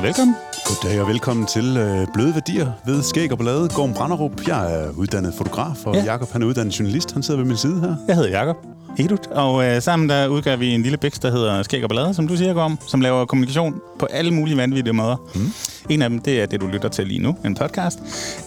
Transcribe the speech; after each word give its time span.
og 0.00 0.06
velkommen. 0.06 0.36
Goddag 0.64 1.00
og 1.00 1.08
velkommen 1.08 1.46
til 1.46 1.76
øh, 1.76 2.06
Bløde 2.14 2.34
Værdier 2.34 2.72
ved 2.86 3.02
Skæg 3.02 3.32
og 3.32 3.38
Ballade. 3.38 3.68
Gorm 3.68 3.94
Branderup. 3.94 4.48
Jeg 4.48 4.74
er 4.74 4.90
uddannet 4.96 5.34
fotograf, 5.38 5.86
og 5.86 5.94
Ja. 5.94 6.00
ja. 6.00 6.04
Jakob 6.04 6.32
han 6.32 6.42
er 6.42 6.46
uddannet 6.46 6.78
journalist. 6.80 7.12
Han 7.12 7.22
sidder 7.22 7.40
ved 7.40 7.46
min 7.48 7.56
side 7.56 7.80
her. 7.80 7.94
Jeg 8.08 8.16
hedder 8.16 8.30
Jakob 8.30 8.56
Edut, 8.98 9.26
og 9.26 9.64
øh, 9.64 9.82
sammen 9.82 10.08
der 10.08 10.26
udgør 10.28 10.56
vi 10.56 10.70
en 10.74 10.82
lille 10.82 10.98
bæks, 10.98 11.18
der 11.18 11.30
hedder 11.30 11.62
Skæg 11.62 11.82
og 11.84 11.88
Ballade, 11.88 12.14
som 12.14 12.28
du 12.28 12.36
siger, 12.36 12.52
Gorm, 12.52 12.78
som 12.86 13.00
laver 13.00 13.24
kommunikation 13.24 13.80
på 13.98 14.06
alle 14.06 14.30
mulige 14.30 14.56
vanvittige 14.56 14.92
måder. 14.92 15.16
Mm. 15.34 15.52
En 15.90 16.02
af 16.02 16.10
dem, 16.10 16.18
det 16.18 16.42
er 16.42 16.46
det, 16.46 16.60
du 16.60 16.66
lytter 16.66 16.88
til 16.88 17.06
lige 17.06 17.22
nu, 17.22 17.36
en 17.44 17.54
podcast, 17.54 17.98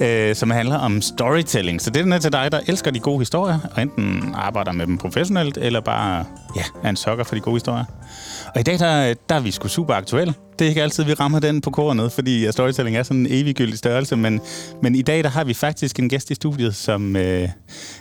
øh, 0.01 0.35
som 0.35 0.51
handler 0.51 0.75
om 0.77 1.01
storytelling. 1.01 1.81
Så 1.81 1.89
det 1.89 2.13
er 2.13 2.17
til 2.17 2.31
dig, 2.31 2.51
der 2.51 2.59
elsker 2.67 2.91
de 2.91 2.99
gode 2.99 3.19
historier, 3.19 3.59
og 3.75 3.81
enten 3.81 4.31
arbejder 4.35 4.71
med 4.71 4.87
dem 4.87 4.97
professionelt, 4.97 5.57
eller 5.57 5.81
bare 5.81 6.25
ja, 6.55 6.63
er 6.83 6.89
en 6.89 6.95
sokker 6.95 7.23
for 7.23 7.35
de 7.35 7.41
gode 7.41 7.55
historier. 7.55 7.85
Og 8.55 8.59
i 8.59 8.63
dag, 8.63 8.79
der, 8.79 9.13
der 9.29 9.35
er 9.35 9.39
vi 9.39 9.51
sgu 9.51 9.67
super 9.67 9.93
aktuelle. 9.93 10.33
Det 10.59 10.65
er 10.65 10.69
ikke 10.69 10.83
altid, 10.83 11.03
vi 11.03 11.13
rammer 11.13 11.39
den 11.39 11.61
på 11.61 11.69
kornet, 11.69 12.11
fordi 12.11 12.51
storytelling 12.51 12.97
er 12.97 13.03
sådan 13.03 13.19
en 13.19 13.27
eviggyldig 13.29 13.77
størrelse. 13.77 14.15
Men, 14.15 14.41
men 14.81 14.95
i 14.95 15.01
dag, 15.01 15.23
der 15.23 15.29
har 15.29 15.43
vi 15.43 15.53
faktisk 15.53 15.99
en 15.99 16.09
gæst 16.09 16.31
i 16.31 16.35
studiet, 16.35 16.75
som 16.75 17.15
øh, 17.15 17.49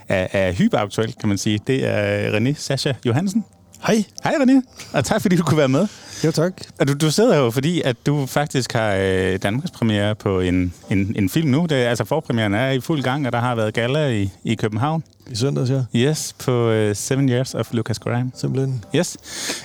er, 0.08 0.26
er 0.32 0.52
hyperaktuel, 0.52 1.14
kan 1.20 1.28
man 1.28 1.38
sige. 1.38 1.60
Det 1.66 1.86
er 1.86 2.38
René 2.38 2.54
Sasha 2.56 2.92
Johansen. 3.06 3.44
Hej. 3.86 4.04
Hej 4.24 4.34
René, 4.34 4.88
og 4.92 5.04
tak 5.04 5.22
fordi 5.22 5.36
du 5.36 5.42
kunne 5.42 5.58
være 5.58 5.68
med. 5.68 5.86
Jo, 6.24 6.30
tak. 6.30 6.52
Og 6.80 6.88
du, 6.88 6.94
du 6.94 7.10
sidder 7.10 7.36
jo, 7.36 7.50
fordi 7.50 7.82
at 7.84 7.96
du 8.06 8.26
faktisk 8.26 8.72
har 8.72 8.94
øh, 9.00 9.38
Danmarks 9.42 9.70
premiere 9.70 10.14
på 10.14 10.40
en, 10.40 10.74
en, 10.90 11.14
en 11.18 11.28
film 11.28 11.48
nu. 11.48 11.66
Det, 11.68 11.74
altså 11.74 12.04
forpremieren 12.04 12.54
er 12.54 12.70
i 12.70 12.80
fuld 12.80 13.02
gang, 13.02 13.26
og 13.26 13.32
der 13.32 13.40
har 13.40 13.54
været 13.54 13.74
gala 13.74 14.08
i, 14.08 14.30
i 14.44 14.54
København. 14.54 15.04
I 15.30 15.34
søndags, 15.36 15.70
ja. 15.70 15.82
Yes, 15.96 16.34
på 16.44 16.70
uh, 16.70 16.96
Seven 16.96 17.28
Years 17.28 17.54
of 17.54 17.72
Lucas 17.72 17.98
Graham. 17.98 18.32
Simpelthen. 18.36 18.84
Yes. 18.96 19.16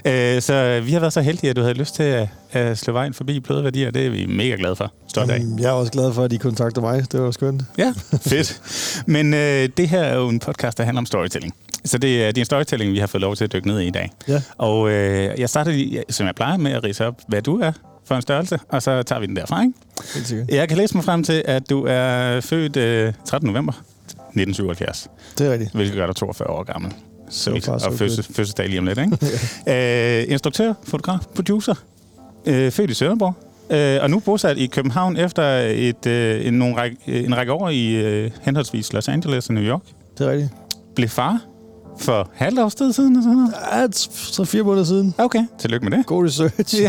Øh, 0.06 0.42
så 0.42 0.82
vi 0.86 0.92
har 0.92 1.00
været 1.00 1.14
så 1.14 1.22
heldige, 1.22 1.50
at 1.50 1.56
du 1.56 1.62
havde 1.62 1.74
lyst 1.74 1.96
til 1.96 2.04
at, 2.04 2.28
at 2.52 2.78
slå 2.78 2.94
vejen 2.94 3.14
forbi 3.14 3.40
Bløde 3.40 3.64
Værdier. 3.64 3.92
Det 3.92 4.06
er 4.06 4.10
vi 4.10 4.26
mega 4.26 4.56
glade 4.56 4.76
for. 4.76 4.94
Stolt 5.08 5.32
af. 5.32 5.42
Jeg 5.60 5.66
er 5.66 5.72
også 5.72 5.92
glad 5.92 6.14
for, 6.14 6.24
at 6.24 6.34
I 6.34 6.38
kontakter 6.38 6.82
mig. 6.82 7.12
Det 7.12 7.22
var 7.22 7.32
skønt. 7.32 7.64
Ja, 7.78 7.94
fedt. 8.22 8.62
Men 9.08 9.34
øh, 9.34 9.70
det 9.78 9.90
her 9.90 10.02
er 10.02 10.18
jo 10.18 10.30
en 10.30 10.40
podcast, 10.40 10.78
der 10.78 10.84
handler 10.84 11.02
om 11.02 11.06
storytelling. 11.06 11.54
Så 11.88 11.98
det 11.98 12.24
er, 12.24 12.28
det 12.28 12.38
er 12.38 12.42
en 12.42 12.46
storytelling, 12.46 12.94
vi 12.94 13.00
har 13.00 13.08
fået 13.08 13.22
lov 13.22 13.36
til 13.36 13.44
at 13.44 13.54
dykke 13.54 13.68
ned 13.68 13.80
i 13.80 13.88
i 13.88 13.90
dag. 13.90 14.12
Ja. 14.28 14.42
Og 14.58 14.90
øh, 14.92 15.40
jeg 15.40 15.50
starter, 15.50 15.72
lige, 15.72 16.04
som 16.10 16.28
jeg 16.28 16.36
plejer 16.36 16.58
med, 16.58 16.72
at 16.72 16.84
rise 16.84 17.06
op, 17.06 17.22
hvad 17.28 17.42
du 17.42 17.60
er 17.60 17.72
for 18.06 18.16
en 18.16 18.22
størrelse, 18.22 18.60
og 18.70 18.84
så 18.84 19.04
tager 19.04 19.20
vi 19.20 19.26
den 19.26 19.36
derfra, 19.36 19.62
ikke? 19.62 19.74
Helt 20.14 20.28
sikkert. 20.28 20.50
Jeg 20.50 20.68
kan 20.70 20.78
læse 20.78 20.96
mig 20.96 21.04
frem 21.04 21.24
til, 21.24 21.44
at 21.46 21.70
du 21.70 21.86
er 21.90 22.40
født 22.42 22.78
øh, 22.78 23.14
13. 23.26 23.48
november 23.50 23.74
1977, 23.74 25.08
Det 25.38 25.48
er 25.48 25.52
rigtigt. 25.52 25.72
hvilket 25.74 25.96
gør 25.96 26.06
dig 26.06 26.16
42 26.16 26.50
år 26.50 26.64
gammel. 26.64 26.92
Så 27.30 27.44
So 27.62 27.72
og 27.74 27.82
good. 27.82 27.98
fødsels, 27.98 28.28
fødselsdag 28.28 28.68
lige 28.70 28.80
om 28.80 28.86
lidt, 28.86 29.00
ikke? 29.00 29.18
øh, 30.24 30.32
instruktør, 30.32 30.74
fotograf, 30.84 31.20
producer, 31.36 31.76
øh, 32.46 32.72
født 32.72 32.92
i 32.92 32.94
Sønderborg, 32.94 33.34
øh, 33.70 34.04
og 34.04 34.10
nu 34.10 34.20
bosat 34.20 34.58
i 34.58 34.66
København 34.68 35.18
efter 35.18 35.44
et, 35.60 36.06
øh, 36.06 36.48
en, 36.48 36.54
nogle 36.54 36.76
række, 36.78 36.98
en 37.08 37.38
række 37.38 37.54
år 37.54 37.70
i 37.70 37.88
øh, 37.96 38.32
henholdsvis 38.42 38.94
Los 38.94 39.08
Angeles 39.08 39.48
og 39.48 39.54
New 39.54 39.64
York. 39.64 39.82
Det 40.18 40.28
er 40.28 40.32
rigtigt. 40.32 40.52
Blev 40.96 41.10
far 41.10 41.42
for 42.00 42.30
halvt 42.36 42.60
års 42.60 42.76
tid 42.76 42.94
siden, 42.94 43.16
og 43.16 43.24
sådan 43.24 43.38
noget. 43.38 43.54
Ja, 43.74 43.88
så 44.32 44.46
fire 44.46 44.64
måneder 44.64 44.86
siden. 44.86 45.14
Okay, 45.18 45.46
tillykke 45.60 45.90
med 45.90 45.98
det. 45.98 46.06
God 46.06 46.26
research. 46.26 46.76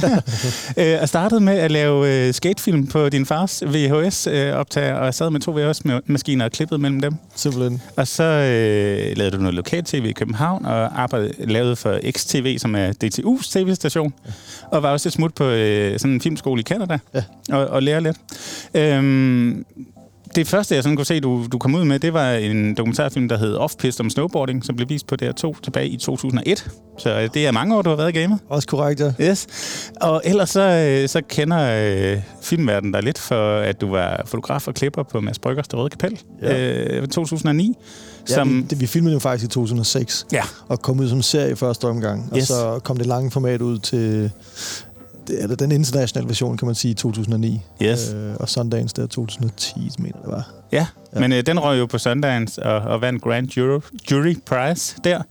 Ja. 0.79 0.95
Øh, 0.95 1.03
og 1.03 1.09
startede 1.09 1.41
med 1.41 1.53
at 1.59 1.71
lave 1.71 2.27
øh, 2.29 2.35
skatefilm 2.35 2.87
på 2.87 3.09
din 3.09 3.27
fars 3.27 3.63
VHS-optager, 3.67 4.95
og 4.95 5.05
jeg 5.05 5.15
sad 5.15 5.31
med 5.31 5.41
to 5.41 5.53
VHS-maskiner 5.53 6.45
og 6.45 6.51
klippede 6.53 6.81
mellem 6.81 7.01
dem. 7.01 7.15
Simpelthen. 7.35 7.83
Og 7.97 8.09
så 8.09 8.23
øh, 8.25 9.17
lavede 9.17 9.37
du 9.37 9.41
noget 9.41 9.55
lokal-tv 9.55 10.05
i 10.05 10.13
København, 10.13 10.67
og 10.67 11.03
arbejdede, 11.03 11.33
lavede 11.39 11.77
for 11.77 11.99
XTV, 12.11 12.59
som 12.59 12.75
er 12.75 12.89
DTU's 13.05 13.53
tv-station, 13.53 14.13
og 14.73 14.83
var 14.83 14.91
også 14.93 15.09
et 15.09 15.13
smut 15.13 15.35
på 15.35 15.45
øh, 15.45 15.99
sådan 15.99 16.15
en 16.15 16.21
filmskole 16.21 16.61
i 16.61 16.65
Canada, 16.65 16.99
Ja. 17.15 17.23
og, 17.53 17.67
og 17.67 17.83
lære 17.83 18.01
lidt. 18.01 18.17
Øhm, 18.75 19.65
det 20.39 20.49
første, 20.49 20.75
jeg 20.75 20.83
sådan 20.83 20.97
kunne 20.97 21.07
se, 21.07 21.21
du, 21.21 21.47
du 21.53 21.59
kom 21.59 21.75
ud 21.75 21.85
med, 21.85 21.99
det 21.99 22.13
var 22.13 22.31
en 22.33 22.75
dokumentarfilm, 22.75 23.29
der 23.29 23.39
hed 23.39 23.57
Off-Pist 23.57 24.01
om 24.01 24.11
snowboarding, 24.11 24.65
som 24.65 24.77
blev 24.77 24.89
vist 24.89 25.07
på 25.07 25.17
DR2 25.23 25.61
tilbage 25.63 25.89
i 25.89 25.97
2001. 25.97 26.71
Så 26.99 27.11
øh, 27.21 27.29
det 27.35 27.47
er 27.47 27.53
mange 27.53 27.77
år, 27.77 27.83
du 27.83 27.91
har 27.91 27.97
været 27.97 28.09
i 28.17 28.19
gamet. 28.19 28.39
Også 28.49 28.69
korrekt, 28.69 29.01
ja. 29.01 29.13
Yes. 29.21 29.47
Og 30.01 30.23
ellers 30.25 30.51
så, 30.51 30.61
øh, 30.61 31.09
så 31.09 31.21
kender 31.29 31.59
øh, 32.15 32.21
filmverdenen 32.43 32.93
dig 32.93 33.03
lidt 33.03 33.19
for, 33.19 33.59
at 33.59 33.81
du 33.81 33.91
var 33.91 34.23
fotograf 34.27 34.69
og 34.69 34.75
klipper 34.75 35.03
på 35.03 35.21
Mads 35.21 35.39
Bryggers 35.39 35.69
Det 35.69 35.79
Røde 35.79 35.89
Kapel 35.91 36.19
Ja. 36.43 36.75
øh, 37.01 37.09
2009. 37.09 37.75
ja 38.29 38.35
Som, 38.35 38.57
vi, 38.57 38.63
det, 38.63 38.81
vi 38.81 38.87
filmede 38.87 39.13
jo 39.13 39.19
faktisk 39.19 39.45
i 39.45 39.49
2006, 39.49 40.27
ja, 40.33 40.43
og 40.69 40.83
kom 40.83 41.01
ud 41.01 41.09
som 41.09 41.23
serie 41.23 41.53
i 41.53 41.55
første 41.55 41.85
omgang. 41.85 42.33
Yes. 42.37 42.51
Og 42.51 42.57
så 42.57 42.81
kom 42.85 42.97
det 42.97 43.07
lange 43.07 43.31
format 43.31 43.63
ud 43.63 43.79
til 43.79 44.31
er 45.31 45.47
det 45.47 45.59
den 45.59 45.73
internationale 45.73 46.29
version, 46.29 46.57
kan 46.57 46.67
man 46.67 46.75
sige, 46.75 46.91
i 46.93 46.95
2009. 46.95 47.61
yes. 47.83 48.13
Øh, 48.15 48.35
og 48.41 48.49
Sundance 48.49 48.95
der 48.97 49.07
2010, 49.07 49.91
mener 49.99 50.17
jeg, 50.17 50.25
det 50.25 50.33
var. 50.33 50.51
Ja, 50.73 50.87
Ja. 51.15 51.21
men 51.21 51.33
øh, 51.33 51.47
den 51.47 51.61
røg 51.61 51.79
jo 51.79 51.87
på 51.87 51.99
Sundance 51.99 52.63
og, 52.63 52.81
og 52.81 53.01
vandt 53.01 53.23
Grand 53.23 53.49
Jury, 53.57 53.81
Jury 54.11 54.37
Prize 54.47 54.97
der. 55.05 55.23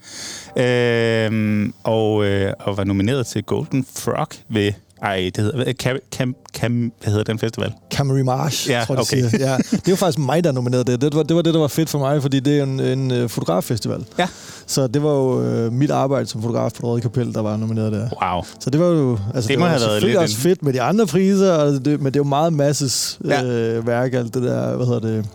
Øhm, 0.58 1.74
og, 1.84 2.25
øh, 2.25 2.53
og 2.59 2.78
var 2.78 2.84
nomineret 2.84 3.28
til 3.28 3.44
Golden 3.44 3.85
Frog 3.96 4.28
ved... 4.50 4.72
Ej, 5.02 5.31
det 5.35 5.44
hedder... 5.44 5.74
Cam, 5.74 5.97
Cam, 6.12 6.35
Cam, 6.57 6.91
hvad 7.01 7.12
hedder 7.12 7.23
den 7.23 7.40
festival? 7.40 7.73
Camry 7.94 8.19
Marsh, 8.19 8.69
Ja, 8.69 8.84
tror 8.88 8.95
jeg, 8.95 9.01
okay. 9.01 9.23
det 9.23 9.31
siger. 9.31 9.50
Ja, 9.51 9.57
det 9.72 9.88
var 9.90 9.95
faktisk 9.95 10.19
mig, 10.19 10.44
der 10.44 10.51
nominerede 10.51 10.91
det. 10.91 11.01
Det 11.01 11.16
var, 11.16 11.23
det 11.23 11.35
var 11.35 11.41
det, 11.41 11.53
der 11.53 11.59
var 11.59 11.68
fedt 11.68 11.90
for 11.90 12.00
mig, 12.00 12.22
fordi 12.22 12.40
det 12.40 12.59
er 12.59 12.63
en, 12.63 12.79
en 12.79 13.12
øh, 13.12 13.29
fotograffestival. 13.29 14.06
Ja. 14.19 14.28
Så 14.67 14.88
det 14.88 15.03
var 15.03 15.09
jo 15.12 15.41
øh, 15.44 15.72
mit 15.73 15.91
arbejde 15.91 16.28
som 16.28 16.41
fotograf 16.41 16.72
på 16.81 16.88
Røde 16.88 17.01
Kapel, 17.01 17.34
der 17.34 17.41
var 17.41 17.57
nomineret 17.57 17.91
der. 17.91 18.09
Wow. 18.34 18.44
Så 18.59 18.69
det 18.69 18.79
var 18.79 18.85
jo 18.88 19.19
altså, 19.35 19.47
Det 19.47 19.59
må 19.59 19.63
var 19.66 19.69
have 19.69 19.79
selvfølgelig 19.79 20.19
også 20.19 20.35
en- 20.38 20.41
fedt 20.41 20.63
med 20.63 20.73
de 20.73 20.81
andre 20.81 21.07
priser, 21.07 21.51
og 21.53 21.85
det, 21.85 22.01
men 22.01 22.06
det 22.13 22.16
jo 22.19 22.23
meget 22.23 22.53
masses 22.53 23.19
Ja. 23.25 23.44
øh, 23.44 23.88
værk, 23.88 24.13
alt 24.13 24.34
det 24.34 24.44
der, 24.44 24.75
hvad 24.75 24.85
hedder 24.85 25.00
det, 25.00 25.25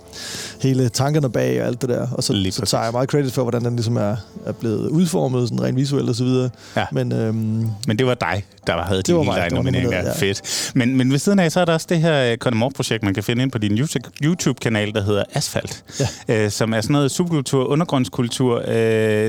hele 0.60 0.88
tankerne 0.88 1.30
bag 1.30 1.60
og 1.60 1.66
alt 1.66 1.80
det 1.80 1.88
der. 1.88 2.08
Og 2.12 2.22
så, 2.24 2.32
Lige 2.32 2.52
så 2.52 2.60
præcis. 2.60 2.70
tager 2.70 2.84
jeg 2.84 2.92
meget 2.92 3.08
credit 3.10 3.32
for, 3.32 3.42
hvordan 3.42 3.64
den 3.64 3.76
ligesom 3.76 3.96
er, 3.96 4.16
er 4.46 4.52
blevet 4.52 4.88
udformet, 4.88 5.48
sådan 5.48 5.62
rent 5.64 5.76
visuelt 5.76 6.08
og 6.08 6.14
så 6.14 6.24
videre. 6.24 6.50
Ja. 6.76 6.84
Men 6.92 7.12
øhm, 7.12 7.34
Men 7.86 7.98
det 7.98 8.06
var 8.06 8.14
dig, 8.14 8.44
der 8.66 8.82
havde 8.82 9.02
din 9.02 9.14
var 9.14 9.20
helt 9.22 9.28
mig, 9.32 9.38
egen 9.40 9.50
der 9.50 9.56
var 9.56 9.62
nominering 9.62 9.90
der. 9.92 9.96
nomineret, 9.98 10.22
ja. 10.22 10.26
Fedt. 10.26 10.70
Men, 10.74 10.96
men 10.96 11.11
ved 11.12 11.18
siden 11.18 11.38
af, 11.38 11.52
så 11.52 11.60
er 11.60 11.64
der 11.64 11.72
også 11.72 11.86
det 11.90 11.98
her 12.00 12.36
Connemore-projekt, 12.36 13.02
man 13.02 13.14
kan 13.14 13.22
finde 13.22 13.42
ind 13.42 13.50
på 13.52 13.58
din 13.58 13.78
YouTube- 13.78 14.10
YouTube-kanal, 14.24 14.92
der 14.94 15.02
hedder 15.02 15.24
Asfalt. 15.34 15.84
Ja. 16.28 16.44
Øh, 16.44 16.50
som 16.50 16.72
er 16.74 16.80
sådan 16.80 16.92
noget 16.92 17.10
subkultur, 17.10 17.64
undergrundskultur. 17.64 18.58
Øh, 18.68 18.74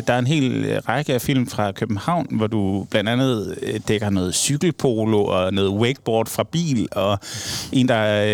der 0.07 0.13
er 0.13 0.19
en 0.19 0.27
hel 0.27 0.79
række 0.89 1.13
af 1.13 1.21
film 1.21 1.47
fra 1.47 1.71
København, 1.71 2.27
hvor 2.31 2.47
du 2.47 2.87
blandt 2.91 3.09
andet 3.09 3.57
øh, 3.61 3.79
dækker 3.87 4.09
noget 4.09 4.35
cykelpolo 4.35 5.25
og 5.25 5.53
noget 5.53 5.69
wakeboard 5.71 6.27
fra 6.27 6.43
bil, 6.51 6.87
og 6.91 7.19
en, 7.71 7.87
der 7.87 8.25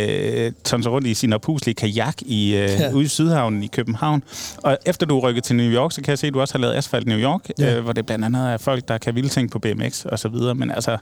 øh, 0.45 0.51
tonser 0.65 0.91
rundt 0.91 1.07
i 1.07 1.13
sin 1.13 1.33
opuslige 1.33 1.75
kajak 1.75 2.15
i, 2.21 2.55
øh, 2.55 2.59
Ja. 2.79 2.91
ude 2.91 3.05
i 3.05 3.07
Sydhavnen 3.07 3.63
i 3.63 3.67
København. 3.67 4.23
Og 4.57 4.77
efter 4.85 5.05
du 5.05 5.17
er 5.19 5.21
rykket 5.29 5.43
til 5.43 5.55
New 5.55 5.71
York, 5.71 5.91
så 5.91 6.01
kan 6.01 6.09
jeg 6.11 6.19
se, 6.19 6.27
at 6.27 6.33
du 6.33 6.41
også 6.41 6.53
har 6.53 6.59
lavet 6.59 6.75
Asfalt 6.75 7.07
New 7.07 7.17
York, 7.19 7.41
Ja. 7.59 7.75
øh, 7.75 7.83
hvor 7.83 7.93
det 7.93 8.05
blandt 8.05 8.25
andet 8.25 8.41
er 8.53 8.57
folk, 8.57 8.87
der 8.87 8.97
kan 8.97 9.15
vilde 9.15 9.29
ting 9.29 9.51
på 9.51 9.59
BMX 9.59 10.05
og 10.05 10.19
så 10.19 10.27
videre. 10.27 10.55
Men 10.55 10.71
altså, 10.71 10.97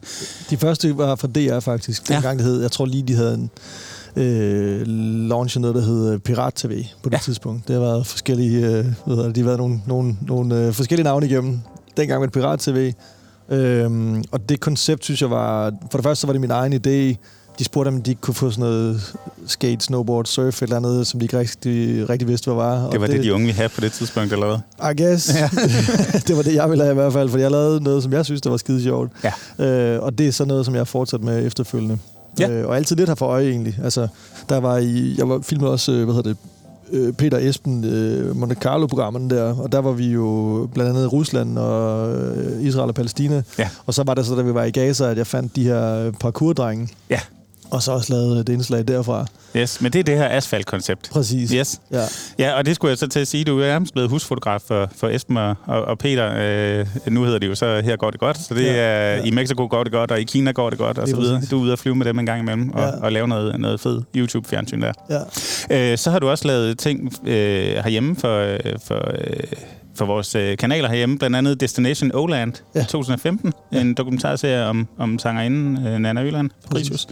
de 0.49 0.57
første 0.57 0.97
var 0.97 1.15
fra 1.15 1.27
DR 1.27 1.59
faktisk. 1.59 2.09
Ja. 2.09 2.15
Dengang 2.37 2.47
det 2.49 2.53
hed, 2.55 2.61
jeg 2.61 2.71
tror 2.71 2.85
lige, 2.85 3.03
de 3.03 3.15
havde 3.15 3.33
en 3.33 3.49
øh, 4.15 4.81
launchet 5.29 5.61
noget, 5.61 5.75
der 5.75 5.81
hed 5.81 6.13
øh, 6.13 6.19
Pirat 6.19 6.53
TV 6.53 6.83
på 7.03 7.09
det 7.09 7.13
Ja. 7.15 7.19
tidspunkt. 7.23 7.67
Det 7.67 7.73
har 7.75 7.81
været 7.81 8.07
forskellige, 8.07 8.65
øh, 8.67 8.85
hvad 9.05 9.15
hedder 9.15 9.23
det, 9.25 9.35
de 9.35 9.39
har 9.41 9.45
været 9.45 9.59
nogle, 9.59 9.81
nogle, 9.87 10.15
nogle 10.27 10.65
øh, 10.67 10.73
forskellige 10.73 11.03
navne 11.03 11.25
igennem. 11.25 11.59
Dengang 11.97 12.21
med 12.21 12.29
Pirat 12.29 12.59
TV. 12.59 12.93
Øhm, 13.49 14.23
og 14.31 14.49
det 14.49 14.59
koncept, 14.59 15.03
synes 15.03 15.21
jeg 15.21 15.29
var... 15.31 15.71
For 15.91 15.97
det 15.97 16.03
første, 16.03 16.21
så 16.21 16.27
var 16.27 16.31
det 16.33 16.41
min 16.41 16.51
egen 16.51 16.73
idé. 16.73 17.15
De 17.59 17.63
spurgte, 17.63 17.87
om 17.89 18.01
de 18.01 18.15
kunne 18.15 18.33
få 18.33 18.51
sådan 18.51 18.61
noget 18.61 19.13
skate, 19.47 19.85
snowboard, 19.85 20.25
surf, 20.25 20.57
et 20.57 20.61
eller 20.61 20.75
andet, 20.77 21.07
som 21.07 21.19
de 21.19 21.23
ikke 21.25 21.39
rigtig, 21.39 22.09
rigtig 22.09 22.27
vidste, 22.27 22.45
hvad 22.51 22.55
var. 22.63 22.89
det 22.89 23.01
var 23.01 23.07
og 23.07 23.13
det, 23.13 23.23
de 23.23 23.33
unge 23.33 23.45
ville 23.45 23.57
have 23.57 23.69
på 23.69 23.81
det 23.81 23.91
tidspunkt, 23.91 24.33
eller 24.33 24.45
hvad? 24.47 24.91
I 24.91 25.03
guess. 25.03 25.35
Ja. 25.35 25.49
det 26.27 26.37
var 26.37 26.41
det, 26.43 26.53
jeg 26.53 26.69
ville 26.69 26.83
have 26.83 26.91
i 26.91 26.95
hvert 26.95 27.13
fald, 27.13 27.29
for 27.29 27.37
jeg 27.37 27.51
lavede 27.51 27.83
noget, 27.83 28.03
som 28.03 28.13
jeg 28.13 28.25
synes, 28.25 28.41
der 28.41 28.49
var 28.49 28.57
skide 28.57 28.83
sjovt. 28.83 29.11
Ja. 29.59 29.65
Øh, 29.65 30.03
og 30.03 30.17
det 30.17 30.27
er 30.27 30.31
så 30.31 30.45
noget, 30.45 30.65
som 30.65 30.73
jeg 30.73 30.79
har 30.79 30.85
fortsat 30.85 31.21
med 31.21 31.45
efterfølgende. 31.45 31.97
Ja. 32.39 32.49
Øh, 32.49 32.67
og 32.67 32.75
altid 32.75 32.95
lidt 32.95 33.09
her 33.09 33.15
for 33.15 33.25
øje, 33.25 33.49
egentlig. 33.49 33.79
Altså, 33.83 34.07
der 34.49 34.57
var 34.57 34.77
i, 34.77 35.15
jeg 35.17 35.29
var 35.29 35.39
filmet 35.41 35.69
også, 35.69 35.91
øh, 35.91 36.03
hvad 36.03 36.15
hedder 36.15 36.29
det, 36.29 36.37
øh, 36.91 37.13
Peter 37.13 37.37
Esben, 37.37 37.83
øh, 37.83 38.35
Monte 38.35 38.55
Carlo-programmerne 38.55 39.29
der, 39.29 39.53
og 39.53 39.71
der 39.71 39.79
var 39.79 39.91
vi 39.91 40.07
jo 40.07 40.69
blandt 40.73 40.89
andet 40.89 41.13
Rusland 41.13 41.57
og 41.57 42.09
øh, 42.15 42.63
Israel 42.63 42.89
og 42.89 42.95
Palæstina. 42.95 43.43
Ja. 43.59 43.69
Og 43.85 43.93
så 43.93 44.03
var 44.03 44.13
det 44.13 44.25
så, 44.25 44.35
da 44.35 44.41
vi 44.41 44.53
var 44.53 44.63
i 44.63 44.71
Gaza, 44.71 45.09
at 45.11 45.17
jeg 45.17 45.27
fandt 45.27 45.55
de 45.55 45.63
her 45.63 46.11
parkour-drenge. 46.11 46.89
Ja. 47.09 47.19
Og 47.71 47.83
så 47.83 47.91
også 47.91 48.13
lavede 48.13 48.37
det 48.43 48.49
indslag 48.53 48.87
derfra. 48.87 49.25
Yes, 49.57 49.81
men 49.81 49.93
det 49.93 49.99
er 49.99 50.03
det 50.03 50.17
her 50.17 50.29
asfalt-koncept. 50.29 51.09
Præcis. 51.11 51.51
Yes. 51.51 51.81
Ja. 51.91 52.03
Ja, 52.39 52.53
og 52.57 52.65
det 52.65 52.75
skulle 52.75 52.89
jeg 52.89 52.97
så 52.97 53.07
til 53.07 53.19
at 53.19 53.27
sige. 53.27 53.43
Du 53.43 53.59
er 53.59 53.67
nærmest 53.67 53.93
blevet 53.93 54.09
husfotograf 54.09 54.61
for, 54.67 54.89
for 54.97 55.07
Esben 55.09 55.37
og, 55.37 55.55
og 55.65 55.97
Peter. 55.97 56.33
Øh, 56.37 56.87
nu 57.13 57.23
hedder 57.23 57.39
det 57.39 57.47
jo 57.47 57.55
så 57.55 57.81
Her 57.81 57.95
går 57.95 58.11
det 58.11 58.19
godt. 58.19 58.37
Så 58.37 58.53
det 58.53 58.63
Ja, 58.65 58.71
er, 58.75 59.15
ja. 59.15 59.23
i 59.23 59.31
Mexico 59.31 59.67
går 59.69 59.83
det 59.83 59.91
godt, 59.93 60.11
og 60.11 60.19
i 60.19 60.23
Kina 60.23 60.51
går 60.51 60.69
det 60.69 60.79
godt, 60.79 60.97
og 60.97 61.05
Lige 61.07 61.15
så 61.15 61.21
videre. 61.21 61.41
Du 61.51 61.57
er 61.59 61.61
ude 61.63 61.71
at 61.73 61.79
flyve 61.79 61.95
med 61.95 62.05
dem 62.05 62.19
en 62.19 62.25
gang 62.25 62.41
imellem, 62.41 62.69
og, 62.73 62.79
Ja. 62.81 62.89
og 63.05 63.11
lave 63.11 63.27
noget, 63.27 63.59
noget 63.59 63.79
fed 63.79 64.01
YouTube-fjernsyn 64.15 64.81
der. 64.81 64.93
ja. 65.69 65.91
Øh, 65.91 65.97
så 65.97 66.11
har 66.11 66.19
du 66.19 66.29
også 66.29 66.47
lavet 66.47 66.79
ting 66.79 67.13
øh, 67.27 67.33
herhjemme 67.83 68.15
for, 68.15 68.37
øh, 68.39 68.59
for, 68.87 69.11
øh, 69.17 69.33
for 69.97 70.05
vores 70.05 70.35
øh, 70.35 70.57
kanaler 70.57 70.89
herhjemme, 70.89 71.17
blandt 71.17 71.35
andet 71.35 71.59
Destination 71.59 72.11
Oland 72.13 72.53
ja. 72.75 72.79
Ja. 72.79 72.85
2015, 72.85 73.53
ja. 73.71 73.81
en 73.81 73.93
dokumentarserie 73.93 74.65
om, 74.65 74.87
om 74.97 75.19
sangerinden 75.19 75.87
øh, 75.87 75.99
Nana 75.99 76.23
Øland 76.23 76.49
Fabricius. 76.63 77.07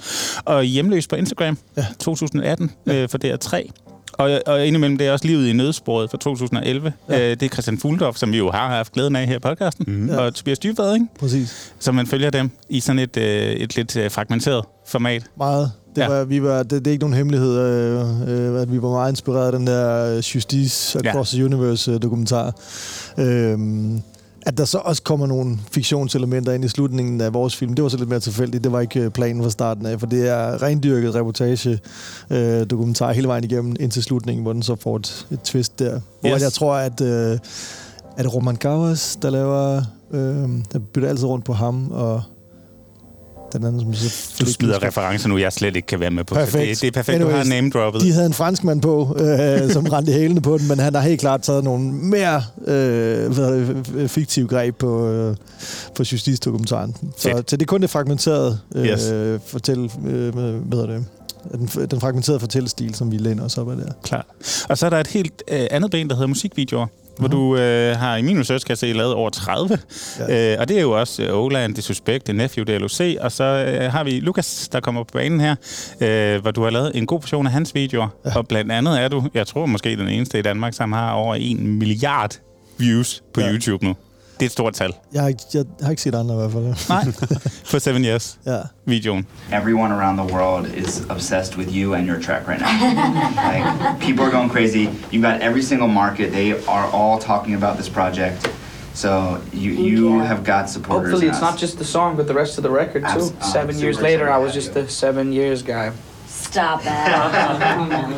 Og 0.46 0.64
Hjemløs 0.64 1.08
på 1.08 1.16
Instagram 1.16 1.58
Ja. 1.78 1.86
2018 2.00 2.72
ja. 2.88 2.94
øh, 3.04 3.10
for 3.10 3.18
DR3. 3.26 3.72
Og, 4.14 4.42
og 4.46 4.68
indimellem 4.68 4.98
det 4.98 5.08
er 5.08 5.12
også 5.12 5.28
Livet 5.28 5.48
i 5.48 5.54
nødsporet 5.54 6.12
fra 6.12 6.18
2011. 6.18 6.94
Ja. 7.10 7.20
Øh, 7.20 7.30
det 7.30 7.44
er 7.44 7.50
Christian 7.50 7.78
Fuglendorf, 7.78 8.16
som 8.16 8.32
vi 8.32 8.38
jo 8.38 8.52
har 8.52 8.68
haft 8.68 8.94
glæden 8.94 9.16
af 9.16 9.28
her 9.28 9.36
i 9.36 9.40
podcasten. 9.40 9.86
Mm. 9.88 10.10
Og 10.10 10.36
Tobias 10.36 10.60
Dybvad, 10.60 10.94
ikke? 10.94 11.06
Præcis. 11.20 11.74
Så 11.80 11.92
man 11.92 12.08
følger 12.08 12.30
dem 12.30 12.52
i 12.70 12.80
sådan 12.80 13.00
et, 13.00 13.18
øh, 13.18 13.52
et 13.52 13.76
lidt 13.76 13.98
øh, 13.98 14.12
fragmenteret 14.12 14.66
format. 14.88 15.24
Meget. 15.38 15.72
Det, 15.96 16.02
Ja. 16.02 16.08
var, 16.08 16.24
vi 16.24 16.44
var, 16.44 16.64
det, 16.64 16.72
det 16.72 16.88
er 16.88 16.92
ikke 16.92 17.04
nogen 17.04 17.14
hemmelighed, 17.18 17.60
øh, 17.60 18.56
øh, 18.56 18.62
at 18.62 18.72
vi 18.72 18.82
var 18.82 18.90
meget 18.90 19.12
inspireret 19.12 19.46
af 19.46 19.52
den 19.52 19.68
der 19.68 20.12
øh, 20.12 20.18
Justice 20.18 21.00
Across 21.00 21.34
ja. 21.34 21.38
the 21.38 21.46
Universe 21.46 21.92
øh, 21.92 22.02
dokumentar. 22.02 22.54
Øh, 23.18 23.60
at 24.46 24.58
der 24.58 24.66
så 24.66 24.78
også 24.78 25.04
kommer 25.04 25.28
nogle 25.28 25.58
fiktionselementer 25.72 26.52
ind 26.54 26.66
i 26.66 26.68
slutningen 26.68 27.22
af 27.22 27.34
vores 27.34 27.56
film, 27.56 27.74
det 27.74 27.84
var 27.84 27.90
så 27.90 27.98
lidt 27.98 28.10
mere 28.10 28.20
tilfældigt. 28.20 28.64
Det 28.64 28.72
var 28.72 28.80
ikke 28.80 29.00
øh, 29.00 29.10
planen 29.12 29.44
fra 29.44 29.50
starten 29.50 29.86
af, 29.86 30.00
for 30.00 30.08
det 30.08 30.30
er 30.30 30.62
rendyrket 30.62 31.16
reportage 31.16 31.80
øh, 32.30 32.66
dokumentar 32.70 33.12
hele 33.12 33.28
vejen 33.28 33.44
igennem 33.44 33.76
indtil 33.80 34.04
slutningen, 34.04 34.44
hvor 34.44 34.54
den 34.54 34.64
så 34.64 34.76
får 34.76 34.96
et, 34.96 35.28
et 35.32 35.40
twist 35.44 35.80
der. 35.80 36.00
Hvor 36.22 36.30
yes. 36.36 36.42
jeg 36.42 36.52
tror, 36.54 36.76
at 36.76 37.02
øh, 37.02 37.38
er 38.18 38.24
det 38.24 38.34
Roman 38.34 38.56
Gavas, 38.56 39.18
der 39.22 39.30
laver... 39.30 39.82
Øh, 40.12 40.50
der 40.74 40.80
bytter 40.94 41.10
altid 41.10 41.26
rundt 41.26 41.46
på 41.46 41.54
ham, 41.54 41.92
og 41.92 42.22
den 43.58 43.66
anden, 43.68 43.82
som 43.82 43.94
så 43.94 44.44
Du 44.46 44.52
smider 44.52 44.84
referencer 44.84 45.28
nu, 45.30 45.38
jeg 45.38 45.54
slet 45.54 45.76
ikke 45.76 45.86
kan 45.86 46.00
være 46.00 46.12
med 46.12 46.24
på. 46.24 46.36
Perfekt. 46.36 46.70
Det, 46.70 46.82
det 46.82 46.88
er 46.88 46.92
perfekt, 46.92 47.22
du 47.22 47.26
har 47.26 47.32
Anyways, 47.34 47.50
name-droppet. 47.50 48.02
De 48.02 48.12
havde 48.12 48.26
en 48.26 48.34
franskmand 48.34 48.82
på, 48.82 49.18
øh, 49.20 49.72
som 49.72 49.86
rendte 49.86 50.12
hælene 50.12 50.42
på 50.42 50.58
den, 50.58 50.68
men 50.68 50.80
han 50.80 50.96
har 50.96 51.02
helt 51.02 51.20
klart 51.20 51.42
taget 51.42 51.64
nogle 51.64 51.92
mere 51.94 52.44
øh, 52.68 54.08
fiktive 54.08 54.48
greb 54.48 54.76
på, 54.76 55.08
øh, 55.08 55.36
på 55.96 56.04
Justice-dokumentaren. 56.12 56.96
Så, 57.18 57.30
Fedt. 57.30 57.50
så 57.50 57.58
det 57.58 57.62
er 57.62 57.66
kun 57.66 57.82
det 57.82 57.90
fragmenterede 57.90 58.60
øh, 58.76 58.86
Yes. 58.86 59.42
fortæl, 59.48 59.92
øh, 60.08 60.34
hvad 60.36 60.80
hedder 60.80 60.86
det, 60.94 61.06
den, 61.52 61.88
den 61.92 62.00
fragmenterede 62.00 62.40
fortællestil, 62.40 62.96
som 62.96 63.12
vi 63.12 63.18
læner 63.18 63.44
os 63.44 63.58
op 63.58 63.72
af 63.72 63.78
der. 63.78 63.92
Klar. 64.04 64.26
Og 64.70 64.78
så 64.78 64.86
er 64.86 64.90
der 64.90 64.98
et 64.98 65.08
helt 65.08 65.44
øh, 65.52 65.68
andet 65.72 65.92
ben, 65.92 66.08
der 66.10 66.16
hedder 66.16 66.28
musikvideoer, 66.28 66.88
hvor 67.20 67.28
du 67.28 67.58
øh, 67.58 67.98
har 67.98 68.18
i 68.18 68.22
min 68.22 68.40
research, 68.40 68.66
kan 68.66 68.72
jeg 68.72 68.78
se, 68.78 68.94
lavet 68.94 69.14
over 69.14 69.30
30. 69.30 69.80
Ja. 70.20 70.54
Øh, 70.54 70.60
og 70.60 70.70
det 70.70 70.78
er 70.78 70.82
jo 70.82 70.92
også 70.92 71.24
øh, 71.24 71.38
Oland, 71.38 71.76
det 71.76 71.84
Suspect, 71.84 72.28
det 72.28 72.36
Nephew, 72.36 72.66
det 72.66 72.82
LOC. 72.82 73.18
Og 73.22 73.32
så 73.32 73.44
øh, 73.44 73.92
har 73.92 74.04
vi 74.04 74.20
Lukas, 74.20 74.70
der 74.72 74.80
kommer 74.80 75.04
på 75.04 75.10
banen 75.14 75.40
her, 75.40 75.56
øh, 76.02 76.42
hvor 76.42 76.52
du 76.52 76.64
har 76.64 76.70
lavet 76.70 76.92
en 76.96 77.06
god 77.06 77.20
portion 77.20 77.46
af 77.46 77.52
hans 77.52 77.76
videoer. 77.76 78.08
Ja. 78.26 78.38
Og 78.38 78.48
blandt 78.48 78.72
andet 78.72 79.02
er 79.02 79.08
du, 79.08 79.24
jeg 79.34 79.48
tror 79.48 79.66
måske 79.66 79.98
den 79.98 80.08
eneste 80.08 80.40
i 80.40 80.42
Danmark, 80.42 80.74
som 80.74 80.92
har 80.92 81.12
over 81.12 81.36
en 81.36 81.80
milliard 81.80 82.32
views 82.78 83.24
på. 83.34 83.42
Ja. 83.42 83.52
YouTube 83.52 83.86
nu. 83.86 83.96
Det 84.40 84.42
er 84.42 84.46
et 84.46 84.52
stort 84.52 84.74
tal. 84.74 84.94
Jeg 85.14 85.22
har, 85.22 85.28
ikke, 85.30 85.42
jeg 85.54 85.64
har 85.82 85.90
ikke 85.90 86.02
set 86.02 86.16
andre 86.16 86.36
i 86.36 86.38
hvert 86.38 86.52
fald. 86.52 86.90
Nej, 86.90 87.14
på 87.72 87.80
7 87.80 87.92
Years 87.92 88.38
Ja. 88.46 88.58
videoen. 88.86 89.26
everyone 89.54 89.94
around 89.94 90.18
the 90.20 90.36
world 90.36 90.68
is 90.78 91.02
obsessed 91.10 91.58
with 91.58 91.70
you 91.78 91.94
and 91.94 92.08
your 92.10 92.20
track 92.22 92.48
right 92.48 92.62
now. 92.62 92.70
like 93.52 94.00
people 94.00 94.24
are 94.26 94.32
going 94.32 94.50
crazy. 94.52 94.90
You've 95.12 95.22
got 95.32 95.42
every 95.42 95.62
single 95.62 95.88
market. 95.88 96.32
They 96.32 96.52
are 96.68 96.88
all 96.94 97.20
talking 97.20 97.64
about 97.64 97.78
this 97.78 97.90
project. 97.90 98.50
So 98.94 99.10
you 99.54 99.72
you 99.72 100.20
have 100.20 100.44
got 100.46 100.70
supporters. 100.70 101.12
Hopefully, 101.12 101.28
it's 101.32 101.42
not 101.42 101.62
just 101.62 101.78
the 101.78 101.86
song, 101.86 102.16
but 102.18 102.28
the 102.28 102.34
rest 102.34 102.58
of 102.58 102.64
the 102.64 102.70
record 102.70 103.04
too. 103.04 103.10
Abs- 103.40 103.52
seven 103.52 103.80
years 103.80 104.00
later, 104.02 104.26
I 104.30 104.38
was 104.44 104.54
just 104.56 104.74
the 104.74 104.88
seven 104.88 105.34
years 105.34 105.62
guy. 105.64 105.92
Stop 106.52 106.82
it. 106.82 106.88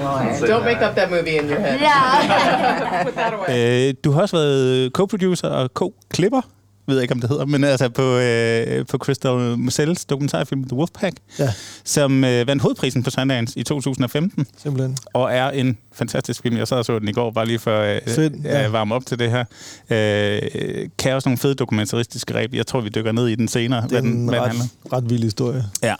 oh. 0.03 0.47
Don't 0.51 0.65
make 0.65 0.81
up 0.89 0.95
that 0.95 1.09
movie 1.09 1.37
in 1.39 1.45
your 1.49 1.59
head. 1.59 1.79
Yeah. 1.81 3.03
Put 3.05 3.13
that 3.13 3.33
away. 3.33 3.87
Øh, 3.89 3.93
du 4.03 4.11
har 4.11 4.21
også 4.21 4.35
været 4.37 4.91
co-producer 4.93 5.47
og 5.47 5.69
co-klipper, 5.73 6.41
ved 6.87 6.95
jeg 6.95 7.01
ikke, 7.01 7.13
om 7.13 7.19
det 7.21 7.29
hedder, 7.29 7.45
men 7.45 7.63
altså 7.63 7.89
på, 7.89 8.17
øh, 8.17 8.85
på 8.85 8.97
Crystal 8.97 9.57
Moselles 9.57 10.05
dokumentarfilm 10.05 10.63
The 10.63 10.77
Wolfpack, 10.77 11.15
Ja. 11.39 11.53
som 11.83 12.23
øh, 12.23 12.47
vandt 12.47 12.61
hovedprisen 12.61 13.03
på 13.03 13.09
Sundance 13.09 13.59
i 13.59 13.63
2015, 13.63 14.45
Simpelthen. 14.57 14.97
og 15.13 15.33
er 15.33 15.49
en 15.49 15.77
fantastisk 15.93 16.41
film. 16.41 16.57
Jeg 16.57 16.67
sad 16.67 16.77
og 16.77 16.85
så 16.85 16.99
den 16.99 17.07
i 17.07 17.11
går, 17.11 17.31
bare 17.31 17.45
lige 17.45 17.59
for 17.59 17.79
øh, 17.81 17.99
Fedt, 18.07 18.33
ja. 18.43 18.49
at 18.63 18.71
varme 18.71 18.95
op 18.95 19.05
til 19.05 19.19
det 19.19 19.31
her. 19.31 19.43
Øh, 19.89 20.89
kan 20.99 21.13
også 21.13 21.29
nogle 21.29 21.37
fede 21.37 21.55
dokumentaristiske 21.55 22.33
greb. 22.33 22.53
Jeg 22.53 22.67
tror, 22.67 22.81
vi 22.81 22.89
dykker 22.89 23.11
ned 23.11 23.27
i 23.27 23.35
den 23.35 23.47
senere, 23.47 23.81
Det 23.81 23.89
hvad 23.89 23.97
er 23.99 24.01
den, 24.03 24.11
en 24.11 24.29
hvad 24.29 24.39
den 24.39 24.43
ret, 24.43 24.49
handler. 24.49 24.65
ret 24.97 25.09
vild 25.09 25.23
historie. 25.23 25.63
Ja. 25.83 25.95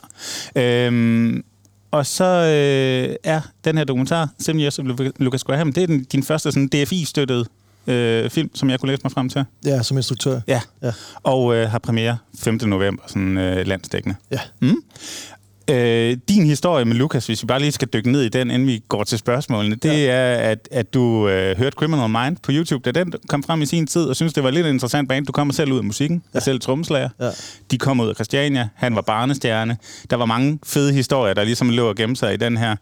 Øhm, 0.56 1.44
og 1.90 2.06
så 2.06 2.24
øh, 2.24 3.16
er 3.24 3.40
den 3.64 3.76
her 3.78 3.84
dokumentar, 3.84 4.28
of 4.78 4.84
Lu- 4.84 5.10
Lucas 5.18 5.44
Graham, 5.44 5.72
det 5.72 5.82
er 5.82 5.86
den, 5.86 6.04
din 6.04 6.22
første 6.22 6.52
sådan 6.52 6.68
DFI-støttede 6.68 7.44
øh, 7.86 8.30
film, 8.30 8.50
som 8.54 8.70
jeg 8.70 8.80
kunne 8.80 8.90
læse 8.92 9.00
mig 9.04 9.12
frem 9.12 9.28
til. 9.28 9.44
Ja, 9.64 9.82
som 9.82 9.96
instruktør. 9.96 10.40
Ja. 10.46 10.60
Ja. 10.82 10.92
Og 11.22 11.54
øh, 11.56 11.70
har 11.70 11.78
premiere 11.78 12.18
5. 12.38 12.58
november, 12.66 13.02
sådan 13.06 13.38
øh, 13.38 13.66
landsdækkende. 13.66 14.16
Ja. 14.30 14.40
Mm. 14.60 14.76
Øh, 15.70 16.16
din 16.28 16.46
historie 16.46 16.84
med 16.84 16.96
Lucas, 16.96 17.26
hvis 17.26 17.42
vi 17.42 17.46
bare 17.46 17.60
lige 17.60 17.72
skal 17.72 17.88
dykke 17.92 18.12
ned 18.12 18.22
i 18.22 18.28
den, 18.28 18.50
inden 18.50 18.68
vi 18.68 18.82
går 18.88 19.04
til 19.04 19.18
spørgsmålene, 19.18 19.74
det 19.76 19.88
Ja. 19.92 20.06
er, 20.10 20.34
at, 20.50 20.68
at 20.72 20.94
du 20.94 21.28
øh, 21.28 21.58
hørte 21.58 21.74
Criminal 21.74 22.08
Mind 22.10 22.36
på 22.42 22.50
YouTube, 22.54 22.90
da 22.92 23.00
den 23.00 23.12
kom 23.28 23.42
frem 23.42 23.62
i 23.62 23.66
sin 23.66 23.86
tid, 23.86 24.02
og 24.04 24.16
synes 24.16 24.32
det 24.32 24.42
var 24.44 24.50
lidt 24.50 24.66
en 24.66 24.74
interessant 24.74 25.08
band. 25.08 25.26
Du 25.26 25.32
kommer 25.32 25.54
selv 25.54 25.72
ud 25.72 25.78
af 25.78 25.84
musikken, 25.84 26.22
ja. 26.34 26.38
er 26.38 26.42
selv 26.42 26.60
trommeslager. 26.60 27.08
Ja. 27.20 27.30
De 27.70 27.78
kom 27.78 28.00
ud 28.00 28.08
af 28.08 28.14
Christiania, 28.14 28.68
han 28.74 28.94
var 28.94 29.00
barnestjerne. 29.02 29.76
Der 30.10 30.16
var 30.16 30.26
mange 30.26 30.58
fede 30.66 30.92
historier, 30.92 31.34
der 31.34 31.44
ligesom 31.44 31.70
lå 31.70 31.88
og 31.88 31.96
gemte 31.96 32.18
sig 32.18 32.34
i 32.34 32.36
den 32.36 32.56
her. 32.56 32.76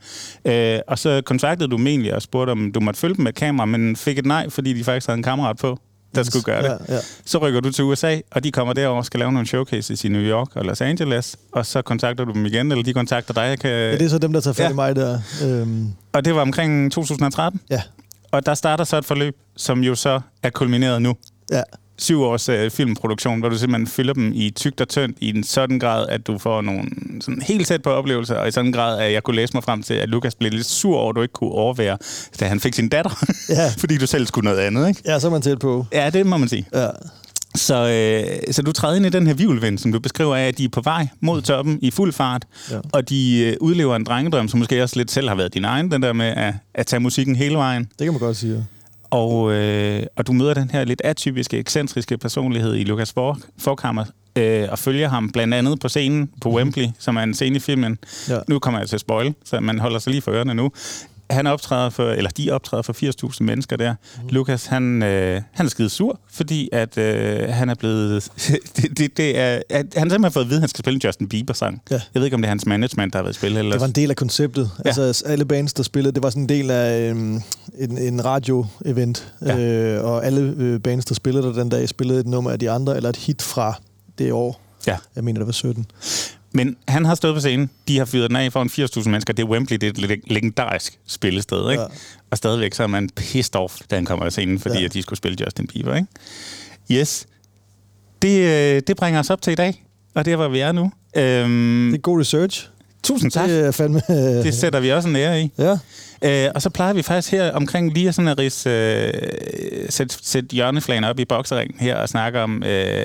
Øh, 0.44 0.78
og 0.88 0.98
så 0.98 1.22
kontaktede 1.26 1.70
du 1.70 1.76
dem 1.76 1.86
egentlig 1.86 2.14
og 2.14 2.22
spurgte, 2.22 2.50
om 2.50 2.72
du 2.72 2.80
måtte 2.80 3.00
følge 3.00 3.14
dem 3.14 3.22
med 3.24 3.32
kamera, 3.32 3.66
men 3.66 3.96
fik 3.96 4.18
et 4.18 4.26
nej, 4.26 4.50
fordi 4.50 4.72
de 4.72 4.84
faktisk 4.84 5.06
havde 5.06 5.16
en 5.16 5.22
kammerat 5.22 5.56
på, 5.56 5.78
der 6.14 6.22
skulle 6.22 6.42
gøre 6.42 6.62
det. 6.62 6.78
Ja, 6.88 6.94
ja. 6.94 7.00
Så 7.24 7.38
rykker 7.38 7.60
du 7.60 7.70
til 7.72 7.84
USA, 7.84 8.18
og 8.30 8.44
de 8.44 8.52
kommer 8.52 8.72
derover 8.72 8.98
og 8.98 9.04
skal 9.06 9.20
lave 9.20 9.32
nogle 9.32 9.46
showcases 9.46 10.04
i 10.04 10.08
New 10.08 10.22
York 10.22 10.56
og 10.56 10.64
Los 10.64 10.80
Angeles, 10.80 11.36
og 11.52 11.66
så 11.66 11.82
kontakter 11.82 12.24
du 12.24 12.32
dem 12.32 12.46
igen, 12.46 12.72
eller 12.72 12.84
de 12.84 12.92
kontakter 12.92 13.34
dig. 13.34 13.58
Kan... 13.58 13.70
ja, 13.70 13.92
det 13.92 14.02
er 14.02 14.08
så 14.08 14.18
dem, 14.18 14.32
der 14.32 14.40
tager 14.40 14.54
fat 14.54 14.64
Ja. 14.64 14.70
i 14.70 14.74
mig 14.74 14.96
der. 14.96 15.18
Øhm, 15.44 15.92
Og 16.12 16.24
det 16.24 16.34
var 16.34 16.40
omkring 16.40 16.92
2013, 16.92 17.60
ja, 17.70 17.82
og 18.30 18.46
der 18.46 18.54
starter 18.54 18.84
så 18.84 18.96
et 18.98 19.04
forløb, 19.04 19.36
som 19.56 19.80
jo 19.80 19.94
så 19.94 20.20
er 20.42 20.50
kulmineret 20.50 21.02
nu. 21.02 21.16
ja. 21.52 21.62
Syv 21.98 22.22
års 22.22 22.48
øh, 22.48 22.70
filmproduktion, 22.70 23.40
hvor 23.40 23.48
du 23.48 23.58
simpelthen 23.58 23.86
fylder 23.86 24.12
dem 24.14 24.32
i 24.34 24.50
tygt 24.50 24.80
og 24.80 24.88
tyndt 24.88 25.16
i 25.20 25.28
en 25.28 25.44
sådan 25.44 25.78
grad, 25.78 26.06
at 26.08 26.26
du 26.26 26.38
får 26.38 26.60
nogle 26.60 26.82
sådan 27.20 27.42
helt 27.42 27.66
tæt 27.66 27.82
på 27.82 27.90
oplevelser, 27.90 28.34
og 28.34 28.48
i 28.48 28.50
sådan 28.50 28.66
en 28.66 28.72
grad, 28.72 28.98
at 29.00 29.12
jeg 29.12 29.22
kunne 29.22 29.36
læse 29.36 29.54
mig 29.54 29.64
frem 29.64 29.82
til, 29.82 29.94
at 29.94 30.08
Lukas 30.08 30.34
blev 30.34 30.52
lidt 30.52 30.66
sur 30.66 30.96
over, 30.96 31.10
at 31.10 31.16
du 31.16 31.22
ikke 31.22 31.32
kunne 31.32 31.50
overvære, 31.50 31.98
da 32.40 32.44
han 32.46 32.60
fik 32.60 32.74
sin 32.74 32.88
datter. 32.88 33.24
Ja. 33.48 33.68
Fordi 33.78 33.96
du 33.98 34.06
selv 34.06 34.26
skulle 34.26 34.44
noget 34.44 34.60
andet, 34.60 34.88
ikke? 34.88 35.02
Ja, 35.06 35.18
så 35.18 35.26
er 35.26 35.30
man 35.30 35.42
tæt 35.42 35.58
på. 35.58 35.86
Ja, 35.92 36.10
det 36.10 36.26
må 36.26 36.36
man 36.36 36.48
sige. 36.48 36.66
Ja. 36.74 36.88
Så, 37.54 37.88
øh, 37.88 38.52
så 38.52 38.62
du 38.62 38.72
træder 38.72 38.96
ind 38.96 39.06
i 39.06 39.08
den 39.08 39.26
her 39.26 39.34
vivlvind, 39.34 39.78
som 39.78 39.92
du 39.92 40.00
beskriver 40.00 40.36
af, 40.36 40.48
at 40.48 40.58
de 40.58 40.64
er 40.64 40.68
på 40.68 40.80
vej 40.80 41.08
mod 41.20 41.42
toppen 41.42 41.78
i 41.82 41.90
fuld 41.90 42.12
fart, 42.12 42.44
Ja. 42.70 42.76
og 42.92 43.08
de 43.08 43.38
øh, 43.44 43.56
udlever 43.60 43.96
en 43.96 44.04
drengedrøm, 44.04 44.48
som 44.48 44.58
måske 44.58 44.82
også 44.82 44.96
lidt 44.96 45.10
selv 45.10 45.28
har 45.28 45.34
været 45.36 45.54
din 45.54 45.64
egen, 45.64 45.90
den 45.90 46.02
der 46.02 46.12
med 46.12 46.26
at, 46.26 46.54
at 46.74 46.86
tage 46.86 47.00
musikken 47.00 47.36
hele 47.36 47.54
vejen. 47.54 47.82
Det 47.98 48.04
kan 48.04 48.12
man 48.12 48.20
godt 48.20 48.36
sige. 48.36 48.66
Og, 49.10 49.52
øh, 49.52 50.02
og 50.16 50.26
du 50.26 50.32
møder 50.32 50.54
den 50.54 50.70
her 50.70 50.84
lidt 50.84 51.02
atypiske, 51.04 51.58
ekscentriske 51.58 52.18
personlighed 52.18 52.74
i 52.74 52.84
Lukas 52.84 53.12
For- 53.12 53.38
Forkammer, 53.58 54.04
øh, 54.36 54.68
og 54.70 54.78
følger 54.78 55.08
ham 55.08 55.30
blandt 55.32 55.54
andet 55.54 55.80
på 55.80 55.88
scenen 55.88 56.30
på 56.40 56.50
Wembley, 56.50 56.86
som 56.98 57.16
er 57.16 57.22
en 57.22 57.34
scene 57.34 57.56
i 57.56 57.60
filmen. 57.60 57.98
Ja. 58.28 58.38
Nu 58.48 58.58
kommer 58.58 58.80
jeg 58.80 58.88
til 58.88 58.96
at 58.96 59.00
spoil, 59.00 59.34
så 59.44 59.60
man 59.60 59.78
holder 59.78 59.98
sig 59.98 60.10
lige 60.10 60.22
for 60.22 60.30
ørerne 60.32 60.54
nu. 60.54 60.70
Han 61.30 61.46
optræder 61.46 61.90
for, 61.90 62.10
eller 62.10 62.30
de 62.30 62.50
optræder 62.50 62.82
for 62.82 62.92
80.000 63.32 63.36
mennesker 63.40 63.76
der. 63.76 63.94
Mm. 64.22 64.28
Lukas, 64.28 64.66
han, 64.66 65.02
øh, 65.02 65.42
han 65.52 65.66
er 65.66 65.70
skide 65.70 65.90
sur, 65.90 66.20
fordi 66.32 66.68
at 66.72 66.98
øh, 66.98 67.48
han 67.48 67.68
er 67.68 67.74
blevet... 67.74 68.28
det, 68.76 68.98
det, 68.98 69.16
det 69.16 69.38
er, 69.38 69.62
at 69.70 69.86
han 69.96 70.08
har 70.08 70.14
simpelthen 70.14 70.32
fået 70.32 70.44
at 70.44 70.48
vide, 70.48 70.58
at 70.58 70.62
han 70.62 70.68
skal 70.68 70.78
spille 70.78 70.94
en 70.96 71.00
Justin 71.04 71.28
Bieber-sang. 71.28 71.82
Ja. 71.90 71.94
Jeg 71.94 72.20
ved 72.20 72.24
ikke, 72.24 72.34
om 72.34 72.42
det 72.42 72.46
er 72.46 72.50
hans 72.50 72.66
management, 72.66 73.12
der 73.12 73.18
har 73.18 73.22
været 73.22 73.34
i 73.34 73.38
spil. 73.38 73.56
Eller... 73.56 73.72
Det 73.72 73.80
var 73.80 73.86
en 73.86 73.92
del 73.92 74.10
af 74.10 74.16
konceptet. 74.16 74.70
Ja. 74.78 74.82
Ja. 74.84 75.00
Altså 75.00 75.22
alle 75.26 75.44
bands, 75.44 75.72
der 75.72 75.82
spillede, 75.82 76.14
det 76.14 76.22
var 76.22 76.30
sådan 76.30 76.42
en 76.42 76.48
del 76.48 76.70
af 76.70 77.10
øhm, 77.10 77.42
en, 77.78 77.98
en 77.98 78.24
radio-event. 78.24 79.24
Ja. 79.46 79.58
Øh, 79.58 80.04
og 80.04 80.26
alle 80.26 80.54
øh, 80.56 80.80
bands, 80.80 81.04
der 81.04 81.14
spillede 81.14 81.46
der 81.46 81.52
den 81.52 81.68
dag, 81.68 81.88
spillede 81.88 82.20
et 82.20 82.26
nummer 82.26 82.50
af 82.50 82.58
de 82.58 82.70
andre, 82.70 82.96
eller 82.96 83.08
et 83.08 83.16
hit 83.16 83.42
fra 83.42 83.80
det 84.18 84.32
år. 84.32 84.60
Ja. 84.86 84.96
Jeg 85.16 85.24
mener, 85.24 85.40
det 85.40 85.46
var 85.46 85.52
17. 85.52 85.86
Men 86.56 86.76
han 86.88 87.04
har 87.04 87.14
stået 87.14 87.34
på 87.34 87.40
scenen, 87.40 87.70
de 87.88 87.98
har 87.98 88.04
fyret 88.04 88.30
den 88.30 88.36
af 88.36 88.52
for 88.52 88.62
en 88.62 88.68
80.000 89.02 89.08
mennesker. 89.08 89.32
Det 89.32 89.42
er 89.42 89.46
Wembley, 89.46 89.76
det 89.76 89.86
er 89.86 89.90
et 89.90 89.98
leg- 90.10 90.22
legendarisk 90.34 90.98
spillested, 91.06 91.70
ikke? 91.70 91.82
Ja. 91.82 91.88
Og 92.30 92.36
stadigvæk 92.36 92.74
så 92.74 92.82
er 92.82 92.86
man 92.86 93.10
pissed 93.16 93.56
off, 93.56 93.76
da 93.90 93.94
han 93.94 94.04
kommer 94.04 94.26
af 94.26 94.32
scenen, 94.32 94.58
fordi 94.58 94.74
ja. 94.74 94.80
Ja. 94.80 94.86
at 94.86 94.94
de 94.94 95.02
skulle 95.02 95.16
spille 95.18 95.36
Justin 95.44 95.66
Bieber, 95.66 95.94
ikke? 95.94 96.08
Yes. 96.92 97.26
Det, 98.22 98.38
øh, 98.76 98.82
det 98.86 98.96
bringer 98.96 99.20
os 99.20 99.30
op 99.30 99.42
til 99.42 99.50
i 99.52 99.54
dag, 99.54 99.84
og 100.14 100.24
det 100.24 100.32
er, 100.32 100.36
hvor 100.36 100.48
vi 100.48 100.58
er 100.60 100.72
nu. 100.72 100.92
Øhm, 101.16 101.88
Det 101.90 101.98
er 101.98 102.02
god 102.02 102.20
research. 102.20 102.68
Tusind 103.06 103.30
tak. 103.30 103.48
Det 103.48 103.66
er 103.66 103.70
fandme... 103.70 104.02
Det 104.42 104.54
sætter 104.54 104.80
vi 104.80 104.92
også 104.92 105.08
en 105.08 105.16
ære 105.16 105.40
i. 105.42 105.52
ja. 105.58 105.78
Øh, 106.22 106.50
og 106.54 106.62
så 106.62 106.70
plejer 106.70 106.92
vi 106.92 107.02
faktisk 107.02 107.30
her 107.32 107.52
omkring 107.52 107.92
lige 107.94 108.12
sådan 108.12 108.28
at 108.28 108.38
ris, 108.38 108.66
øh, 108.66 109.12
sætte, 109.88 110.16
sætte 110.22 110.48
hjørneflagen 110.54 111.04
op 111.04 111.18
i 111.18 111.24
bokseringen 111.24 111.76
her 111.80 111.96
og 111.96 112.08
snakke 112.08 112.40
om, 112.40 112.62
øh, 112.62 113.04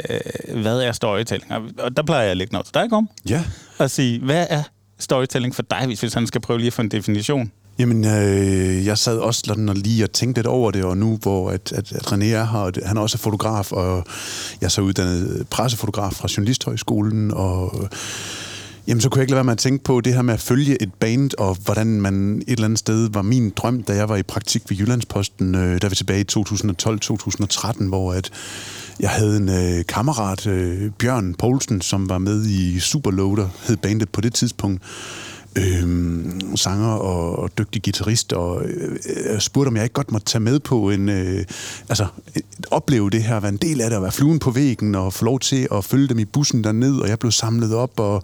hvad 0.61 0.79
er 0.81 0.91
storytelling? 0.91 1.51
Og, 1.53 1.61
og 1.79 1.97
der 1.97 2.03
plejer 2.03 2.21
jeg 2.21 2.31
at 2.31 2.37
lægge 2.37 2.51
noget 2.53 2.65
til 2.65 2.73
dig, 2.73 2.89
Gorm, 2.89 3.09
Ja. 3.29 3.43
og 3.77 3.91
sige, 3.91 4.19
hvad 4.19 4.45
er 4.49 4.63
storytelling 4.99 5.55
for 5.55 5.63
dig, 5.63 5.83
hvis 5.85 6.03
vi 6.03 6.09
sådan 6.09 6.27
skal 6.27 6.41
prøve 6.41 6.59
lige 6.59 6.67
at 6.67 6.73
få 6.73 6.81
en 6.81 6.91
definition? 6.91 7.51
Jamen, 7.79 8.05
øh, 8.05 8.85
jeg 8.85 8.97
sad 8.97 9.17
også 9.17 9.41
sådan 9.45 9.69
og 9.69 9.75
lige 9.75 10.03
og 10.03 10.11
tænkte 10.11 10.39
lidt 10.39 10.47
over 10.47 10.71
det, 10.71 10.83
og 10.83 10.97
nu 10.97 11.19
hvor 11.21 11.49
at, 11.51 11.71
at, 11.75 11.91
at 11.91 12.01
René 12.11 12.25
er 12.25 12.45
her, 12.51 12.59
og 12.59 12.75
det, 12.75 12.83
han 12.85 12.97
er 12.97 13.01
også 13.01 13.17
fotograf, 13.17 13.71
og 13.71 14.03
jeg 14.61 14.65
er 14.67 14.69
så 14.69 14.81
uddannet 14.81 15.47
pressefotograf 15.49 16.13
fra 16.13 16.27
Journalisthøjskolen, 16.37 17.31
og 17.33 17.89
Jamen, 18.87 19.01
så 19.01 19.09
kunne 19.09 19.19
jeg 19.19 19.23
ikke 19.23 19.31
lade 19.31 19.37
være 19.37 19.43
med 19.43 19.51
at 19.51 19.57
tænke 19.57 19.83
på 19.83 20.01
det 20.01 20.13
her 20.13 20.21
med 20.21 20.33
at 20.33 20.39
følge 20.39 20.81
et 20.81 20.93
band, 20.93 21.31
og 21.37 21.57
hvordan 21.65 22.01
man 22.01 22.37
et 22.37 22.43
eller 22.47 22.65
andet 22.65 22.79
sted 22.79 23.09
var 23.09 23.21
min 23.21 23.49
drøm, 23.49 23.83
da 23.83 23.95
jeg 23.95 24.09
var 24.09 24.15
i 24.15 24.23
praktik 24.23 24.61
ved 24.69 24.77
Jyllandsposten, 24.77 25.55
øh, 25.55 25.81
der 25.81 25.87
var 25.87 25.95
tilbage 25.95 26.21
i 26.21 26.25
2012-2013, 27.77 27.87
hvor 27.87 28.13
at 28.13 28.31
jeg 28.99 29.09
havde 29.09 29.37
en 29.37 29.49
øh, 29.49 29.85
kammerat, 29.85 30.47
øh, 30.47 30.91
Bjørn 30.99 31.33
Poulsen, 31.33 31.81
som 31.81 32.09
var 32.09 32.17
med 32.17 32.45
i 32.45 32.79
Superloader, 32.79 33.49
hed 33.67 33.77
bandet 33.77 34.09
på 34.09 34.21
det 34.21 34.33
tidspunkt, 34.33 34.81
øh, 35.55 36.21
sanger 36.55 36.87
og, 36.87 37.39
og 37.39 37.57
dygtig 37.57 37.83
guitarist, 37.83 38.33
og 38.33 38.63
øh, 38.65 39.39
spurgte, 39.39 39.67
om 39.67 39.75
jeg 39.75 39.83
ikke 39.83 39.93
godt 39.93 40.11
måtte 40.11 40.25
tage 40.25 40.41
med 40.41 40.59
på 40.59 40.89
en, 40.89 41.09
øh, 41.09 41.45
altså 41.89 42.05
et, 42.35 42.43
opleve 42.71 43.09
det 43.09 43.23
her, 43.23 43.39
være 43.39 43.51
en 43.51 43.57
del 43.57 43.81
af 43.81 43.89
det, 43.89 43.97
og 43.97 44.03
være 44.03 44.11
fluen 44.11 44.39
på 44.39 44.51
væggen, 44.51 44.95
og 44.95 45.13
få 45.13 45.25
lov 45.25 45.39
til 45.39 45.67
at 45.71 45.85
følge 45.85 46.07
dem 46.07 46.19
i 46.19 46.25
bussen 46.25 46.63
derned, 46.63 46.99
og 46.99 47.09
jeg 47.09 47.19
blev 47.19 47.31
samlet 47.31 47.75
op 47.75 47.99
og 47.99 48.23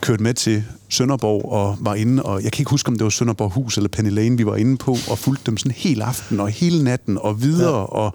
kørt 0.00 0.20
med 0.20 0.34
til 0.34 0.64
Sønderborg 0.88 1.52
og 1.52 1.76
var 1.80 1.94
inde, 1.94 2.22
og 2.22 2.42
jeg 2.42 2.52
kan 2.52 2.62
ikke 2.62 2.70
huske, 2.70 2.88
om 2.88 2.94
det 2.94 3.04
var 3.04 3.10
Sønderborg 3.10 3.50
Hus 3.50 3.76
eller 3.76 3.88
Penny 3.88 4.10
Lane, 4.10 4.36
vi 4.36 4.46
var 4.46 4.56
inde 4.56 4.76
på, 4.76 4.96
og 5.10 5.18
fulgte 5.18 5.42
dem 5.46 5.56
sådan 5.56 5.72
hele 5.72 6.04
aften 6.04 6.40
og 6.40 6.48
hele 6.48 6.84
natten 6.84 7.18
og 7.18 7.42
videre, 7.42 7.78
ja. 7.78 7.84
og 7.84 8.14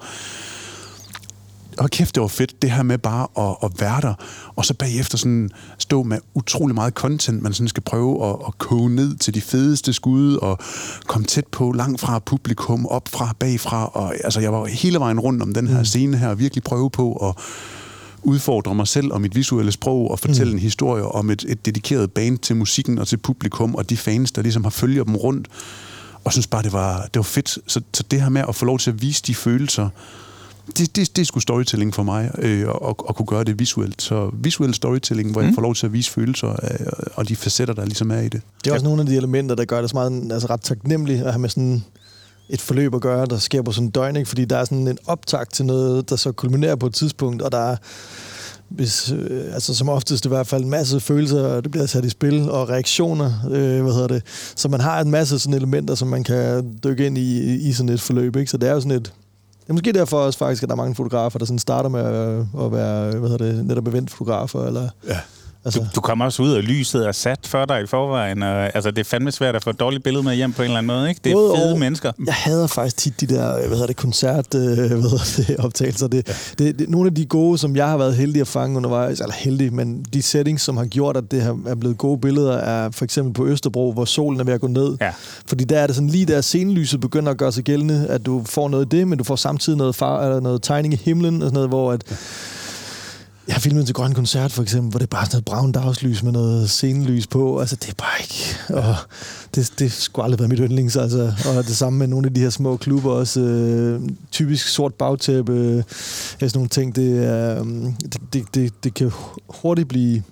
og 1.79 1.89
kæft, 1.89 2.15
det 2.15 2.21
var 2.21 2.27
fedt, 2.27 2.61
det 2.61 2.71
her 2.71 2.83
med 2.83 2.97
bare 2.97 3.27
at, 3.37 3.55
at 3.63 3.81
være 3.81 4.01
der, 4.01 4.13
og 4.55 4.65
så 4.65 4.73
bagefter 4.73 5.17
sådan 5.17 5.49
stå 5.77 6.03
med 6.03 6.17
utrolig 6.33 6.75
meget 6.75 6.93
content, 6.93 7.41
man 7.41 7.53
sådan 7.53 7.67
skal 7.67 7.83
prøve 7.83 8.29
at, 8.29 8.35
at 8.47 8.57
koge 8.57 8.89
ned 8.89 9.15
til 9.15 9.33
de 9.33 9.41
fedeste 9.41 9.93
skud, 9.93 10.35
og 10.35 10.59
komme 11.07 11.27
tæt 11.27 11.47
på, 11.47 11.71
langt 11.71 12.01
fra 12.01 12.19
publikum, 12.19 12.85
op 12.85 13.07
fra, 13.07 13.35
bagfra, 13.39 13.85
og 13.85 14.13
altså 14.23 14.39
jeg 14.39 14.53
var 14.53 14.65
hele 14.65 14.99
vejen 14.99 15.19
rundt 15.19 15.41
om 15.41 15.53
den 15.53 15.67
her 15.67 15.79
mm. 15.79 15.85
scene 15.85 16.17
her, 16.17 16.27
og 16.27 16.39
virkelig 16.39 16.63
prøve 16.63 16.89
på 16.89 17.13
at 17.13 17.35
udfordre 18.23 18.75
mig 18.75 18.87
selv 18.87 19.13
og 19.13 19.21
mit 19.21 19.35
visuelle 19.35 19.71
sprog, 19.71 20.11
og 20.11 20.19
fortælle 20.19 20.51
mm. 20.51 20.57
en 20.57 20.61
historie 20.61 21.03
om 21.03 21.29
et, 21.29 21.45
et 21.47 21.65
dedikeret 21.65 22.11
band 22.11 22.37
til 22.37 22.55
musikken 22.55 22.97
og 22.97 23.07
til 23.07 23.17
publikum, 23.17 23.75
og 23.75 23.89
de 23.89 23.97
fans, 23.97 24.31
der 24.31 24.41
ligesom 24.41 24.63
har 24.63 24.71
følger 24.71 25.03
dem 25.03 25.15
rundt, 25.15 25.47
og 26.23 26.31
synes 26.31 26.47
bare, 26.47 26.63
det 26.63 26.73
var, 26.73 27.01
det 27.01 27.15
var 27.15 27.23
fedt. 27.23 27.49
Så, 27.49 27.81
så 27.93 28.03
det 28.11 28.21
her 28.21 28.29
med 28.29 28.43
at 28.49 28.55
få 28.55 28.65
lov 28.65 28.79
til 28.79 28.91
at 28.91 29.01
vise 29.01 29.23
de 29.27 29.35
følelser, 29.35 29.89
det, 30.67 30.95
det, 30.95 31.15
det 31.15 31.21
er 31.21 31.25
sgu 31.25 31.39
storytelling 31.39 31.93
for 31.93 32.03
mig, 32.03 32.31
øh, 32.37 32.67
at, 32.89 32.95
at 33.09 33.15
kunne 33.15 33.25
gøre 33.25 33.43
det 33.43 33.59
visuelt. 33.59 34.01
Så 34.01 34.29
visuel 34.33 34.73
storytelling, 34.73 35.31
hvor 35.31 35.41
mm. 35.41 35.47
jeg 35.47 35.55
får 35.55 35.61
lov 35.61 35.75
til 35.75 35.85
at 35.85 35.93
vise 35.93 36.11
følelser 36.11 36.49
øh, 36.49 36.87
og 37.15 37.29
de 37.29 37.35
facetter, 37.35 37.73
der 37.73 37.85
ligesom 37.85 38.11
er 38.11 38.19
i 38.19 38.29
det. 38.29 38.41
Det 38.63 38.69
er 38.69 38.73
også 38.73 38.85
nogle 38.85 39.01
af 39.01 39.07
de 39.07 39.15
elementer, 39.15 39.55
der 39.55 39.65
gør 39.65 39.81
det 39.81 39.89
så 39.89 39.95
meget 39.95 40.31
altså 40.31 40.47
ret 40.49 40.61
taknemmeligt 40.61 41.23
at 41.23 41.31
have 41.31 41.39
med 41.39 41.49
sådan 41.49 41.83
et 42.49 42.61
forløb 42.61 42.95
at 42.95 43.01
gøre, 43.01 43.25
der 43.25 43.37
sker 43.37 43.61
på 43.61 43.71
sådan 43.71 43.87
en 43.87 43.91
døgn, 43.91 44.15
ikke? 44.15 44.29
fordi 44.29 44.45
der 44.45 44.57
er 44.57 44.65
sådan 44.65 44.87
en 44.87 44.97
optakt 45.05 45.53
til 45.53 45.65
noget, 45.65 46.09
der 46.09 46.15
så 46.15 46.31
kulminerer 46.31 46.75
på 46.75 46.85
et 46.85 46.93
tidspunkt, 46.93 47.41
og 47.41 47.51
der 47.51 47.71
er 47.71 47.77
hvis, 48.69 49.11
øh, 49.11 49.53
altså 49.53 49.75
som 49.75 49.89
oftest 49.89 50.25
i 50.25 50.27
hvert 50.27 50.47
fald 50.47 50.63
en 50.63 50.69
masse 50.69 50.99
følelser, 50.99 51.61
det 51.61 51.71
bliver 51.71 51.85
sat 51.85 52.05
i 52.05 52.09
spil, 52.09 52.49
og 52.49 52.69
reaktioner, 52.69 53.31
øh, 53.51 53.81
hvad 53.83 53.93
hedder 53.93 54.07
det. 54.07 54.23
Så 54.55 54.69
man 54.69 54.79
har 54.79 55.01
en 55.01 55.11
masse 55.11 55.39
sådan 55.39 55.53
elementer, 55.53 55.95
som 55.95 56.07
man 56.07 56.23
kan 56.23 56.77
dykke 56.83 57.05
ind 57.05 57.17
i, 57.17 57.55
i 57.55 57.73
sådan 57.73 57.89
et 57.89 58.01
forløb. 58.01 58.35
Ikke? 58.35 58.51
Så 58.51 58.57
det 58.57 58.69
er 58.69 58.73
jo 58.73 58.79
sådan 58.79 58.97
et, 58.97 59.13
det 59.67 59.71
er 59.71 59.73
måske 59.73 59.91
derfor 59.91 60.17
også 60.19 60.39
faktisk, 60.39 60.63
at 60.63 60.69
der 60.69 60.75
er 60.75 60.77
mange 60.77 60.95
fotografer, 60.95 61.39
der 61.39 61.45
sådan 61.45 61.59
starter 61.59 61.89
med 61.89 61.99
at, 61.99 62.65
at 62.65 62.71
være 62.71 63.19
hvad 63.19 63.29
hedder 63.29 63.45
det, 63.45 63.65
netop 63.65 63.87
eventfotografer. 63.87 64.65
Eller, 64.65 64.89
ja. 65.07 65.19
Altså. 65.65 65.79
Du, 65.79 65.85
du 65.95 66.01
kommer 66.01 66.25
også 66.25 66.43
ud, 66.43 66.51
og 66.51 66.63
lyset 66.63 67.07
er 67.07 67.11
sat 67.11 67.39
for 67.45 67.65
dig 67.65 67.83
i 67.83 67.87
forvejen. 67.87 68.43
Og, 68.43 68.75
altså, 68.75 68.91
det 68.91 68.99
er 68.99 69.03
fandme 69.03 69.31
svært 69.31 69.55
at 69.55 69.63
få 69.63 69.69
et 69.69 69.79
dårligt 69.79 70.03
billede 70.03 70.23
med 70.23 70.35
hjem 70.35 70.53
på 70.53 70.61
en 70.61 70.65
eller 70.65 70.77
anden 70.77 70.87
måde. 70.87 71.09
Ikke? 71.09 71.21
Det 71.23 71.29
er 71.29 71.35
Både 71.35 71.57
fede 71.57 71.73
og, 71.73 71.79
mennesker. 71.79 72.11
Jeg 72.25 72.33
hader 72.33 72.67
faktisk 72.67 72.97
tit 72.97 73.21
de 73.21 73.27
der 73.27 73.53
hvad 73.53 73.69
hedder 73.69 73.87
det, 73.87 73.95
koncert 73.95 74.55
øh, 74.55 74.61
hvad 74.77 74.87
hedder 74.87 75.43
det, 75.47 75.57
optagelser. 75.57 76.07
Det, 76.07 76.27
ja. 76.27 76.33
det, 76.63 76.79
det, 76.79 76.89
nogle 76.89 77.07
af 77.07 77.15
de 77.15 77.25
gode, 77.25 77.57
som 77.57 77.75
jeg 77.75 77.87
har 77.87 77.97
været 77.97 78.15
heldig 78.15 78.41
at 78.41 78.47
fange 78.47 78.77
undervejs, 78.77 79.19
eller 79.19 79.35
heldig, 79.35 79.73
men 79.73 80.05
de 80.13 80.21
settings, 80.21 80.63
som 80.63 80.77
har 80.77 80.85
gjort, 80.85 81.17
at 81.17 81.23
det 81.31 81.41
her 81.41 81.55
er 81.67 81.75
blevet 81.75 81.97
gode 81.97 82.21
billeder, 82.21 82.57
er 82.57 82.91
for 82.91 83.03
eksempel 83.03 83.33
på 83.33 83.47
Østerbro, 83.47 83.91
hvor 83.91 84.05
solen 84.05 84.39
er 84.39 84.43
ved 84.43 84.53
at 84.53 84.61
gå 84.61 84.67
ned. 84.67 84.97
Ja. 85.01 85.11
Fordi 85.47 85.63
der 85.63 85.79
er 85.79 85.87
det 85.87 85.95
sådan 85.95 86.09
lige 86.09 86.25
der 86.25 86.41
scenelyset 86.41 87.01
begynder 87.01 87.31
at 87.31 87.37
gøre 87.37 87.51
sig 87.51 87.63
gældende, 87.63 88.07
at 88.09 88.25
du 88.25 88.43
får 88.45 88.69
noget 88.69 88.85
af 88.85 88.89
det, 88.89 89.07
men 89.07 89.17
du 89.17 89.23
får 89.23 89.35
samtidig 89.35 89.77
noget, 89.77 89.95
far, 89.95 90.23
eller 90.23 90.39
noget 90.39 90.63
tegning 90.63 90.93
i 90.93 90.97
himlen 90.97 91.41
og 91.41 91.45
sådan 91.45 91.53
noget, 91.53 91.69
hvor 91.69 91.91
at, 91.91 92.03
ja 92.09 92.15
jeg 93.47 93.55
har 93.55 93.59
filmet 93.59 93.85
til 93.85 93.95
Grøn 93.95 94.13
Koncert, 94.13 94.51
for 94.51 94.63
eksempel, 94.63 94.89
hvor 94.89 94.97
det 94.97 95.05
er 95.05 95.09
bare 95.09 95.25
sådan 95.25 95.35
noget 95.35 95.45
brown 95.45 95.71
dagslys 95.71 96.23
med 96.23 96.31
noget 96.31 96.69
scenelys 96.69 97.27
på. 97.27 97.59
Altså, 97.59 97.75
det 97.75 97.89
er 97.89 97.93
bare 97.97 98.21
ikke... 98.21 98.57
Og 98.69 98.95
det, 99.55 99.73
det 99.79 99.91
skulle 99.91 100.23
aldrig 100.23 100.39
være 100.39 100.47
mit 100.47 100.59
yndlings, 100.59 100.95
altså. 100.95 101.33
Og 101.45 101.63
det 101.63 101.77
samme 101.77 101.99
med 101.99 102.07
nogle 102.07 102.27
af 102.27 102.33
de 102.33 102.41
her 102.41 102.49
små 102.49 102.77
klubber 102.77 103.11
også. 103.11 103.39
Øh, 103.39 104.01
typisk 104.31 104.67
sort 104.67 104.93
bagtæppe. 104.93 105.53
Øh, 105.53 105.83
sådan 106.39 106.51
nogle 106.53 106.69
ting. 106.69 106.95
Det, 106.95 107.25
er, 107.25 107.63
det, 107.63 108.21
det, 108.33 108.55
det, 108.55 108.83
det 108.83 108.93
kan 108.93 109.11
hurtigt 109.49 109.87
blive 109.87 110.23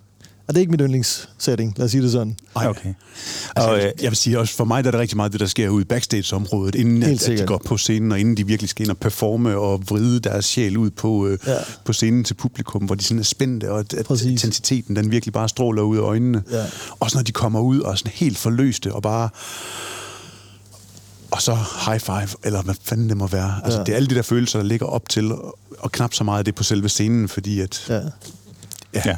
og 0.47 0.53
det 0.53 0.57
er 0.57 0.59
ikke 0.59 0.71
mit 0.71 0.81
yndlingssetting, 0.81 1.73
lad 1.77 1.85
os 1.85 1.91
sige 1.91 2.03
det 2.03 2.11
sådan. 2.11 2.37
Ej, 2.55 2.67
okay. 2.67 2.93
Altså, 3.55 3.71
og, 3.71 3.77
øh, 3.77 3.91
jeg 4.01 4.11
vil 4.11 4.15
sige 4.15 4.39
også, 4.39 4.55
for 4.55 4.65
mig 4.65 4.83
der 4.83 4.87
er 4.87 4.91
det 4.91 4.99
rigtig 4.99 5.17
meget 5.17 5.31
det, 5.31 5.39
der 5.39 5.45
sker 5.45 5.69
ude 5.69 5.81
i 5.81 5.85
backstage-området, 5.85 6.75
inden 6.75 7.03
at, 7.03 7.29
at 7.29 7.39
de 7.39 7.45
går 7.45 7.61
på 7.65 7.77
scenen, 7.77 8.11
og 8.11 8.19
inden 8.19 8.37
de 8.37 8.47
virkelig 8.47 8.69
skal 8.69 8.83
ind 8.83 8.91
og 8.91 8.97
performe 8.97 9.57
og 9.57 9.83
vride 9.89 10.19
deres 10.19 10.45
sjæl 10.45 10.77
ud 10.77 10.89
på, 10.89 11.27
øh, 11.27 11.39
ja. 11.47 11.57
på 11.85 11.93
scenen 11.93 12.23
til 12.23 12.33
publikum, 12.33 12.83
hvor 12.83 12.95
de 12.95 13.03
sådan 13.03 13.19
er 13.19 13.23
spændte, 13.23 13.71
og 13.71 13.79
at, 13.79 13.93
at 13.93 14.21
intensiteten 14.21 14.95
den 14.95 15.11
virkelig 15.11 15.33
bare 15.33 15.49
stråler 15.49 15.81
ud 15.81 15.97
af 15.97 16.01
øjnene. 16.01 16.43
Ja. 16.51 16.65
Også 16.99 17.17
når 17.17 17.23
de 17.23 17.31
kommer 17.31 17.59
ud 17.59 17.79
og 17.79 17.91
er 17.91 17.95
sådan 17.95 18.11
helt 18.15 18.37
forløste 18.37 18.93
og 18.93 19.01
bare 19.01 19.29
og 21.31 21.41
så 21.41 21.57
high 21.85 21.99
five, 21.99 22.27
eller 22.43 22.61
hvad 22.61 22.75
fanden 22.83 23.09
det 23.09 23.17
må 23.17 23.27
være. 23.27 23.61
Altså, 23.63 23.79
ja. 23.79 23.83
Det 23.83 23.91
er 23.91 23.95
alle 23.95 24.09
de 24.09 24.15
der 24.15 24.21
følelser, 24.21 24.59
der 24.59 24.65
ligger 24.65 24.85
op 24.85 25.09
til, 25.09 25.31
og 25.79 25.91
knap 25.91 26.13
så 26.13 26.23
meget 26.23 26.39
af 26.39 26.45
det 26.45 26.55
på 26.55 26.63
selve 26.63 26.89
scenen, 26.89 27.29
fordi 27.29 27.59
at... 27.59 27.85
Ja. 27.89 28.01
Ja. 28.93 29.01
ja. 29.05 29.17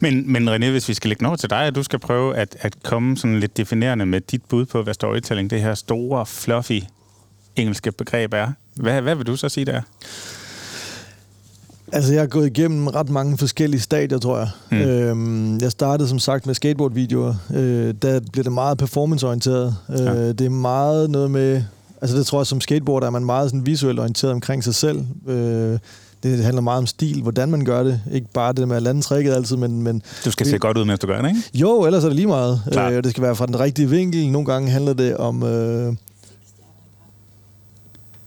Men, 0.00 0.32
men 0.32 0.48
René, 0.48 0.70
hvis 0.70 0.88
vi 0.88 0.94
skal 0.94 1.08
lægge 1.08 1.22
noget 1.22 1.40
til 1.40 1.50
dig, 1.50 1.66
at 1.66 1.74
du 1.74 1.82
skal 1.82 1.98
prøve 1.98 2.36
at, 2.36 2.56
at 2.60 2.82
komme 2.82 3.16
sådan 3.16 3.40
lidt 3.40 3.56
definerende 3.56 4.06
med 4.06 4.20
dit 4.20 4.44
bud 4.44 4.64
på, 4.64 4.82
hvad 4.82 4.94
storytelling, 4.94 5.50
det 5.50 5.60
her 5.60 5.74
store, 5.74 6.26
fluffy 6.26 6.80
engelske 7.56 7.92
begreb 7.92 8.34
er. 8.34 8.48
Hvad, 8.74 9.02
hvad 9.02 9.14
vil 9.14 9.26
du 9.26 9.36
så 9.36 9.48
sige 9.48 9.64
der? 9.64 9.80
Altså, 11.92 12.12
jeg 12.12 12.22
har 12.22 12.26
gået 12.26 12.46
igennem 12.46 12.86
ret 12.86 13.08
mange 13.08 13.38
forskellige 13.38 13.80
stadier, 13.80 14.18
tror 14.18 14.38
jeg. 14.38 14.48
Mm. 14.70 14.78
Øhm, 14.78 15.58
jeg 15.58 15.70
startede 15.70 16.08
som 16.08 16.18
sagt 16.18 16.46
med 16.46 16.54
skateboardvideoer. 16.54 17.34
Øh, 17.54 17.94
der 18.02 18.20
bliver 18.32 18.42
det 18.42 18.52
meget 18.52 18.78
performanceorienteret. 18.78 19.76
Øh, 19.90 19.98
ja. 19.98 20.28
Det 20.28 20.40
er 20.40 20.50
meget 20.50 21.10
noget 21.10 21.30
med... 21.30 21.62
Altså, 22.00 22.16
det 22.16 22.26
tror 22.26 22.40
jeg, 22.40 22.46
som 22.46 22.60
skateboarder 22.60 23.06
er 23.06 23.10
man 23.10 23.24
meget 23.24 23.50
sådan 23.50 23.66
visuelt 23.66 23.98
orienteret 23.98 24.32
omkring 24.32 24.64
sig 24.64 24.74
selv. 24.74 25.04
Øh, 25.28 25.78
det 26.22 26.44
handler 26.44 26.62
meget 26.62 26.78
om 26.78 26.86
stil, 26.86 27.22
hvordan 27.22 27.50
man 27.50 27.64
gør 27.64 27.82
det. 27.82 28.00
Ikke 28.12 28.26
bare 28.34 28.52
det 28.52 28.68
med 28.68 28.76
at 28.76 28.82
lande 28.82 29.02
tricket 29.02 29.34
altid, 29.34 29.56
men... 29.56 29.82
men 29.82 30.02
du 30.24 30.30
skal 30.30 30.46
det, 30.46 30.50
se 30.50 30.58
godt 30.58 30.78
ud, 30.78 30.84
mens 30.84 31.00
du 31.00 31.06
gør 31.06 31.22
det, 31.22 31.28
ikke? 31.28 31.42
Jo, 31.54 31.84
ellers 31.84 32.04
er 32.04 32.08
det 32.08 32.16
lige 32.16 32.26
meget. 32.26 32.62
Øh, 32.78 33.04
det 33.04 33.10
skal 33.10 33.22
være 33.22 33.36
fra 33.36 33.46
den 33.46 33.60
rigtige 33.60 33.90
vinkel. 33.90 34.30
Nogle 34.30 34.46
gange 34.46 34.70
handler 34.70 34.92
det 34.92 35.16
om... 35.16 35.42
Øh, 35.42 35.94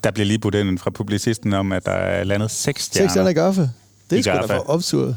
der 0.03 0.11
bliver 0.11 0.25
lige 0.25 0.39
budt 0.39 0.55
ind 0.55 0.79
fra 0.79 0.89
publicisten 0.89 1.53
om, 1.53 1.71
at 1.71 1.85
der 1.85 1.91
er 1.91 2.23
landet 2.23 2.51
seks 2.51 2.83
stjerner. 2.83 3.07
Seks 3.07 3.13
stjerner 3.13 3.29
i 3.29 3.33
gaffe. 3.33 3.71
Det 4.09 4.19
er 4.19 4.23
sgu 4.23 4.47
da 4.47 4.57
for 4.57 4.69
optur. 4.69 5.15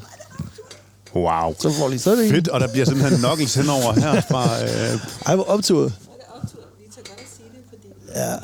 Wow. 1.14 1.54
Så 1.58 1.72
får 1.72 1.88
lige 1.88 1.98
sådan. 1.98 2.30
Fedt, 2.30 2.48
og 2.48 2.60
der 2.60 2.68
bliver 2.72 2.86
simpelthen 2.86 3.18
knuckles 3.24 3.54
henover 3.54 3.92
her 4.00 4.20
fra... 4.20 4.62
Øh... 4.64 5.00
Ej, 5.26 5.34
hvor 5.34 5.44
optur. 5.44 5.92
Ja. 8.14 8.34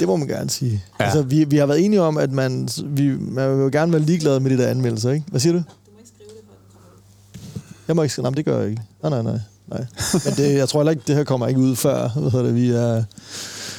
Det 0.00 0.08
må 0.08 0.16
man 0.16 0.28
gerne 0.28 0.50
sige. 0.50 0.84
Ja. 1.00 1.04
Altså, 1.04 1.22
vi, 1.22 1.44
vi 1.44 1.56
har 1.56 1.66
været 1.66 1.84
enige 1.84 2.02
om, 2.02 2.16
at 2.16 2.32
man, 2.32 2.68
vi, 2.84 3.16
man 3.18 3.64
vil 3.64 3.72
gerne 3.72 3.92
være 3.92 4.02
ligeglad 4.02 4.40
med 4.40 4.50
de 4.50 4.58
der 4.58 4.68
anmeldelser, 4.68 5.10
ikke? 5.10 5.26
Hvad 5.28 5.40
siger 5.40 5.52
du? 5.52 5.58
Du 5.58 5.64
må 5.92 5.98
ikke 5.98 6.10
skrive 6.14 6.28
det, 6.28 6.36
for 6.46 6.54
det 6.54 6.72
kommer 6.72 6.88
Jeg 7.88 7.96
må 7.96 8.02
ikke 8.02 8.12
skrive... 8.12 8.22
Nej, 8.22 8.34
det 8.34 8.44
gør 8.44 8.58
jeg 8.60 8.70
ikke. 8.70 8.82
Nej, 9.02 9.10
nej, 9.10 9.22
nej. 9.22 9.40
nej. 9.66 9.86
Men 10.24 10.34
det, 10.36 10.54
jeg 10.54 10.68
tror 10.68 10.80
heller 10.80 10.90
ikke, 10.90 11.02
det 11.06 11.16
her 11.16 11.24
kommer 11.24 11.46
ikke 11.46 11.60
ud 11.60 11.76
før, 11.76 12.08
hvad 12.08 12.30
hedder 12.30 12.46
det, 12.46 12.54
vi 12.54 12.70
er... 12.70 13.04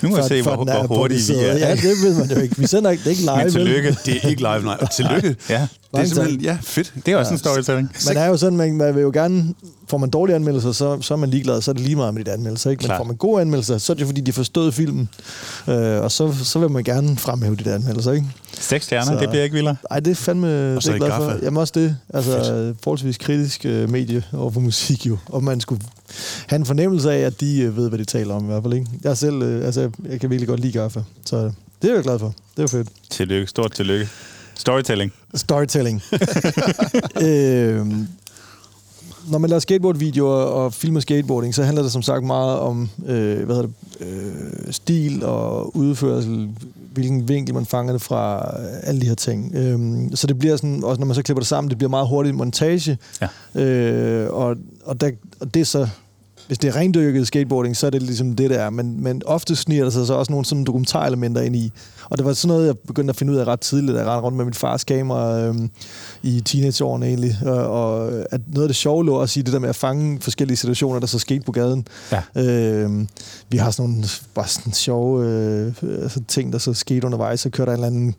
Nu 0.01 0.09
må 0.09 0.15
vi 0.15 0.21
se, 0.27 0.41
hvor, 0.41 0.55
hvor 0.55 0.97
hurtigt 0.97 1.29
vi 1.29 1.33
er. 1.35 1.57
Ja, 1.57 1.71
det 1.75 1.83
ved 1.83 2.15
man 2.15 2.31
jo 2.31 2.39
ikke. 2.39 2.57
Vi 2.57 2.67
sender 2.67 2.91
ikke, 2.91 3.03
det 3.03 3.07
er 3.07 3.11
ikke 3.11 3.21
live. 3.21 3.43
Men 3.43 3.51
tillykke. 3.51 3.97
Det 4.05 4.19
er 4.23 4.29
ikke 4.29 4.41
live, 4.41 4.63
nej. 4.63 4.77
Og 4.81 4.91
tillykke. 4.91 5.35
ja. 5.49 5.67
Det 5.95 5.99
er 5.99 6.05
simpelthen, 6.05 6.41
ja, 6.41 6.57
fedt. 6.61 6.93
Det 7.05 7.13
er 7.13 7.17
også 7.17 7.29
ja. 7.29 7.33
en 7.33 7.39
storytelling. 7.39 7.91
Man 8.07 8.17
er 8.17 8.25
jo 8.25 8.37
sådan, 8.37 8.57
man, 8.57 8.77
man 8.77 8.95
vil 8.95 9.01
jo 9.01 9.11
gerne, 9.13 9.53
får 9.87 9.97
man 9.97 10.09
dårlige 10.09 10.35
anmeldelser, 10.35 10.71
så, 10.71 11.01
så 11.01 11.13
er 11.13 11.17
man 11.17 11.29
ligeglad, 11.29 11.61
så 11.61 11.71
er 11.71 11.73
det 11.73 11.83
lige 11.83 11.95
meget 11.95 12.13
med 12.13 12.25
de 12.25 12.31
anmeldelser. 12.31 12.71
Ikke? 12.71 12.87
Men 12.87 12.97
får 12.97 13.03
man 13.03 13.15
gode 13.15 13.41
anmeldelser, 13.41 13.77
så 13.77 13.93
er 13.93 13.95
det 13.95 14.05
fordi, 14.05 14.21
de 14.21 14.33
forstod 14.33 14.71
filmen. 14.71 15.09
Øh, 15.67 16.01
og 16.01 16.11
så, 16.11 16.33
så 16.43 16.59
vil 16.59 16.71
man 16.71 16.83
gerne 16.83 17.17
fremhæve 17.17 17.55
de 17.55 17.63
der 17.63 17.75
anmeldelser. 17.75 18.11
Ikke? 18.11 18.27
Seks 18.59 18.85
stjerner, 18.85 19.05
så, 19.05 19.19
det 19.19 19.29
bliver 19.29 19.43
ikke 19.43 19.55
vildere. 19.55 19.75
Nej, 19.89 19.99
det 19.99 20.11
er 20.11 20.15
fandme 20.15 20.75
og 20.75 20.83
så 20.83 20.91
det 20.91 21.01
er 21.01 21.05
glad 21.05 21.17
for. 21.17 21.37
Jamen 21.43 21.57
også 21.57 21.73
det. 21.75 21.97
Altså, 22.13 22.31
fedt. 22.31 22.77
forholdsvis 22.83 23.17
kritisk 23.17 23.65
uh, 23.65 23.89
medie 23.89 24.23
over 24.33 24.51
for 24.51 24.59
musik 24.59 25.05
jo. 25.05 25.17
Og 25.25 25.43
man 25.43 25.61
skulle 25.61 25.81
have 26.47 26.57
en 26.57 26.65
fornemmelse 26.65 27.11
af, 27.11 27.19
at 27.19 27.41
de 27.41 27.67
uh, 27.67 27.77
ved, 27.77 27.89
hvad 27.89 27.99
de 27.99 28.05
taler 28.05 28.33
om 28.33 28.43
i 28.43 28.47
hvert 28.47 28.63
fald. 28.63 28.73
Ikke? 28.73 28.87
Jeg 29.03 29.17
selv, 29.17 29.35
uh, 29.35 29.65
altså, 29.65 29.91
jeg 30.09 30.19
kan 30.19 30.29
virkelig 30.29 30.47
godt 30.47 30.59
lide 30.59 30.79
Gaffa. 30.79 31.01
Så 31.25 31.51
det 31.81 31.89
er 31.89 31.93
jeg 31.93 32.03
glad 32.03 32.19
for. 32.19 32.33
Det 32.57 32.63
er 32.63 32.67
fedt. 32.67 32.87
Tillykke. 33.09 33.47
Stort 33.47 33.71
tillykke. 33.71 34.09
Storytelling. 34.55 35.13
Storytelling. 35.35 36.01
øh, 37.27 37.87
når 39.27 39.37
man 39.37 39.49
laver 39.49 39.59
skateboardvideoer 39.59 40.43
og 40.43 40.73
filmer 40.73 40.99
skateboarding, 40.99 41.55
så 41.55 41.63
handler 41.63 41.83
det 41.83 41.91
som 41.91 42.01
sagt 42.01 42.23
meget 42.23 42.59
om 42.59 42.89
øh, 43.07 43.43
hvad 43.45 43.55
hedder 43.55 43.69
det, 43.99 44.07
øh, 44.07 44.73
stil 44.73 45.23
og 45.25 45.75
udførsel, 45.75 46.49
hvilken 46.91 47.29
vinkel 47.29 47.55
man 47.55 47.65
fanger 47.65 47.93
det 47.93 48.01
fra, 48.01 48.53
alle 48.83 49.01
de 49.01 49.05
her 49.05 49.15
ting. 49.15 49.55
Øhm, 49.55 50.15
så 50.15 50.27
det 50.27 50.39
bliver 50.39 50.55
sådan, 50.55 50.83
også 50.83 50.99
når 50.99 51.05
man 51.05 51.15
så 51.15 51.23
klipper 51.23 51.39
det 51.39 51.47
sammen, 51.47 51.69
det 51.69 51.77
bliver 51.77 51.89
meget 51.89 52.07
hurtigt 52.07 52.33
en 52.33 52.37
montage. 52.37 52.97
Ja. 53.55 53.61
Øh, 53.61 54.33
og, 54.33 54.55
og, 54.83 55.01
der, 55.01 55.11
og 55.39 55.53
det 55.53 55.59
er 55.59 55.65
så 55.65 55.87
hvis 56.49 56.57
det 56.57 56.67
er 56.67 56.75
rendyrket 56.75 57.27
skateboarding, 57.27 57.77
så 57.77 57.85
er 57.85 57.89
det 57.89 58.01
ligesom 58.01 58.35
det, 58.35 58.49
der 58.49 58.59
er. 58.59 58.69
Men, 58.69 59.03
men 59.03 59.21
ofte 59.25 59.55
sniger 59.55 59.83
der 59.83 59.91
sig 59.91 60.07
så 60.07 60.13
også 60.13 60.31
nogle 60.31 60.45
sådan 60.45 60.63
dokumentarelementer 60.63 61.41
ind 61.41 61.55
i. 61.55 61.71
Og 62.09 62.17
det 62.17 62.25
var 62.25 62.33
sådan 62.33 62.55
noget, 62.55 62.67
jeg 62.67 62.77
begyndte 62.77 63.11
at 63.11 63.15
finde 63.15 63.33
ud 63.33 63.37
af 63.37 63.45
ret 63.45 63.59
tidligt, 63.59 63.95
da 63.95 64.11
jeg 64.11 64.23
rundt 64.23 64.37
med 64.37 64.45
mit 64.45 64.55
fars 64.55 64.83
kamera 64.83 65.39
øhm, 65.41 65.69
i 66.23 66.41
teenageårene 66.41 67.05
egentlig. 67.07 67.37
Og, 67.45 67.67
og 67.67 68.11
at 68.31 68.41
noget 68.47 68.63
af 68.63 68.69
det 68.69 68.75
sjove 68.75 69.05
lå 69.05 69.13
også 69.13 69.39
i 69.39 69.43
det 69.43 69.53
der 69.53 69.59
med 69.59 69.69
at 69.69 69.75
fange 69.75 70.21
forskellige 70.21 70.57
situationer, 70.57 70.99
der 70.99 71.07
så 71.07 71.19
skete 71.19 71.41
på 71.45 71.51
gaden. 71.51 71.87
Ja. 72.11 72.43
Øhm, 72.43 73.07
vi 73.49 73.57
har 73.57 73.71
sådan 73.71 73.89
nogle 73.89 74.07
bare 74.33 74.47
sådan 74.47 74.73
sjove 74.73 75.27
øh, 75.27 75.73
altså 75.83 76.21
ting, 76.27 76.53
der 76.53 76.59
så 76.59 76.73
skete 76.73 77.05
undervejs. 77.05 77.39
Så 77.39 77.49
kørte 77.49 77.71
der 77.71 77.77
en 77.77 77.83
eller 77.83 77.97
anden 77.97 78.15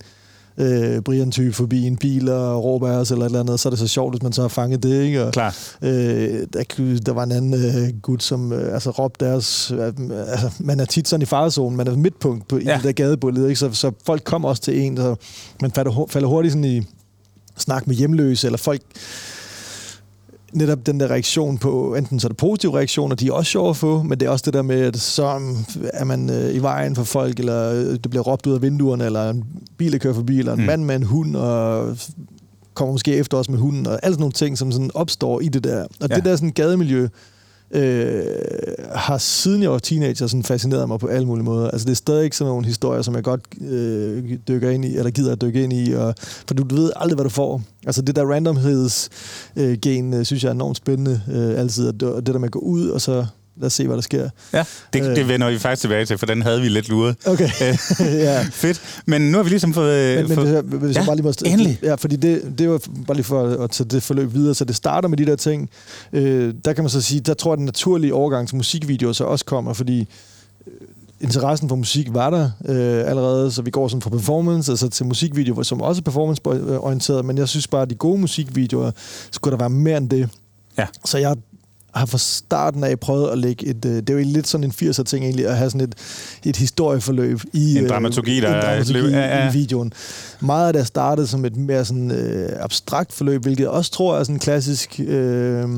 øh, 0.60 1.02
Brian-type 1.02 1.52
forbi 1.52 1.86
en 1.86 1.96
bil 1.96 2.28
og 2.28 2.64
råber 2.64 2.88
af 2.88 2.96
os 2.96 3.10
eller 3.10 3.24
et 3.24 3.28
eller 3.28 3.40
andet, 3.40 3.60
så 3.60 3.68
er 3.68 3.70
det 3.70 3.78
så 3.78 3.88
sjovt, 3.88 4.12
hvis 4.12 4.22
man 4.22 4.32
så 4.32 4.40
har 4.42 4.48
fanget 4.48 4.82
det, 4.82 5.02
ikke? 5.02 5.24
Og, 5.24 5.32
Klar. 5.32 5.56
Øh, 5.82 6.46
der, 6.52 6.62
der 7.06 7.12
var 7.12 7.22
en 7.22 7.32
anden 7.32 7.54
øh, 7.54 8.00
gut, 8.02 8.22
som 8.22 8.52
øh, 8.52 8.74
altså, 8.74 8.90
råbte 8.90 9.24
deres... 9.26 9.70
Øh, 9.70 9.92
altså, 10.28 10.50
man 10.60 10.80
er 10.80 10.84
tit 10.84 11.08
sådan 11.08 11.22
i 11.22 11.26
farezonen, 11.26 11.76
man 11.76 11.86
er 11.86 11.96
midtpunkt 11.96 12.48
på, 12.48 12.58
Ja. 12.58 12.74
i 12.74 12.76
det 12.76 12.84
der 12.84 12.92
gadebillede, 12.92 13.48
ikke? 13.48 13.58
Så, 13.58 13.72
så 13.72 13.92
folk 14.06 14.24
kommer 14.24 14.48
også 14.48 14.62
til 14.62 14.80
en, 14.80 14.96
så 14.96 15.14
man 15.62 15.70
falder, 15.72 16.06
falder 16.10 16.28
hurtigt 16.28 16.52
sådan 16.52 16.64
i 16.64 16.82
snak 17.56 17.86
med 17.86 17.94
hjemløse, 17.96 18.46
eller 18.46 18.58
folk 18.58 18.80
netop 20.52 20.86
den 20.86 21.00
der 21.00 21.10
reaktion 21.10 21.58
på, 21.58 21.94
enten 21.94 22.20
så 22.20 22.26
er 22.26 22.28
det 22.28 22.36
positive 22.36 22.76
reaktioner, 22.76 23.16
de 23.16 23.28
er 23.28 23.32
også 23.32 23.50
sjove 23.50 23.70
at 23.70 23.76
få, 23.76 24.02
men 24.02 24.20
det 24.20 24.26
er 24.26 24.30
også 24.30 24.42
det 24.46 24.54
der 24.54 24.62
med, 24.62 24.80
at 24.80 24.96
så 24.98 25.40
er 25.94 26.04
man 26.04 26.30
øh, 26.30 26.54
i 26.54 26.58
vejen 26.58 26.96
for 26.96 27.04
folk, 27.04 27.38
eller 27.38 27.72
øh, 27.72 27.76
det 27.92 28.10
bliver 28.10 28.22
råbt 28.22 28.46
ud 28.46 28.54
af 28.54 28.62
vinduerne, 28.62 29.04
eller 29.04 29.30
en 29.30 29.44
bil, 29.76 29.92
der 29.92 29.98
kører 29.98 30.14
forbi, 30.14 30.38
eller 30.38 30.52
en 30.52 30.60
Mm. 30.60 30.66
mand 30.66 30.84
med 30.84 30.96
en 30.96 31.02
hund, 31.02 31.36
og 31.36 31.96
kommer 32.74 32.92
måske 32.92 33.14
efter 33.16 33.36
os 33.36 33.48
med 33.50 33.58
hunden, 33.58 33.86
og 33.86 33.92
alle 34.02 34.14
sådan 34.14 34.20
nogle 34.20 34.32
ting, 34.32 34.58
som 34.58 34.72
sådan 34.72 34.90
opstår 34.94 35.40
i 35.40 35.48
det 35.48 35.64
der. 35.64 35.82
Og 36.00 36.08
ja. 36.10 36.14
det 36.14 36.24
der 36.24 36.36
sådan 36.36 36.50
gademiljø, 36.52 37.08
øh, 37.70 38.24
har 38.94 39.18
siden 39.18 39.62
jeg 39.62 39.70
var 39.70 39.78
teenager 39.78 40.26
sådan 40.26 40.42
fascineret 40.42 40.88
mig 40.88 41.00
på 41.00 41.06
alle 41.06 41.26
mulige 41.26 41.44
måder. 41.44 41.70
Altså 41.70 41.84
det 41.84 41.90
er 41.90 41.96
stadig 41.96 42.24
ikke 42.24 42.36
sådan 42.36 42.50
nogle 42.50 42.66
historier, 42.66 43.02
som 43.02 43.14
jeg 43.14 43.24
godt 43.24 43.40
øh, 43.60 44.38
dykker 44.48 44.70
ind 44.70 44.84
i, 44.84 44.96
eller 44.96 45.10
gider 45.10 45.32
at 45.32 45.40
dykke 45.40 45.62
ind 45.62 45.72
i, 45.72 45.92
og, 45.92 46.14
for 46.18 46.54
du, 46.54 46.76
ved 46.76 46.92
aldrig, 46.96 47.14
hvad 47.14 47.24
du 47.24 47.30
får. 47.30 47.62
Altså 47.86 48.02
det 48.02 48.16
der 48.16 48.24
randomheds-gen, 48.24 49.70
øh, 49.70 49.78
gen, 49.82 50.14
øh, 50.14 50.24
synes 50.24 50.42
jeg 50.42 50.48
er 50.48 50.54
enormt 50.54 50.76
spændende 50.76 51.22
øh, 51.32 51.60
altid, 51.60 51.92
det, 51.92 52.02
og 52.02 52.26
det 52.26 52.34
der 52.34 52.40
med 52.40 52.48
at 52.48 52.52
gå 52.52 52.58
ud, 52.58 52.88
og 52.88 53.00
så 53.00 53.26
lad 53.56 53.66
os 53.66 53.72
se, 53.72 53.86
hvad 53.86 53.96
der 53.96 54.02
sker. 54.02 54.28
Ja, 54.52 54.64
det, 54.92 55.02
Øh. 55.02 55.16
det 55.16 55.28
vender 55.28 55.50
vi 55.50 55.58
faktisk 55.58 55.80
tilbage 55.80 56.06
til, 56.06 56.18
for 56.18 56.26
den 56.26 56.42
havde 56.42 56.60
vi 56.60 56.68
lidt 56.68 56.88
luret. 56.88 57.16
Okay, 57.26 57.48
ja. 58.00 58.42
Fedt. 58.52 58.80
Men 59.06 59.22
nu 59.30 59.36
har 59.38 59.42
vi 59.42 59.48
ligesom 59.50 59.74
fået... 59.74 60.16
Men, 60.18 60.28
men 60.28 60.34
fået 60.34 60.46
hvis 60.46 60.54
jeg, 60.54 60.62
hvis 60.78 60.94
Ja, 60.96 61.00
jeg 61.00 61.06
bare 61.06 61.16
lige 61.16 61.24
må... 61.26 61.32
endelig. 61.46 61.78
Ja, 61.82 61.94
fordi 61.94 62.16
det, 62.16 62.42
det 62.58 62.70
var 62.70 62.80
bare 63.06 63.16
lige 63.16 63.24
for 63.24 63.42
at 63.64 63.70
tage 63.70 63.88
det 63.88 64.02
forløb 64.02 64.34
videre. 64.34 64.54
Så 64.54 64.64
det 64.64 64.76
starter 64.76 65.08
med 65.08 65.18
de 65.18 65.26
der 65.26 65.36
ting. 65.36 65.70
Øh, 66.12 66.54
der 66.64 66.72
kan 66.72 66.84
man 66.84 66.90
så 66.90 67.00
sige, 67.00 67.20
der 67.20 67.34
tror 67.34 67.50
jeg, 67.50 67.52
at 67.52 67.58
den 67.58 67.64
naturlige 67.66 68.14
overgang 68.14 68.48
til 68.48 68.56
musikvideoer 68.56 69.12
så 69.12 69.24
også 69.24 69.44
kommer, 69.44 69.72
fordi 69.72 70.00
øh, 70.66 70.72
interessen 71.20 71.68
for 71.68 71.76
musik 71.76 72.08
var 72.14 72.30
der 72.30 72.50
øh, 72.68 73.10
allerede, 73.10 73.52
så 73.52 73.62
vi 73.62 73.70
går 73.70 73.88
sådan 73.88 74.02
fra 74.02 74.10
performance, 74.10 74.72
altså 74.72 74.88
til 74.88 75.06
musikvideoer, 75.06 75.62
som 75.62 75.80
også 75.80 76.00
er 76.00 76.02
performance-orienteret, 76.04 77.24
men 77.24 77.38
jeg 77.38 77.48
synes 77.48 77.66
bare, 77.68 77.82
at 77.82 77.90
de 77.90 77.94
gode 77.94 78.20
musikvideoer, 78.20 78.90
skulle 79.30 79.52
der 79.52 79.58
være 79.58 79.70
mere 79.70 79.96
end 79.96 80.10
det. 80.10 80.28
Ja. 80.78 80.86
Så 81.04 81.18
jeg 81.18 81.36
har 81.94 82.06
fra 82.06 82.18
starten 82.18 82.84
af 82.84 83.00
prøvet 83.00 83.30
at 83.30 83.38
lægge 83.38 83.66
et... 83.66 83.84
Øh, 83.84 83.96
det 83.96 84.10
er 84.10 84.14
jo 84.14 84.20
lidt 84.24 84.48
sådan 84.48 84.64
en 84.64 84.70
80'er 84.82 85.02
ting 85.02 85.24
egentlig, 85.24 85.46
at 85.46 85.56
have 85.56 85.70
sådan 85.70 85.88
et, 85.88 85.94
et 86.44 86.56
historieforløb 86.56 87.40
i... 87.52 87.78
En 87.78 87.88
dramaturgi, 87.88 88.40
der 88.40 88.48
en 88.48 88.54
er- 88.54 88.60
dramaturgi 88.60 89.10
ja, 89.10 89.38
ja. 89.42 89.50
i 89.50 89.52
videoen. 89.52 89.92
Meget 90.40 90.66
af 90.66 90.72
det 90.72 90.80
er 90.80 90.84
startet 90.84 91.28
som 91.28 91.44
et 91.44 91.56
mere 91.56 91.84
sådan, 91.84 92.10
øh, 92.10 92.48
abstrakt 92.60 93.12
forløb, 93.12 93.42
hvilket 93.42 93.62
jeg 93.62 93.70
også 93.70 93.90
tror 93.90 94.16
er 94.16 94.22
sådan 94.24 94.36
en 94.36 94.40
klassisk... 94.40 95.00
Øh, 95.06 95.68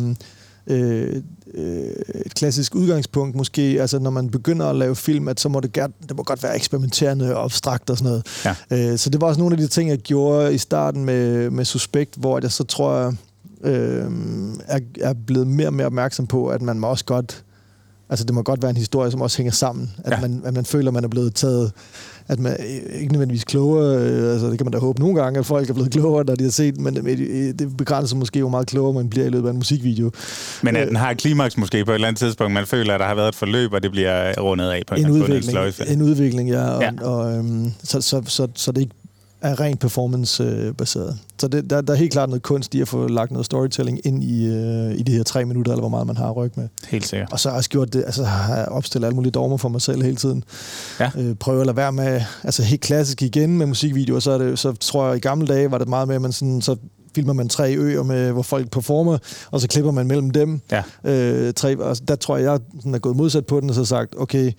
øh, 0.66 1.22
øh, 1.54 1.92
et 2.26 2.34
klassisk 2.34 2.74
udgangspunkt 2.74 3.36
måske, 3.36 3.76
altså 3.80 3.98
når 3.98 4.10
man 4.10 4.30
begynder 4.30 4.66
at 4.66 4.76
lave 4.76 4.96
film, 4.96 5.28
at 5.28 5.40
så 5.40 5.48
må 5.48 5.60
det, 5.60 5.72
gerne, 5.72 5.92
det 6.08 6.16
må 6.16 6.22
godt 6.22 6.42
være 6.42 6.56
eksperimenterende 6.56 7.36
og 7.36 7.44
abstrakt 7.44 7.90
og 7.90 7.98
sådan 7.98 8.08
noget. 8.08 8.26
Ja. 8.70 8.92
Øh, 8.92 8.98
så 8.98 9.10
det 9.10 9.20
var 9.20 9.26
også 9.26 9.40
nogle 9.40 9.54
af 9.54 9.58
de 9.58 9.66
ting, 9.66 9.90
jeg 9.90 9.98
gjorde 9.98 10.54
i 10.54 10.58
starten 10.58 11.04
med, 11.04 11.50
med 11.50 11.64
Suspekt, 11.64 12.14
hvor 12.16 12.38
jeg 12.42 12.52
så 12.52 12.64
tror 12.64 12.98
jeg, 12.98 13.12
øh, 13.64 14.04
er, 14.66 14.78
er 15.00 15.14
blevet 15.26 15.46
mere 15.46 15.66
og 15.66 15.74
mere 15.74 15.86
opmærksom 15.86 16.26
på, 16.26 16.48
at 16.48 16.62
man 16.62 16.78
må 16.78 16.86
også 16.86 17.04
godt 17.04 17.44
Altså, 18.10 18.24
det 18.24 18.34
må 18.34 18.42
godt 18.42 18.62
være 18.62 18.70
en 18.70 18.76
historie, 18.76 19.10
som 19.10 19.20
også 19.20 19.36
hænger 19.36 19.52
sammen. 19.52 19.90
At, 20.04 20.12
Ja. 20.12 20.20
man, 20.20 20.42
at 20.44 20.54
man 20.54 20.64
føler, 20.64 20.88
at 20.88 20.94
man 20.94 21.04
er 21.04 21.08
blevet 21.08 21.34
taget... 21.34 21.72
At 22.28 22.38
man 22.40 22.56
ikke 22.94 23.12
nødvendigvis 23.12 23.44
klogere, 23.44 23.96
øh, 23.96 24.32
altså 24.32 24.46
det 24.50 24.58
kan 24.58 24.64
man 24.66 24.72
da 24.72 24.78
håbe 24.78 25.00
nogle 25.00 25.22
gange, 25.22 25.38
at 25.38 25.46
folk 25.46 25.70
er 25.70 25.74
blevet 25.74 25.90
klogere, 25.92 26.24
når 26.24 26.34
de 26.34 26.44
har 26.44 26.50
set, 26.50 26.80
men 26.80 27.06
øh, 27.06 27.54
det 27.58 27.76
begrænser 27.76 28.16
måske, 28.16 28.40
hvor 28.40 28.48
meget 28.50 28.66
klogere 28.66 28.92
man 28.94 29.08
bliver 29.10 29.26
i 29.26 29.28
løbet 29.28 29.46
af 29.48 29.50
en 29.50 29.56
musikvideo. 29.56 30.10
Men 30.62 30.76
at 30.76 30.82
Øh. 30.82 30.88
den 30.88 30.96
har 30.96 31.10
et 31.10 31.18
klimaks 31.18 31.56
måske 31.58 31.84
på 31.84 31.90
et 31.90 31.94
eller 31.94 32.08
andet 32.08 32.18
tidspunkt. 32.18 32.52
Man 32.54 32.66
føler, 32.66 32.94
at 32.94 33.00
der 33.00 33.06
har 33.06 33.14
været 33.14 33.28
et 33.28 33.34
forløb, 33.34 33.72
og 33.72 33.82
det 33.82 33.90
bliver 33.90 34.40
rundet 34.40 34.70
af 34.70 34.82
på 34.88 34.94
en, 34.94 35.04
En 35.04 35.10
udvikling, 35.10 35.58
en 35.88 36.02
udvikling, 36.02 36.48
ja. 36.50 36.68
Og, 36.70 36.82
Ja. 36.82 36.90
ja. 37.00 37.06
og, 37.08 37.32
øhm, 37.36 37.72
så, 37.84 38.00
så, 38.00 38.22
så, 38.26 38.48
så 38.54 38.72
det 38.72 38.80
ikke 38.80 38.94
er 39.42 39.60
rent 39.60 39.80
performance-baseret. 39.80 41.18
Så 41.40 41.48
det, 41.48 41.70
der, 41.70 41.80
der 41.80 41.92
er 41.92 41.96
helt 41.96 42.12
klart 42.12 42.28
noget 42.28 42.42
kunst 42.42 42.74
i 42.74 42.80
at 42.80 42.88
få 42.88 43.08
lagt 43.08 43.30
noget 43.30 43.46
storytelling 43.46 44.00
ind 44.04 44.24
i, 44.24 44.46
øh, 44.46 44.94
i 44.94 45.02
de 45.02 45.12
her 45.12 45.22
tre 45.22 45.44
minutter, 45.44 45.72
eller 45.72 45.82
hvor 45.82 45.88
meget 45.88 46.06
man 46.06 46.16
har 46.16 46.28
at 46.28 46.36
rykke 46.36 46.60
med. 46.60 46.68
Helt 46.88 47.06
sikkert. 47.06 47.32
Og 47.32 47.40
så 47.40 47.48
har 47.48 47.54
jeg 47.54 47.58
også 47.58 47.70
gjort 47.70 47.92
det, 47.92 48.04
altså 48.06 48.24
har 48.24 48.56
jeg 48.56 48.68
opstillet 48.68 49.06
alle 49.06 49.16
mulige 49.16 49.32
dogmer 49.32 49.56
for 49.56 49.68
mig 49.68 49.82
selv 49.82 50.02
hele 50.02 50.16
tiden. 50.16 50.44
Ja. 51.00 51.10
Øh, 51.18 51.34
prøve 51.34 51.60
at 51.60 51.66
lade 51.66 51.76
være 51.76 51.92
med, 51.92 52.22
altså 52.44 52.62
helt 52.62 52.80
klassisk 52.80 53.22
igen 53.22 53.58
med 53.58 53.66
musikvideoer, 53.66 54.20
så, 54.20 54.30
er 54.30 54.38
det, 54.38 54.58
så 54.58 54.72
tror 54.72 55.06
jeg, 55.06 55.16
i 55.16 55.20
gamle 55.20 55.46
dage 55.46 55.70
var 55.70 55.78
det 55.78 55.88
meget 55.88 56.08
med, 56.08 56.16
at 56.16 56.22
man 56.22 56.32
sådan, 56.32 56.62
så 56.62 56.76
filmer 57.14 57.32
man 57.32 57.48
tre 57.48 57.76
øer, 57.76 58.02
med, 58.02 58.32
hvor 58.32 58.42
folk 58.42 58.70
performer, 58.70 59.18
og 59.50 59.60
så 59.60 59.68
klipper 59.68 59.90
man 59.90 60.06
mellem 60.06 60.30
dem. 60.30 60.60
Ja. 60.70 60.82
Øh, 61.04 61.52
tre, 61.54 61.78
og 61.78 61.96
der 62.08 62.14
tror 62.14 62.36
jeg, 62.36 62.44
jeg 62.44 62.60
sådan 62.76 62.94
er 62.94 62.98
gået 62.98 63.16
modsat 63.16 63.46
på 63.46 63.60
den, 63.60 63.68
og 63.68 63.74
så 63.74 63.84
sagt, 63.84 64.14
okay, 64.18 64.52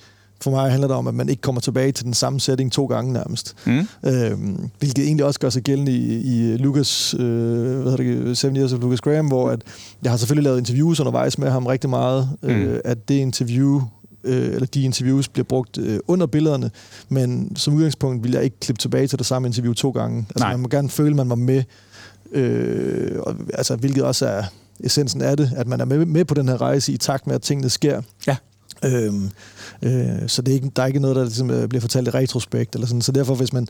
for 0.44 0.52
mig 0.52 0.70
handler 0.72 0.88
det 0.88 0.98
om, 0.98 1.08
at 1.08 1.14
man 1.14 1.30
ikke 1.30 1.42
kommer 1.42 1.62
tilbage 1.62 1.92
til 1.92 2.06
den 2.06 2.14
samme 2.14 2.40
setting 2.40 2.72
to 2.72 2.86
gange 2.86 3.14
nærmest. 3.14 3.56
Mm. 3.66 3.88
Øhm, 4.06 4.70
hvilket 4.80 5.06
egentlig 5.06 5.26
også 5.26 5.40
gør 5.40 5.50
sig 5.50 5.62
gældende 5.64 5.92
i, 5.92 6.54
i 6.54 6.58
Lucas, 6.58 7.14
øh, 7.20 7.82
hvad 7.82 7.92
hedder 7.98 8.24
det, 8.26 8.38
Seven 8.38 8.58
Years 8.58 8.74
of 8.74 8.80
Lucas 8.82 9.02
Graham, 9.02 9.28
hvor 9.28 9.50
at 9.50 9.62
jeg 10.04 10.12
har 10.12 10.18
selvfølgelig 10.18 10.44
lavet 10.44 10.58
interviews 10.58 11.00
undervejs 11.00 11.38
med 11.38 11.50
ham 11.50 11.66
rigtig 11.66 11.90
meget, 11.90 12.30
Mm. 12.42 12.50
øh, 12.50 12.80
at 12.86 13.10
det 13.10 13.16
interview, 13.16 13.82
øh, 14.24 14.46
eller 14.54 14.66
de 14.66 14.82
interviews 14.84 15.28
bliver 15.28 15.44
brugt 15.46 15.78
øh, 15.78 16.00
under 16.08 16.26
billederne, 16.26 16.72
men 17.10 17.56
som 17.56 17.74
udgangspunkt 17.74 18.24
vil 18.24 18.32
jeg 18.32 18.44
ikke 18.44 18.60
klippe 18.60 18.80
tilbage 18.82 19.08
til 19.08 19.18
det 19.20 19.26
samme 19.28 19.48
interview 19.48 19.74
to 19.74 19.90
gange. 19.92 20.18
Altså, 20.30 20.44
Nej. 20.44 20.52
man 20.52 20.60
må 20.60 20.68
gerne 20.68 20.90
føle, 20.90 21.10
at 21.10 21.16
man 21.16 21.30
var 21.30 21.36
med, 21.36 21.64
øh, 22.32 23.20
og, 23.20 23.36
altså, 23.54 23.76
hvilket 23.76 24.04
også 24.04 24.26
er 24.28 24.44
essensen 24.80 25.22
af 25.22 25.38
det, 25.38 25.52
at 25.56 25.68
man 25.68 25.82
er 25.82 25.86
med, 25.86 26.06
med 26.06 26.26
på 26.26 26.34
den 26.34 26.48
her 26.48 26.62
rejse 26.62 26.92
i 26.94 26.98
takt 26.98 27.28
med, 27.28 27.36
at 27.36 27.42
tingene 27.42 27.70
sker. 27.70 28.02
Ja. 28.28 28.36
Øhm, 28.84 29.30
øh, 29.82 30.28
så 30.28 30.42
det 30.42 30.52
er 30.52 30.56
ikke, 30.56 30.72
der 30.76 30.84
er 30.84 30.88
ikke 30.88 31.00
noget, 31.00 31.16
der 31.16 31.24
ligesom, 31.24 31.50
øh, 31.50 31.70
bliver 31.70 31.82
fortalt 31.82 32.08
i 32.08 32.12
retrospekt. 32.12 32.76
Eller 32.76 32.88
sådan. 32.88 33.02
Så 33.02 33.12
derfor, 33.12 33.36
hvis 33.36 33.54
man... 33.54 33.68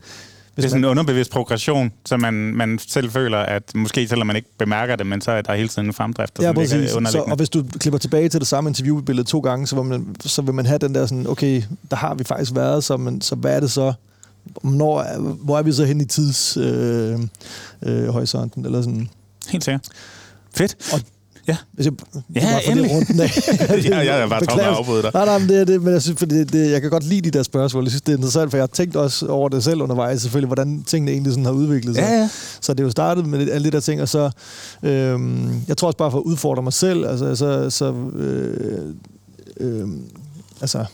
Hvis 0.54 0.62
Det 0.62 0.64
er 0.64 0.68
sådan 0.68 0.80
man 0.80 0.88
en 0.88 0.90
underbevidst 0.90 1.30
progression, 1.30 1.92
så 2.04 2.16
man, 2.16 2.34
man 2.34 2.78
selv 2.88 3.10
føler, 3.10 3.38
at 3.38 3.74
måske 3.74 4.08
selvom 4.08 4.26
man 4.26 4.36
ikke 4.36 4.48
bemærker 4.58 4.96
det, 4.96 5.06
men 5.06 5.20
så 5.20 5.30
er 5.30 5.42
der 5.42 5.54
hele 5.54 5.68
tiden 5.68 5.88
en 5.88 5.92
fremdrift, 5.92 6.38
ja, 6.42 6.52
præcis. 6.52 6.90
Så, 6.90 7.24
og 7.26 7.36
hvis 7.36 7.48
du 7.48 7.64
klipper 7.80 7.98
tilbage 7.98 8.28
til 8.28 8.40
det 8.40 8.48
samme 8.48 8.70
interviewbillede 8.70 9.28
to 9.28 9.40
gange, 9.40 9.66
så 9.66 9.76
vil 9.76 9.84
man, 9.84 10.16
så 10.20 10.42
vil 10.42 10.54
man 10.54 10.66
have 10.66 10.78
den 10.78 10.94
der 10.94 11.06
sådan, 11.06 11.26
okay, 11.26 11.62
der 11.90 11.96
har 11.96 12.14
vi 12.14 12.24
faktisk 12.24 12.54
været, 12.54 12.84
så, 12.84 12.96
men, 12.96 13.20
så 13.20 13.34
hvad 13.34 13.56
er 13.56 13.60
det 13.60 13.70
så? 13.70 13.92
Når, 14.62 15.18
hvor 15.44 15.58
er 15.58 15.62
vi 15.62 15.72
så 15.72 15.84
hen 15.84 16.00
i 16.00 16.04
tids 16.04 16.56
øh, 16.56 17.18
øh, 17.82 18.08
horisonten, 18.08 18.64
eller 18.64 18.82
sådan. 18.82 19.08
Helt 19.48 19.64
sikkert. 19.64 19.88
Fedt. 20.54 20.76
Hvis 21.72 21.86
jeg, 21.86 21.92
Ja, 22.34 22.40
bare 22.40 22.66
endelig. 22.66 22.90
Rundt 22.90 23.08
den 23.08 23.20
af. 23.20 23.30
ja, 23.90 23.98
jeg 23.98 24.20
er 24.20 24.28
bare 24.28 24.44
travlt 24.44 24.62
med 24.62 24.70
at 24.70 24.76
afbryde 24.76 25.02
dig. 25.02 25.10
Nej, 25.14 25.24
nej, 25.24 25.38
men 25.38 25.48
det 25.48 25.68
det, 25.68 25.82
men 25.82 25.92
jeg 25.92 26.02
synes, 26.02 26.18
fordi 26.18 26.38
det, 26.38 26.52
det, 26.52 26.70
jeg 26.70 26.80
kan 26.80 26.90
godt 26.90 27.04
lide 27.04 27.20
de 27.20 27.30
der 27.30 27.42
spørgsmål. 27.42 27.84
Jeg 27.84 27.90
synes, 27.90 28.02
det 28.02 28.12
er 28.12 28.16
interessant, 28.16 28.50
for 28.50 28.56
jeg 28.56 28.62
har 28.62 28.66
tænkt 28.66 28.96
også 28.96 29.26
over 29.26 29.48
det 29.48 29.64
selv 29.64 29.82
undervejs, 29.82 30.22
selvfølgelig, 30.22 30.48
hvordan 30.48 30.82
tingene 30.86 31.12
egentlig 31.12 31.32
sådan 31.32 31.44
har 31.44 31.52
udviklet 31.52 31.96
sig. 31.96 32.02
Ja, 32.02 32.20
ja. 32.20 32.28
Så 32.60 32.72
det 32.74 32.80
er 32.80 32.84
jo 32.84 32.90
startet 32.90 33.26
med 33.26 33.50
alle 33.50 33.66
de 33.70 33.72
der 33.72 33.80
ting, 33.80 34.02
og 34.02 34.08
så... 34.08 34.30
Øhm, 34.82 35.62
jeg 35.68 35.76
tror 35.76 35.88
også 35.88 35.98
bare 35.98 36.10
for 36.10 36.18
at 36.18 36.22
udfordre 36.22 36.62
mig 36.62 36.72
selv, 36.72 37.06
altså, 37.06 37.36
så... 37.36 37.70
så 37.70 37.94
øh, 38.16 38.94
øh, 39.60 39.88
altså, 40.60 40.84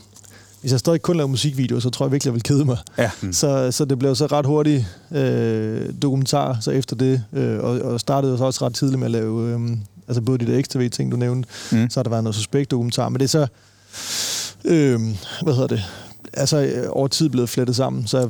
hvis 0.60 0.72
jeg 0.72 0.80
stadig 0.80 1.02
kun 1.02 1.16
laver 1.16 1.28
musikvideoer, 1.28 1.80
så 1.80 1.90
tror 1.90 2.06
jeg 2.06 2.12
virkelig, 2.12 2.28
jeg 2.28 2.34
vil 2.34 2.42
kede 2.42 2.64
mig. 2.64 2.78
ja. 2.98 3.10
Mm. 3.22 3.32
Så, 3.32 3.72
så 3.72 3.84
det 3.84 3.98
blev 3.98 4.14
så 4.14 4.26
ret 4.26 4.46
hurtigt 4.46 4.86
øh, 5.12 5.88
dokumentar 6.02 6.58
så 6.60 6.70
efter 6.70 6.96
det, 6.96 7.24
øh, 7.32 7.58
og, 7.58 7.80
og 7.80 8.00
startede 8.00 8.38
så 8.38 8.44
også 8.44 8.66
ret 8.66 8.74
tidligt 8.74 8.98
med 8.98 9.06
at 9.06 9.10
lave 9.10 9.54
øh, 9.54 9.60
altså 10.10 10.20
både 10.22 10.46
de 10.46 10.52
der 10.52 10.62
XTV-ting, 10.62 11.12
du 11.12 11.16
nævnte, 11.16 11.48
Mm. 11.72 11.90
så 11.90 12.00
har 12.00 12.02
der 12.02 12.10
været 12.10 12.24
noget 12.24 12.34
suspekt 12.34 12.70
dokumentar, 12.70 13.08
men 13.08 13.20
det 13.20 13.24
er 13.24 13.28
så, 13.28 13.46
øh, 14.64 15.00
hvad 15.42 15.54
hedder 15.54 15.66
det, 15.66 15.82
altså 16.32 16.56
øh, 16.58 16.86
over 16.90 17.08
tid 17.08 17.28
blevet 17.28 17.48
flettet 17.48 17.76
sammen, 17.76 18.06
så 18.06 18.18
jeg 18.18 18.28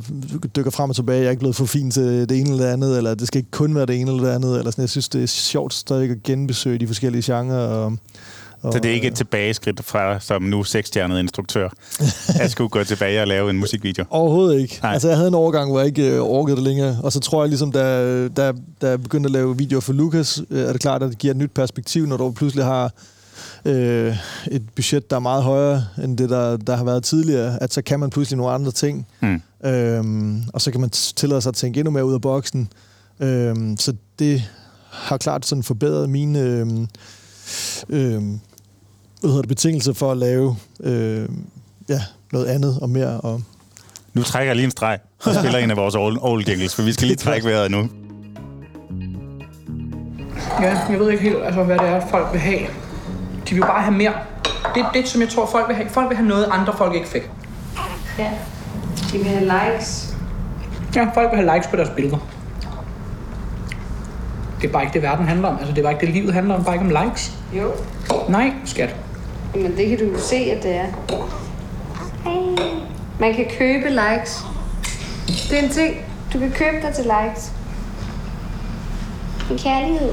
dykker 0.56 0.70
frem 0.70 0.90
og 0.90 0.96
tilbage, 0.96 1.18
jeg 1.18 1.26
er 1.26 1.30
ikke 1.30 1.40
blevet 1.40 1.56
for 1.56 1.64
fin 1.66 1.90
til 1.90 2.02
det 2.28 2.32
ene 2.40 2.50
eller 2.50 2.64
det 2.64 2.72
andet, 2.72 2.96
eller 2.96 3.14
det 3.14 3.26
skal 3.28 3.38
ikke 3.38 3.50
kun 3.50 3.74
være 3.74 3.86
det 3.86 4.00
ene 4.00 4.10
eller 4.10 4.24
det 4.24 4.34
andet, 4.34 4.58
eller 4.58 4.70
sådan. 4.70 4.82
jeg 4.82 4.88
synes, 4.90 5.08
det 5.08 5.22
er 5.22 5.26
sjovt 5.26 5.74
stadig 5.74 6.10
at 6.10 6.22
genbesøge 6.22 6.78
de 6.78 6.86
forskellige 6.86 7.22
genrer, 7.34 7.56
og, 7.66 7.96
Så 8.62 8.78
det 8.78 8.90
er 8.90 8.94
ikke 8.94 9.06
et 9.06 9.14
tilbageskridt 9.14 9.84
fra, 9.84 10.20
som 10.20 10.42
nu 10.42 10.64
seksstjernet 10.64 11.18
instruktør, 11.18 11.68
at 12.42 12.50
skulle 12.50 12.70
gå 12.70 12.84
tilbage 12.84 13.20
og 13.20 13.26
lave 13.26 13.50
en 13.50 13.58
musikvideo? 13.58 14.04
Overhovedet 14.10 14.60
ikke. 14.60 14.78
Nej. 14.82 14.92
Altså, 14.92 15.08
jeg 15.08 15.16
havde 15.16 15.28
en 15.28 15.34
overgang, 15.34 15.70
hvor 15.70 15.78
jeg 15.78 15.86
ikke 15.86 16.14
øh, 16.14 16.20
orkede 16.20 16.56
det 16.56 16.64
længere. 16.64 16.98
Og 17.02 17.12
så 17.12 17.20
tror 17.20 17.42
jeg 17.42 17.48
ligesom, 17.48 17.72
da, 17.72 18.28
da, 18.28 18.52
da 18.82 18.88
jeg 18.88 19.02
begyndte 19.02 19.26
at 19.26 19.32
lave 19.32 19.56
videoer 19.56 19.80
for 19.80 19.92
Lukas, 19.92 20.42
øh, 20.50 20.60
er 20.60 20.72
det 20.72 20.80
klart, 20.80 21.02
at 21.02 21.10
det 21.10 21.18
giver 21.18 21.34
et 21.34 21.38
nyt 21.38 21.50
perspektiv, 21.50 22.06
når 22.06 22.16
du 22.16 22.30
pludselig 22.30 22.64
har 22.64 22.92
øh, 23.64 24.16
et 24.50 24.62
budget, 24.76 25.10
der 25.10 25.16
er 25.16 25.20
meget 25.20 25.42
højere 25.42 25.84
end 26.04 26.18
det, 26.18 26.30
der, 26.30 26.56
der 26.56 26.76
har 26.76 26.84
været 26.84 27.04
tidligere. 27.04 27.62
At 27.62 27.72
så 27.72 27.82
kan 27.82 28.00
man 28.00 28.10
pludselig 28.10 28.36
nogle 28.36 28.52
andre 28.52 28.72
ting. 28.72 29.06
Mm. 29.20 29.42
Øhm, 29.64 30.42
og 30.52 30.60
så 30.60 30.70
kan 30.70 30.80
man 30.80 30.90
tillade 30.90 31.40
sig 31.40 31.50
at 31.50 31.54
tænke 31.54 31.80
endnu 31.80 31.90
mere 31.90 32.04
ud 32.04 32.14
af 32.14 32.20
boksen. 32.20 32.68
Øhm, 33.20 33.76
så 33.76 33.94
det 34.18 34.42
har 34.90 35.16
klart 35.16 35.46
sådan 35.46 35.62
forbedret 35.62 36.10
mine 36.10 36.40
øhm, 36.40 36.88
øhm, 37.88 38.40
hvad 39.20 39.30
hedder 39.30 39.42
det, 39.42 39.48
betingelser 39.48 39.92
for 39.92 40.10
at 40.12 40.16
lave 40.16 40.56
øhm, 40.84 41.44
ja, 41.88 42.00
noget 42.32 42.46
andet 42.46 42.78
og 42.82 42.90
mere. 42.90 43.20
Og 43.20 43.42
Nu 44.14 44.22
trækker 44.22 44.48
jeg 44.48 44.56
lige 44.56 44.64
en 44.64 44.70
streg 44.70 44.98
og 45.24 45.34
spiller 45.34 45.58
en 45.58 45.70
af 45.70 45.76
vores 45.76 45.94
old, 45.94 46.18
old 46.20 46.44
jingles, 46.48 46.74
for 46.74 46.82
vi 46.82 46.92
skal 46.92 47.06
lige 47.06 47.16
trække 47.16 47.46
vejret 47.48 47.70
nu. 47.70 47.88
Ja, 50.60 50.78
jeg 50.90 50.98
ved 51.00 51.10
ikke 51.10 51.22
helt, 51.22 51.36
altså, 51.44 51.62
hvad 51.62 51.78
det 51.78 51.88
er, 51.88 52.06
folk 52.10 52.32
vil 52.32 52.40
have. 52.40 52.60
De 53.48 53.54
vil 53.54 53.60
bare 53.60 53.82
have 53.82 53.96
mere. 53.96 54.12
Det 54.74 54.82
er 54.82 54.92
det, 54.92 55.08
som 55.08 55.20
jeg 55.20 55.28
tror, 55.28 55.46
folk 55.46 55.68
vil 55.68 55.76
have. 55.76 55.88
Folk 55.88 56.08
vil 56.08 56.16
have 56.16 56.28
noget, 56.28 56.46
andre 56.50 56.72
folk 56.76 56.94
ikke 56.94 57.08
fik. 57.08 57.30
Ja. 58.18 58.30
De 59.12 59.18
vil 59.18 59.26
have 59.26 59.44
likes. 59.44 60.14
Ja, 60.96 61.04
folk 61.14 61.30
vil 61.30 61.36
have 61.38 61.54
likes 61.54 61.66
på 61.70 61.76
deres 61.76 61.88
billeder. 61.96 62.18
Det 64.60 64.68
er 64.68 64.72
bare 64.72 64.82
ikke 64.82 64.94
det, 64.94 65.02
verden 65.02 65.28
handler 65.28 65.48
om. 65.48 65.56
Altså, 65.58 65.72
det 65.72 65.78
er 65.78 65.82
bare 65.82 65.92
ikke 65.92 66.06
det, 66.06 66.14
livet 66.14 66.34
handler 66.34 66.54
om. 66.54 66.64
Bare 66.64 66.74
ikke 66.74 66.96
om 66.96 67.04
likes. 67.04 67.32
Jo. 67.56 67.72
Nej, 68.28 68.52
skat. 68.64 68.96
Men 69.54 69.76
det 69.76 69.88
kan 69.88 69.98
du 69.98 70.04
jo 70.04 70.18
se, 70.18 70.36
at 70.36 70.62
det 70.62 70.74
er. 70.76 70.86
Man 73.20 73.34
kan 73.34 73.46
købe 73.58 73.88
likes. 73.88 74.44
Det 75.26 75.58
er 75.58 75.62
en 75.62 75.70
ting. 75.70 75.96
Du 76.32 76.38
kan 76.38 76.50
købe 76.50 76.86
dig 76.86 76.94
til 76.94 77.04
likes. 77.04 77.52
En 79.50 79.58
kærlighed. 79.58 80.12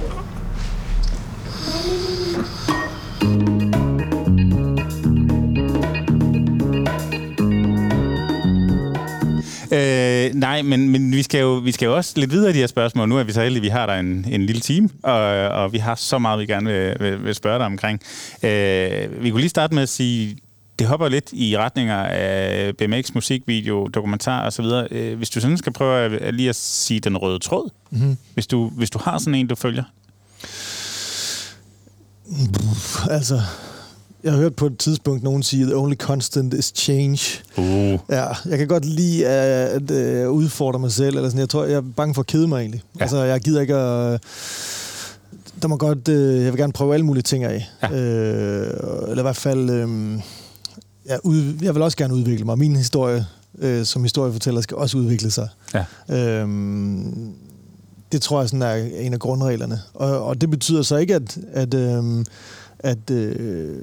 Øh, 9.72 10.34
nej, 10.34 10.62
men, 10.62 10.90
men 10.90 11.12
vi, 11.12 11.24
skal 11.24 11.42
jo, 11.42 11.54
vi 11.54 11.72
skal 11.72 11.86
jo 11.86 11.96
også 11.96 12.14
lidt 12.16 12.32
videre 12.32 12.50
i 12.50 12.54
de 12.54 12.60
her 12.60 12.68
spørgsmål. 12.68 13.10
Nu 13.10 13.18
er 13.18 13.24
vi 13.24 13.32
så 13.32 13.42
heldige, 13.42 13.60
at 13.60 13.64
vi 13.64 13.68
har 13.68 13.86
der 13.86 13.94
en, 13.94 14.26
en 14.30 14.46
lille 14.46 14.62
time, 14.62 14.90
og, 15.04 15.22
og 15.50 15.74
vi 15.74 15.78
har 15.78 15.96
så 15.96 16.20
meget, 16.20 16.40
vi 16.40 16.46
gerne 16.46 16.70
vil, 16.70 16.96
vil, 17.00 17.24
vil 17.24 17.36
spørge 17.36 17.58
dig 17.58 17.66
omkring. 17.66 18.02
Øh, 18.44 19.24
vi 19.24 19.30
kunne 19.30 19.42
lige 19.42 19.50
starte 19.50 19.76
med 19.76 19.84
at 19.84 19.90
sige, 19.90 20.38
det 20.80 20.88
hopper 20.88 21.10
lidt 21.10 21.30
i 21.34 21.58
retninger 21.58 22.04
af 22.04 22.78
BMX, 22.78 23.14
musikvideo, 23.14 23.88
dokumentar 23.88 24.48
osv. 24.48 24.66
Øh, 24.92 25.18
hvis 25.18 25.30
du 25.30 25.42
sådan 25.42 25.58
skal 25.58 25.74
prøve 25.74 26.06
at, 26.06 26.14
at 26.14 26.34
lige 26.34 26.50
at 26.50 26.56
sige 26.56 27.00
den 27.00 27.18
røde 27.18 27.40
tråd, 27.40 27.70
mm-hmm. 27.90 28.18
hvis, 28.34 28.48
du, 28.48 28.70
hvis 28.70 28.90
du 28.90 29.00
har 29.00 29.18
sådan 29.18 29.36
en, 29.36 29.48
du 29.48 29.56
følger. 29.56 29.84
altså, 33.10 33.42
jeg 34.28 34.34
har 34.36 34.42
hørt 34.42 34.56
på 34.56 34.66
et 34.66 34.78
tidspunkt 34.78 35.24
nogen 35.24 35.44
sige, 35.44 35.66
the 35.66 35.76
only 35.76 35.96
constant 35.96 36.54
is 36.54 36.72
change. 36.76 37.20
Uh. 37.58 38.00
Ja, 38.10 38.26
jeg 38.46 38.58
kan 38.58 38.68
godt 38.68 38.86
lide 38.86 39.28
at, 39.28 39.68
at, 39.70 39.92
at 39.92 40.28
udfordre 40.28 40.80
mig 40.80 40.92
selv. 40.92 41.16
Eller 41.16 41.30
sådan. 41.30 41.40
Jeg 41.40 41.50
tror, 41.50 41.66
jeg 41.66 41.74
er 41.78 41.84
bange 41.96 42.14
for 42.14 42.22
at 42.22 42.28
kede 42.28 42.48
mig 42.48 42.60
egentlig. 42.60 42.82
Ja. 42.96 43.02
Altså, 43.02 43.24
jeg 43.24 43.42
gider 43.42 43.62
ikke 43.62 43.76
at... 43.76 44.22
Der 45.62 45.68
må 45.68 45.78
godt... 45.78 46.08
øh, 46.08 46.44
Jeg 46.44 46.54
vil 46.54 46.60
gerne 46.60 46.74
prøve 46.74 46.94
alle 46.94 47.06
mulige 47.06 47.24
ting 47.24 47.44
af. 47.44 47.70
Ja. 47.84 47.92
Øh, 47.92 48.74
eller 49.10 49.20
i 49.20 49.22
hvert 49.22 49.36
fald... 49.36 49.70
Øh, 49.70 50.20
ja, 51.10 51.18
ud, 51.24 51.54
jeg 51.62 51.76
vil 51.76 51.82
også 51.84 51.98
gerne 51.98 52.14
udvikle 52.16 52.46
mig. 52.46 52.58
Min 52.58 52.76
historie 52.76 53.26
øh, 53.60 53.86
som 53.86 54.04
historiefortæller 54.04 54.62
skal 54.62 54.78
også 54.78 54.98
udvikle 54.98 55.32
sig. 55.32 55.48
Ja. 56.10 56.40
Øhm, 56.42 57.34
det 58.12 58.22
tror 58.22 58.40
jeg 58.40 58.50
sådan 58.50 58.62
er 58.62 58.74
en 58.76 59.14
af 59.14 59.20
grundreglerne. 59.20 59.82
Og, 59.94 60.24
og 60.26 60.42
det 60.42 60.50
betyder 60.50 60.82
så 60.82 60.96
ikke, 60.98 61.16
at, 61.16 61.38
at, 61.54 61.74
øhm, 61.74 62.26
at, 62.80 63.10
øh, 63.12 63.78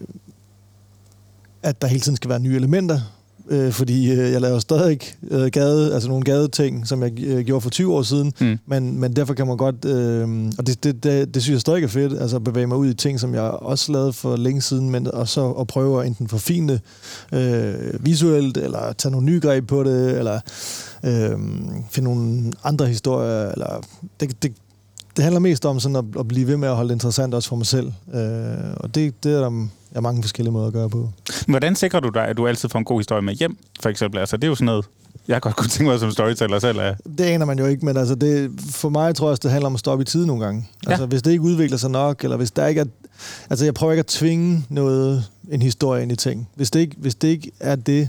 at 1.65 1.83
der 1.83 1.89
hele 1.89 2.01
tiden 2.01 2.17
skal 2.17 2.31
være 2.31 2.41
nye 2.41 2.57
elementer. 2.57 3.01
Øh, 3.49 3.73
fordi 3.73 4.11
øh, 4.11 4.33
jeg 4.33 4.41
laver 4.41 4.59
stadig 4.59 5.01
øh, 5.31 5.51
gade, 5.51 5.95
altså 5.95 6.09
nogle 6.09 6.25
gadeting, 6.25 6.87
som 6.87 7.03
jeg 7.03 7.21
øh, 7.21 7.45
gjorde 7.45 7.61
for 7.61 7.71
20 7.71 7.95
år 7.95 8.03
siden. 8.03 8.33
Mm. 8.41 8.59
Men, 8.67 9.01
men 9.01 9.17
derfor 9.17 9.35
kan 9.35 9.47
man 9.47 9.57
godt, 9.57 9.85
øh, 9.85 10.53
og 10.59 10.67
det, 10.67 10.85
det, 10.85 11.05
det, 11.05 11.35
det 11.35 11.43
synes 11.43 11.55
jeg 11.55 11.61
stadig 11.61 11.85
er 11.85 11.89
fedt, 11.89 12.21
altså 12.21 12.37
at 12.37 12.45
bevæge 12.45 12.67
mig 12.67 12.77
ud 12.77 12.89
i 12.89 12.95
ting, 12.95 13.21
som 13.21 13.35
jeg 13.35 13.43
også 13.43 13.93
lavede 13.93 14.13
for 14.13 14.37
længe 14.37 14.63
siden, 14.63 14.91
men 14.91 15.07
og 15.07 15.29
så 15.29 15.51
at 15.51 15.67
prøve 15.67 16.01
at 16.01 16.07
enten 16.07 16.29
forfine 16.29 16.73
det 16.73 16.81
øh, 17.33 18.07
visuelt, 18.07 18.57
eller 18.57 18.93
tage 18.93 19.13
nogle 19.13 19.27
nye 19.27 19.41
greb 19.41 19.67
på 19.67 19.85
det, 19.85 20.19
eller 20.19 20.41
øh, 21.05 21.39
finde 21.91 22.09
nogle 22.09 22.53
andre 22.65 22.87
historier, 22.87 23.51
eller 23.51 23.81
det, 24.21 24.43
det, 24.43 24.53
det 25.17 25.25
handler 25.25 25.41
mest 25.41 25.67
om 25.67 25.81
sådan 25.81 25.97
at, 25.97 26.05
at 26.19 26.29
blive 26.29 26.47
ved 26.47 26.57
med 26.57 26.69
at 26.69 26.77
holde 26.77 26.89
det 26.89 26.95
interessant 26.95 27.35
også 27.35 27.49
for 27.49 27.57
mig 27.57 27.67
selv. 27.67 27.93
Øh, 28.15 28.75
og 28.77 28.95
det, 28.95 29.25
det 29.25 29.33
er 29.35 29.41
der 29.41 29.69
er 29.95 30.01
mange 30.01 30.23
forskellige 30.23 30.53
måder 30.53 30.67
at 30.67 30.73
gøre 30.73 30.91
på. 30.91 31.11
Hvordan 31.47 31.77
sikrer 31.77 32.01
du 32.01 32.09
dig, 32.09 32.27
at 32.27 32.37
du 32.37 32.47
altid 32.47 32.69
får 32.69 32.79
en 32.79 32.85
god 32.85 33.01
historie 33.01 33.23
med 33.23 33.35
hjem, 33.35 33.59
for 33.81 33.89
eksempel? 33.89 34.21
Altså, 34.21 34.37
det 34.37 34.45
er 34.45 34.49
jo 34.49 34.55
sådan 34.55 34.67
noget, 34.67 34.85
jeg 35.29 35.41
godt 35.41 35.57
kunne 35.57 35.69
tænke 35.69 35.91
mig 35.91 36.01
som 36.01 36.11
storyteller 36.11 36.59
selv. 36.59 36.81
At... 36.81 36.97
Det 37.19 37.25
aner 37.25 37.47
man 37.47 37.59
jo 37.59 37.67
ikke, 37.67 37.85
men 37.85 37.97
altså 37.97 38.15
det, 38.15 38.51
for 38.71 38.89
mig 38.89 39.15
tror 39.15 39.31
jeg, 39.31 39.43
det 39.43 39.51
handler 39.51 39.67
om 39.67 39.75
at 39.75 39.81
stoppe 39.81 40.03
i 40.03 40.05
tide 40.05 40.27
nogle 40.27 40.45
gange. 40.45 40.69
Ja. 40.87 40.91
Altså 40.91 41.07
hvis 41.07 41.23
det 41.23 41.31
ikke 41.31 41.43
udvikler 41.43 41.77
sig 41.77 41.91
nok, 41.91 42.25
eller 42.25 42.37
hvis 42.37 42.51
der 42.51 42.67
ikke 42.67 42.81
er... 42.81 42.85
Altså 43.51 43.65
jeg 43.65 43.75
prøver 43.75 43.93
ikke 43.93 44.01
at 44.01 44.07
tvinge 44.07 44.65
noget, 44.69 45.25
en 45.51 45.63
historie 45.63 46.03
ind 46.03 46.13
i 46.13 46.17
ting. 46.17 46.49
Hvis 46.55 46.71
det 46.71 46.81
ikke, 46.81 46.97
hvis 46.99 47.15
det 47.15 47.29
ikke 47.29 47.51
er 47.61 47.77
det... 47.77 48.09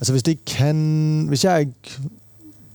Altså 0.00 0.12
hvis 0.12 0.22
det 0.22 0.32
ikke 0.32 0.44
kan... 0.44 1.24
Hvis 1.28 1.44
jeg 1.44 1.60
ikke... 1.60 2.00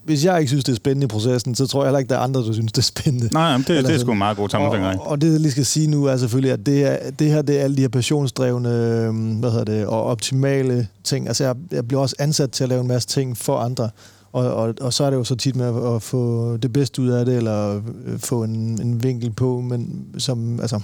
Hvis 0.03 0.25
jeg 0.25 0.39
ikke 0.39 0.49
synes, 0.49 0.63
det 0.63 0.71
er 0.71 0.75
spændende 0.75 1.05
i 1.05 1.07
processen, 1.07 1.55
så 1.55 1.67
tror 1.67 1.83
jeg 1.83 1.89
heller 1.89 1.99
ikke, 1.99 2.09
der 2.09 2.15
er 2.15 2.19
andre, 2.19 2.41
der 2.41 2.53
synes, 2.53 2.71
det 2.71 2.77
er 2.77 2.81
spændende. 2.81 3.29
Nej, 3.33 3.43
jamen, 3.43 3.65
det, 3.67 3.77
Eller 3.77 3.89
det 3.89 3.95
er 3.95 3.99
sgu 3.99 4.11
en 4.11 4.17
meget 4.17 4.37
god 4.37 4.49
tommelfinger. 4.49 4.99
Og, 4.99 5.07
og 5.07 5.21
det, 5.21 5.31
jeg 5.31 5.39
lige 5.39 5.51
skal 5.51 5.65
sige 5.65 5.87
nu, 5.87 6.05
er 6.05 6.17
selvfølgelig, 6.17 6.51
at 6.51 6.65
det, 6.65 6.83
er, 6.83 7.11
det 7.11 7.27
her, 7.27 7.41
det 7.41 7.59
er 7.59 7.63
alle 7.63 7.75
de 7.75 7.81
her 7.81 7.89
passionsdrevne, 7.89 8.69
øhm, 8.69 9.31
hvad 9.31 9.51
hedder 9.51 9.65
det, 9.65 9.85
og 9.85 10.03
optimale 10.03 10.87
ting. 11.03 11.27
Altså, 11.27 11.43
jeg, 11.43 11.55
jeg 11.71 11.87
bliver 11.87 12.01
også 12.01 12.15
ansat 12.19 12.51
til 12.51 12.63
at 12.63 12.69
lave 12.69 12.81
en 12.81 12.87
masse 12.87 13.07
ting 13.07 13.37
for 13.37 13.57
andre. 13.57 13.89
Og, 14.31 14.53
og, 14.53 14.73
og 14.81 14.93
så 14.93 15.03
er 15.03 15.09
det 15.09 15.17
jo 15.17 15.23
så 15.23 15.35
tit 15.35 15.55
med 15.55 15.65
at, 15.65 15.95
at 15.95 16.01
få 16.01 16.57
det 16.57 16.73
bedste 16.73 17.01
ud 17.01 17.09
af 17.09 17.25
det, 17.25 17.37
eller 17.37 17.75
øh, 18.05 18.19
få 18.19 18.43
en, 18.43 18.81
en 18.81 19.03
vinkel 19.03 19.31
på, 19.31 19.61
men 19.61 20.05
som, 20.17 20.59
altså, 20.59 20.79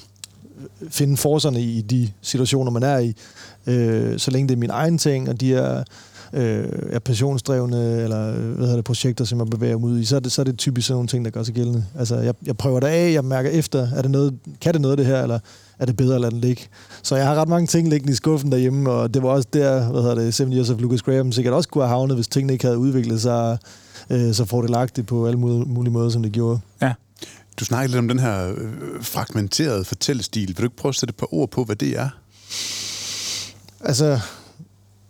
finde 0.89 1.17
forserne 1.17 1.61
i 1.61 1.81
de 1.81 2.09
situationer, 2.21 2.71
man 2.71 2.83
er 2.83 2.97
i. 2.97 3.15
Øh, 3.67 4.19
så 4.19 4.31
længe 4.31 4.47
det 4.47 4.55
er 4.55 4.59
min 4.59 4.69
egen 4.69 4.97
ting, 4.97 5.29
og 5.29 5.41
de 5.41 5.53
er, 5.53 5.83
øh, 6.33 6.67
er 6.91 6.99
passionsdrevne, 6.99 8.01
eller 8.03 8.29
øh, 8.29 8.35
hvad 8.35 8.65
hedder 8.65 8.75
det, 8.75 8.85
projekter, 8.85 9.25
som 9.25 9.39
jeg 9.39 9.47
bevæger 9.47 9.77
mig 9.77 9.89
ud 9.89 9.99
i, 9.99 10.05
så 10.05 10.15
er 10.15 10.19
det, 10.19 10.31
så 10.31 10.41
er 10.41 10.43
det 10.43 10.57
typisk 10.57 10.87
sådan 10.87 10.95
nogle 10.95 11.07
ting, 11.07 11.25
der 11.25 11.31
gør 11.31 11.43
sig 11.43 11.53
gældende. 11.53 11.85
Altså, 11.99 12.15
jeg, 12.15 12.33
jeg 12.45 12.57
prøver 12.57 12.79
det 12.79 12.87
af, 12.87 13.13
jeg 13.13 13.25
mærker 13.25 13.49
efter, 13.49 13.87
er 13.95 14.01
det 14.01 14.11
noget, 14.11 14.33
kan 14.61 14.73
det 14.73 14.81
noget 14.81 14.97
det 14.97 15.05
her, 15.05 15.21
eller 15.21 15.39
er 15.79 15.85
det 15.85 15.97
bedre 15.97 16.15
at 16.15 16.21
lade 16.21 16.31
den 16.31 16.41
ligge? 16.41 16.63
Så 17.03 17.15
jeg 17.15 17.27
har 17.27 17.35
ret 17.35 17.47
mange 17.47 17.67
ting 17.67 17.89
liggende 17.89 18.13
i 18.13 18.15
skuffen 18.15 18.51
derhjemme, 18.51 18.89
og 18.89 19.13
det 19.13 19.23
var 19.23 19.29
også 19.29 19.47
der, 19.53 19.91
hvad 19.91 20.01
hedder 20.01 20.15
det, 20.15 20.33
Seven 20.33 20.53
Years 20.53 20.69
of 20.69 20.79
Lucas 20.79 21.01
Graham 21.01 21.31
sikkert 21.31 21.53
også 21.53 21.69
kunne 21.69 21.83
have 21.83 21.89
havnet, 21.89 22.17
hvis 22.17 22.27
tingene 22.27 22.53
ikke 22.53 22.65
havde 22.65 22.77
udviklet 22.77 23.21
sig 23.21 23.57
øh, 24.09 24.33
så 24.33 24.45
fordelagtigt 24.45 25.07
på 25.07 25.27
alle 25.27 25.39
mulige, 25.39 25.91
måder, 25.91 26.09
som 26.09 26.23
det 26.23 26.31
gjorde. 26.31 26.59
Ja. 26.81 26.93
Du 27.59 27.65
snakker 27.65 27.87
lidt 27.87 27.99
om 27.99 28.07
den 28.07 28.19
her 28.19 28.49
øh, 28.49 28.55
fragmenterede 29.01 29.85
fortællestil. 29.85 30.47
Vil 30.47 30.57
du 30.57 30.63
ikke 30.63 30.75
prøve 30.75 30.89
at 30.89 30.95
sætte 30.95 31.11
et 31.11 31.15
par 31.15 31.33
ord 31.33 31.49
på, 31.49 31.63
hvad 31.63 31.75
det 31.75 31.99
er? 31.99 32.09
Altså, 33.81 34.19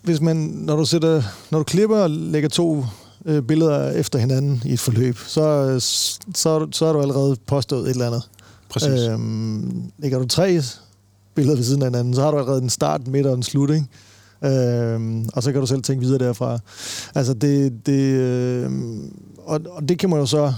hvis 0.04 0.22
man, 0.22 0.36
når 0.38 0.76
du, 0.76 0.86
sætter, 0.86 1.22
når 1.52 1.58
du 1.58 1.64
klipper 1.64 1.98
og 1.98 2.10
lægger 2.10 2.50
to 2.50 2.86
øh, 3.26 3.42
billeder 3.44 3.92
efter 3.92 4.20
hinanden 4.20 4.62
i 4.66 4.74
et 4.74 4.80
forløb, 4.80 5.18
så, 5.28 5.76
så, 6.36 6.60
du- 6.60 6.68
så 6.72 6.86
er 6.86 6.94
du 6.94 7.02
allerede 7.02 7.36
påstået 7.48 7.84
et 7.84 7.90
eller 7.90 8.08
andet. 8.08 8.24
Præcis. 8.70 9.08
Øhm, 9.10 9.84
lægger 9.98 10.20
du 10.20 10.26
tre 10.28 10.62
billeder 11.36 11.56
ved 11.56 11.64
siden 11.64 11.82
af 11.82 11.88
hinanden, 11.88 12.14
så 12.14 12.22
har 12.22 12.32
du 12.32 12.38
allerede 12.38 12.62
en 12.62 12.70
start, 12.70 13.08
midt 13.08 13.26
og 13.28 13.34
en 13.34 13.44
slut, 13.44 13.70
ikke? 13.70 13.86
Øhm, 14.56 15.30
og 15.34 15.44
så 15.44 15.52
kan 15.52 15.62
du 15.62 15.68
selv 15.68 15.82
tænke 15.82 16.02
videre 16.06 16.28
derfra. 16.28 16.60
Altså 17.16 17.34
det, 17.34 17.86
det 17.86 18.02
øh, 18.14 18.72
og, 19.46 19.60
og 19.70 19.90
det 19.90 20.00
kan 20.00 20.10
man 20.10 20.20
jo 20.20 20.26
så 20.26 20.54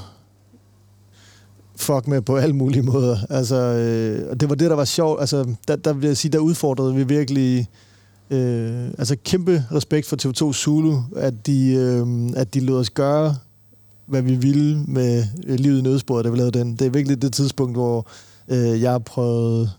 fuck 1.76 2.08
med 2.08 2.22
på 2.22 2.36
alle 2.36 2.56
mulige 2.56 2.84
måder. 2.84 3.18
Altså, 3.30 3.56
øh, 3.56 4.30
og 4.30 4.40
det 4.40 4.50
var 4.50 4.56
det, 4.56 4.70
der 4.70 4.76
var 4.76 4.86
sjovt. 4.86 5.20
Altså, 5.22 5.54
der, 5.68 5.76
der 5.76 5.94
vil 5.94 6.08
jeg 6.08 6.18
sige, 6.18 6.32
der 6.32 6.40
udfordrede 6.40 6.96
vi 6.96 7.04
virkelig 7.04 7.70
øh, 8.32 8.88
altså 8.98 9.16
kæmpe 9.24 9.66
respekt 9.72 10.08
for 10.08 10.16
TV2 10.16 10.54
Zulu, 10.54 10.98
at 11.16 11.48
de, 11.48 11.74
øh, 11.74 12.30
at 12.36 12.54
de 12.54 12.60
lod 12.60 12.80
os 12.80 12.90
gøre, 12.90 13.36
hvad 14.06 14.22
vi 14.22 14.36
ville 14.36 14.84
med 14.88 15.26
øh, 15.48 15.60
livet 15.60 15.80
i 15.80 15.82
nødsporet, 15.82 16.26
da 16.26 16.30
vi 16.30 16.38
lavede 16.38 16.60
den. 16.60 16.76
Det 16.76 16.88
er 16.88 16.90
virkelig 16.90 17.22
det 17.22 17.34
tidspunkt, 17.34 17.76
hvor 17.76 18.08
øh, 18.48 18.82
jeg 18.82 18.92
har 18.92 19.00
prøvet 19.00 19.72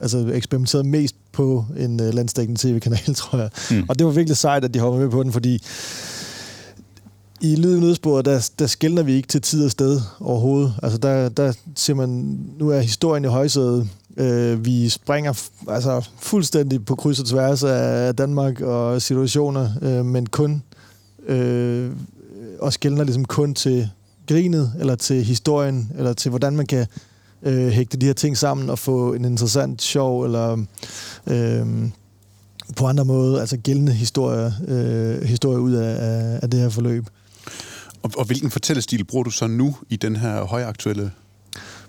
altså 0.00 0.30
eksperimenteret 0.34 0.86
mest 0.86 1.14
på 1.32 1.64
en 1.76 2.00
øh, 2.00 2.14
landstækkende 2.14 2.60
tv-kanal, 2.60 3.14
tror 3.14 3.38
jeg. 3.38 3.50
Mm. 3.70 3.84
Og 3.88 3.98
det 3.98 4.06
var 4.06 4.12
virkelig 4.12 4.36
sejt, 4.36 4.64
at 4.64 4.74
de 4.74 4.78
hoppede 4.78 5.02
med 5.02 5.10
på 5.10 5.22
den, 5.22 5.32
fordi 5.32 5.62
i 7.40 7.56
Lyd 7.56 7.76
i 7.76 7.80
nødsporet, 7.80 8.24
der, 8.24 8.50
der 8.58 8.66
skældner 8.66 9.02
vi 9.02 9.12
ikke 9.12 9.28
til 9.28 9.40
tid 9.40 9.64
og 9.64 9.70
sted 9.70 10.00
overhovedet. 10.20 10.74
Altså 10.82 10.98
der, 10.98 11.28
der 11.28 11.52
siger 11.76 11.96
man, 11.96 12.38
nu 12.58 12.68
er 12.68 12.80
historien 12.80 13.24
i 13.24 13.28
højsædet, 13.28 13.88
Øh, 14.18 14.64
vi 14.64 14.88
springer 14.88 15.32
f- 15.32 15.72
altså 15.72 16.08
fuldstændig 16.18 16.84
på 16.84 16.94
kryds 16.94 17.20
og 17.20 17.26
tværs 17.26 17.62
af 17.62 18.16
Danmark 18.16 18.60
og 18.60 19.02
situationer, 19.02 19.70
øh, 19.82 20.04
men 20.04 20.26
kun 20.26 20.62
øh, 21.26 21.90
og 22.60 22.72
skældner 22.72 23.04
ligesom 23.04 23.24
kun 23.24 23.54
til 23.54 23.88
grinet, 24.28 24.72
eller 24.78 24.94
til 24.94 25.24
historien, 25.24 25.92
eller 25.98 26.12
til 26.12 26.28
hvordan 26.28 26.56
man 26.56 26.66
kan 26.66 26.86
øh, 27.42 27.68
hægte 27.68 27.96
de 27.96 28.06
her 28.06 28.12
ting 28.12 28.38
sammen 28.38 28.70
og 28.70 28.78
få 28.78 29.14
en 29.14 29.24
interessant, 29.24 29.82
sjov, 29.82 30.24
eller 30.24 30.64
øh, 31.26 31.66
på 32.76 32.86
andre 32.86 33.04
måder, 33.04 33.40
altså 33.40 33.56
gældende 33.56 33.92
historie, 33.92 34.54
øh, 34.68 35.22
historie 35.22 35.60
ud 35.60 35.72
af, 35.72 35.96
af, 36.00 36.38
af 36.42 36.50
det 36.50 36.60
her 36.60 36.68
forløb. 36.68 37.06
Og, 38.02 38.10
og 38.16 38.24
hvilken 38.24 38.50
fortællestil 38.50 39.04
bruger 39.04 39.24
du 39.24 39.30
så 39.30 39.46
nu 39.46 39.76
i 39.88 39.96
den 39.96 40.16
her 40.16 40.44
højaktuelle... 40.44 41.10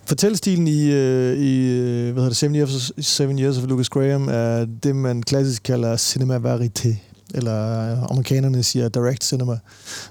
Fortællestilen 0.09 0.67
i, 0.67 0.91
øh, 0.91 1.37
i 1.37 1.67
øh, 1.67 2.03
hvad 2.03 2.23
hedder 2.23 2.27
det, 2.27 2.37
Seven 2.37 2.55
Years, 2.55 2.91
Seven 2.99 3.39
Years 3.39 3.57
of 3.57 3.63
Lucas 3.63 3.89
Graham 3.89 4.27
er 4.31 4.65
det, 4.83 4.95
man 4.95 5.23
klassisk 5.23 5.63
kalder 5.63 5.97
cinema 5.97 6.37
verité, 6.37 6.95
eller 7.33 7.53
amerikanerne 8.11 8.63
siger 8.63 8.89
direct 8.89 9.23
cinema. 9.23 9.57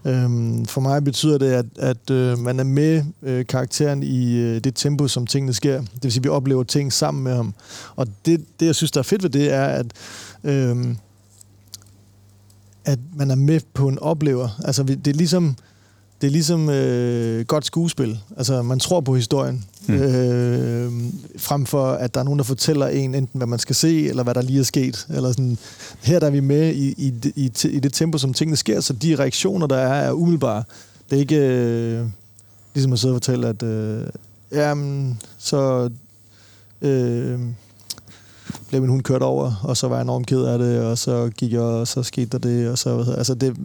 Øhm, 0.05 0.67
for 0.67 0.81
mig 0.81 1.05
betyder 1.05 1.39
det, 1.39 1.47
at, 1.47 1.67
at 1.79 2.11
øh, 2.11 2.39
man 2.39 2.61
er 2.61 2.65
med 2.65 3.05
øh, 3.23 3.47
karakteren 3.47 4.03
i 4.03 4.37
øh, 4.37 4.61
det 4.61 4.75
tempo, 4.75 5.09
som 5.09 5.27
tingene 5.27 5.53
sker. 5.53 5.81
Det 5.81 6.03
vil 6.03 6.13
sige, 6.13 6.21
at 6.21 6.25
vi 6.25 6.29
oplever 6.29 6.63
ting 6.63 6.93
sammen 6.93 7.25
med 7.25 7.35
ham. 7.35 7.55
Og 7.97 8.07
det, 8.27 8.45
det 8.61 8.67
jeg 8.67 8.75
synes, 8.75 8.91
der 8.91 8.99
er 8.99 9.03
fedt 9.03 9.23
ved 9.23 9.31
det, 9.31 9.53
er, 9.53 9.65
at 9.65 9.87
øh, 10.45 10.77
at 12.85 12.99
man 13.17 13.31
er 13.31 13.35
med 13.35 13.61
på 13.75 13.89
en 13.89 13.99
oplever. 13.99 14.49
Altså, 14.65 14.83
det 14.83 15.07
er 15.07 15.13
ligesom, 15.13 15.57
det 16.21 16.27
er 16.27 16.31
ligesom 16.31 16.69
øh, 16.71 17.45
godt 17.47 17.67
skuespil. 17.67 18.19
Altså, 18.37 18.63
man 18.63 18.79
tror 18.81 19.01
på 19.01 19.15
historien. 19.17 19.65
Mm. 19.87 19.95
Øh, 19.95 20.93
frem 21.37 21.67
for, 21.67 21.87
at 21.87 22.15
der 22.15 22.21
er 22.21 22.25
nogen, 22.25 22.39
der 22.39 22.45
fortæller 22.45 22.87
en, 22.87 23.15
enten 23.15 23.39
hvad 23.39 23.47
man 23.47 23.59
skal 23.59 23.75
se, 23.77 24.09
eller 24.09 24.23
hvad 24.23 24.35
der 24.35 24.43
lige 24.43 24.61
er 24.61 24.65
sket. 24.65 25.07
Eller 25.11 25.33
sådan. 25.33 25.59
Her 26.03 26.19
der 26.19 26.27
er 26.27 26.31
vi 26.31 26.41
med 26.41 26.75
i, 26.75 26.95
i, 27.07 27.11
det- 27.11 27.33
i, 27.37 27.53
i 27.69 27.81
det 27.81 27.93
tempo, 27.93 28.19
som 28.19 28.33
tingene 28.35 28.57
sker, 28.57 28.81
så 28.81 28.93
de 28.93 29.17
reaktioner, 29.17 29.67
der 29.67 29.77
er, 29.77 29.95
er 30.09 30.13
umiddelbare. 30.13 30.63
Det 31.11 31.17
er 31.17 31.21
ikke 31.21 31.37
øh, 31.37 32.07
ligesom 32.75 32.93
at 32.93 32.99
sidde 32.99 33.13
og 33.13 33.17
fortælle, 33.17 33.49
at 33.49 33.63
øh, 33.63 34.03
jamen, 34.53 35.21
så 35.39 35.91
øh, 36.83 37.41
blev 38.69 38.81
min 38.81 38.91
hund 38.91 39.03
kørt 39.03 39.23
over, 39.23 39.61
og 39.65 39.77
så 39.77 39.89
var 39.89 39.97
jeg 39.97 40.03
enormt 40.03 40.27
ked 40.27 40.43
af 40.43 40.59
det, 40.59 40.81
og 40.81 40.99
så 40.99 41.31
gik 41.37 41.53
jeg, 41.53 41.61
og 41.61 41.89
så 41.89 42.03
skete 42.03 42.27
der 42.27 42.39
det, 42.39 42.69
og 42.69 42.79
så... 42.79 43.15
Altså 43.19 43.35
det, 43.35 43.57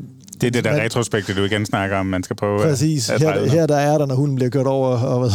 Det 0.44 0.56
er 0.58 0.62
det 0.62 0.64
der 0.64 0.84
retrospekte, 0.84 1.34
du 1.36 1.44
igen 1.44 1.66
snakker 1.66 1.98
om, 1.98 2.06
man 2.06 2.24
skal 2.24 2.36
prøve 2.36 2.62
at- 2.64 2.70
Præcis. 2.70 3.10
at 3.10 3.22
Her, 3.22 3.34
dreje 3.34 3.50
her 3.50 3.66
der 3.68 3.76
er 3.76 3.98
der, 3.98 4.06
når 4.06 4.16
hunden 4.16 4.36
bliver 4.36 4.50
kørt 4.50 4.68
over, 4.68 4.88
og 4.98 5.20
hvad, 5.20 5.32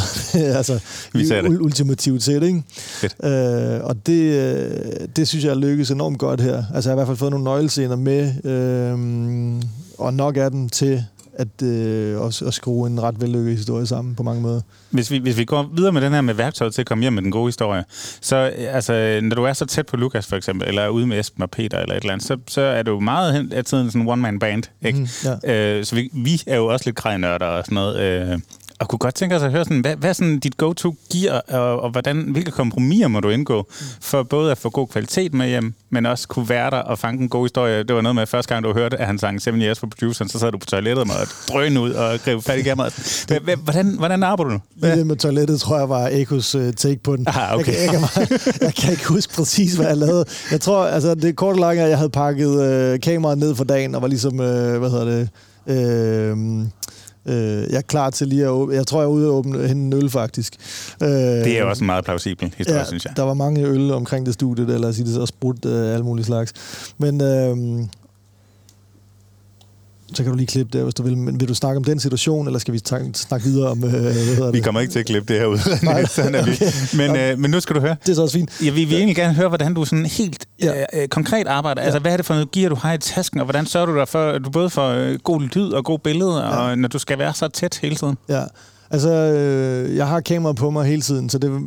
altså, 0.57 0.79
Vi 1.13 1.27
ser 1.27 1.43
det. 1.43 1.49
ul- 1.49 1.61
ultimativt 1.63 2.23
set, 2.23 2.43
ikke? 2.43 2.63
Fedt. 2.79 3.15
Øh, 3.25 3.85
og 3.85 4.07
det, 4.07 4.23
øh, 4.23 4.71
det 5.17 5.29
synes 5.29 5.45
jeg 5.45 5.51
er 5.51 5.55
lykkes 5.57 5.91
enormt 5.91 6.19
godt 6.19 6.41
her. 6.41 6.65
Altså, 6.75 6.91
jeg 6.91 6.93
har 6.93 6.97
i 6.97 6.99
hvert 6.99 7.07
fald 7.07 7.17
fået 7.19 7.31
nogle 7.31 7.45
nøglescener 7.45 7.97
med, 7.97 8.33
øh, 8.45 9.63
og 9.99 10.15
nok 10.15 10.37
af 10.37 10.51
dem 10.51 10.69
til 10.69 11.05
at, 11.39 11.63
øh, 11.63 12.27
at, 12.27 12.43
at 12.43 12.55
skrue 12.55 12.87
en 12.87 13.03
ret 13.03 13.21
vellykket 13.21 13.57
historie 13.57 13.87
sammen 13.87 14.15
på 14.15 14.23
mange 14.23 14.43
måder. 14.43 14.61
Hvis 14.91 15.11
vi, 15.11 15.19
hvis 15.19 15.37
vi 15.37 15.45
går 15.45 15.71
videre 15.75 15.93
med 15.93 16.01
den 16.01 16.13
her 16.13 16.21
med 16.21 16.35
værktøjet 16.35 16.75
til 16.75 16.83
at 16.83 16.87
komme 16.87 17.03
hjem 17.03 17.13
med 17.13 17.23
den 17.23 17.31
gode 17.31 17.47
historie, 17.47 17.85
så 18.21 18.37
øh, 18.37 18.75
altså, 18.75 19.21
når 19.23 19.37
du 19.37 19.45
er 19.45 19.53
så 19.53 19.67
tæt 19.67 19.87
på 19.87 19.97
Lukas 19.97 20.27
for 20.27 20.37
eksempel, 20.37 20.69
eller 20.69 20.83
er 20.83 20.89
ude 20.89 21.07
med 21.07 21.21
Esben 21.21 21.43
og 21.43 21.51
Peter 21.51 21.79
eller 21.79 21.95
et 21.95 22.01
eller 22.01 22.13
andet, 22.13 22.27
så, 22.27 22.37
så 22.49 22.61
er 22.61 22.83
du 22.83 23.01
meget 23.01 23.35
hen 23.35 23.53
af 23.53 23.65
tiden 23.65 23.91
sådan 23.91 24.03
en 24.03 24.09
one-man-band, 24.09 24.63
ikke? 24.83 24.99
Mm, 24.99 25.51
øh, 25.51 25.85
så 25.85 25.95
vi, 25.95 26.11
vi 26.13 26.43
er 26.47 26.57
jo 26.57 26.67
også 26.67 26.85
lidt 26.85 26.97
krejnørder 26.97 27.47
og 27.47 27.65
sådan 27.65 27.75
noget. 27.75 28.01
Øh, 28.01 28.39
og 28.81 28.89
kunne 28.89 28.99
godt 28.99 29.15
tænke 29.15 29.37
os 29.37 29.43
at 29.43 29.51
høre, 29.51 29.65
sådan, 29.65 29.81
hvad, 29.81 29.97
hvad 29.97 30.15
sådan 30.15 30.39
dit 30.39 30.57
go-to 30.57 30.95
gear, 31.13 31.41
og, 31.49 31.81
og 31.81 31.91
hvordan, 31.91 32.23
hvilke 32.23 32.51
kompromiser 32.51 33.09
må 33.09 33.21
du 33.21 33.29
indgå, 33.29 33.67
for 34.01 34.23
både 34.23 34.51
at 34.51 34.59
få 34.59 34.71
god 34.71 34.89
kvalitet 34.89 35.35
med 35.35 35.49
hjem, 35.49 35.75
men 35.91 36.07
også 36.07 36.29
kunne 36.29 36.49
være 36.49 36.71
der 36.71 36.77
og 36.77 36.99
fange 36.99 37.23
en 37.23 37.29
god 37.29 37.45
historie. 37.45 37.83
Det 37.83 37.97
var 37.97 38.01
noget 38.01 38.15
med, 38.15 38.23
at 38.23 38.29
første 38.29 38.55
gang 38.55 38.65
du 38.65 38.73
hørte, 38.73 38.97
at 38.97 39.07
han 39.07 39.19
sang 39.19 39.43
Seven 39.43 39.63
Years 39.63 39.79
for 39.79 39.87
produceren, 39.99 40.29
så 40.29 40.39
sad 40.39 40.53
du 40.53 40.59
på 40.59 40.67
toilettet 40.67 41.07
med 41.07 41.15
at 41.23 41.29
drøne 41.49 41.81
ud 41.81 41.91
og 41.91 42.19
gribe 42.19 42.43
fat 42.43 42.59
i 42.59 42.63
kameraet. 42.63 43.27
Hvordan, 43.65 43.87
hvordan 43.99 44.23
arbejder 44.23 44.51
du? 44.53 44.59
Ja. 44.83 44.97
Det 44.97 45.07
med 45.07 45.17
toilettet, 45.17 45.61
tror 45.61 45.79
jeg, 45.79 45.89
var 45.89 46.09
Ekos 46.13 46.55
uh, 46.55 46.71
take 46.77 47.01
på 47.03 47.17
den. 47.17 47.25
Ah, 47.29 47.59
okay. 47.59 47.73
jeg, 47.73 47.91
kan, 47.91 48.01
jeg, 48.01 48.29
kan, 48.29 48.55
jeg 48.61 48.75
kan 48.75 48.91
ikke 48.91 49.09
huske 49.09 49.35
præcis, 49.35 49.75
hvad 49.75 49.87
jeg 49.87 49.97
lavede. 49.97 50.25
Jeg 50.51 50.61
tror, 50.61 50.87
altså, 50.87 51.15
det 51.15 51.37
kort 51.37 51.55
og 51.55 51.61
langt, 51.61 51.81
er, 51.81 51.85
at 51.85 51.91
jeg 51.91 51.99
havde 51.99 52.11
pakket 52.11 52.95
uh, 52.95 53.01
kameraet 53.01 53.39
ned 53.39 53.55
for 53.55 53.65
dagen, 53.65 53.95
og 53.95 54.03
var 54.03 54.09
ligesom, 54.09 54.33
uh, 54.33 54.77
hvad 54.77 54.91
hedder 54.91 55.05
det, 55.05 55.29
uh, 56.33 56.67
uh, 57.29 57.35
jeg 57.73 57.77
er 57.77 57.81
klar 57.81 58.11
til 58.11 58.27
lige 58.29 58.43
at 58.43 58.49
åbne. 58.49 58.75
Jeg 58.75 58.87
tror, 58.87 59.01
jeg 59.01 59.05
er 59.07 59.11
ude 59.11 59.29
og 59.29 59.35
åbne 59.35 59.69
hende 59.69 59.83
en 59.97 60.03
øl, 60.03 60.11
faktisk. 60.11 60.55
Uh, 61.01 61.09
Det 61.09 61.59
er 61.59 61.65
også 61.65 61.85
en 61.85 61.87
meget 61.87 62.05
plausibel 62.05 62.55
historie, 62.57 62.79
ja, 62.79 62.85
synes 62.85 63.05
jeg. 63.05 63.13
der 63.17 63.23
var 63.23 63.35
mange 63.35 63.67
øl 63.67 63.91
omkring 63.91 64.27
det 64.27 64.35
studie, 64.35 64.75
eller 64.75 64.93
sige 64.93 65.07
det 65.07 65.15
så 65.15 65.27
sprudt 65.27 65.65
uh, 65.65 65.73
alle 65.73 66.05
mulige 66.05 66.25
slags. 66.27 66.53
Men 66.99 67.21
øh, 67.23 67.87
så 70.15 70.23
kan 70.23 70.33
du 70.33 70.37
lige 70.37 70.47
klippe 70.47 70.79
det, 70.79 70.85
hvis 70.85 70.95
du 70.95 71.03
vil. 71.03 71.17
Men 71.19 71.41
vil 71.41 71.49
du 71.49 71.55
snakke 71.55 71.77
om 71.77 71.85
den 71.85 72.01
situation, 72.01 72.47
eller 72.47 72.59
skal 72.59 72.75
vi 72.75 72.79
snakke, 73.15 73.45
videre 73.45 73.71
om... 73.71 73.85
Øh, 73.85 73.91
hvad 73.91 74.01
hedder 74.13 74.51
Vi 74.51 74.57
det? 74.57 74.65
kommer 74.65 74.81
ikke 74.81 74.93
til 74.93 74.99
at 74.99 75.07
klippe 75.07 75.33
det 75.33 75.41
her 75.41 75.47
ud. 75.47 75.59
Nej, 75.83 76.05
Sådan 76.05 76.35
er 76.35 76.45
vi. 76.45 76.51
okay. 76.53 76.73
Men, 76.97 77.17
øh, 77.17 77.39
men 77.39 77.51
nu 77.51 77.61
skal 77.61 77.77
du 77.77 77.81
høre. 77.81 77.97
Det 78.03 78.09
er 78.09 78.15
så 78.15 78.23
også 78.23 78.39
fint. 78.39 78.51
Ja, 78.65 78.71
vi 78.71 78.85
vil 78.85 78.97
egentlig 78.97 79.17
gerne 79.17 79.35
høre, 79.35 79.49
hvordan 79.49 79.75
du 79.75 79.85
sådan 79.85 80.07
helt 80.07 80.47
Ja. 80.63 80.79
ja. 80.93 81.03
øh, 81.03 81.09
konkret 81.09 81.47
arbejder. 81.47 81.83
Altså, 81.83 81.99
hvad 81.99 82.13
er 82.13 82.17
det 82.17 82.27
for 82.27 82.35
noget 82.35 82.51
gear, 82.51 82.69
du 82.69 82.75
har 82.75 82.93
i 82.93 82.99
tasken, 82.99 83.41
og 83.41 83.45
hvordan 83.47 83.67
sørger 83.67 83.87
du 83.87 83.97
dig 83.97 84.09
for, 84.09 84.29
at 84.31 84.43
du 84.45 84.51
både 84.51 84.71
får 84.71 84.89
øh, 84.89 85.19
god 85.19 85.41
lyd 85.41 85.73
og 85.73 85.85
god 85.85 85.99
billede, 85.99 86.37
ja. 86.37 86.49
og 86.57 86.79
når 86.79 86.89
du 86.89 86.99
skal 86.99 87.19
være 87.19 87.35
så 87.35 87.49
tæt 87.49 87.79
hele 87.83 87.97
tiden? 87.97 88.17
Ja, 88.29 88.43
altså, 88.91 89.09
øh, 89.11 89.97
jeg 89.97 90.07
har 90.09 90.21
kamera 90.21 90.53
på 90.53 90.71
mig 90.71 90.87
hele 90.87 91.03
tiden, 91.03 91.31
så 91.31 91.39
det, 91.39 91.61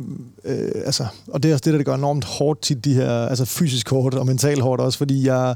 øh, 0.44 0.56
altså, 0.86 1.06
og 1.28 1.42
det 1.42 1.48
er 1.48 1.52
også 1.54 1.62
det, 1.70 1.74
der 1.78 1.82
gør 1.84 1.94
enormt 1.94 2.24
hårdt 2.24 2.62
tit, 2.62 2.84
de 2.84 2.94
her, 2.94 3.10
altså 3.26 3.44
fysisk 3.44 3.90
hårdt 3.90 4.14
og 4.14 4.26
mentalt 4.26 4.62
hårdt 4.62 4.80
også, 4.82 4.98
fordi 4.98 5.26
jeg, 5.26 5.54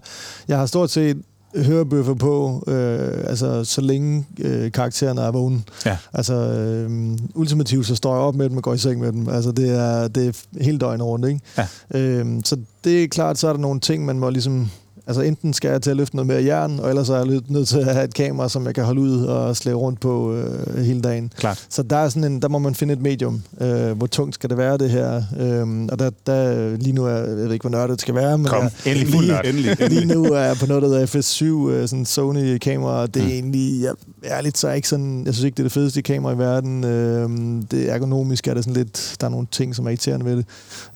jeg 0.48 0.58
har 0.58 0.66
stort 0.66 0.90
set 0.90 1.16
hørebøffer 1.56 2.14
på, 2.14 2.64
øh, 2.66 3.24
altså 3.26 3.64
så 3.64 3.80
længe 3.80 4.26
øh, 4.38 4.72
karaktererne 4.72 5.20
er 5.20 5.30
vågne. 5.30 5.62
Ja. 5.86 5.96
Altså, 6.12 6.34
øh, 6.34 7.18
ultimativt 7.34 7.86
så 7.86 7.94
står 7.96 8.14
jeg 8.14 8.22
op 8.22 8.34
med 8.34 8.48
dem 8.48 8.56
og 8.56 8.62
går 8.62 8.74
i 8.74 8.78
seng 8.78 9.00
med 9.00 9.12
dem. 9.12 9.28
Altså, 9.28 9.52
det 9.52 9.70
er, 9.70 10.08
det 10.08 10.26
er 10.28 10.62
helt 10.64 10.80
døgnet 10.80 11.06
rundt, 11.06 11.26
ikke? 11.28 11.40
Ja. 11.58 11.66
Øh, 11.94 12.26
så 12.44 12.56
det 12.84 13.04
er 13.04 13.08
klart, 13.08 13.38
så 13.38 13.48
er 13.48 13.52
der 13.52 13.60
nogle 13.60 13.80
ting, 13.80 14.04
man 14.04 14.18
må 14.18 14.30
ligesom... 14.30 14.70
Altså 15.08 15.22
enten 15.22 15.52
skal 15.52 15.70
jeg 15.70 15.82
til 15.82 15.90
at 15.90 15.96
løfte 15.96 16.16
noget 16.16 16.26
mere 16.26 16.44
jern, 16.44 16.78
og 16.80 16.88
ellers 16.88 17.08
er 17.08 17.16
jeg 17.16 17.26
nødt- 17.48 17.68
til 17.68 17.78
at 17.78 17.84
have 17.94 18.04
et 18.04 18.14
kamera, 18.14 18.48
som 18.48 18.66
jeg 18.66 18.74
kan 18.74 18.84
holde 18.84 19.00
ud 19.00 19.24
og 19.24 19.56
slæve 19.56 19.76
rundt 19.78 20.00
på 20.00 20.34
øh, 20.34 20.76
hele 20.84 21.00
dagen. 21.00 21.32
Klart. 21.36 21.66
Så 21.68 21.82
der, 21.82 21.96
er 21.96 22.08
sådan 22.08 22.32
en, 22.32 22.42
der 22.42 22.48
må 22.48 22.58
man 22.58 22.74
finde 22.74 22.94
et 22.94 23.00
medium. 23.02 23.42
Øh, 23.60 23.90
hvor 23.92 24.06
tungt 24.06 24.34
skal 24.34 24.50
det 24.50 24.58
være, 24.58 24.78
det 24.78 24.90
her? 24.90 25.22
Øh, 25.40 25.86
og 25.92 25.98
der, 25.98 26.10
der, 26.26 26.76
lige 26.76 26.92
nu 26.92 27.04
er, 27.04 27.10
jeg 27.16 27.36
ved 27.36 27.52
ikke, 27.52 27.62
hvor 27.68 27.70
nørdet 27.78 27.90
det 27.90 28.00
skal 28.00 28.14
være, 28.14 28.38
men 28.38 28.46
Kom, 28.46 28.62
jeg, 28.62 28.70
endelig 28.92 29.20
lige, 29.20 29.28
nørd. 29.32 29.44
Endelig. 29.46 29.76
lige 29.90 30.04
nu 30.14 30.24
er 30.24 30.40
jeg 30.40 30.56
på 30.56 30.66
noget, 30.66 30.82
der 30.82 30.88
hedder 30.88 31.06
FS7, 31.06 31.44
øh, 31.70 31.88
sådan 31.88 32.04
Sony-kamera, 32.04 33.00
og 33.02 33.14
det 33.14 33.20
er 33.22 33.26
Mm. 33.26 33.32
egentlig, 33.32 33.82
jeg, 33.82 33.92
ærligt 34.24 34.58
så 34.58 34.68
er 34.68 34.72
ikke 34.72 34.88
sådan, 34.88 35.22
jeg 35.26 35.34
synes 35.34 35.44
ikke, 35.44 35.54
det 35.56 35.62
er 35.62 35.64
det 35.64 35.72
fedeste 35.72 36.02
kamera 36.02 36.32
i 36.32 36.38
verden. 36.38 36.84
Øh, 36.84 37.28
det 37.70 37.88
er 37.90 37.94
ergonomisk, 37.94 38.48
er 38.48 38.54
det 38.54 38.64
sådan 38.64 38.74
lidt, 38.82 39.16
der 39.20 39.26
er 39.26 39.30
nogle 39.30 39.46
ting, 39.52 39.74
som 39.74 39.84
er 39.86 39.90
irriterende 39.90 40.26
ved 40.26 40.36
det. 40.36 40.46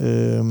Øh, 0.01 0.45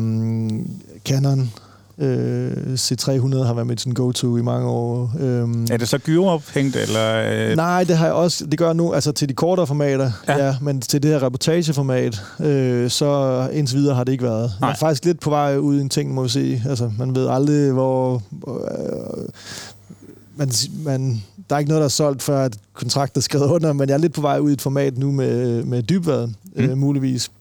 Canon 1.06 1.50
øh, 2.00 2.52
C300 2.74 3.44
har 3.44 3.54
været 3.54 3.68
mit 3.68 3.80
sådan 3.82 3.94
go-to 3.94 4.38
i 4.38 4.42
mange 4.42 4.68
år. 4.68 5.12
Øh, 5.20 5.48
Er 5.72 5.78
det 5.78 5.88
så 5.88 5.98
gyro 5.98 6.28
ophængt, 6.28 6.76
eller... 6.76 7.24
Øh, 7.50 7.56
Nej, 7.56 7.84
det 7.84 7.98
har 7.98 8.06
jeg 8.06 8.14
også. 8.14 8.46
Det 8.46 8.60
gør 8.60 8.66
jeg 8.66 8.76
nu, 8.76 8.94
altså 8.94 9.12
til 9.12 9.30
de 9.30 9.34
kortere 9.34 9.68
formater, 9.68 10.12
Ja. 10.28 10.46
ja, 10.46 10.56
men 10.62 10.82
til 10.82 11.04
det 11.04 11.12
her 11.12 11.24
reportageformat, 11.24 12.22
øh, 12.40 12.90
så 12.90 13.48
indtil 13.54 13.78
videre 13.78 13.96
har 13.96 14.04
det 14.04 14.12
ikke 14.12 14.24
været. 14.24 14.42
Jeg 14.42 14.50
Nej. 14.62 14.72
er 14.72 14.76
faktisk 14.76 15.06
lidt 15.06 15.20
på 15.20 15.30
vej 15.30 15.58
ud 15.58 15.78
i 15.78 15.82
en 15.82 15.90
ting, 15.90 16.14
må 16.14 16.24
vi 16.24 16.30
se. 16.30 16.64
Altså, 16.70 16.92
man 16.98 17.16
ved 17.16 17.28
aldrig, 17.30 17.72
hvor... 17.72 18.22
Øh, 18.48 19.28
man, 20.36 20.50
man, 20.86 21.22
der 21.50 21.56
er 21.56 21.60
ikke 21.60 21.70
noget, 21.70 21.80
der 21.82 21.86
er 21.86 21.90
solgt, 21.90 22.24
før 22.24 22.46
at 22.46 22.58
kontrakten 22.74 23.20
er 23.20 23.22
skrevet 23.22 23.48
under, 23.48 23.74
men 23.74 23.90
jeg 23.90 23.94
er 23.96 24.00
lidt 24.00 24.14
på 24.14 24.22
vej 24.22 24.40
ud 24.40 24.50
i 24.50 24.54
et 24.54 24.62
format 24.62 24.98
nu 24.98 25.12
med, 25.12 25.64
med 25.64 25.84
dybvad, 25.84 26.28
mm. 26.28 26.34
øh, 26.64 26.78
muligvis. 26.78 27.32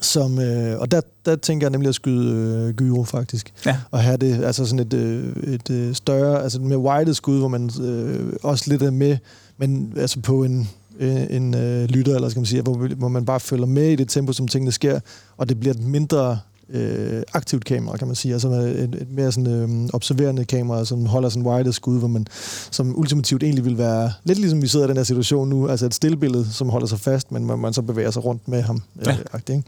Som, 0.00 0.38
øh, 0.38 0.80
og 0.80 0.90
der, 0.90 1.00
der 1.24 1.36
tænker 1.36 1.66
jeg 1.66 1.70
nemlig 1.70 1.88
at 1.88 1.94
skyde 1.94 2.66
øh, 2.68 2.74
gyro, 2.74 3.04
faktisk. 3.04 3.52
Ja. 3.66 3.76
Og 3.90 4.00
have 4.00 4.16
det, 4.16 4.44
altså 4.44 4.66
sådan 4.66 4.86
et, 4.86 4.94
øh, 4.94 5.36
et 5.36 5.70
øh, 5.70 5.94
større, 5.94 6.42
altså 6.42 6.60
med 6.60 6.76
wide 6.76 7.14
skud, 7.14 7.38
hvor 7.38 7.48
man 7.48 7.70
øh, 7.82 8.32
også 8.42 8.64
lidt 8.70 8.82
er 8.82 8.90
med, 8.90 9.16
men 9.58 9.92
altså 9.96 10.20
på 10.20 10.44
en, 10.44 10.68
øh, 10.98 11.26
en 11.30 11.54
øh, 11.54 11.84
lytter, 11.84 12.14
eller 12.14 12.28
skal 12.28 12.40
man 12.40 12.46
sige, 12.46 12.62
hvor, 12.62 12.94
hvor 12.96 13.08
man 13.08 13.24
bare 13.24 13.40
følger 13.40 13.66
med 13.66 13.90
i 13.90 13.96
det 13.96 14.08
tempo, 14.08 14.32
som 14.32 14.48
tingene 14.48 14.72
sker, 14.72 15.00
og 15.36 15.48
det 15.48 15.60
bliver 15.60 15.74
et 15.74 15.82
mindre 15.82 16.38
øh, 16.70 17.22
aktivt 17.32 17.64
kamera, 17.64 17.96
kan 17.96 18.06
man 18.06 18.16
sige. 18.16 18.32
Altså 18.32 18.48
et, 18.48 18.96
et 19.00 19.06
mere 19.10 19.32
sådan, 19.32 19.46
øh, 19.46 19.88
observerende 19.92 20.44
kamera, 20.44 20.84
som 20.84 21.06
holder 21.06 21.28
sådan 21.28 21.46
wide 21.46 21.72
skud, 21.72 21.98
hvor 21.98 22.08
man 22.08 22.26
som 22.70 22.98
ultimativt 22.98 23.42
egentlig 23.42 23.64
vil 23.64 23.78
være 23.78 24.12
lidt 24.24 24.38
ligesom 24.38 24.62
vi 24.62 24.66
sidder 24.66 24.86
i 24.86 24.88
den 24.88 24.96
her 24.96 25.04
situation 25.04 25.48
nu, 25.48 25.68
altså 25.68 25.86
et 25.86 25.94
stillbillede, 25.94 26.46
som 26.52 26.68
holder 26.68 26.86
sig 26.86 27.00
fast, 27.00 27.32
men 27.32 27.44
hvor 27.44 27.56
man 27.56 27.72
så 27.72 27.82
bevæger 27.82 28.10
sig 28.10 28.24
rundt 28.24 28.48
med 28.48 28.62
ham. 28.62 28.82
Ja. 29.06 29.10
Øh, 29.10 29.18
agtigt, 29.32 29.66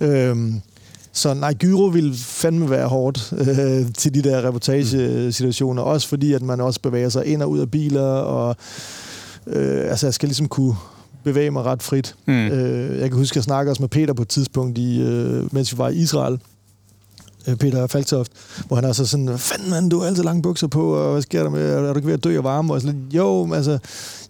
ikke? 0.00 0.28
Øhm, 0.30 0.60
så 1.12 1.34
nej, 1.34 1.54
gyro 1.54 1.84
vil 1.84 2.14
fandme 2.16 2.70
være 2.70 2.88
hårdt 2.88 3.32
øh, 3.32 3.92
til 3.92 4.14
de 4.14 4.22
der 4.22 4.46
reportagesituationer, 4.46 5.82
også 5.82 6.08
fordi 6.08 6.32
at 6.32 6.42
man 6.42 6.60
også 6.60 6.80
bevæger 6.80 7.08
sig 7.08 7.26
ind 7.26 7.42
og 7.42 7.50
ud 7.50 7.58
af 7.58 7.70
biler, 7.70 8.02
og 8.02 8.56
øh, 9.46 9.90
altså 9.90 10.06
jeg 10.06 10.14
skal 10.14 10.28
ligesom 10.28 10.48
kunne 10.48 10.74
bevæge 11.24 11.50
mig 11.50 11.62
ret 11.62 11.82
frit. 11.82 12.14
Mm. 12.26 12.34
Øh, 12.34 12.98
jeg 13.00 13.10
kan 13.10 13.18
huske, 13.18 13.32
at 13.32 13.36
jeg 13.36 13.44
snakkede 13.44 13.72
også 13.72 13.82
med 13.82 13.88
Peter 13.88 14.14
på 14.14 14.22
et 14.22 14.28
tidspunkt, 14.28 14.78
i, 14.78 15.00
øh, 15.02 15.54
mens 15.54 15.72
vi 15.72 15.78
var 15.78 15.88
i 15.88 15.94
Israel. 15.94 16.38
Øh, 17.48 17.56
Peter 17.56 17.86
Falktoft, 17.86 18.32
hvor 18.66 18.76
han 18.76 18.84
er 18.84 18.92
så 18.92 19.06
sådan, 19.06 19.38
fanden 19.38 19.70
mand, 19.70 19.90
du 19.90 19.98
har 19.98 20.06
altid 20.06 20.22
lange 20.22 20.42
bukser 20.42 20.66
på, 20.66 20.94
og 20.94 21.12
hvad 21.12 21.22
sker 21.22 21.42
der 21.42 21.50
med, 21.50 21.72
er 21.72 21.92
du 21.92 21.98
ikke 21.98 22.06
ved 22.06 22.14
at 22.14 22.24
dø 22.24 22.36
af 22.36 22.44
varme? 22.44 22.74
Og 22.74 22.80
sådan 22.80 23.02
jo, 23.12 23.54
altså, 23.54 23.78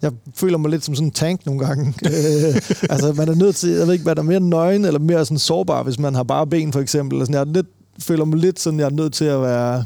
jeg 0.01 0.11
føler 0.35 0.57
mig 0.57 0.71
lidt 0.71 0.85
som 0.85 0.95
sådan 0.95 1.07
en 1.07 1.11
tank 1.11 1.45
nogle 1.45 1.65
gange. 1.65 1.87
øh, 2.05 2.55
altså, 2.89 3.13
man 3.17 3.29
er 3.29 3.35
nødt 3.35 3.55
til, 3.55 3.69
jeg 3.69 3.87
ved 3.87 3.93
ikke, 3.93 4.03
hvad 4.03 4.15
der 4.15 4.21
er 4.21 4.25
mere 4.25 4.39
nøgen, 4.39 4.85
eller 4.85 4.99
mere 4.99 5.25
sådan 5.25 5.37
sårbar, 5.37 5.83
hvis 5.83 5.99
man 5.99 6.15
har 6.15 6.23
bare 6.23 6.47
ben, 6.47 6.73
for 6.73 6.79
eksempel. 6.79 7.19
Altså, 7.19 7.33
jeg 7.33 7.41
er 7.41 7.45
lidt, 7.45 7.67
føler 7.99 8.25
mig 8.25 8.39
lidt 8.39 8.59
sådan, 8.59 8.79
jeg 8.79 8.85
er 8.85 8.89
nødt 8.89 9.13
til 9.13 9.25
at 9.25 9.41
være 9.41 9.83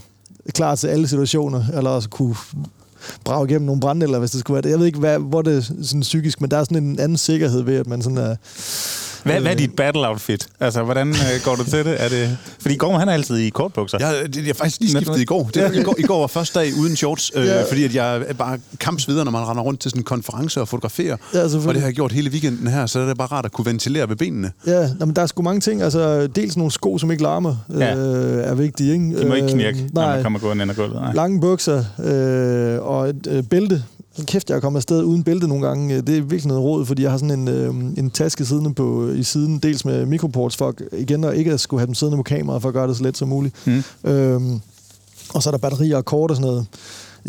klar 0.54 0.76
til 0.76 0.88
alle 0.88 1.08
situationer, 1.08 1.64
eller 1.74 1.90
også 1.90 2.10
kunne 2.10 2.36
brage 3.24 3.50
igennem 3.50 3.66
nogle 3.66 3.82
brænde, 3.82 4.04
eller 4.04 4.20
hvis 4.20 4.32
det 4.32 4.40
skulle 4.40 4.56
være 4.56 4.62
det. 4.62 4.70
Jeg 4.70 4.80
ved 4.80 4.86
ikke, 4.86 5.00
hvad, 5.00 5.20
hvor 5.20 5.42
det 5.42 5.58
er 5.58 5.62
sådan 5.62 6.02
psykisk, 6.02 6.42
men 6.42 6.52
der 6.52 6.58
er 6.58 6.64
sådan 6.64 6.84
en 6.84 7.00
anden 7.00 7.18
sikkerhed 7.18 7.62
ved, 7.62 7.76
at 7.76 7.88
man 7.88 8.02
sådan 8.02 8.18
er... 8.18 8.36
Hvad, 9.24 9.40
hvad 9.42 9.52
er 9.52 9.56
dit 9.56 9.76
battle 9.76 10.08
outfit? 10.08 10.48
Altså, 10.60 10.84
hvordan 10.84 11.10
øh, 11.10 11.16
går 11.46 11.56
du 11.56 11.64
til 11.64 11.86
det? 11.86 12.04
Er 12.04 12.10
det? 12.10 12.38
Fordi 12.62 12.76
Gorm, 12.76 12.96
han 13.00 13.10
er 13.10 13.14
altid 13.14 13.38
i 13.38 13.50
kortbukser. 13.50 13.98
Jeg, 14.02 14.34
det, 14.34 14.48
jeg 14.48 14.56
faktisk 14.56 14.82
lige 14.82 14.92
skiftet 14.92 15.20
i 15.20 15.26
går. 15.26 15.50
Det, 15.54 15.76
i, 15.76 15.84
går 15.84 15.96
i 15.98 16.02
går 16.02 16.20
var 16.20 16.28
første 16.28 16.60
dag 16.60 16.72
uden 16.80 16.96
shorts, 16.96 17.32
øh, 17.36 17.46
Ja. 17.46 17.64
fordi 17.70 17.84
at 17.84 17.96
jeg 17.96 18.18
er 18.28 18.34
bare 18.34 18.60
kamps 18.80 19.08
videre, 19.08 19.26
når 19.26 19.32
man 19.32 19.42
render 19.48 19.64
rundt 19.64 19.80
til 19.80 19.92
sådan 19.92 20.00
en 20.02 20.04
konference 20.06 20.62
og 20.62 20.68
fotograferer. 20.68 21.18
Ja, 21.34 21.44
og 21.44 21.50
det 21.74 21.76
har 21.82 21.88
jeg 21.88 21.94
gjort 21.96 22.12
hele 22.12 22.30
weekenden 22.32 22.68
her, 22.68 22.86
så 22.86 23.00
det 23.02 23.10
er 23.10 23.14
bare 23.14 23.28
rart 23.28 23.46
at 23.46 23.52
kunne 23.52 23.66
ventilere 23.66 24.10
ved 24.10 24.16
benene. 24.16 24.52
Ja, 24.68 24.90
nå, 25.00 25.06
men 25.06 25.16
der 25.16 25.22
er 25.22 25.26
sgu 25.26 25.42
mange 25.42 25.62
ting. 25.62 25.82
Altså, 25.82 26.28
dels 26.28 26.58
nogle 26.58 26.72
sko, 26.72 26.98
som 26.98 27.12
ikke 27.12 27.24
larmer, 27.24 27.56
Ja. 27.80 27.96
øh, 27.96 28.44
er 28.44 28.54
vigtige. 28.54 28.94
Ikke? 28.94 29.22
De 29.22 29.26
må 29.28 29.34
ikke 29.34 29.48
knirke, 29.48 29.78
Øh, 29.80 29.86
når 29.94 30.02
nej, 30.02 30.14
man 30.14 30.24
kommer 30.24 30.40
gående 30.40 30.62
ind 30.62 30.72
ad 30.72 30.76
gulvet. 30.76 30.96
Nej. 31.02 31.14
lange 31.14 31.42
bukser 31.42 31.84
øh, 32.04 32.82
og 32.88 33.10
et 33.10 33.28
øh, 33.30 33.44
bælte. 33.44 33.84
Kæft, 34.26 34.50
jeg 34.50 34.56
er 34.56 34.60
kommet 34.60 34.78
afsted 34.78 35.04
uden 35.04 35.24
bælte 35.24 35.48
nogle 35.48 35.68
gange. 35.68 36.02
Det 36.02 36.18
er 36.18 36.22
virkelig 36.22 36.48
noget 36.48 36.64
råd, 36.64 36.86
fordi 36.86 37.04
jeg 37.04 37.12
har 37.12 37.18
sådan 37.18 37.40
en, 37.40 37.48
øh, 37.48 37.70
en 37.98 38.12
taske 38.12 38.46
siddende 38.46 38.74
på, 38.74 39.10
i 39.10 39.24
siden, 39.24 39.60
dels 39.60 39.86
med 39.86 40.06
mikroports, 40.06 40.58
for 40.58 40.74
igen 40.98 41.24
og 41.24 41.36
ikke 41.36 41.52
at 41.52 41.60
skulle 41.60 41.80
have 41.80 41.88
dem 41.88 41.96
siddende 41.96 42.18
på 42.18 42.24
kameraet, 42.24 42.62
for 42.62 42.70
at 42.70 42.74
gøre 42.74 42.88
det 42.88 42.98
så 42.98 43.04
let 43.04 43.18
som 43.18 43.28
muligt. 43.28 43.56
Mm. 43.66 43.84
Øhm, 44.04 44.62
og 45.34 45.44
så 45.44 45.50
er 45.50 45.52
der 45.52 45.58
batterier 45.58 45.98
og 45.98 46.06
kort 46.06 46.32
og 46.32 46.38
sådan 46.38 46.50
noget. 46.50 46.66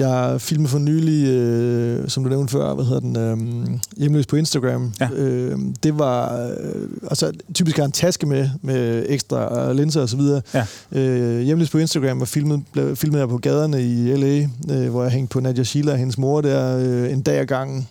Jeg 0.00 0.40
filmede 0.40 0.68
for 0.68 0.78
nylig, 0.78 1.28
øh, 1.28 2.08
som 2.08 2.24
du 2.24 2.30
nævnte 2.30 2.52
før, 2.52 2.74
hvad 2.74 2.84
hedder 2.84 3.00
den, 3.00 3.16
øh, 3.16 3.78
hjemløs 3.96 4.26
på 4.26 4.36
Instagram. 4.36 4.92
Ja. 5.00 5.08
Øh, 5.14 5.58
det 5.82 5.98
var, 5.98 6.46
øh, 6.48 6.88
altså 7.02 7.32
typisk 7.54 7.76
har 7.76 7.84
en 7.84 7.92
taske 7.92 8.26
med, 8.26 8.48
med 8.62 9.04
ekstra 9.08 9.72
linser 9.72 10.00
og 10.00 10.08
så 10.08 10.16
videre. 10.16 10.42
Ja. 10.54 10.66
Øh, 10.92 11.40
hjemløs 11.40 11.70
på 11.70 11.78
Instagram 11.78 12.20
var 12.20 12.26
filmet, 12.26 12.62
blev 12.72 12.96
filmet 12.96 13.18
jeg 13.18 13.28
på 13.28 13.38
gaderne 13.38 13.82
i 13.82 14.16
L.A., 14.16 14.46
øh, 14.74 14.90
hvor 14.90 15.02
jeg 15.02 15.12
hængte 15.12 15.32
på 15.32 15.40
Nadia 15.40 15.64
Sheila 15.64 15.92
og 15.92 15.98
hendes 15.98 16.18
mor 16.18 16.40
der 16.40 16.78
øh, 16.78 17.12
en 17.12 17.22
dag 17.22 17.40
ad 17.40 17.46
gangen. 17.46 17.88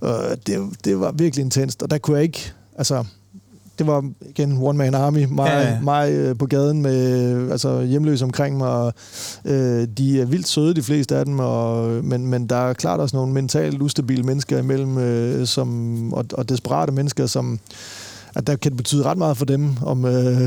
Og 0.00 0.20
det, 0.46 0.68
det 0.84 1.00
var 1.00 1.12
virkelig 1.12 1.44
intenst, 1.44 1.82
og 1.82 1.90
der 1.90 1.98
kunne 1.98 2.16
jeg 2.16 2.24
ikke, 2.24 2.52
altså 2.78 3.04
det 3.78 3.86
var 3.86 4.10
igen 4.28 4.58
one 4.60 4.78
man 4.78 4.94
army, 4.94 5.24
mig, 5.24 5.46
Ja, 5.46 5.60
ja, 5.60 5.80
mig 5.80 6.12
øh, 6.12 6.36
på 6.38 6.46
gaden 6.46 6.82
med 6.82 7.32
øh, 7.32 7.50
altså 7.50 7.82
hjemløse 7.82 8.24
omkring 8.24 8.56
mig. 8.56 8.68
Og, 8.68 8.94
øh, 9.44 9.88
de 9.98 10.20
er 10.20 10.24
vildt 10.24 10.48
søde, 10.48 10.74
de 10.74 10.82
fleste 10.82 11.16
af 11.16 11.24
dem, 11.24 11.38
og, 11.38 11.88
men, 12.04 12.26
men 12.26 12.46
der 12.46 12.56
er 12.56 12.72
klart 12.72 13.00
også 13.00 13.16
nogle 13.16 13.32
mentalt 13.32 13.82
ustabile 13.82 14.22
mennesker 14.22 14.58
imellem, 14.58 14.98
øh, 14.98 15.46
som, 15.46 16.12
og, 16.12 16.24
og 16.32 16.48
desperate 16.48 16.92
mennesker, 16.92 17.26
som 17.26 17.60
at 18.34 18.46
der 18.46 18.56
kan 18.56 18.70
det 18.70 18.76
betyde 18.76 19.04
ret 19.04 19.18
meget 19.18 19.36
for 19.36 19.44
dem, 19.44 19.76
om 19.82 20.04
øh, 20.04 20.46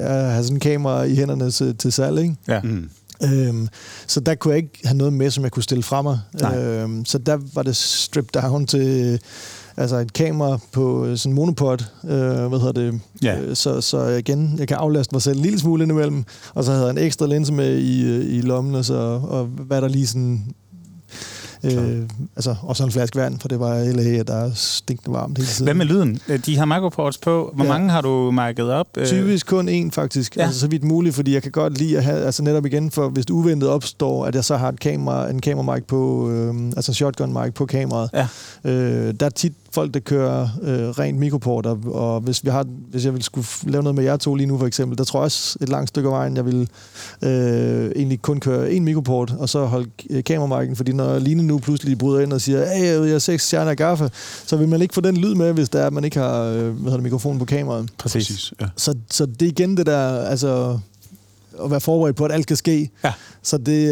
at 0.00 0.30
have 0.30 0.42
sådan 0.42 0.56
en 0.56 0.60
kamera 0.60 1.02
i 1.02 1.14
hænderne 1.14 1.50
til, 1.50 1.76
til 1.76 1.92
salg, 1.92 2.18
ikke? 2.18 2.36
Ja. 2.48 2.60
Mm. 2.60 2.88
Øhm, 3.22 3.68
så 4.06 4.20
der 4.20 4.34
kunne 4.34 4.52
jeg 4.54 4.58
ikke 4.58 4.80
have 4.84 4.96
noget 4.96 5.12
med, 5.12 5.30
som 5.30 5.44
jeg 5.44 5.52
kunne 5.52 5.62
stille 5.62 5.82
fra 5.82 6.02
mig. 6.02 6.20
Nej. 6.40 6.58
Øhm, 6.58 7.04
så 7.04 7.18
der 7.18 7.38
var 7.54 7.62
det 7.62 7.76
stripped 7.76 8.42
down 8.42 8.66
til 8.66 9.20
altså 9.76 9.96
et 9.96 10.12
kamera 10.12 10.58
på 10.72 11.16
sådan 11.16 11.32
en 11.32 11.34
monopod, 11.36 11.84
øh, 12.04 12.46
hvad 12.48 12.58
hedder 12.58 12.72
det? 12.72 13.00
Ja. 13.22 13.40
Øh, 13.40 13.56
så, 13.56 13.80
så 13.80 14.06
igen, 14.08 14.54
jeg 14.58 14.68
kan 14.68 14.76
aflaste 14.76 15.14
mig 15.14 15.22
selv 15.22 15.36
en 15.36 15.42
lille 15.42 15.58
smule 15.58 15.82
indimellem, 15.82 16.24
og 16.54 16.64
så 16.64 16.70
havde 16.72 16.84
jeg 16.84 16.90
en 16.90 16.98
ekstra 16.98 17.26
linse 17.26 17.52
med 17.52 17.78
i, 17.78 18.04
øh, 18.04 18.24
i 18.34 18.40
lommen, 18.40 18.74
og, 18.74 18.84
så, 18.84 18.94
og 19.28 19.44
hvad 19.44 19.80
der 19.80 19.88
lige 19.88 20.06
sådan... 20.06 20.44
Øh, 21.64 22.02
altså, 22.36 22.54
og 22.62 22.76
så 22.76 22.84
en 22.84 22.90
flaske 22.90 23.18
vand, 23.18 23.38
for 23.40 23.48
det 23.48 23.60
var 23.60 23.84
LA, 23.84 24.22
der 24.22 24.34
er 24.34 24.50
stinkende 24.54 25.14
varmt 25.18 25.38
hele 25.38 25.48
tiden. 25.48 25.64
Hvad 25.66 25.74
med 25.74 25.86
lyden? 25.86 26.18
Øh, 26.28 26.38
De 26.46 26.56
har 26.56 26.64
microports 26.64 27.18
på. 27.18 27.50
Hvor 27.54 27.64
Ja. 27.64 27.70
mange 27.72 27.90
har 27.90 28.00
du 28.00 28.30
market 28.30 28.70
op? 28.72 28.86
Øh, 28.96 29.06
Typisk 29.06 29.46
kun 29.46 29.68
én, 29.68 29.90
faktisk. 29.90 30.36
Ja. 30.36 30.42
Altså, 30.44 30.60
så 30.60 30.66
vidt 30.68 30.84
muligt, 30.84 31.14
fordi 31.14 31.34
jeg 31.34 31.42
kan 31.42 31.52
godt 31.52 31.78
lide 31.78 31.96
at 31.98 32.04
have, 32.04 32.18
altså 32.24 32.42
netop 32.42 32.66
igen, 32.66 32.90
for 32.90 33.08
hvis 33.08 33.26
det 33.26 33.32
uventet 33.34 33.68
opstår, 33.68 34.24
at 34.26 34.34
jeg 34.34 34.44
så 34.44 34.56
har 34.56 34.68
et 34.68 34.80
kamera, 34.80 35.30
en 35.30 35.40
kamera 35.40 35.74
mic 35.74 35.84
på, 35.86 36.30
øh, 36.30 36.54
altså 36.76 36.90
en 36.90 36.94
shotgun 36.94 37.32
mic 37.32 37.54
på 37.54 37.66
kameraet. 37.66 38.10
Ja. 38.14 38.28
Øh, 38.70 39.14
der 39.20 39.26
er 39.26 39.30
tit 39.30 39.52
folk, 39.76 39.94
der 39.94 40.00
kører 40.00 40.48
øh, 40.62 40.88
rent 40.88 41.18
mikroport, 41.18 41.66
og, 41.66 42.20
hvis, 42.20 42.44
vi 42.44 42.50
har, 42.50 42.66
hvis 42.90 43.04
jeg 43.04 43.12
ville 43.12 43.24
skulle 43.24 43.46
lave 43.66 43.82
noget 43.82 43.94
med 43.94 44.04
jer 44.04 44.16
to 44.16 44.34
lige 44.34 44.46
nu 44.46 44.58
for 44.58 44.66
eksempel, 44.66 44.98
der 44.98 45.04
tror 45.04 45.20
jeg 45.20 45.24
også 45.24 45.58
et 45.60 45.68
langt 45.68 45.88
stykke 45.88 46.08
af 46.08 46.12
vejen, 46.12 46.36
jeg 46.36 46.46
vil 46.46 46.68
øh, 47.22 47.90
egentlig 47.96 48.22
kun 48.22 48.40
køre 48.40 48.72
en 48.72 48.84
mikroport, 48.84 49.34
og 49.38 49.48
så 49.48 49.64
holde 49.64 49.90
øh, 50.10 50.22
kameramic'en, 50.30 50.74
fordi 50.74 50.92
når 50.92 51.18
Line 51.18 51.42
nu 51.42 51.58
pludselig 51.58 51.98
bryder 51.98 52.20
ind 52.20 52.32
og 52.32 52.40
siger, 52.40 52.74
hey, 52.74 53.04
jeg 53.04 53.12
har 53.12 53.18
seks 53.18 53.46
stjerner 53.46 53.70
af 53.70 53.76
gaffe, 53.76 54.10
så 54.46 54.56
vil 54.56 54.68
man 54.68 54.82
ikke 54.82 54.94
få 54.94 55.00
den 55.00 55.16
lyd 55.16 55.34
med, 55.34 55.52
hvis 55.52 55.68
der 55.68 55.80
er, 55.80 55.86
at 55.86 55.92
man 55.92 56.04
ikke 56.04 56.18
har 56.18 56.42
øh, 56.42 56.54
hvad 56.54 56.72
hedder 56.72 56.96
det, 56.96 57.02
mikrofonen 57.02 57.38
på 57.38 57.44
kameraet. 57.44 57.88
Præcis. 57.98 58.28
Præcis, 58.28 58.52
ja. 58.60 58.66
Så, 58.76 58.94
så 59.10 59.26
det 59.26 59.42
er 59.42 59.50
igen 59.50 59.76
det 59.76 59.86
der, 59.86 60.18
altså 60.18 60.78
at 61.64 61.70
være 61.70 61.80
forberedt 61.80 62.16
på, 62.16 62.24
at 62.24 62.32
alt 62.32 62.42
skal 62.42 62.56
ske. 62.56 62.90
Ja. 63.04 63.12
Så 63.42 63.58
det... 63.58 63.90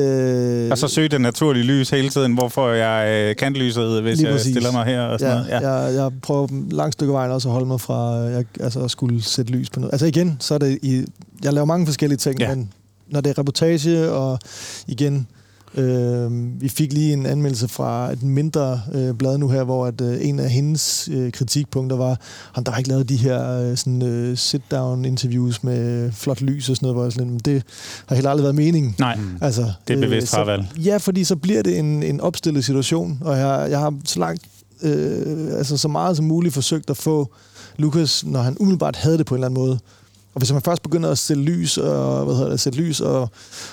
Øh, 0.64 0.70
Og 0.70 0.79
så 0.79 0.88
søge 0.88 1.09
det 1.09 1.20
naturlige 1.20 1.64
lys 1.64 1.90
hele 1.90 2.09
tiden. 2.09 2.33
Hvor 2.33 2.48
får 2.48 2.70
jeg 2.70 3.29
øh, 3.31 3.37
kantlyset, 3.37 4.03
hvis 4.03 4.18
Lige 4.18 4.31
jeg 4.31 4.40
stiller 4.40 4.72
mig 4.72 4.85
her? 4.85 5.00
Og 5.00 5.20
sådan 5.20 5.37
ja, 5.37 5.61
noget. 5.61 5.62
Ja. 5.62 5.79
Jeg, 5.79 5.94
jeg 5.94 6.11
prøver 6.22 6.48
langt 6.70 6.92
stykke 6.92 7.12
vejen 7.12 7.31
også 7.31 7.48
at 7.48 7.53
holde 7.53 7.66
mig 7.66 7.81
fra 7.81 8.11
jeg, 8.12 8.44
altså 8.61 8.81
at 8.81 8.90
skulle 8.90 9.22
sætte 9.22 9.53
lys 9.53 9.70
på 9.70 9.81
noget. 9.81 9.92
Altså 9.92 10.07
igen, 10.07 10.37
så 10.40 10.55
er 10.55 10.59
det 10.59 10.79
i... 10.83 11.05
Jeg 11.44 11.53
laver 11.53 11.64
mange 11.64 11.87
forskellige 11.87 12.18
ting, 12.18 12.40
ja. 12.40 12.55
men 12.55 12.72
når 13.09 13.20
det 13.20 13.31
er 13.31 13.38
reportage, 13.38 14.11
og 14.11 14.38
igen... 14.87 15.27
Øh, 15.76 16.60
vi 16.60 16.68
fik 16.68 16.92
lige 16.92 17.12
en 17.12 17.26
anmeldelse 17.26 17.68
fra 17.68 18.12
et 18.12 18.22
mindre 18.22 18.80
øh, 18.94 19.14
blad 19.14 19.38
nu 19.38 19.48
her, 19.48 19.64
hvor 19.64 19.87
at, 19.87 20.00
øh, 20.00 20.18
en 20.28 20.38
af 20.40 20.50
hendes 20.50 21.08
øh, 21.12 21.32
kritikpunkter 21.32 21.96
var, 21.96 22.20
at 22.56 22.66
der 22.66 22.72
har 22.72 22.78
ikke 22.78 22.90
lavet 22.90 23.08
de 23.08 23.16
her 23.16 23.50
øh, 23.60 23.76
sådan, 23.76 24.02
øh, 24.02 24.37
sit-down 24.37 25.04
interviews 25.04 25.62
med 25.64 26.12
flot 26.12 26.40
lys 26.40 26.68
og 26.70 26.76
sådan 26.76 26.87
noget, 26.87 26.96
hvor 26.96 27.02
jeg 27.02 27.12
sådan, 27.12 27.30
"Men 27.30 27.38
det 27.38 27.62
har 28.06 28.14
heller 28.14 28.30
aldrig 28.30 28.42
været 28.42 28.54
meningen. 28.54 28.94
Nej, 28.98 29.18
Altså, 29.40 29.72
det 29.88 29.96
er 29.96 30.00
bevidst 30.00 30.28
så- 30.28 30.37
fravalg. 30.37 30.64
Ja, 30.84 30.96
fordi 30.96 31.24
så 31.24 31.37
bliver 31.37 31.62
det 31.62 31.78
en, 31.78 32.02
en 32.02 32.20
opstillet 32.20 32.64
situation, 32.64 33.18
og 33.20 33.38
jeg, 33.38 33.66
jeg 33.70 33.78
har 33.78 33.94
så 34.04 34.20
langt, 34.20 34.42
øh, 34.82 35.58
altså 35.58 35.76
så 35.76 35.88
meget 35.88 36.16
som 36.16 36.24
muligt 36.26 36.54
forsøgt 36.54 36.90
at 36.90 36.96
få 36.96 37.32
Lukas, 37.76 38.24
når 38.26 38.42
han 38.42 38.56
umiddelbart 38.60 38.96
havde 38.96 39.18
det 39.18 39.26
på 39.26 39.34
en 39.34 39.37
eller 39.38 39.46
anden 39.48 39.60
måde. 39.64 39.78
Og 40.35 40.38
hvis 40.38 40.53
man 40.53 40.62
først 40.62 40.83
begynder 40.83 41.11
at 41.11 41.18
sætte 41.18 41.42
lys 41.42 41.79
og, 41.79 42.25
hvad 42.25 42.35
hedder 42.35 42.51
det, 42.51 42.61
sætte 42.61 42.79
lys 42.79 43.01
og, 43.01 43.31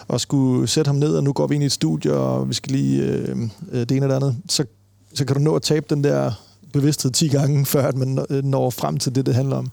og 0.08 0.22
skulle 0.22 0.68
sætte 0.68 0.90
ham 0.90 0.96
ned, 0.96 1.16
og 1.16 1.24
nu 1.24 1.34
går 1.34 1.48
vi 1.48 1.56
ind 1.56 1.64
i 1.64 1.66
et 1.66 1.72
studie, 1.72 2.14
og 2.14 2.50
vi 2.50 2.54
skal 2.54 2.72
lige 2.72 3.04
øh, 3.04 3.38
øh 3.72 3.80
det 3.80 3.92
ene 3.92 4.06
eller 4.06 4.16
andet, 4.16 4.38
så, 4.50 4.66
så 5.14 5.26
kan 5.26 5.36
du 5.36 5.42
nå 5.42 5.56
at 5.56 5.62
tabe 5.62 5.86
den 5.90 6.04
der 6.04 6.32
bevidsthed 6.74 7.12
10 7.12 7.28
gange, 7.28 7.66
før 7.74 7.88
at 7.88 7.98
man 7.98 8.26
øh, 8.30 8.44
når- 8.44 8.70
frem 8.70 8.98
til 8.98 9.16
det, 9.16 9.26
det 9.26 9.36
handler 9.36 9.56
om. 9.56 9.72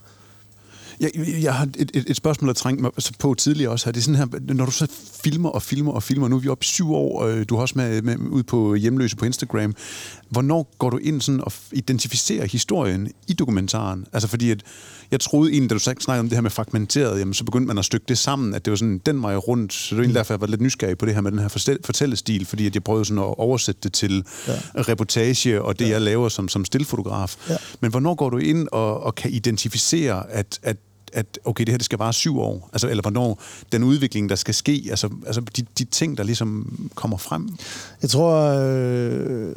Jeg, 1.01 1.11
jeg 1.43 1.55
har 1.55 1.65
et, 1.79 1.91
et, 1.95 2.05
et 2.07 2.17
spørgsmål, 2.17 2.49
der 2.49 2.55
trængte 2.55 2.83
mig 2.83 2.91
på 3.19 3.35
tidligere 3.35 3.71
også 3.71 3.87
her. 3.87 3.93
Det 3.93 4.01
er 4.01 4.05
sådan 4.05 4.15
her, 4.17 4.55
når 4.55 4.65
du 4.65 4.71
så 4.71 4.87
filmer 5.25 5.49
og 5.49 5.63
filmer 5.63 5.93
og 5.93 6.03
filmer, 6.03 6.29
nu 6.29 6.37
er 6.37 6.41
vi 6.41 6.49
oppe 6.49 6.63
i 6.63 6.67
syv 6.67 6.93
år, 6.93 7.23
og 7.23 7.49
du 7.49 7.55
har 7.55 7.63
også 7.63 7.75
med, 7.77 8.03
med 8.03 8.19
ud 8.19 8.43
på 8.43 8.75
hjemløse 8.75 9.17
på 9.17 9.25
Instagram. 9.25 9.75
Hvornår 10.31 10.75
går 10.79 10.91
du 10.91 10.97
ind 10.97 11.21
sådan 11.21 11.41
og 11.41 11.53
identificerer 11.73 12.47
historien 12.47 13.13
i 13.29 13.33
dokumentaren? 13.33 14.07
Altså 14.13 14.29
fordi, 14.29 14.51
at 14.51 14.63
jeg 15.11 15.21
troede 15.21 15.53
egentlig, 15.53 15.71
da 15.71 15.75
du 15.75 15.79
snakkede 15.79 16.21
om 16.21 16.29
det 16.29 16.37
her 16.37 16.41
med 16.41 16.51
fragmenteret, 16.51 17.19
jamen, 17.19 17.35
så 17.35 17.45
begyndte 17.45 17.67
man 17.67 17.79
at 17.79 17.85
stykke 17.85 18.05
det 18.09 18.19
sammen, 18.19 18.55
at 18.55 18.65
det 18.65 18.71
var 18.71 18.77
sådan 18.77 19.01
den 19.07 19.23
vej 19.23 19.37
rundt. 19.37 19.73
Så 19.73 19.87
det 19.91 19.97
var 19.97 20.03
egentlig 20.03 20.19
derfor, 20.19 20.35
jeg 20.35 20.41
var 20.41 20.47
lidt 20.47 20.61
nysgerrig 20.61 20.99
på 20.99 21.07
det 21.07 21.15
her 21.15 21.21
med 21.21 21.31
den 21.31 21.39
her 21.39 21.49
fortæl- 21.49 21.79
fortællestil, 21.85 22.47
fordi 22.47 22.67
at 22.67 22.75
jeg 22.75 22.83
prøvede 22.83 23.05
sådan 23.05 23.19
at 23.19 23.39
oversætte 23.39 23.81
det 23.83 23.93
til 23.93 24.25
ja. 24.49 24.53
reportage 24.75 25.63
og 25.63 25.79
det, 25.79 25.85
ja. 25.85 25.91
jeg 25.91 26.01
laver 26.01 26.29
som, 26.29 26.49
som 26.49 26.65
stillfotograf. 26.65 27.37
Ja. 27.49 27.57
Men 27.81 27.91
hvornår 27.91 28.15
går 28.15 28.31
du 28.31 28.39
ind 28.39 28.69
og, 28.73 29.01
og 29.03 29.15
kan 29.15 29.31
identificere, 29.31 30.31
at, 30.31 30.59
at 30.63 30.77
at 31.13 31.39
okay, 31.45 31.65
det 31.65 31.73
her 31.73 31.79
det 31.79 31.85
skal 31.85 31.99
vare 31.99 32.13
syv 32.13 32.39
år? 32.39 32.71
Altså, 32.73 32.89
eller 32.89 33.03
hvornår 33.03 33.43
den 33.73 33.85
udvikling, 33.85 34.29
der 34.29 34.35
skal 34.35 34.55
ske, 34.55 34.87
altså, 34.91 35.09
altså 35.27 35.41
de, 35.41 35.67
de 35.79 35.85
ting, 35.85 36.17
der 36.19 36.25
ligesom 36.25 36.73
kommer 36.95 37.17
frem? 37.17 37.49
Jeg 38.03 38.11
tror, 38.11 38.35
øh, 38.43 39.55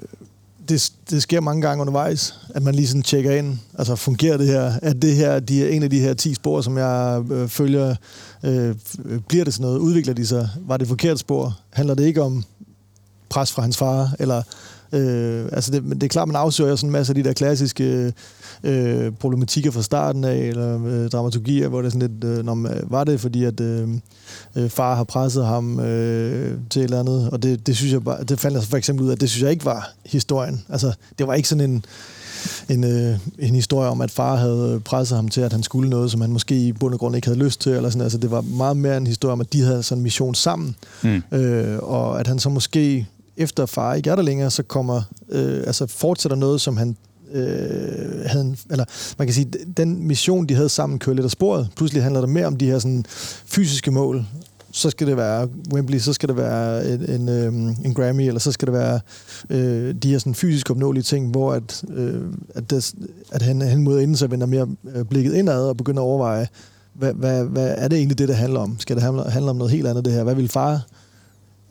det, 0.71 0.91
det 1.09 1.23
sker 1.23 1.41
mange 1.41 1.61
gange 1.61 1.81
undervejs, 1.81 2.35
at 2.49 2.63
man 2.63 2.75
lige 2.75 2.87
sådan 2.87 3.03
tjekker 3.03 3.31
ind. 3.31 3.57
Altså, 3.77 3.95
fungerer 3.95 4.37
det 4.37 4.47
her? 4.47 4.73
Er 4.81 4.93
det 4.93 5.15
her 5.15 5.39
de, 5.39 5.71
en 5.71 5.83
af 5.83 5.89
de 5.89 5.99
her 5.99 6.13
10 6.13 6.33
spor, 6.33 6.61
som 6.61 6.77
jeg 6.77 7.23
øh, 7.31 7.47
følger? 7.47 7.95
Øh, 8.43 8.75
bliver 9.27 9.43
det 9.43 9.53
sådan 9.53 9.65
noget? 9.65 9.79
Udvikler 9.79 10.13
de 10.13 10.27
sig? 10.27 10.49
Var 10.61 10.77
det 10.77 10.87
forkert 10.87 11.19
spor? 11.19 11.59
Handler 11.69 11.95
det 11.95 12.05
ikke 12.05 12.21
om 12.21 12.43
pres 13.29 13.51
fra 13.51 13.61
hans 13.61 13.77
far? 13.77 14.15
Eller, 14.19 14.43
øh, 14.93 15.45
altså 15.51 15.71
det, 15.71 15.83
det 15.83 16.03
er 16.03 16.07
klart, 16.07 16.27
man 16.27 16.35
afsøger 16.35 16.75
sådan 16.75 16.87
en 16.87 16.91
masse 16.91 17.11
af 17.11 17.15
de 17.15 17.23
der 17.23 17.33
klassiske 17.33 18.13
øh, 18.63 19.11
problematikker 19.11 19.71
fra 19.71 19.81
starten 19.81 20.23
af, 20.23 20.37
eller 20.37 20.85
øh, 20.85 21.09
dramaturgier, 21.09 21.67
hvor 21.67 21.81
det 21.81 21.85
er 21.85 21.91
sådan 21.91 22.09
lidt, 22.09 22.23
øh, 22.23 22.45
når 22.45 22.53
man, 22.53 22.81
var 22.83 23.03
det 23.03 23.19
fordi, 23.19 23.43
at 23.43 23.59
øh, 23.59 23.89
øh, 24.55 24.69
far 24.69 24.95
har 24.95 25.03
presset 25.03 25.45
ham 25.45 25.79
øh, 25.79 26.57
til 26.69 26.79
et 26.79 26.83
eller 26.83 26.99
andet, 26.99 27.29
og 27.29 27.43
det, 27.43 27.67
det 27.67 27.75
synes 27.77 27.93
jeg 27.93 28.03
bare, 28.03 28.23
det 28.23 28.39
fandt 28.39 28.55
jeg 28.55 28.63
for 28.63 28.77
eksempel 28.77 29.05
ud 29.05 29.09
af, 29.09 29.13
at 29.15 29.21
det 29.21 29.29
synes 29.29 29.43
jeg 29.43 29.51
ikke 29.51 29.65
var 29.65 29.93
historien. 30.05 30.65
Altså, 30.69 30.93
det 31.19 31.27
var 31.27 31.33
ikke 31.33 31.49
sådan 31.49 31.71
en, 31.71 31.85
en, 32.69 32.83
øh, 32.83 33.17
en 33.39 33.55
historie 33.55 33.89
om, 33.89 34.01
at 34.01 34.11
far 34.11 34.35
havde 34.35 34.81
presset 34.85 35.15
ham 35.15 35.27
til, 35.27 35.41
at 35.41 35.51
han 35.51 35.63
skulle 35.63 35.89
noget, 35.89 36.11
som 36.11 36.21
han 36.21 36.29
måske 36.29 36.55
i 36.55 36.73
bund 36.73 36.93
og 36.93 36.99
grund 36.99 37.15
ikke 37.15 37.27
havde 37.27 37.39
lyst 37.39 37.61
til. 37.61 37.71
Eller 37.71 37.89
sådan. 37.89 38.01
Altså, 38.01 38.17
det 38.17 38.31
var 38.31 38.41
meget 38.41 38.77
mere 38.77 38.97
en 38.97 39.07
historie 39.07 39.33
om, 39.33 39.41
at 39.41 39.53
de 39.53 39.61
havde 39.61 39.83
sådan 39.83 39.99
en 39.99 40.03
mission 40.03 40.35
sammen. 40.35 40.75
Mm. 41.03 41.23
Øh, 41.31 41.79
og 41.81 42.19
at 42.19 42.27
han 42.27 42.39
så 42.39 42.49
måske, 42.49 43.07
efter 43.37 43.65
far 43.65 43.93
ikke 43.93 44.09
er 44.09 44.15
der 44.15 44.23
længere, 44.23 44.51
så 44.51 44.63
kommer, 44.63 45.01
øh, 45.29 45.63
altså 45.67 45.87
fortsætter 45.87 46.35
noget, 46.35 46.61
som 46.61 46.77
han 46.77 46.95
øh, 47.33 48.25
havde 48.25 48.45
en, 48.45 48.57
eller 48.71 48.85
man 49.17 49.27
kan 49.27 49.33
sige, 49.33 49.51
den 49.77 50.07
mission, 50.07 50.45
de 50.45 50.55
havde 50.55 50.69
sammen, 50.69 50.99
kører 50.99 51.15
lidt 51.15 51.25
af 51.25 51.31
sporet. 51.31 51.69
Pludselig 51.75 52.03
handler 52.03 52.21
det 52.21 52.29
mere 52.29 52.45
om 52.45 52.57
de 52.57 52.65
her 52.65 52.79
sådan, 52.79 53.05
fysiske 53.45 53.91
mål. 53.91 54.25
Så 54.73 54.89
skal 54.89 55.07
det 55.07 55.17
være 55.17 55.47
Wembley, 55.73 55.99
så 55.99 56.13
skal 56.13 56.29
det 56.29 56.37
være 56.37 56.93
en, 56.93 57.09
en, 57.09 57.29
øh, 57.29 57.53
en 57.85 57.93
Grammy, 57.93 58.21
eller 58.21 58.39
så 58.39 58.51
skal 58.51 58.65
det 58.65 58.73
være 58.73 58.99
øh, 59.49 59.95
de 59.95 60.11
her 60.11 60.19
sådan, 60.19 60.35
fysisk 60.35 60.69
opnåelige 60.69 61.03
ting, 61.03 61.31
hvor 61.31 61.53
at, 61.53 61.83
øh, 61.89 62.21
at, 62.55 62.69
det, 62.69 62.93
at 63.31 63.41
han, 63.41 63.61
han 63.61 63.81
mod 63.81 64.01
inden 64.01 64.15
så 64.15 64.27
vender 64.27 64.47
mere 64.47 64.67
øh, 64.95 65.05
blikket 65.05 65.33
indad 65.33 65.63
og 65.63 65.77
begynder 65.77 66.01
at 66.01 66.05
overveje, 66.05 66.47
hvad, 66.93 67.13
hvad, 67.13 67.43
hvad 67.43 67.75
er 67.77 67.87
det 67.87 67.97
egentlig 67.97 68.17
det, 68.17 68.27
det 68.27 68.35
handler 68.35 68.59
om? 68.59 68.79
Skal 68.79 68.95
det 68.95 69.03
handle, 69.03 69.23
handle 69.23 69.49
om 69.49 69.55
noget 69.55 69.71
helt 69.71 69.87
andet, 69.87 70.05
det 70.05 70.13
her? 70.13 70.23
Hvad 70.23 70.35
vil 70.35 70.49
far 70.49 70.81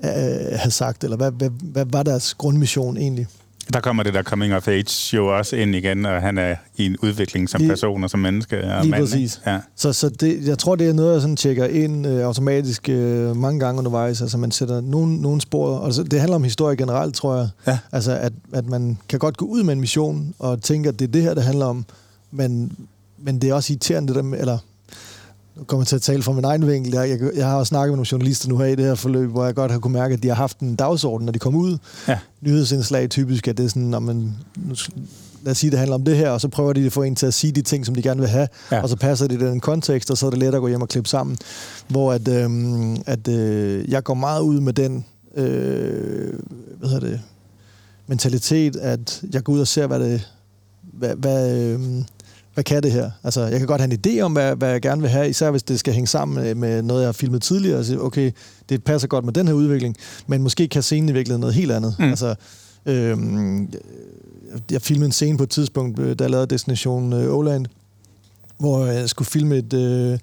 øh, 0.04 0.10
have 0.58 0.70
sagt, 0.70 1.04
eller 1.04 1.16
hvad, 1.16 1.30
hvad, 1.30 1.50
hvad 1.62 1.84
var 1.88 2.02
deres 2.02 2.34
grundmission 2.34 2.96
egentlig? 2.96 3.26
Der 3.72 3.80
kommer 3.80 4.02
det 4.02 4.14
der 4.14 4.22
coming 4.22 4.54
of 4.54 4.68
age 4.68 5.16
jo 5.16 5.36
også 5.38 5.56
ind 5.56 5.74
igen, 5.74 6.06
og 6.06 6.22
han 6.22 6.38
er 6.38 6.56
i 6.76 6.86
en 6.86 6.96
udvikling 7.02 7.48
som 7.48 7.58
Lige- 7.58 7.68
person 7.68 8.04
og 8.04 8.10
som 8.10 8.20
menneske. 8.20 8.64
Og 8.74 8.82
Lige 8.82 8.90
mand, 8.90 9.02
præcis. 9.02 9.40
Ja. 9.46 9.58
Så, 9.76 9.92
så 9.92 10.08
det, 10.08 10.48
jeg 10.48 10.58
tror, 10.58 10.76
det 10.76 10.88
er 10.88 10.92
noget, 10.92 11.12
jeg 11.12 11.20
sådan 11.20 11.36
tjekker 11.36 11.64
ind 11.64 12.06
øh, 12.06 12.24
automatisk 12.24 12.88
øh, 12.88 13.36
mange 13.36 13.60
gange 13.60 13.78
undervejs. 13.78 14.22
Altså, 14.22 14.38
man 14.38 14.50
sætter 14.50 14.80
nogle, 14.80 15.20
nogle 15.20 15.40
spor. 15.40 15.84
Altså, 15.84 16.02
det 16.02 16.20
handler 16.20 16.36
om 16.36 16.44
historie 16.44 16.76
generelt, 16.76 17.14
tror 17.14 17.36
jeg. 17.36 17.48
Ja. 17.66 17.78
Altså, 17.92 18.12
at, 18.12 18.32
at 18.52 18.66
man 18.66 18.98
kan 19.08 19.18
godt 19.18 19.36
gå 19.36 19.44
ud 19.46 19.62
med 19.62 19.72
en 19.74 19.80
mission 19.80 20.34
og 20.38 20.62
tænke, 20.62 20.88
at 20.88 20.98
det 20.98 21.08
er 21.08 21.12
det 21.12 21.22
her, 21.22 21.34
det 21.34 21.42
handler 21.44 21.66
om. 21.66 21.84
Men, 22.30 22.72
men 23.18 23.38
det 23.38 23.50
er 23.50 23.54
også 23.54 23.72
irriterende, 23.72 24.08
det 24.08 24.16
der 24.16 24.22
med, 24.22 24.40
eller 24.40 24.58
nu 25.60 25.64
kommer 25.64 25.82
jeg 25.82 25.86
til 25.86 25.96
at 25.96 26.02
tale 26.02 26.22
fra 26.22 26.32
min 26.32 26.44
egen 26.44 26.66
vinkel. 26.66 26.92
Jeg, 26.92 27.08
jeg, 27.08 27.18
jeg 27.36 27.46
har 27.46 27.56
også 27.56 27.68
snakket 27.70 27.90
med 27.92 27.96
nogle 27.96 28.08
journalister 28.12 28.48
nu 28.48 28.58
her 28.58 28.64
i 28.66 28.74
det 28.74 28.84
her 28.84 28.94
forløb, 28.94 29.30
hvor 29.30 29.44
jeg 29.44 29.54
godt 29.54 29.72
har 29.72 29.78
kunne 29.78 29.92
mærke, 29.92 30.12
at 30.14 30.22
de 30.22 30.28
har 30.28 30.34
haft 30.34 30.58
en 30.60 30.74
dagsorden, 30.74 31.24
når 31.26 31.32
de 31.32 31.38
kom 31.38 31.54
ud. 31.54 31.78
Ja. 32.08 32.18
Nyhedsindslag 32.40 33.10
typisk, 33.10 33.48
at 33.48 33.56
det 33.58 33.64
er 33.64 33.68
sådan, 33.68 33.82
når 33.82 33.98
man, 33.98 34.16
nu, 34.56 34.74
lad 35.42 35.50
os 35.50 35.58
sige, 35.58 35.70
det 35.70 35.78
handler 35.78 35.94
om 35.94 36.04
det 36.04 36.16
her, 36.16 36.30
og 36.30 36.40
så 36.40 36.48
prøver 36.48 36.72
de 36.72 36.86
at 36.86 36.92
få 36.92 37.02
en 37.02 37.16
til 37.16 37.26
at 37.26 37.34
sige 37.34 37.52
de 37.52 37.62
ting, 37.62 37.86
som 37.86 37.94
de 37.94 38.02
gerne 38.02 38.20
vil 38.20 38.28
have, 38.28 38.48
Ja. 38.72 38.82
og 38.82 38.88
så 38.88 38.96
passer 38.96 39.26
det 39.26 39.42
i 39.42 39.46
den 39.46 39.60
kontekst, 39.60 40.10
og 40.10 40.18
så 40.18 40.26
er 40.26 40.30
det 40.30 40.38
let 40.38 40.54
at 40.54 40.60
gå 40.60 40.68
hjem 40.68 40.82
og 40.82 40.88
klippe 40.88 41.08
sammen. 41.08 41.36
Hvor 41.88 42.12
at, 42.12 42.28
øhm, 42.28 42.96
at 43.06 43.28
øh, 43.28 43.90
jeg 43.90 44.04
går 44.04 44.14
meget 44.14 44.40
ud 44.42 44.60
med 44.60 44.72
den 44.72 45.04
øh, 45.36 46.32
hvad 46.78 46.88
hedder 46.88 47.06
det, 47.08 47.20
mentalitet, 48.06 48.76
at 48.76 49.22
jeg 49.32 49.44
går 49.44 49.52
ud 49.52 49.60
og 49.60 49.68
ser, 49.68 49.86
hvad 49.86 50.00
det, 50.00 50.28
hvad, 50.92 51.14
hvad, 51.16 51.56
øh, 51.60 51.80
hvad 52.54 52.64
kan 52.64 52.82
det 52.82 52.92
her? 52.92 53.10
Altså, 53.24 53.40
jeg 53.46 53.58
kan 53.58 53.66
godt 53.66 53.80
have 53.80 53.92
en 53.92 54.00
idé 54.06 54.20
om, 54.20 54.32
hvad, 54.32 54.56
hvad 54.56 54.70
jeg 54.70 54.82
gerne 54.82 55.00
vil 55.00 55.10
have, 55.10 55.28
især 55.28 55.50
hvis 55.50 55.62
det 55.62 55.80
skal 55.80 55.94
hænge 55.94 56.06
sammen 56.06 56.58
med, 56.60 56.82
noget, 56.82 57.00
jeg 57.00 57.08
har 57.08 57.12
filmet 57.12 57.42
tidligere, 57.42 57.78
og 57.78 57.84
sige, 57.84 58.02
okay, 58.02 58.30
det 58.68 58.84
passer 58.84 59.08
godt 59.08 59.24
med 59.24 59.32
den 59.32 59.46
her 59.46 59.54
udvikling, 59.54 59.96
men 60.26 60.42
måske 60.42 60.68
kan 60.68 60.82
scenen 60.82 61.08
i 61.08 61.12
virkeligheden 61.12 61.40
noget 61.40 61.54
helt 61.54 61.72
andet. 61.72 61.94
Mm. 61.98 62.04
Altså, 62.04 62.34
øhm, 62.86 63.68
jeg- 64.70 64.82
filmede 64.82 65.06
en 65.06 65.12
scene 65.12 65.36
på 65.38 65.42
et 65.44 65.50
tidspunkt, 65.50 65.98
øh, 65.98 66.16
da 66.18 66.24
jeg 66.24 66.30
lavede 66.30 66.46
Destination 66.46 67.12
øh, 67.12 67.34
Åland, 67.34 67.66
hvor 68.58 68.86
jeg 68.86 69.08
skulle 69.08 69.28
filme 69.28 69.56
et... 69.56 69.72
Øh, 69.72 70.18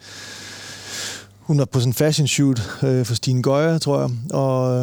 hun 1.40 1.60
var 1.60 1.66
på 1.66 1.80
sådan 1.80 1.90
en 1.90 1.94
fashion 1.94 2.28
shoot 2.28 2.62
øh, 2.84 3.06
for 3.06 3.16
Stine 3.16 3.42
Gøjer, 3.42 3.78
tror 3.78 4.00
jeg. 4.00 4.10
Og 4.34 4.82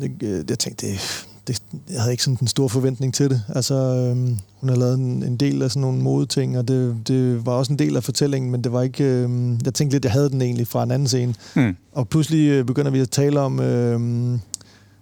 jeg, 0.00 0.10
jeg 0.50 0.58
tænkte, 0.58 0.86
det, 0.86 1.26
det, 1.46 1.62
jeg 1.90 2.00
havde 2.00 2.12
ikke 2.12 2.22
sådan 2.22 2.38
en 2.40 2.46
stor 2.46 2.68
forventning 2.68 3.14
til 3.14 3.30
det. 3.30 3.42
Altså, 3.48 3.74
øhm, 3.74 4.38
hun 4.60 4.68
har 4.68 4.76
lavet 4.76 4.98
en, 4.98 5.22
en 5.22 5.36
del 5.36 5.62
af 5.62 5.70
sådan 5.70 5.80
nogle 5.80 6.02
modeting, 6.02 6.58
og 6.58 6.68
det, 6.68 6.96
det 7.08 7.46
var 7.46 7.52
også 7.52 7.72
en 7.72 7.78
del 7.78 7.96
af 7.96 8.04
fortællingen, 8.04 8.50
men 8.50 8.64
det 8.64 8.72
var 8.72 8.82
ikke... 8.82 9.04
Øhm, 9.04 9.58
jeg 9.64 9.74
tænkte 9.74 9.94
lidt, 9.94 10.04
jeg 10.04 10.12
havde 10.12 10.30
den 10.30 10.42
egentlig 10.42 10.66
fra 10.66 10.82
en 10.82 10.90
anden 10.90 11.08
scene. 11.08 11.34
Hmm. 11.54 11.76
Og 11.92 12.08
pludselig 12.08 12.48
øh, 12.48 12.64
begynder 12.64 12.90
vi 12.90 13.00
at 13.00 13.10
tale 13.10 13.40
om, 13.40 13.60
øh, 13.60 14.00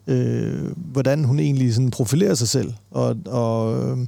øh, 0.06 0.70
hvordan 0.76 1.24
hun 1.24 1.38
egentlig 1.38 1.74
sådan 1.74 1.90
profilerer 1.90 2.34
sig 2.34 2.48
selv. 2.48 2.72
Og, 2.90 3.16
og, 3.26 3.78
øh, 3.78 3.98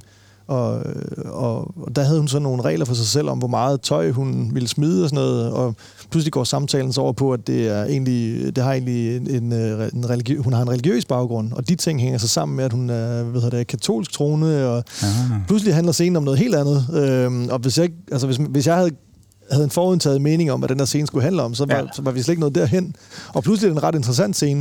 og, 0.47 0.83
og, 1.25 1.73
og 1.77 1.95
der 1.95 2.03
havde 2.03 2.19
hun 2.19 2.27
så 2.27 2.39
nogle 2.39 2.61
regler 2.61 2.85
for 2.85 2.93
sig 2.93 3.05
selv 3.05 3.29
om, 3.29 3.37
hvor 3.37 3.47
meget 3.47 3.81
tøj 3.81 4.11
hun 4.11 4.51
ville 4.53 4.67
smide 4.67 5.03
og 5.03 5.09
sådan 5.09 5.23
noget. 5.23 5.51
Og 5.51 5.75
pludselig 6.13 6.31
går 6.33 6.43
samtalen 6.43 6.93
så 6.93 7.01
over 7.01 7.13
på, 7.13 7.31
at 7.33 7.47
det, 7.47 7.67
er 7.67 7.83
egentlig, 7.85 8.55
det 8.55 8.63
har 8.63 8.71
egentlig 8.71 9.15
en, 9.15 9.29
en, 9.29 9.53
øh, 9.53 9.89
en 9.93 10.05
religi- 10.05 10.37
hun 10.41 10.53
har 10.53 10.61
en 10.61 10.69
religiøs 10.69 11.05
baggrund. 11.05 11.51
Og 11.53 11.69
de 11.69 11.75
ting 11.75 12.01
hænger 12.01 12.17
så 12.19 12.27
sammen 12.27 12.55
med, 12.55 12.65
at 12.65 12.73
hun 12.73 12.89
er 12.89 13.23
hvad 13.23 13.51
det, 13.51 13.67
katolsk 13.67 14.11
troende. 14.11 14.67
Og 14.69 14.83
Ah. 15.03 15.07
pludselig 15.47 15.75
handler 15.75 15.91
scenen 15.93 16.15
om 16.15 16.23
noget 16.23 16.39
helt 16.39 16.55
andet. 16.55 16.85
Øhm, 16.93 17.47
og 17.51 17.59
hvis 17.59 17.77
jeg, 17.77 17.89
altså 18.11 18.27
hvis, 18.27 18.37
hvis 18.49 18.67
jeg 18.67 18.75
havde 18.75 18.89
havde 19.51 19.63
en 19.63 19.69
forudtaget 19.71 20.21
mening 20.21 20.51
om, 20.51 20.59
hvad 20.59 20.69
den 20.69 20.79
der 20.79 20.85
scene 20.85 21.07
skulle 21.07 21.23
handle 21.23 21.41
om, 21.41 21.55
så 21.55 21.65
var, 21.65 21.75
Ja. 21.75 21.83
så 21.95 22.01
var 22.01 22.11
vi 22.11 22.21
slet 22.21 22.31
ikke 22.31 22.39
noget 22.39 22.55
derhen. 22.55 22.95
Og 23.33 23.43
pludselig 23.43 23.67
er 23.69 23.73
det 23.73 23.81
en 23.81 23.83
ret 23.87 23.95
interessant 23.95 24.35
scene. 24.35 24.59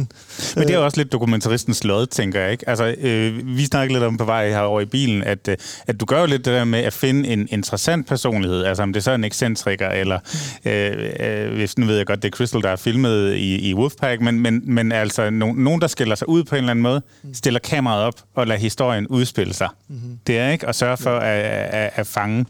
Men 0.56 0.66
det 0.68 0.74
er 0.74 0.78
Øh, 0.78 0.84
også 0.84 0.96
lidt 0.98 1.12
dokumentaristens 1.12 1.84
lod, 1.84 2.06
tænker 2.06 2.40
jeg. 2.40 2.52
Ikke? 2.52 2.68
Altså, 2.68 2.94
øh, 2.98 3.56
vi 3.56 3.64
snakkede 3.64 3.94
lidt 3.98 4.04
om 4.04 4.16
på 4.16 4.24
vej 4.24 4.48
herover 4.50 4.80
i 4.80 4.84
bilen, 4.84 5.22
at, 5.24 5.48
øh, 5.48 5.56
at 5.86 6.00
du 6.00 6.04
gør 6.04 6.20
jo 6.20 6.26
lidt 6.26 6.44
det 6.44 6.52
der 6.52 6.64
med 6.64 6.78
at 6.78 6.92
finde 6.92 7.28
en 7.28 7.48
interessant 7.50 8.06
personlighed. 8.08 8.64
Altså 8.64 8.82
om 8.82 8.92
det 8.92 9.04
så 9.04 9.10
er 9.10 9.14
en 9.14 9.24
ekscentriker, 9.24 9.88
eller 9.88 10.18
øh, 10.64 11.10
øh, 11.20 11.54
hvis 11.54 11.78
nu 11.78 11.86
ved 11.86 11.96
jeg 11.96 12.06
godt, 12.06 12.22
det 12.22 12.28
er 12.32 12.36
Crystal, 12.36 12.62
der 12.62 12.68
er 12.68 12.76
filmet 12.76 13.34
i, 13.34 13.68
i 13.70 13.74
Wolfpack, 13.74 14.20
men, 14.20 14.40
men, 14.40 14.62
men 14.64 14.92
altså 14.92 15.30
no, 15.30 15.52
nogen, 15.52 15.80
der 15.80 15.86
skiller 15.86 16.14
sig 16.14 16.28
ud 16.28 16.44
på 16.44 16.54
en 16.54 16.58
eller 16.58 16.70
anden 16.70 16.82
måde, 16.82 17.02
stiller 17.32 17.60
kameraet 17.60 18.04
op 18.04 18.14
og 18.34 18.46
lader 18.46 18.60
historien 18.60 19.06
udspille 19.06 19.54
sig. 19.54 19.68
Mm-hmm. 19.88 20.18
Det 20.26 20.38
er 20.38 20.50
ikke 20.50 20.68
at 20.68 20.74
sørge 20.74 20.96
for 20.96 21.16
at, 21.16 21.40
at, 21.44 21.90
at 21.94 22.06
fange 22.06 22.44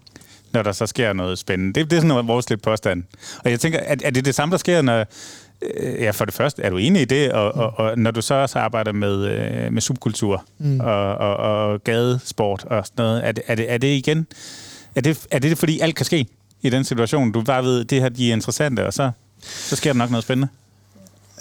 når 0.52 0.62
der 0.62 0.72
så 0.72 0.86
sker 0.86 1.12
noget 1.12 1.38
spændende. 1.38 1.80
Det, 1.80 1.90
det 1.90 1.96
er 1.96 2.00
sådan 2.00 2.08
noget 2.08 2.26
vores 2.26 2.50
lidt 2.50 2.62
påstand. 2.62 3.02
Og 3.44 3.50
jeg 3.50 3.60
tænker, 3.60 3.78
er, 3.78 3.96
er 4.04 4.10
det 4.10 4.24
det 4.24 4.34
samme, 4.34 4.52
der 4.52 4.58
sker, 4.58 4.82
når... 4.82 4.98
øh, 4.98 5.06
Ja, 6.00 6.10
for 6.10 6.24
det 6.24 6.34
første, 6.34 6.62
er 6.62 6.70
du 6.70 6.76
enig 6.76 7.02
i 7.02 7.04
det? 7.04 7.32
Og, 7.32 7.54
og, 7.54 7.72
og 7.86 7.98
når 7.98 8.10
du 8.10 8.22
så 8.22 8.34
også 8.34 8.58
arbejder 8.58 8.92
med, 8.92 9.24
øh, 9.26 9.72
med 9.72 9.82
subkultur 9.82 10.44
mm. 10.58 10.80
og, 10.80 11.14
og, 11.14 11.36
og 11.36 11.84
gadesport 11.84 12.64
og 12.64 12.86
sådan 12.86 13.04
noget, 13.04 13.26
er 13.26 13.32
det, 13.32 13.42
er 13.46 13.54
det, 13.54 13.72
er 13.72 13.78
det 13.78 13.88
igen... 13.88 14.26
Er 14.94 15.00
det, 15.00 15.26
er 15.30 15.38
det 15.38 15.58
fordi 15.58 15.80
alt 15.80 15.94
kan 15.96 16.06
ske 16.06 16.26
i 16.62 16.70
den 16.70 16.84
situation? 16.84 17.32
Du 17.32 17.42
bare 17.42 17.64
ved, 17.64 17.84
det 17.84 18.00
her 18.00 18.08
de 18.08 18.28
er 18.28 18.32
interessante, 18.32 18.86
og 18.86 18.92
så, 18.92 19.10
så 19.42 19.76
sker 19.76 19.92
der 19.92 19.98
nok 19.98 20.10
noget 20.10 20.24
spændende. 20.24 20.48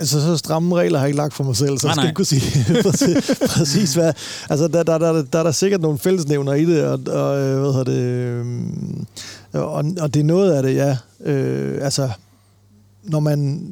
Altså, 0.01 0.21
så 0.21 0.37
stramme 0.37 0.75
regler 0.75 0.99
har 0.99 1.05
jeg 1.05 1.09
ikke 1.09 1.17
lagt 1.17 1.33
for 1.33 1.43
mig 1.43 1.55
selv, 1.55 1.77
så 1.77 1.87
Nej, 1.87 1.89
jeg 1.89 1.95
skal 1.95 2.01
nej. 2.01 2.09
ikke 2.09 2.15
kunne 2.15 2.25
sige 2.25 2.83
præcis, 2.89 3.39
præcis 3.57 3.93
hvad... 3.93 4.13
Altså, 4.49 4.67
der, 4.67 4.83
der, 4.83 4.97
der, 4.97 5.23
der 5.23 5.39
er 5.39 5.43
der 5.43 5.51
sikkert 5.51 5.81
nogle 5.81 5.97
fællesnævner 5.97 6.53
i 6.53 6.65
det, 6.65 6.83
og, 6.83 6.99
og 7.07 7.39
øh, 7.39 7.59
hvad 7.59 7.71
hedder 7.71 7.83
det... 7.83 8.01
øhm, 8.01 9.05
Og, 9.53 9.85
og 10.01 10.13
det 10.13 10.19
er 10.19 10.23
noget 10.23 10.51
af 10.51 10.63
det, 10.63 10.75
ja. 10.75 10.97
Øh, 11.23 11.85
altså, 11.85 12.09
når 13.03 13.19
man... 13.19 13.67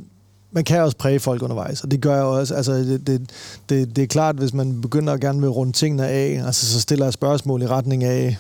Man 0.52 0.64
kan 0.64 0.82
også 0.82 0.98
præge 0.98 1.20
folk 1.20 1.42
undervejs, 1.42 1.82
og 1.84 1.92
det 1.92 2.02
gør 2.02 2.16
jeg 2.16 2.24
også. 2.24 2.56
Altså, 2.56 2.74
det, 2.74 3.08
det, 3.08 3.30
det, 3.70 3.96
det 3.96 4.02
er 4.04 4.08
klart, 4.08 4.36
hvis 4.36 4.54
man 4.54 4.82
begynder 4.82 5.14
at 5.14 5.22
gerne 5.22 5.40
vil 5.40 5.50
runde 5.50 5.74
tingene 5.74 6.08
af, 6.08 6.42
altså, 6.46 6.66
så 6.66 6.80
stiller 6.82 7.06
jeg 7.06 7.14
spørgsmål 7.14 7.62
i 7.62 7.68
retning 7.68 8.04
af... 8.04 8.38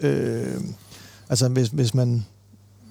Øh, 0.00 0.54
altså, 1.28 1.48
hvis, 1.48 1.68
hvis 1.68 1.94
man 1.94 2.24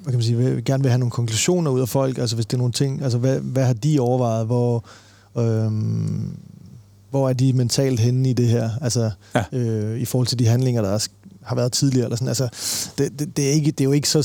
hvad 0.04 0.12
kan 0.12 0.18
man 0.18 0.24
sige, 0.24 0.38
vil, 0.38 0.66
gerne 0.66 0.84
vil 0.84 0.89
have 0.91 0.99
nogle 0.99 1.12
konklusioner 1.12 1.72
ud 1.72 1.82
af 1.82 1.89
folk, 1.89 2.18
altså 2.18 2.36
hvis 2.36 2.45
det 2.45 2.54
er 2.54 2.58
nogle 2.58 2.74
ting, 2.74 3.01
altså 3.04 3.18
hvad, 3.18 3.39
hvad 3.39 3.66
har 3.66 3.74
de 3.74 3.99
overvejet, 3.99 4.45
hvor, 4.45 4.86
øhm, 5.38 6.38
hvor 7.10 7.30
er 7.30 7.34
de 7.34 7.54
mentalt 7.54 7.99
henne 7.99 8.30
i 8.30 8.34
det 8.34 8.47
her, 8.47 8.70
altså 8.82 9.12
Ja. 9.36 9.43
øh, 9.51 9.99
i 9.99 10.06
forhold 10.06 10.28
til 10.28 10.39
de 10.39 10.47
handlinger, 10.47 10.82
der 10.82 10.89
er, 10.89 11.08
har 11.43 11.56
været 11.56 11.72
tidligere, 11.72 12.06
eller 12.06 12.16
sådan, 12.16 12.28
altså 12.28 12.47
det, 12.97 13.20
det, 13.20 13.38
det, 13.38 13.47
er 13.47 13.51
ikke, 13.51 13.72
det 13.72 13.82
er 13.82 13.86
jo 13.86 13.91
ikke 13.91 14.10
så, 14.10 14.18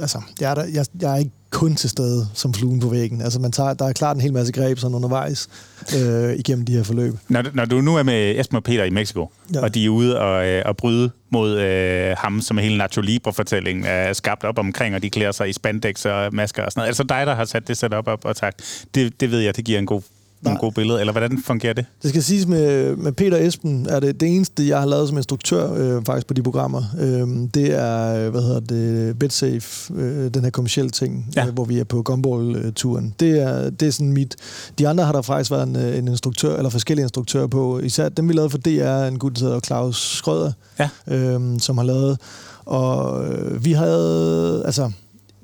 altså 0.00 0.22
jeg 0.40 0.50
er, 0.50 0.54
der, 0.54 0.64
jeg, 0.64 0.86
jeg 1.00 1.12
er 1.12 1.16
ikke 1.16 1.30
kun 1.60 1.76
til 1.76 1.90
stede 1.90 2.28
som 2.34 2.54
fluen 2.54 2.80
på 2.80 2.88
væggen, 2.88 3.20
altså 3.20 3.40
man 3.40 3.52
tager, 3.52 3.74
der 3.74 3.84
er 3.84 3.92
klart 3.92 4.16
en 4.16 4.22
hel 4.22 4.32
masse 4.32 4.52
greb 4.52 4.78
sådan 4.78 4.94
undervejs 4.94 5.48
øh, 5.96 6.34
igennem 6.36 6.64
de 6.64 6.72
her 6.72 6.82
forløb. 6.82 7.14
Når, 7.28 7.44
når 7.54 7.64
du 7.64 7.80
nu 7.80 7.96
er 7.96 8.02
med 8.02 8.40
Esben 8.40 8.56
og 8.56 8.64
Peter 8.64 8.84
i 8.84 8.90
Mexico, 8.90 9.30
ja. 9.54 9.60
Og 9.60 9.74
de 9.74 9.84
er 9.84 9.88
ude 9.88 10.20
og, 10.20 10.46
øh, 10.46 10.62
og 10.66 10.76
bryde 10.76 11.10
mod 11.30 11.58
øh, 11.58 12.14
ham, 12.18 12.40
som 12.40 12.58
hele 12.58 12.78
Nacho 12.78 13.00
Libre-fortællingen 13.00 13.84
er 13.84 14.12
skabt 14.12 14.44
op 14.44 14.58
omkring, 14.58 14.94
og 14.94 15.02
de 15.02 15.10
klæder 15.10 15.32
sig 15.32 15.48
i 15.48 15.52
spandex 15.52 16.06
og 16.06 16.34
masker 16.34 16.62
og 16.62 16.72
sådan 16.72 16.80
noget. 16.80 16.88
Altså 16.88 17.02
dig, 17.02 17.26
der 17.26 17.34
har 17.34 17.44
sat 17.44 17.68
det 17.68 17.76
setup 17.76 18.08
op 18.08 18.24
og 18.24 18.36
sagt, 18.36 18.86
det, 18.94 19.20
det 19.20 19.30
ved 19.30 19.40
jeg, 19.40 19.56
det 19.56 19.64
giver 19.64 19.78
en 19.78 19.86
god, 19.86 20.02
en 20.46 20.50
Nej. 20.52 20.56
god 20.60 20.72
billede. 20.72 21.00
Eller 21.00 21.12
hvordan 21.12 21.42
fungerer 21.46 21.72
det? 21.72 21.84
Det 22.02 22.10
skal 22.10 22.22
siges 22.22 22.46
med, 22.46 22.96
med 22.96 23.12
Peter 23.12 23.36
Esben, 23.36 23.86
er 23.88 24.00
det 24.00 24.20
det 24.20 24.28
eneste, 24.36 24.68
jeg 24.68 24.78
har 24.78 24.86
lavet 24.86 25.08
som 25.08 25.16
instruktør 25.16 25.72
øh, 25.74 26.04
faktisk 26.06 26.26
på 26.26 26.34
de 26.34 26.42
programmer. 26.42 26.82
Øh, 27.00 27.48
det 27.54 27.74
er, 27.74 28.24
øh, 28.24 28.30
hvad 28.30 28.42
hedder 28.42 28.60
det, 28.60 29.18
BetSafe, 29.18 29.94
øh, 29.94 30.34
den 30.34 30.42
her 30.44 30.50
kommercielle 30.50 30.90
ting, 30.90 31.26
Ja. 31.36 31.40
ja. 31.42 31.46
øh, 31.48 31.54
hvor 31.54 31.64
vi 31.64 31.78
er 31.78 31.84
på 31.84 32.02
Gumball-turen. 32.02 33.14
Det 33.20 33.42
er, 33.42 33.70
det 33.70 33.88
er 33.88 33.92
sådan 33.92 34.12
mit... 34.12 34.36
De 34.78 34.88
andre 34.88 35.04
har 35.04 35.12
der 35.12 35.22
faktisk 35.22 35.50
været 35.50 35.68
en, 35.68 35.76
øh, 35.76 35.98
en 35.98 36.08
instruktør, 36.08 36.56
eller 36.56 36.70
forskellige 36.70 37.04
instruktører 37.04 37.46
på. 37.46 37.78
Især 37.78 38.08
dem, 38.08 38.28
vi 38.28 38.32
lavede 38.32 38.50
for 38.50 38.58
DR, 38.58 39.08
en 39.08 39.18
gut, 39.18 39.38
der 39.38 39.44
hedder 39.44 39.60
Claus 39.60 39.96
Schrøder, 39.96 40.52
Ja. 40.78 40.88
øh, 41.08 41.40
som 41.60 41.78
har 41.78 41.84
lavet. 41.84 42.18
Og 42.64 43.24
øh, 43.28 43.64
vi 43.64 43.72
havde... 43.72 44.62
Altså, 44.64 44.90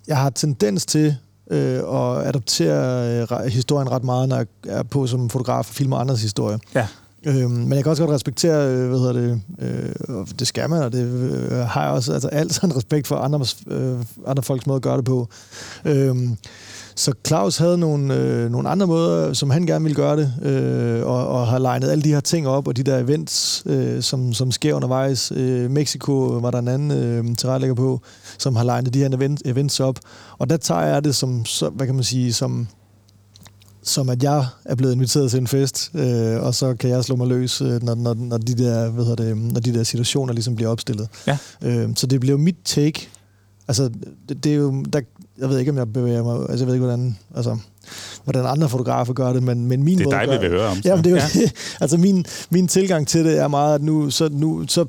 jeg 0.09 0.17
har 0.17 0.31
tendens 0.31 0.87
til 0.87 1.17
øh, 1.51 1.79
at 1.79 2.27
adoptere 2.29 3.21
øh, 3.23 3.53
historien 3.53 3.91
ret 3.91 4.05
meget, 4.05 4.29
når 4.29 4.37
jeg 4.37 4.47
er 4.69 4.83
på 4.83 5.07
som 5.07 5.31
fotograf 5.31 5.59
og 5.69 5.75
filmer 5.75 5.97
andres 5.97 6.23
historie. 6.23 6.59
Ja. 6.75 6.87
Øh, 7.27 7.51
men 7.51 7.73
jeg 7.73 7.83
kan 7.83 7.91
også 7.91 8.03
godt 8.03 8.15
respektere, 8.15 8.69
øh, 8.69 8.89
hvad 8.89 8.99
hedder 8.99 9.13
det, 9.13 9.41
øh, 9.59 10.17
og 10.17 10.29
det 10.39 10.47
skal 10.47 10.71
man, 10.71 10.83
og 10.83 10.93
det 10.93 11.05
øh, 11.05 11.59
har 11.59 11.83
jeg 11.83 11.93
også 11.93 12.13
altså, 12.13 12.29
altid 12.29 12.65
en 12.65 12.77
respekt 12.77 13.07
for 13.07 13.17
andre, 13.17 13.41
øh, 13.67 13.99
andre 14.27 14.43
folks 14.43 14.67
måde 14.67 14.77
at 14.77 14.83
gøre 14.83 14.97
det 14.97 15.05
på. 15.05 15.29
Øh, 15.85 16.17
så 16.99 17.13
Claus 17.27 17.57
havde 17.57 17.79
nogle, 17.79 18.15
øh, 18.15 18.51
nogle 18.51 18.69
andre 18.69 18.87
måder, 18.87 19.33
som 19.33 19.51
han 19.51 19.67
gerne 19.67 19.83
ville 19.83 19.97
gøre 19.97 20.17
det, 20.17 20.33
øh, 20.43 21.07
og, 21.07 21.29
og 21.29 21.47
har 21.47 21.59
legnet 21.59 21.91
alle 21.91 22.05
de 22.05 22.13
her 22.13 22.21
ting 22.21 22.49
op, 22.49 22.69
og 22.69 22.77
de 22.77 22.83
der 22.83 22.99
events, 22.99 23.63
øh, 23.67 24.03
som, 24.03 24.33
som 24.33 24.53
sker 24.53 24.75
undervejs. 24.75 25.33
Øh, 25.37 25.71
Mexico 25.71 26.13
var 26.13 26.51
der 26.51 26.59
en 26.59 26.69
anden 26.69 26.91
øh, 26.91 27.37
tilrettelægger 27.37 27.75
på, 27.75 28.01
som 28.39 28.57
har 28.57 28.65
legnet 28.65 28.95
de 28.95 28.99
her 28.99 29.09
event, 29.09 29.43
events 29.45 29.81
op. 29.81 29.99
Og 30.39 30.51
der 30.51 30.57
tager 30.57 30.83
jeg 30.83 31.05
det 31.05 31.15
som, 31.15 31.45
så, 31.45 31.69
hvad 31.69 31.87
kan 31.87 31.95
man 31.95 32.05
sige, 32.05 32.33
som 32.33 32.69
som 33.87 34.09
at 34.09 34.23
jeg 34.23 34.47
er 34.65 34.75
blevet 34.75 34.95
inviteret 34.95 35.31
til 35.31 35.41
en 35.41 35.47
fest, 35.47 35.91
øh, 35.95 36.43
og 36.43 36.55
så 36.55 36.75
kan 36.75 36.91
jeg 36.91 37.05
slå 37.05 37.17
mig 37.17 37.27
løs, 37.27 37.61
øh, 37.61 37.83
når, 37.83 37.95
når, 37.95 38.15
når, 38.15 38.39
de 38.39 38.55
der, 38.55 38.91
hvad 38.91 39.17
det, 39.17 39.37
når 39.37 39.61
de 39.61 39.75
der 39.75 39.83
situationer 39.83 40.33
ligesom 40.33 40.57
bliver 40.57 40.71
opstillet. 40.71 41.09
Ja. 41.27 41.39
Øh, 41.63 41.89
så 41.97 42.07
det 42.07 42.21
bliver 42.21 42.39
mit 42.39 42.57
take. 42.65 43.09
Altså, 43.69 43.91
det, 44.29 44.45
det 44.45 44.53
er 44.53 44.57
jo, 44.57 44.83
der, 44.93 45.01
jeg 45.39 45.49
ved 45.49 45.59
ikke, 45.59 45.71
om 45.71 45.79
jeg 45.79 45.93
bevæger 45.93 46.23
mig, 46.23 46.41
altså 46.41 46.57
jeg 46.57 46.67
ved 46.67 46.75
ikke, 46.75 46.87
hvordan, 46.87 47.19
altså, 47.35 47.59
hvordan 48.25 48.47
andre 48.47 48.69
fotografer 48.69 49.13
gør 49.13 49.33
det, 49.33 49.43
men, 49.43 49.67
men 49.67 49.83
min 49.85 49.99
Det 49.99 50.07
er 50.07 50.11
måde 50.11 50.27
dig, 50.27 50.41
vi 50.43 50.49
vil 50.49 50.59
høre 50.59 50.69
om. 50.69 50.77
så. 50.77 50.89
Ja, 50.89 50.95
men 50.95 51.05
det 51.05 51.13
er 51.13 51.17
jo 51.17 51.41
Ja. 51.41 51.51
Altså 51.81 51.97
min, 51.97 52.27
min 52.51 52.69
tilgang 52.69 53.09
til 53.09 53.25
det 53.25 53.39
er 53.39 53.49
meget, 53.49 53.75
at 53.75 53.83
nu 53.83 54.11
så, 54.11 54.29
nu, 54.33 54.65
så 54.69 54.85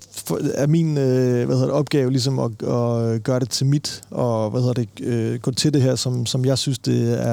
er 0.53 0.67
min 0.67 0.97
øh, 0.97 1.45
hvad 1.45 1.55
hedder 1.55 1.65
det, 1.65 1.71
opgave 1.71 2.11
ligesom 2.11 2.39
at, 2.39 2.51
at 2.51 3.23
gøre 3.23 3.39
det 3.39 3.49
til 3.49 3.65
mit, 3.65 4.01
og 4.11 4.49
hvad 4.49 4.61
hedder 4.61 4.73
det, 4.73 4.87
øh, 5.03 5.39
gå 5.39 5.51
til 5.51 5.73
det 5.73 5.81
her, 5.81 5.95
som, 5.95 6.25
som 6.25 6.45
jeg 6.45 6.57
synes, 6.57 6.79
det 6.79 7.13
er, 7.13 7.27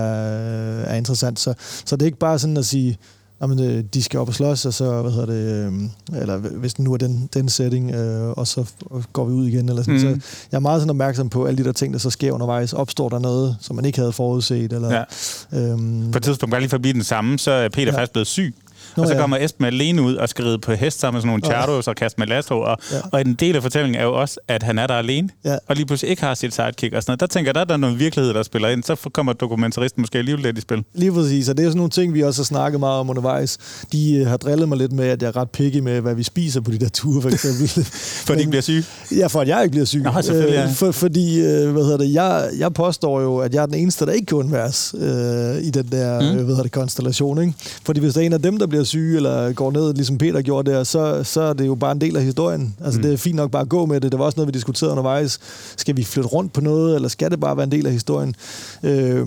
er 0.85 0.95
interessant. 0.97 1.41
Så, 1.41 1.55
så 1.85 1.97
det 1.97 2.03
er 2.03 2.07
ikke 2.07 2.19
bare 2.19 2.39
sådan 2.39 2.57
at 2.57 2.67
sige, 2.67 2.99
jamen, 3.43 3.64
øh, 3.64 3.85
de 3.95 4.03
skal 4.03 4.20
op 4.20 4.28
og 4.28 4.35
slås, 4.35 4.66
og 4.66 4.74
så, 4.74 5.03
hvad 5.03 5.12
hedder 5.12 5.26
det, 5.26 5.72
øh, 6.14 6.20
eller 6.20 6.37
hvis 6.37 6.74
det 6.74 6.85
nu 6.85 6.93
er 6.93 6.97
den, 6.97 7.28
den 7.35 7.49
setting, 7.49 7.91
øh, 7.95 8.30
og 8.30 8.47
så 8.47 8.64
går 9.12 9.24
vi 9.24 9.32
ud 9.32 9.47
igen, 9.47 9.68
eller 9.68 9.82
sådan. 9.82 9.95
Mm. 9.95 10.01
Så 10.01 10.47
jeg 10.53 10.57
er 10.57 10.61
meget 10.61 10.80
sådan 10.80 10.91
opmærksom 10.91 11.28
på 11.28 11.45
alle 11.45 11.59
de 11.59 11.64
der 11.64 11.72
ting, 11.72 11.93
der 11.93 11.99
så 11.99 12.11
sker 12.11 12.32
undervejs. 12.32 12.72
Opstår 12.72 13.09
der 13.09 13.18
noget, 13.18 13.57
som 13.61 13.76
man 13.76 13.85
ikke 13.85 13.99
havde 13.99 14.12
forudset, 14.12 14.72
eller... 14.72 15.05
Ja. 15.53 15.59
Øhm, 15.59 16.11
På 16.12 16.18
et 16.18 16.22
tidspunkt, 16.24 16.51
bare 16.51 16.61
lige 16.61 16.70
forbi 16.70 16.93
den 16.93 17.05
samme, 17.05 17.39
så 17.39 17.51
er 17.51 17.68
Peter 17.68 17.93
Ja. 17.93 17.99
faktisk 17.99 18.12
blevet 18.12 18.26
syg. 18.26 18.55
Nå, 18.97 19.03
og 19.03 19.09
så 19.09 19.15
ja. 19.15 19.21
kommer 19.21 19.37
Esben 19.41 19.65
alene 19.67 20.03
ud 20.03 20.15
og 20.15 20.29
skal 20.29 20.45
ride 20.45 20.59
på 20.59 20.73
hest 20.73 21.01
sammen 21.01 21.17
med 21.17 21.21
sådan 21.23 21.29
nogle 21.29 21.43
Ja. 21.57 21.63
chardos 21.63 21.89
og 21.89 21.97
kaste 21.97 22.21
med 22.21 22.27
lasso. 22.27 22.61
Og, 22.61 22.77
Ja. 22.93 22.97
og 23.13 23.21
en 23.21 23.35
del 23.35 23.57
af 23.57 23.63
fortællingen 23.63 24.01
er 24.01 24.05
jo 24.05 24.21
også, 24.21 24.41
at 24.49 24.63
han 24.63 24.79
er 24.79 24.87
der 24.87 24.95
alene. 24.95 25.29
Ja. 25.45 25.57
Og 25.69 25.77
lige 25.77 25.87
pludselig 25.87 26.11
ikke 26.11 26.23
har 26.23 26.35
sit 26.35 26.55
sidekick 26.55 26.95
og 26.95 27.03
sådan 27.03 27.11
noget. 27.11 27.21
Der 27.21 27.27
tænker 27.27 27.49
jeg, 27.49 27.55
der 27.55 27.61
er 27.61 27.65
der 27.65 27.77
noget 27.77 27.99
virkelighed, 27.99 28.35
der 28.35 28.43
spiller 28.43 28.69
ind. 28.69 28.83
Så 28.83 28.97
kommer 29.13 29.33
dokumentaristen 29.33 30.03
måske 30.03 30.19
alligevel 30.19 30.43
lidt 30.45 30.59
i 30.59 30.61
spil. 30.61 30.85
Lige 30.95 31.13
præcis, 31.13 31.49
og 31.49 31.57
det 31.57 31.63
er 31.65 31.69
sådan 31.69 31.77
nogle 31.77 31.91
ting, 31.91 32.15
vi 32.15 32.23
også 32.23 32.41
har 32.43 32.45
snakket 32.45 32.81
meget 32.81 33.01
om 33.01 33.11
undervejs. 33.11 33.59
De 33.93 34.15
øh, 34.15 34.27
har 34.27 34.37
drillet 34.37 34.69
mig 34.69 34.79
lidt 34.79 34.93
med, 34.93 35.09
at 35.09 35.23
jeg 35.23 35.29
er 35.29 35.37
ret 35.37 35.51
picky 35.51 35.77
med, 35.79 36.01
hvad 36.01 36.15
vi 36.15 36.23
spiser 36.23 36.61
på 36.61 36.71
de 36.71 36.79
der 36.79 36.89
ture, 36.89 37.23
for 37.23 37.29
eksempel. 37.31 37.69
For 38.27 38.33
de 38.35 38.39
ikke 38.39 38.51
bliver 38.51 38.63
syge. 38.63 38.85
Ja, 39.17 39.27
for 39.27 39.41
at 39.41 39.49
jeg 39.49 39.63
ikke 39.63 39.71
bliver 39.71 39.85
syg. 39.87 40.03
Nå, 40.03 40.23
selvfølgelig, 40.23 40.55
ja. 40.59 40.65
Øh, 40.65 40.73
for, 40.75 40.91
fordi, 40.93 41.41
øh, 41.41 41.73
hvad 41.73 41.83
hedder 41.83 41.97
det, 41.97 42.13
jeg, 42.15 42.49
jeg 42.59 42.73
påstår 42.75 43.21
jo, 43.21 43.39
at 43.39 43.55
jeg 43.55 43.63
er 43.63 43.67
den 43.67 43.75
eneste, 43.75 44.07
der 44.07 44.13
ikke 44.13 44.27
kan 44.27 44.39
undværes 44.39 44.95
øh, 44.99 45.63
i 45.63 45.71
den 45.71 45.89
der, 45.93 46.21
mm. 46.21 46.27
hvad 46.37 46.45
hedder 46.47 46.63
det, 46.63 46.73
konstellation. 46.73 47.41
Ikke? 47.41 47.53
Fordi 47.85 48.01
hvis 48.01 48.15
der 48.15 48.21
er 48.21 48.27
en 48.27 48.33
af 48.33 48.43
dem, 48.43 48.59
der 48.59 48.67
bliver 48.67 48.84
syge, 48.87 49.16
eller 49.16 49.53
går 49.53 49.70
ned, 49.70 49.95
ligesom 49.95 50.18
Peter 50.18 50.43
gjorde 50.43 50.70
der, 50.70 50.85
så, 50.85 51.22
så 51.24 51.41
er 51.41 51.53
det 51.53 51.66
jo 51.66 51.74
bare 51.74 51.93
en 51.93 52.01
del 52.01 52.16
af 52.16 52.22
historien. 52.24 52.74
Altså, 52.85 52.99
Mm. 53.01 53.03
det 53.03 53.12
er 53.12 53.16
fint 53.16 53.37
nok 53.37 53.51
bare 53.51 53.62
at 53.62 53.68
gå 53.68 53.87
med 53.87 54.01
det. 54.01 54.12
Det 54.12 54.18
var 54.18 54.24
også 54.24 54.37
noget, 54.37 54.47
vi 54.55 54.59
diskuterede 54.59 54.93
undervejs. 54.93 55.39
Skal 55.76 55.97
vi 55.97 56.05
flytte 56.05 56.28
rundt 56.28 56.53
på 56.53 56.61
noget, 56.61 56.95
eller 56.95 57.09
skal 57.09 57.30
det 57.30 57.41
bare 57.41 57.57
være 57.57 57.64
en 57.64 57.72
del 57.72 57.87
af 57.87 57.93
historien? 57.93 58.35
Øh, 58.82 59.26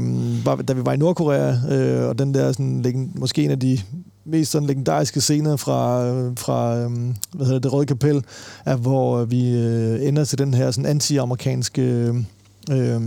da 0.67 0.73
vi 0.73 0.85
var 0.85 0.93
i 0.93 0.97
Nordkorea, 0.97 1.55
øh, 1.75 2.09
og 2.09 2.19
den 2.19 2.33
der, 2.33 2.51
sådan, 2.51 3.11
måske 3.15 3.43
en 3.43 3.51
af 3.51 3.59
de 3.59 3.79
mest 4.25 4.51
sådan 4.51 4.67
legendariske 4.67 5.21
scener 5.21 5.55
fra, 5.55 6.05
øh, 6.07 6.31
fra 6.37 6.77
øh, 6.77 6.91
hvad 7.33 7.45
hedder 7.45 7.53
det, 7.59 7.63
det 7.63 7.73
Røde 7.73 7.85
Kapel, 7.85 8.23
er, 8.65 8.75
hvor 8.75 9.25
vi 9.25 9.49
øh, 9.49 10.07
ender 10.07 10.23
til 10.25 10.37
den 10.37 10.53
her 10.53 10.71
sådan 10.71 10.85
anti-amerikanske 10.89 11.81
øh, 11.81 12.15
øh, 12.71 13.01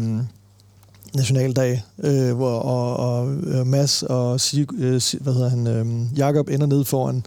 nationaldag, 1.17 1.85
øh, 2.05 2.33
hvor 2.37 2.59
og, 2.59 2.97
og 2.97 3.33
øh, 3.47 3.67
Mads 3.67 4.03
og 4.03 4.41
Sig, 4.41 4.67
øh, 4.79 5.01
Sig- 5.01 5.19
hvad 5.23 5.33
hedder 5.33 5.49
han, 5.51 5.67
øh, 5.67 5.87
Jakob 6.19 6.49
ender 6.49 6.67
ned 6.67 6.85
foran 6.85 7.23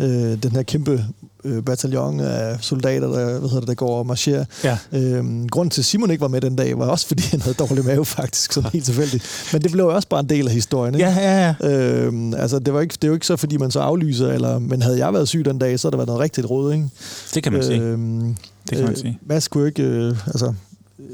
øh, 0.00 0.42
den 0.42 0.50
her 0.52 0.62
kæmpe 0.62 1.04
øh, 1.44 1.62
bataljon 1.64 2.20
af 2.20 2.56
soldater, 2.60 3.06
der, 3.08 3.24
hvad 3.24 3.40
hedder 3.40 3.60
det, 3.60 3.68
der 3.68 3.74
går 3.74 3.98
og 3.98 4.06
marcherer. 4.06 4.44
Ja. 4.64 4.78
Øhm, 4.92 5.48
grunden 5.48 5.70
til, 5.70 5.80
at 5.80 5.84
Simon 5.84 6.10
ikke 6.10 6.20
var 6.20 6.28
med 6.28 6.40
den 6.40 6.56
dag, 6.56 6.78
var 6.78 6.86
også, 6.86 7.06
fordi 7.06 7.22
han 7.30 7.40
havde 7.40 7.54
dårlig 7.54 7.84
mave, 7.84 8.04
faktisk, 8.04 8.52
sådan 8.52 8.70
helt 8.72 8.84
tilfældigt. 8.84 9.48
Men 9.52 9.62
det 9.62 9.72
blev 9.72 9.84
jo 9.84 9.94
også 9.94 10.08
bare 10.08 10.20
en 10.20 10.28
del 10.28 10.46
af 10.48 10.54
historien, 10.54 10.94
ikke? 10.94 11.06
Ja, 11.06 11.14
ja, 11.20 11.54
ja. 11.62 11.68
Øhm, 11.70 12.34
altså, 12.34 12.58
det, 12.58 12.74
var 12.74 12.80
ikke, 12.80 12.94
det 13.02 13.08
jo 13.08 13.14
ikke 13.14 13.26
så, 13.26 13.36
fordi 13.36 13.56
man 13.56 13.70
så 13.70 13.80
aflyser, 13.80 14.28
eller, 14.32 14.58
men 14.58 14.82
havde 14.82 14.98
jeg 14.98 15.12
været 15.12 15.28
syg 15.28 15.44
den 15.44 15.58
dag, 15.58 15.80
så 15.80 15.86
havde 15.88 15.92
det 15.92 15.98
været 15.98 16.06
noget 16.06 16.20
rigtigt 16.20 16.50
råd, 16.50 16.72
ikke? 16.72 16.88
Det 17.34 17.42
kan 17.42 17.52
man 17.52 17.62
sige. 17.64 17.80
Øhm, 17.80 18.36
Det 18.70 18.76
kan 18.78 18.86
man 18.86 18.96
sige. 18.96 19.18
Mads 19.26 19.48
kunne 19.48 19.66
ikke... 19.68 19.82
Øh, 19.82 20.16
altså, 20.26 20.46
øh, 20.46 20.52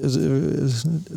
jeg 0.02 0.10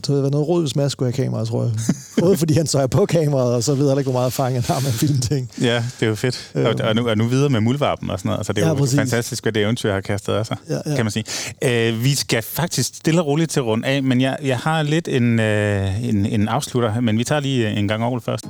tror, 0.04 0.14
det 0.16 0.22
været 0.22 0.32
noget 0.32 0.48
råd, 0.48 0.62
hvis 0.62 0.76
Mads 0.76 0.92
skulle 0.92 1.14
have 1.14 1.24
kamera, 1.26 1.46
tror 1.46 1.64
jeg. 1.64 1.72
Både 2.24 2.38
fordi 2.38 2.54
han 2.54 2.68
så 2.68 2.80
er 2.80 2.88
på 2.88 3.06
kameraet, 3.06 3.56
og 3.56 3.64
så 3.64 3.72
ved 3.72 3.80
jeg 3.86 3.90
heller 3.90 4.00
ikke, 4.00 4.12
hvor 4.12 4.20
meget 4.20 4.28
erfaring 4.28 4.56
han 4.58 4.64
har 4.76 4.80
med 4.80 4.88
at 4.88 4.94
filme 4.94 5.18
ting. 5.20 5.50
Ja, 5.62 5.84
det 6.00 6.06
er 6.06 6.08
jo 6.10 6.16
fedt. 6.16 6.52
Øhm. 6.56 6.66
Og, 6.66 6.76
og, 6.84 6.96
nu, 6.96 7.10
og 7.10 7.18
nu 7.18 7.28
videre 7.28 7.50
med 7.50 7.60
muldvarpen 7.60 8.10
og 8.10 8.20
sådan 8.20 8.30
noget. 8.30 8.46
Så 8.46 8.54
det 8.54 8.62
er 8.62 8.66
Ja, 8.66 8.72
jo 8.72 8.76
præcis. 8.78 9.00
fantastisk, 9.00 9.44
hvad 9.44 9.54
det 9.54 9.62
eventyr 9.64 9.94
har 9.94 10.02
kastet 10.02 10.34
af 10.34 10.46
sig, 10.46 10.58
Ja, 10.70 10.76
ja. 10.86 10.96
kan 10.96 11.06
man 11.06 11.12
sige. 11.12 11.24
Øh, 11.64 12.04
vi 12.04 12.16
skal 12.16 12.42
faktisk 12.42 12.96
stille 12.96 13.22
og 13.22 13.28
roligt 13.28 13.52
til 13.52 13.62
rundt 13.62 13.86
af, 13.86 14.04
men 14.04 14.22
jeg, 14.22 14.38
jeg 14.44 14.58
har 14.58 14.82
lidt 14.84 15.08
en, 15.08 15.40
øh, 15.40 16.04
en, 16.10 16.26
en 16.26 16.48
afslutter, 16.48 17.02
men 17.02 17.18
vi 17.18 17.24
tager 17.24 17.42
lige 17.42 17.70
en 17.70 17.88
gang 17.88 18.04
over 18.04 18.20
først. 18.20 18.46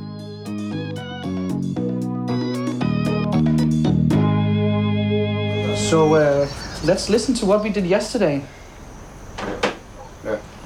So 5.89 6.15
uh, 6.15 6.47
let's 6.83 7.09
listen 7.09 7.35
to 7.35 7.45
what 7.45 7.63
we 7.63 7.69
did 7.69 7.85
yesterday. 7.91 8.41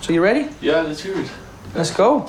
So 0.01 0.13
you 0.13 0.23
ready? 0.23 0.49
Yeah, 0.61 0.81
let's 0.81 1.01
hear 1.03 1.13
it. 1.19 1.29
Let's 1.75 1.91
go. 1.91 2.25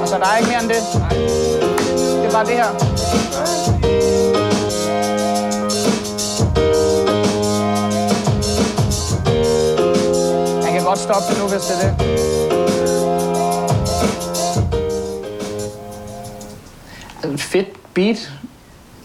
Altså, 0.00 0.18
der 0.18 0.26
er 0.26 0.36
ikke 0.36 0.48
mere 0.48 0.62
end 0.62 0.68
det. 0.68 0.82
Det 2.00 2.26
er 2.26 2.32
bare 2.32 2.46
det 2.46 2.54
her. 2.54 2.70
Jeg 10.64 10.72
kan 10.72 10.84
godt 10.84 10.98
stoppe 10.98 11.28
det 11.30 11.38
nu, 11.38 11.48
hvis 11.48 11.62
det 11.62 11.84
er 11.84 11.96
det. 11.98 12.17
Beat. 17.98 18.32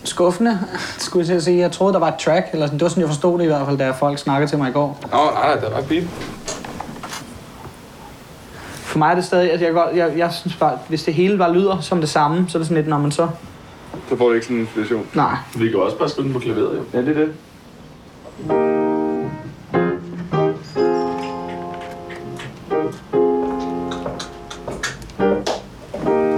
Skuffende, 0.03 0.59
skulle 0.97 1.21
jeg 1.21 1.27
til 1.27 1.33
at 1.33 1.43
sige. 1.43 1.59
Jeg 1.59 1.71
troede, 1.71 1.93
der 1.93 1.99
var 1.99 2.07
et 2.07 2.15
track, 2.19 2.45
eller 2.53 2.65
sådan. 2.65 2.79
det 2.79 2.83
var 2.83 2.89
sådan, 2.89 3.01
jeg 3.01 3.09
forstod 3.09 3.37
det 3.39 3.43
i 3.43 3.47
hvert 3.47 3.65
fald, 3.65 3.77
da 3.77 3.91
folk 3.91 4.17
snakkede 4.19 4.51
til 4.51 4.57
mig 4.57 4.69
i 4.69 4.73
går. 4.73 4.99
Nå, 5.11 5.17
nej, 5.17 5.33
nej, 5.33 5.55
der 5.55 5.69
var 5.69 5.81
beat. 5.81 6.03
For 8.71 8.97
mig 8.97 9.11
er 9.11 9.15
det 9.15 9.25
stadig, 9.25 9.51
altså 9.51 9.65
jeg, 9.65 9.73
godt, 9.73 9.95
jeg, 9.95 10.13
jeg 10.17 10.33
synes 10.33 10.55
bare, 10.55 10.77
hvis 10.87 11.03
det 11.03 11.13
hele 11.13 11.37
bare 11.37 11.53
lyder 11.53 11.79
som 11.79 11.99
det 11.99 12.09
samme, 12.09 12.45
så 12.49 12.57
er 12.57 12.59
det 12.59 12.67
sådan 12.67 12.77
lidt, 12.77 12.87
når 12.87 12.97
man 12.97 13.11
så... 13.11 13.27
Så 14.09 14.17
får 14.17 14.27
du 14.27 14.33
ikke 14.33 14.45
sådan 14.45 14.57
en 14.57 14.61
inspiration. 14.61 15.07
Nej. 15.13 15.35
Vi 15.55 15.69
kan 15.69 15.79
også 15.79 15.97
bare 15.97 16.09
spille 16.09 16.25
den 16.25 16.33
på 16.33 16.39
klaveret, 16.39 16.77
jo. 16.77 16.83
Ja, 16.93 17.05
det 17.05 17.17
er 17.17 17.25
det. 17.25 17.33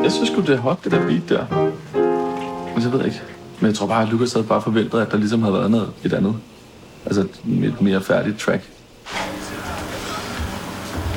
Jeg 0.04 0.12
synes 0.12 0.30
sgu, 0.30 0.42
det 0.42 0.50
er 0.50 0.58
hot, 0.58 0.84
det 0.84 0.92
der 0.92 1.08
beat 1.08 1.30
der. 1.30 2.05
Men 2.86 2.92
så 2.92 2.98
ved 2.98 3.06
jeg 3.06 3.14
ikke. 3.14 3.26
Men 3.60 3.68
jeg 3.68 3.76
tror 3.76 3.88
bare, 3.88 4.04
at 4.04 4.10
Lukas 4.10 4.34
havde 4.34 4.46
bare 4.46 4.62
forventet, 4.62 5.02
at 5.02 5.12
der 5.12 5.18
ligesom 5.18 5.42
havde 5.42 5.54
været 5.54 5.72
noget, 5.72 5.90
et 6.04 6.14
andet. 6.14 6.36
Altså 7.06 7.22
et 7.22 7.30
et 7.64 7.82
mere 7.82 8.02
færdigt 8.02 8.40
track. 8.40 8.64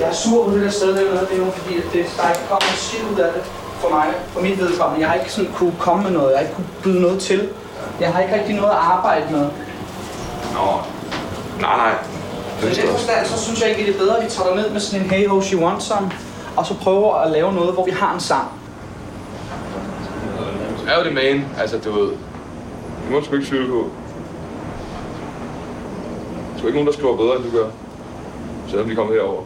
Jeg 0.01 0.09
er 0.09 0.13
sur 0.13 0.45
på 0.49 0.55
det 0.55 0.63
der 0.63 0.71
sted, 0.71 0.89
der 0.89 0.95
det 0.95 1.33
er 1.33 1.37
jo 1.37 1.51
fordi, 1.51 1.77
at 1.77 1.85
det, 1.93 2.05
der 2.17 2.29
ikke 2.29 2.45
kommer 2.51 2.73
shit 2.77 3.03
ud 3.13 3.19
af 3.19 3.33
det 3.33 3.43
for 3.81 3.89
mig, 3.91 4.07
for 4.33 4.41
mit 4.41 4.59
vedkommende. 4.61 5.01
Jeg 5.01 5.09
har 5.09 5.15
ikke 5.21 5.33
sådan 5.33 5.51
kunne 5.53 5.75
komme 5.79 6.03
med 6.03 6.11
noget, 6.11 6.31
jeg 6.31 6.39
har 6.39 6.43
ikke 6.43 6.55
kunne 6.55 6.73
byde 6.83 7.01
noget 7.01 7.21
til. 7.21 7.49
Jeg 8.01 8.13
har 8.13 8.21
ikke 8.21 8.35
rigtig 8.35 8.55
noget 8.55 8.71
at 8.71 8.77
arbejde 8.77 9.33
med. 9.33 9.47
Nå, 10.55 10.69
nej, 11.61 11.77
nej. 11.77 11.95
Så 12.61 12.67
i 12.67 12.87
den 12.87 12.91
forstand, 12.91 13.27
så 13.27 13.43
synes 13.45 13.61
jeg 13.61 13.69
egentlig, 13.69 13.87
det 13.87 13.95
er 13.95 13.99
bedre, 13.99 14.19
at 14.19 14.25
vi 14.25 14.31
tager 14.31 14.55
ned 14.55 14.71
med 14.71 14.81
sådan 14.81 15.05
en 15.05 15.11
Hey 15.11 15.29
Ho 15.29 15.43
She 15.43 15.59
Want 15.59 15.83
Some, 15.83 16.11
og 16.57 16.67
så 16.67 16.75
prøver 16.75 17.15
at 17.15 17.31
lave 17.31 17.53
noget, 17.53 17.73
hvor 17.75 17.85
vi 17.85 17.91
har 17.91 18.15
en 18.15 18.21
sang. 18.21 18.58
Er 20.89 20.99
jo 20.99 21.05
det 21.05 21.13
main, 21.13 21.45
altså 21.59 21.79
du 21.79 21.93
ved. 21.93 22.11
Det 23.03 23.11
må 23.11 23.19
du 23.19 23.25
sgu 23.25 23.35
ikke 23.35 23.47
tvivle 23.49 23.69
på. 23.69 23.93
Der 26.57 26.63
er 26.63 26.67
ikke 26.67 26.77
nogen, 26.77 26.87
der 26.87 26.93
skriver 26.93 27.17
bedre, 27.17 27.37
end 27.37 27.45
du 27.45 27.51
gør. 27.51 27.71
Selvom 28.69 28.89
de 28.89 28.95
kommer 28.95 29.15
herover. 29.15 29.45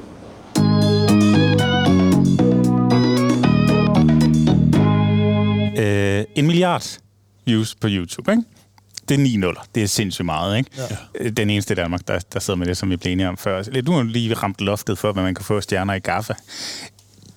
Øh, 5.78 6.24
en 6.34 6.46
milliard 6.46 6.98
views 7.46 7.74
på 7.74 7.88
YouTube, 7.90 8.30
ikke? 8.30 8.42
Det 9.08 9.20
er 9.20 9.52
9-0. 9.52 9.64
Det 9.74 9.82
er 9.82 9.86
sindssygt 9.86 10.26
meget, 10.26 10.58
ikke? 10.58 10.70
Ja. 11.20 11.28
Den 11.28 11.50
eneste 11.50 11.72
i 11.72 11.74
Danmark, 11.74 12.08
der, 12.08 12.18
der 12.32 12.40
sidder 12.40 12.58
med 12.58 12.66
det, 12.66 12.76
som 12.76 12.90
vi 12.90 12.96
blev 12.96 13.12
enige 13.12 13.28
om 13.28 13.36
før. 13.36 13.62
Du 13.62 13.92
har 13.92 14.02
lige 14.02 14.34
ramt 14.34 14.60
loftet 14.60 14.98
for, 14.98 15.12
hvad 15.12 15.22
man 15.22 15.34
kan 15.34 15.44
få 15.44 15.60
stjerner 15.60 15.94
i 15.94 15.98
gaffa. 15.98 16.34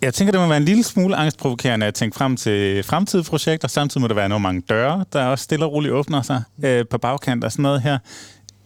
Jeg 0.01 0.13
tænker, 0.13 0.31
det 0.31 0.41
må 0.41 0.47
være 0.47 0.57
en 0.57 0.65
lille 0.65 0.83
smule 0.83 1.15
angstprovokerende 1.15 1.85
at 1.85 1.93
tænke 1.93 2.15
frem 2.15 2.37
til 2.37 2.83
fremtidige 2.83 3.25
projekter. 3.25 3.67
Samtidig 3.67 4.01
må 4.01 4.07
der 4.07 4.13
være 4.13 4.29
nogle 4.29 4.43
mange 4.43 4.61
døre, 4.69 5.05
der 5.13 5.25
også 5.25 5.43
stille 5.43 5.65
og 5.65 5.71
roligt 5.71 5.93
åbner 5.93 6.21
sig 6.21 6.43
øh, 6.63 6.85
på 6.89 6.97
bagkant 6.97 7.43
og 7.43 7.51
sådan 7.51 7.63
noget 7.63 7.81
her. 7.81 7.97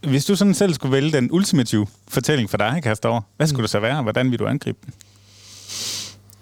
Hvis 0.07 0.25
du 0.25 0.35
sådan 0.35 0.53
selv 0.53 0.73
skulle 0.73 0.91
vælge 0.91 1.11
den 1.11 1.31
ultimative 1.31 1.87
fortælling 2.07 2.49
for 2.49 2.57
dig, 2.57 2.79
Kastor, 2.83 3.25
hvad 3.37 3.47
skulle 3.47 3.61
det 3.61 3.69
så 3.69 3.79
være, 3.79 3.97
og 3.97 4.03
hvordan 4.03 4.31
vil 4.31 4.39
du 4.39 4.45
angribe 4.45 4.77
den? 4.85 4.93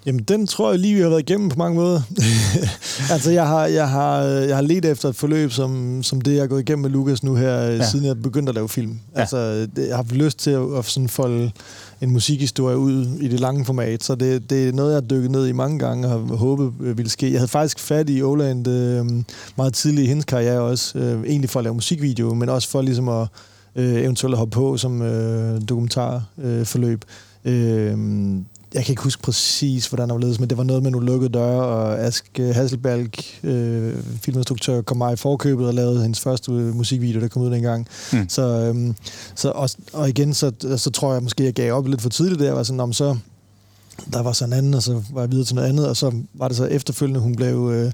Jamen, 0.08 0.24
den 0.24 0.48
tror 0.48 0.72
jeg 0.72 0.80
lige, 0.80 0.96
vi 0.96 1.02
har 1.02 1.10
været 1.10 1.30
igennem 1.30 1.50
på 1.50 1.56
mange 1.58 1.76
måder. 1.76 2.02
altså, 3.14 3.32
jeg 3.32 3.48
har, 3.48 3.66
jeg, 3.66 3.90
har, 3.90 4.22
jeg 4.22 4.56
har 4.56 4.62
let 4.62 4.86
efter 4.86 5.10
et 5.10 5.16
forløb, 5.16 5.52
som, 5.52 6.04
som 6.04 6.22
det, 6.22 6.34
jeg 6.34 6.42
har 6.42 6.48
gået 6.48 6.62
igennem 6.62 6.82
med 6.82 6.90
Lukas 6.90 7.24
nu 7.24 7.36
her, 7.36 7.54
ja. 7.54 7.90
siden 7.90 8.06
jeg 8.06 8.22
begyndte 8.22 8.50
at 8.50 8.56
lave 8.56 8.70
film. 8.70 9.00
Ja. 9.16 9.20
Altså, 9.20 9.62
det, 9.62 9.72
jeg 9.76 9.88
har 9.90 9.96
haft 9.96 10.12
lyst 10.12 10.40
til 10.40 10.52
at, 10.52 10.78
at 10.78 10.86
sådan 10.86 11.10
folde 11.10 11.52
en 12.02 12.12
musikhistorie 12.12 12.78
ud 12.78 13.06
i 13.22 13.28
det 13.28 13.40
lange 13.40 13.66
format, 13.66 14.04
så 14.04 14.16
det, 14.16 14.50
det 14.50 14.68
er 14.68 14.72
noget, 14.72 14.92
jeg 14.92 15.02
har 15.02 15.08
dykket 15.08 15.32
ned 15.32 15.48
i 15.48 15.52
mange 15.52 15.80
gange 15.80 16.08
og 16.08 16.20
håbet 16.38 16.74
øh, 16.82 16.98
ville 16.98 17.10
ske. 17.10 17.32
Jeg 17.32 17.40
havde 17.40 17.48
faktisk 17.48 17.80
fat 17.80 18.10
i 18.10 18.22
Oland 18.22 18.68
øh, 18.68 19.06
meget 19.56 19.74
tidligt 19.74 20.06
i 20.06 20.08
hendes 20.08 20.26
karriere 20.26 20.62
også, 20.62 21.00
øh, 21.00 21.24
egentlig 21.24 21.50
for 21.50 21.60
at 21.60 21.64
lave 21.64 21.76
musikvideo, 21.76 22.34
men 22.34 22.50
også 22.50 22.70
for 22.70 22.82
ligesom 22.82 23.10
at 23.10 23.28
øh, 23.76 23.96
eventuelt 23.96 24.34
at 24.34 24.40
hoppe 24.40 24.56
på 24.56 24.78
som 24.78 25.02
øh, 25.02 25.62
dokumentarforløb. 25.70 26.60
Øh, 26.60 26.66
forløb. 26.66 27.06
øh, 27.46 28.57
jeg 28.78 28.86
kan 28.86 28.94
ikke 28.94 29.04
huske 29.04 29.22
præcis, 29.22 29.88
hvordan 29.88 30.10
det 30.10 30.28
var 30.28 30.36
men 30.40 30.50
det 30.50 30.58
var 30.58 30.64
noget 30.64 30.84
med 30.84 30.92
nogle 30.92 31.08
lukkede 31.08 31.34
døre, 31.34 31.64
og 31.64 32.00
Ask 32.00 32.38
Hasselbalg, 32.38 33.12
øh, 33.44 33.96
filminstruktør, 34.22 34.82
kom 34.82 34.98
mig 34.98 35.14
i 35.14 35.16
forkøbet 35.16 35.68
og 35.68 35.74
lavede 35.74 36.02
hendes 36.02 36.20
første 36.20 36.52
øh, 36.52 36.76
musikvideo, 36.76 37.22
der 37.22 37.28
kom 37.28 37.42
ud 37.42 37.52
dengang. 37.52 37.88
Mm. 38.14 38.30
Så, 38.30 38.42
øhm, 38.42 38.96
så 39.36 39.52
og, 39.52 39.70
og 39.94 40.10
igen, 40.10 40.34
så, 40.34 40.52
så 40.78 40.90
tror 40.90 41.14
jeg 41.14 41.24
måske, 41.24 41.44
jeg 41.44 41.54
gav 41.54 41.74
op 41.74 41.88
lidt 41.88 42.02
for 42.02 42.10
tidligt 42.10 42.40
der. 42.40 42.52
Var 42.52 42.64
sådan, 42.64 42.80
om 42.80 42.94
så 42.94 43.18
der 44.14 44.22
var 44.22 44.32
så 44.32 44.46
en 44.46 44.54
anden, 44.54 44.74
og 44.74 44.84
så 44.84 45.04
var 45.14 45.22
jeg 45.22 45.32
videre 45.32 45.46
til 45.46 45.56
noget 45.56 45.70
andet, 45.70 45.90
og 45.90 45.98
så 45.98 46.12
var 46.34 46.48
det 46.48 46.58
så 46.58 46.66
efterfølgende, 46.66 47.20
hun 47.20 47.36
blev 47.36 47.72
øh, 47.74 47.92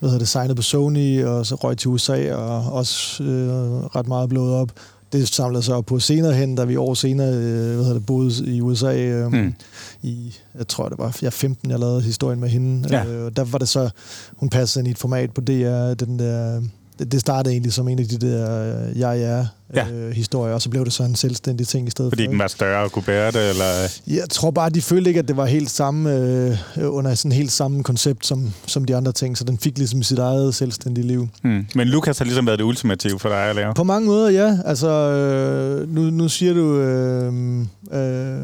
hvad 0.00 0.18
det, 0.18 0.28
signet 0.28 0.56
på 0.56 0.62
Sony, 0.62 1.24
og 1.24 1.46
så 1.46 1.54
røg 1.54 1.78
til 1.78 1.88
USA, 1.88 2.34
og 2.34 2.72
også 2.72 3.22
øh, 3.22 3.84
ret 3.96 4.08
meget 4.08 4.28
blået 4.28 4.54
op 4.54 4.72
det 5.12 5.28
samlede 5.28 5.62
sig 5.62 5.74
op 5.74 5.86
på 5.86 5.98
senere 5.98 6.34
hen, 6.34 6.54
da 6.54 6.64
vi 6.64 6.76
år 6.76 6.94
senere 6.94 7.34
øh, 7.34 7.74
hvad 7.74 7.76
hedder 7.76 7.92
det, 7.92 8.06
boede 8.06 8.54
i 8.54 8.60
USA. 8.60 8.96
Øh, 8.96 9.32
mm. 9.32 9.54
i, 10.02 10.34
jeg 10.58 10.68
tror, 10.68 10.88
det 10.88 10.98
var 10.98 11.18
jeg 11.22 11.32
15, 11.32 11.70
jeg 11.70 11.78
lavede 11.78 12.02
historien 12.02 12.40
med 12.40 12.48
hende. 12.48 12.88
Ja. 12.90 13.06
Øh, 13.06 13.24
og 13.24 13.36
der 13.36 13.44
var 13.44 13.58
det 13.58 13.68
så, 13.68 13.90
hun 14.36 14.48
passede 14.48 14.80
ind 14.80 14.88
i 14.88 14.90
et 14.90 14.98
format 14.98 15.30
på 15.30 15.40
DR, 15.40 15.94
den 15.94 16.18
der 16.18 16.62
det 16.98 17.20
startede 17.20 17.52
egentlig 17.54 17.72
som 17.72 17.88
en 17.88 17.98
af 17.98 18.04
de 18.04 18.18
der 18.18 18.88
øh, 18.88 18.98
jeg 18.98 19.22
er 19.22 19.46
ja. 19.74 19.86
øh, 19.90 20.54
og 20.54 20.62
så 20.62 20.70
blev 20.70 20.84
det 20.84 20.92
så 20.92 21.02
en 21.02 21.14
selvstændig 21.14 21.68
ting 21.68 21.88
i 21.88 21.90
stedet 21.90 22.10
Fordi 22.10 22.24
for. 22.24 22.30
den 22.30 22.38
var 22.38 22.46
større 22.46 22.84
og 22.84 22.92
kunne 22.92 23.02
bære 23.02 23.30
det, 23.30 23.50
eller? 23.50 23.64
Jeg 24.06 24.30
tror 24.30 24.50
bare, 24.50 24.70
de 24.70 24.82
følte 24.82 25.10
ikke, 25.10 25.20
at 25.20 25.28
det 25.28 25.36
var 25.36 25.46
helt 25.46 25.70
samme, 25.70 26.12
øh, 26.12 26.56
under 26.76 27.14
sådan 27.14 27.32
helt 27.32 27.52
samme 27.52 27.82
koncept 27.82 28.26
som, 28.26 28.52
som 28.66 28.84
de 28.84 28.96
andre 28.96 29.12
ting, 29.12 29.38
så 29.38 29.44
den 29.44 29.58
fik 29.58 29.78
ligesom 29.78 30.02
sit 30.02 30.18
eget 30.18 30.54
selvstændige 30.54 31.06
liv. 31.06 31.28
Hmm. 31.42 31.66
Men 31.74 31.88
Lukas 31.88 32.18
har 32.18 32.24
ligesom 32.24 32.46
været 32.46 32.58
det 32.58 32.64
ultimative 32.64 33.18
for 33.18 33.28
dig 33.28 33.38
at 33.38 33.56
lave? 33.56 33.74
På 33.74 33.84
mange 33.84 34.06
måder, 34.06 34.30
ja. 34.30 34.58
Altså, 34.64 34.88
øh, 34.88 35.94
nu, 35.94 36.00
nu 36.10 36.28
siger 36.28 36.54
du... 36.54 36.78
Øh, 36.78 37.60
øh, 37.92 38.38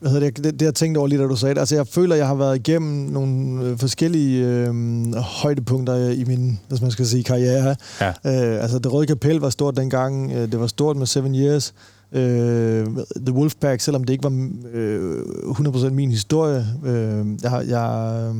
hvad 0.00 0.10
hedder 0.10 0.30
det, 0.30 0.44
det, 0.44 0.60
det 0.60 0.66
jeg 0.66 0.74
tænkte 0.74 0.98
over 0.98 1.08
lige, 1.08 1.22
da 1.22 1.26
du 1.26 1.36
sagde 1.36 1.54
det. 1.54 1.60
Altså, 1.60 1.74
jeg 1.74 1.86
føler, 1.86 2.16
jeg 2.16 2.26
har 2.26 2.34
været 2.34 2.56
igennem 2.56 3.10
nogle 3.10 3.64
øh, 3.64 3.78
forskellige 3.78 4.46
øh, 4.46 5.14
højdepunkter 5.14 6.10
i 6.10 6.24
min, 6.24 6.58
hvad 6.68 6.78
man 6.82 6.90
skal 6.90 7.06
sige, 7.06 7.24
karriere. 7.24 7.76
Ja. 8.00 8.08
Øh, 8.08 8.62
altså, 8.62 8.78
det 8.78 8.92
røde 8.92 9.06
kapel 9.06 9.36
var 9.36 9.50
stort 9.50 9.76
dengang. 9.76 10.32
Øh, 10.32 10.52
det 10.52 10.60
var 10.60 10.66
stort 10.66 10.96
med 10.96 11.06
Seven 11.06 11.34
Years. 11.34 11.74
Øh, 12.12 12.86
The 13.26 13.34
Wolfpack, 13.34 13.80
selvom 13.80 14.04
det 14.04 14.12
ikke 14.12 14.24
var 14.24 14.50
øh, 14.72 15.22
100% 15.44 15.90
min 15.90 16.10
historie. 16.10 16.66
Øh, 16.84 17.26
jeg 17.42 17.50
har... 17.50 17.60
Jeg, 17.60 18.22
øh, 18.28 18.34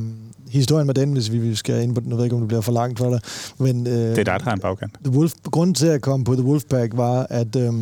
historien 0.49 0.85
med 0.85 0.93
den, 0.93 1.13
hvis 1.13 1.31
vi 1.31 1.55
skal 1.55 1.83
ind 1.83 1.95
på 1.95 2.01
den. 2.01 2.09
Jeg 2.09 2.17
ved 2.17 2.23
ikke, 2.23 2.35
om 2.35 2.41
det 2.41 2.47
bliver 2.47 2.61
for 2.61 2.71
langt 2.71 2.99
for 2.99 3.09
dig. 3.09 3.19
Men, 3.57 3.87
øh, 3.87 3.93
det 3.93 4.09
er 4.09 4.15
dig, 4.15 4.25
der 4.25 4.43
har 4.43 4.53
en 4.53 4.59
bagkant. 4.59 4.93
The 5.03 5.13
Wolf, 5.13 5.33
grunden 5.43 5.73
til 5.73 5.87
at 5.87 6.01
komme 6.01 6.25
på 6.25 6.33
The 6.33 6.43
Wolfpack 6.43 6.97
var, 6.97 7.27
at... 7.29 7.55
Øh, 7.55 7.73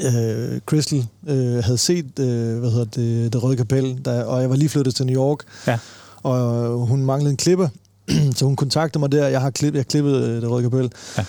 øh, 0.00 0.60
Crystal 0.66 1.06
øh, 1.26 1.64
havde 1.64 1.78
set 1.78 2.18
øh, 2.18 2.58
hvad 2.58 2.70
hedder 2.70 2.84
det, 2.84 3.32
det 3.32 3.42
røde 3.42 3.56
kapel, 3.56 4.00
der, 4.04 4.24
og 4.24 4.40
jeg 4.40 4.50
var 4.50 4.56
lige 4.56 4.68
flyttet 4.68 4.94
til 4.94 5.06
New 5.06 5.16
York, 5.16 5.38
ja. 5.66 5.78
og 6.22 6.70
hun 6.86 7.04
manglede 7.04 7.30
en 7.30 7.36
klipper, 7.36 7.68
så 8.36 8.44
hun 8.44 8.56
kontaktede 8.56 9.00
mig 9.00 9.12
der. 9.12 9.28
Jeg 9.28 9.40
har 9.40 9.50
klippet, 9.50 9.78
jeg 9.78 9.86
klippet 9.86 10.14
øh, 10.14 10.42
det 10.42 10.50
røde 10.50 10.62
kapel. 10.62 10.92
Ja. 11.18 11.24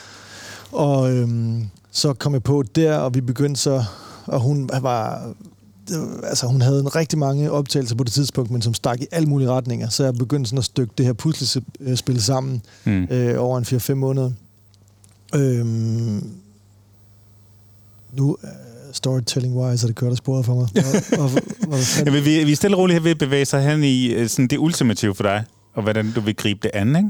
Og 0.72 1.14
øh, 1.14 1.30
så 1.92 2.14
kom 2.14 2.34
jeg 2.34 2.44
på 2.44 2.64
der, 2.76 2.96
og 2.98 3.16
vi 3.16 3.22
begyndte 3.22 3.62
så, 3.62 3.84
og 4.26 4.40
hun 4.40 4.70
var 4.82 5.34
altså 6.24 6.48
hun 6.48 6.62
havde 6.62 6.80
en 6.80 6.96
rigtig 6.96 7.20
mange 7.20 7.52
optagelser 7.52 7.96
på 7.96 8.04
det 8.04 8.14
tidspunkt, 8.14 8.52
men 8.52 8.62
som 8.62 8.74
stak 8.74 9.02
i 9.02 9.08
alle 9.12 9.30
mulige 9.30 9.50
retninger. 9.50 9.90
Så 9.90 10.04
jeg 10.04 10.14
begyndte 10.14 10.50
sådan 10.50 10.58
at 10.58 10.66
stykke 10.66 10.94
det 10.98 11.06
her 11.06 11.14
puslespil 11.14 12.24
sammen 12.24 12.62
mm. 12.86 13.04
øh, 13.04 13.44
over 13.44 13.58
en 13.58 13.64
4-5 13.64 13.94
måneder. 13.94 14.32
Øhm, 15.36 16.32
nu 18.18 18.30
uh, 18.30 18.50
storytelling-wise 18.92 19.84
er 19.84 19.88
det 19.88 19.96
kørt 19.96 20.12
af 20.12 20.18
sporet 20.18 20.46
for 20.46 20.56
mig. 20.56 20.68
Hvor, 20.72 21.16
hvor, 21.30 21.40
hvor 21.68 22.06
ja, 22.06 22.12
vi, 22.12 22.44
vi 22.44 22.52
er 22.52 22.56
stille 22.56 22.78
og 22.78 22.82
roligt 22.82 22.96
her 22.96 23.04
ved 23.04 23.12
at 23.12 23.18
bevæge 23.18 23.46
sig 23.46 23.62
hen 23.62 23.84
i 23.84 24.08
øh, 24.08 24.30
sådan 24.30 24.48
det 24.48 24.58
ultimative 24.58 25.16
for 25.16 25.24
dig, 25.24 25.44
og 25.74 25.84
hvordan 25.84 26.12
du 26.12 26.22
vil 26.22 26.36
gribe 26.36 26.60
det 26.64 26.72
an, 26.74 26.96
ikke? 26.96 27.10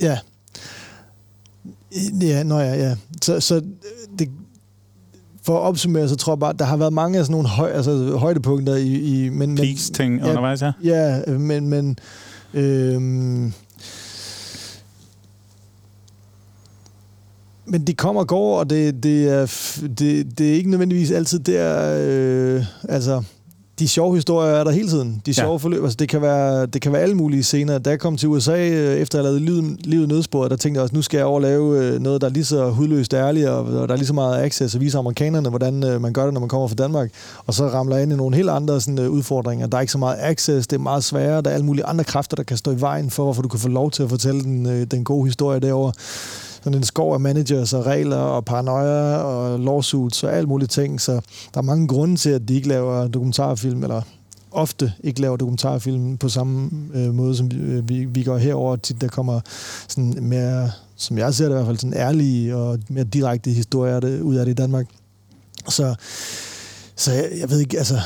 Ja. 0.00 0.18
Ja, 2.20 2.42
nå 2.42 2.58
ja, 2.58 2.74
ja. 2.74 2.96
Så, 3.22 3.40
så 3.40 3.62
det, 4.18 4.30
for 5.42 5.56
at 5.56 5.62
opsummere, 5.62 6.08
så 6.08 6.16
tror 6.16 6.32
jeg 6.32 6.38
bare, 6.38 6.52
der 6.52 6.64
har 6.64 6.76
været 6.76 6.92
mange 6.92 7.18
af 7.18 7.24
sådan 7.24 7.32
nogle 7.32 7.48
høj, 7.48 7.70
altså, 7.70 8.16
højdepunkter 8.16 8.74
i... 8.74 8.94
i 8.94 9.28
men, 9.28 9.56
Peaks-ting 9.56 10.20
ja, 10.20 10.28
undervejs, 10.28 10.62
ja? 10.62 10.72
Ja, 10.84 11.20
men... 11.26 11.68
men 11.68 11.98
øhm, 12.54 13.52
Men 17.68 17.86
de 17.86 17.94
kommer 17.94 18.20
og 18.20 18.28
går, 18.28 18.58
og 18.58 18.70
det, 18.70 19.02
det, 19.02 19.28
er, 19.28 19.46
det, 19.98 20.38
det 20.38 20.50
er 20.50 20.54
ikke 20.54 20.70
nødvendigvis 20.70 21.10
altid 21.10 21.38
der... 21.38 21.96
Øh, 22.00 22.64
altså, 22.88 23.22
de 23.78 23.88
sjove 23.88 24.14
historier 24.14 24.52
er 24.52 24.64
der 24.64 24.70
hele 24.70 24.88
tiden. 24.88 25.22
De 25.26 25.34
sjove 25.34 25.50
ja. 25.50 25.56
forløb, 25.56 25.82
altså 25.82 25.96
det 25.96 26.08
kan, 26.08 26.22
være, 26.22 26.66
det 26.66 26.82
kan 26.82 26.92
være 26.92 27.02
alle 27.02 27.14
mulige 27.14 27.42
scener. 27.42 27.78
Da 27.78 27.90
jeg 27.90 28.00
kom 28.00 28.16
til 28.16 28.28
USA, 28.28 28.68
øh, 28.68 28.96
efter 28.96 29.18
jeg 29.18 29.24
lavede 29.24 29.40
livet, 29.40 29.86
livet 29.86 30.08
nødspor, 30.08 30.48
der 30.48 30.56
tænkte 30.56 30.78
jeg 30.78 30.82
også, 30.82 30.94
nu 30.94 31.02
skal 31.02 31.18
jeg 31.18 31.26
overlave 31.26 31.84
øh, 31.84 32.00
noget, 32.00 32.20
der 32.20 32.26
er 32.26 32.30
lige 32.30 32.44
så 32.44 32.70
hudløst 32.70 33.14
ærligt, 33.14 33.48
og 33.48 33.88
der 33.88 33.94
er 33.94 33.96
lige 33.96 34.06
så 34.06 34.14
meget 34.14 34.44
access 34.44 34.74
og 34.74 34.80
vise 34.80 34.98
amerikanerne, 34.98 35.48
hvordan 35.48 35.84
øh, 35.84 36.00
man 36.00 36.12
gør 36.12 36.24
det, 36.24 36.34
når 36.34 36.40
man 36.40 36.48
kommer 36.48 36.68
fra 36.68 36.74
Danmark. 36.74 37.10
Og 37.46 37.54
så 37.54 37.66
ramler 37.68 37.96
jeg 37.96 38.02
ind 38.02 38.12
i 38.12 38.16
nogle 38.16 38.36
helt 38.36 38.50
andre 38.50 38.80
sådan, 38.80 39.08
udfordringer. 39.08 39.66
Der 39.66 39.76
er 39.76 39.80
ikke 39.80 39.92
så 39.92 39.98
meget 39.98 40.16
access, 40.20 40.66
det 40.66 40.76
er 40.76 40.80
meget 40.80 41.04
sværere. 41.04 41.42
Der 41.42 41.50
er 41.50 41.54
alle 41.54 41.66
mulige 41.66 41.84
andre 41.84 42.04
kræfter, 42.04 42.36
der 42.36 42.42
kan 42.42 42.56
stå 42.56 42.70
i 42.70 42.80
vejen 42.80 43.10
for, 43.10 43.24
hvorfor 43.24 43.42
du 43.42 43.48
kan 43.48 43.60
få 43.60 43.68
lov 43.68 43.90
til 43.90 44.02
at 44.02 44.08
fortælle 44.08 44.40
den, 44.40 44.84
den 44.84 45.04
gode 45.04 45.26
historie 45.26 45.60
derovre 45.60 45.92
sådan 46.62 46.78
en 46.78 46.82
skov 46.82 47.14
af 47.14 47.20
managers 47.20 47.72
og 47.72 47.86
regler 47.86 48.16
og 48.16 48.44
paranoia 48.44 49.16
og 49.16 49.60
lawsuits 49.60 50.24
og 50.24 50.32
alt 50.32 50.48
muligt 50.48 50.70
ting. 50.70 51.00
Så 51.00 51.12
der 51.54 51.58
er 51.58 51.62
mange 51.62 51.88
grunde 51.88 52.16
til, 52.16 52.30
at 52.30 52.48
de 52.48 52.54
ikke 52.54 52.68
laver 52.68 53.08
dokumentarfilm, 53.08 53.82
eller 53.82 54.02
ofte 54.50 54.92
ikke 55.04 55.20
laver 55.20 55.36
dokumentarfilm 55.36 56.16
på 56.16 56.28
samme 56.28 56.70
øh, 56.94 57.14
måde, 57.14 57.36
som 57.36 57.50
øh, 57.54 57.88
vi, 57.88 58.04
vi 58.04 58.22
gør 58.22 58.36
herover. 58.36 58.76
Tit 58.76 59.00
der 59.00 59.08
kommer 59.08 59.40
sådan 59.88 60.18
mere, 60.22 60.70
som 60.96 61.18
jeg 61.18 61.34
ser 61.34 61.44
det 61.44 61.50
i 61.50 61.54
hvert 61.54 61.66
fald, 61.66 61.78
sådan 61.78 61.96
ærlige 61.96 62.56
og 62.56 62.78
mere 62.88 63.04
direkte 63.04 63.50
historier 63.50 64.00
det, 64.00 64.20
ud 64.20 64.36
af 64.36 64.44
det 64.44 64.52
i 64.52 64.54
Danmark. 64.54 64.86
Så, 65.68 65.94
så 66.96 67.12
jeg, 67.12 67.28
jeg 67.40 67.50
ved 67.50 67.60
ikke, 67.60 67.78
altså 67.78 68.00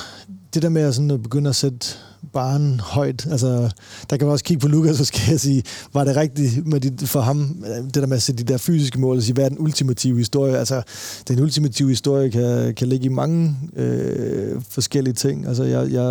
det 0.54 0.62
der 0.62 0.68
med 0.68 0.82
at, 0.82 0.94
sådan 0.94 1.10
at 1.10 1.22
begynde 1.22 1.50
at 1.50 1.56
sætte 1.56 1.86
barn 2.32 2.80
højt. 2.80 3.26
Altså, 3.30 3.70
der 4.10 4.16
kan 4.16 4.26
man 4.26 4.32
også 4.32 4.44
kigge 4.44 4.60
på 4.60 4.68
Lukas, 4.68 4.96
så 4.96 5.04
skal 5.04 5.20
jeg 5.28 5.40
sige, 5.40 5.62
var 5.92 6.04
det 6.04 6.16
rigtigt 6.16 6.66
med 6.66 6.80
de, 6.80 7.06
for 7.06 7.20
ham, 7.20 7.56
det 7.84 7.94
der 7.94 8.06
med 8.06 8.16
at 8.16 8.22
sætte 8.22 8.44
de 8.44 8.52
der 8.52 8.58
fysiske 8.58 9.00
mål, 9.00 9.16
og 9.16 9.22
sige, 9.22 9.34
hvad 9.34 9.44
er 9.44 9.48
den 9.48 9.58
ultimative 9.58 10.18
historie? 10.18 10.58
Altså, 10.58 10.82
den 11.28 11.40
ultimative 11.40 11.88
historie 11.88 12.30
kan, 12.30 12.74
kan 12.74 12.88
ligge 12.88 13.06
i 13.06 13.08
mange 13.08 13.56
øh, 13.76 14.62
forskellige 14.68 15.14
ting. 15.14 15.46
Altså, 15.46 15.64
jeg, 15.64 15.92
jeg, 15.92 16.04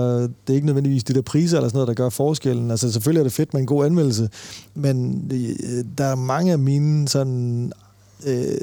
det 0.47 0.49
er 0.49 0.53
ikke 0.53 0.65
nødvendigvis 0.65 1.03
de 1.03 1.13
der 1.13 1.21
priser 1.21 1.57
eller 1.57 1.69
sådan 1.69 1.77
noget, 1.77 1.87
der 1.87 2.03
gør 2.03 2.09
forskellen. 2.09 2.71
Altså, 2.71 2.91
selvfølgelig 2.91 3.19
er 3.19 3.23
det 3.25 3.33
fedt 3.33 3.53
med 3.53 3.61
en 3.61 3.67
god 3.67 3.85
anmeldelse, 3.85 4.29
men 4.75 5.25
øh, 5.33 5.85
der 5.97 6.05
er 6.05 6.15
mange 6.15 6.51
af 6.51 6.59
mine 6.59 7.07
sådan... 7.07 7.71
Øh, 8.25 8.57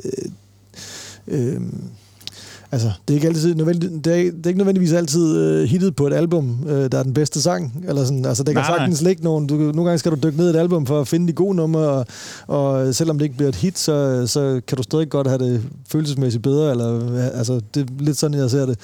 øh, 1.28 1.60
Altså, 2.72 2.90
det 3.08 3.14
er 3.14 3.16
ikke 3.16 3.28
altid 3.28 3.54
nødvendigt, 3.54 4.04
det 4.04 4.12
er, 4.12 4.16
det 4.16 4.46
er 4.46 4.48
ikke 4.48 4.58
nødvendigvis 4.58 4.92
altid 4.92 5.60
uh, 5.62 5.68
hittet 5.68 5.96
på 5.96 6.06
et 6.06 6.12
album, 6.12 6.58
uh, 6.62 6.70
der 6.70 6.98
er 6.98 7.02
den 7.02 7.14
bedste 7.14 7.42
sang. 7.42 7.84
Eller 7.88 8.04
sådan. 8.04 8.24
Altså, 8.24 8.42
det 8.42 8.54
kan 8.54 8.64
Nej, 8.64 8.78
sagtens 8.78 9.02
ligge 9.02 9.24
nogen. 9.24 9.46
Du, 9.46 9.54
nogle 9.54 9.84
gange 9.84 9.98
skal 9.98 10.12
du 10.12 10.16
dykke 10.22 10.38
ned 10.38 10.46
i 10.46 10.50
et 10.56 10.60
album 10.60 10.86
for 10.86 11.00
at 11.00 11.08
finde 11.08 11.28
de 11.28 11.32
gode 11.32 11.54
numre, 11.56 11.80
og, 11.80 12.06
og 12.46 12.94
selvom 12.94 13.18
det 13.18 13.24
ikke 13.24 13.36
bliver 13.36 13.48
et 13.48 13.54
hit, 13.54 13.78
så, 13.78 14.26
så 14.26 14.60
kan 14.68 14.76
du 14.76 14.82
stadig 14.82 15.08
godt 15.08 15.26
have 15.26 15.38
det 15.38 15.62
følelsesmæssigt 15.88 16.42
bedre. 16.42 16.70
Eller, 16.70 17.20
altså, 17.30 17.60
det 17.74 17.82
er 17.82 17.86
lidt 17.98 18.16
sådan, 18.16 18.38
jeg 18.38 18.50
ser 18.50 18.66
det. 18.66 18.78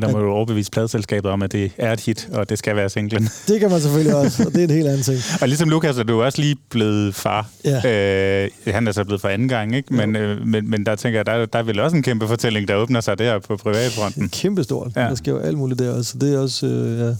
Der 0.00 0.12
må 0.12 0.18
du 0.18 0.30
overbevise 0.30 0.70
pladeselskabet 0.70 1.30
om, 1.30 1.42
at 1.42 1.52
det 1.52 1.72
er 1.78 1.92
et 1.92 2.00
hit, 2.00 2.28
og 2.32 2.50
det 2.50 2.58
skal 2.58 2.76
være 2.76 2.88
singlen. 2.88 3.28
Det 3.48 3.60
kan 3.60 3.70
man 3.70 3.80
selvfølgelig 3.80 4.14
også, 4.14 4.44
og 4.46 4.52
det 4.52 4.60
er 4.60 4.64
en 4.64 4.74
helt 4.74 4.86
anden 4.86 5.02
ting. 5.02 5.18
Og 5.40 5.48
ligesom 5.48 5.68
Lukas 5.68 5.98
er 5.98 6.02
du 6.02 6.22
også 6.22 6.40
lige 6.40 6.56
blevet 6.70 7.14
far. 7.14 7.48
Ja. 7.64 8.44
Øh, 8.44 8.50
han 8.66 8.88
er 8.88 8.92
så 8.92 9.04
blevet 9.04 9.20
for 9.20 9.28
anden 9.28 9.48
gang, 9.48 9.76
ikke? 9.76 9.94
Men, 9.94 10.16
øh, 10.16 10.46
men, 10.46 10.70
men 10.70 10.86
der 10.86 10.94
tænker 10.94 11.18
jeg, 11.18 11.26
der, 11.26 11.46
der 11.46 11.58
er 11.58 11.62
vel 11.62 11.80
også 11.80 11.96
en 11.96 12.02
kæmpe 12.02 12.28
fortælling, 12.28 12.68
der 12.68 12.74
åbner 12.74 13.00
sig 13.00 13.18
der 13.26 13.38
på 13.38 13.56
privatfronten. 13.56 14.28
Kæmpestort. 14.28 14.92
Ja. 14.96 15.00
Der 15.00 15.14
sker 15.14 15.32
jo 15.32 15.38
alt 15.38 15.58
muligt 15.58 15.78
der 15.78 15.94
også. 15.94 16.18
Det 16.18 16.34
er 16.34 16.38
også 16.38 16.66
øh, 16.66 16.98
ja, 16.98 17.14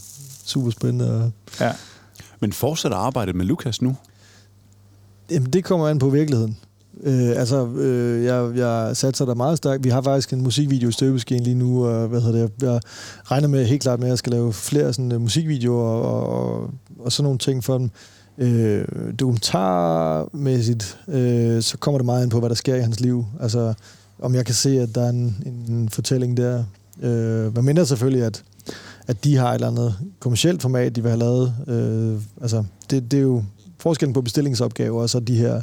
super 0.44 0.70
spændende. 0.70 1.32
Ja. 1.60 1.72
Men 2.40 2.52
fortsætter 2.52 2.98
arbejdet 2.98 3.34
med 3.34 3.44
Lukas 3.44 3.82
nu? 3.82 3.96
Jamen, 5.30 5.52
det 5.52 5.64
kommer 5.64 5.88
an 5.88 5.98
på 5.98 6.08
virkeligheden. 6.08 6.56
Øh, 7.02 7.28
altså, 7.28 7.66
øh, 7.66 8.24
jeg, 8.24 8.56
jeg 8.56 8.96
satser 8.96 9.24
der 9.24 9.34
meget 9.34 9.58
stærkt. 9.58 9.84
Vi 9.84 9.88
har 9.88 10.02
faktisk 10.02 10.32
en 10.32 10.42
musikvideo 10.42 10.88
i 10.88 10.92
støbeskeen 10.92 11.42
lige 11.42 11.54
nu, 11.54 11.86
og 11.86 12.08
hvad 12.08 12.20
hedder 12.20 12.42
det, 12.46 12.62
jeg 12.62 12.80
regner 13.24 13.48
med 13.48 13.66
helt 13.66 13.82
klart 13.82 13.98
med, 13.98 14.06
at 14.06 14.10
jeg 14.10 14.18
skal 14.18 14.32
lave 14.32 14.52
flere 14.52 14.92
sådan, 14.92 15.12
uh, 15.12 15.20
musikvideoer 15.20 15.88
og, 15.88 16.28
og, 16.28 16.70
og 16.98 17.12
sådan 17.12 17.24
nogle 17.24 17.38
ting 17.38 17.64
for 17.64 17.78
dem. 17.78 17.90
Øh, 18.38 18.84
dokumentarmæssigt, 19.20 20.98
øh, 21.08 21.62
så 21.62 21.78
kommer 21.78 21.98
det 21.98 22.04
meget 22.04 22.22
ind 22.22 22.30
på, 22.30 22.38
hvad 22.38 22.48
der 22.48 22.54
sker 22.54 22.74
i 22.74 22.80
hans 22.80 23.00
liv. 23.00 23.26
Altså, 23.40 23.74
om 24.18 24.34
jeg 24.34 24.46
kan 24.46 24.54
se, 24.54 24.80
at 24.80 24.94
der 24.94 25.04
er 25.04 25.08
en, 25.08 25.36
en 25.68 25.88
fortælling 25.88 26.36
der. 26.36 26.64
Øh, 27.02 27.46
hvad 27.46 27.62
mindre 27.62 27.86
selvfølgelig, 27.86 28.24
at, 28.24 28.44
at 29.06 29.24
de 29.24 29.36
har 29.36 29.50
et 29.50 29.54
eller 29.54 29.68
andet 29.68 29.96
kommersielt 30.20 30.62
format, 30.62 30.96
de 30.96 31.02
vil 31.02 31.10
have 31.10 31.18
lavet. 31.18 31.54
Øh, 31.68 32.20
altså, 32.40 32.64
det, 32.90 33.10
det 33.10 33.16
er 33.16 33.22
jo 33.22 33.44
forskellen 33.78 34.12
på 34.12 34.22
bestillingsopgaver, 34.22 35.02
og 35.02 35.10
så 35.10 35.20
de 35.20 35.36
her, 35.36 35.62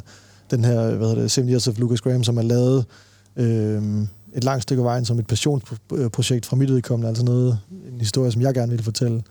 den 0.50 0.64
her, 0.64 0.94
hvad 0.94 1.08
hedder 1.08 1.22
det, 1.22 1.30
Seven 1.30 1.50
Years 1.50 1.68
of 1.68 1.78
Lucas 1.78 2.00
Graham, 2.00 2.24
som 2.24 2.38
er 2.38 2.42
lavet 2.42 2.84
øh, 3.36 3.82
et 4.34 4.44
langt 4.44 4.62
stykke 4.62 4.82
vejen 4.82 5.04
som 5.04 5.18
et 5.18 5.26
passionsprojekt 5.26 6.46
fra 6.46 6.56
mit 6.56 6.70
udkommende, 6.70 7.08
altså 7.08 7.24
noget, 7.24 7.58
en 7.92 8.00
historie, 8.00 8.32
som 8.32 8.42
jeg 8.42 8.54
gerne 8.54 8.72
vil 8.72 8.82
fortælle 8.82 9.22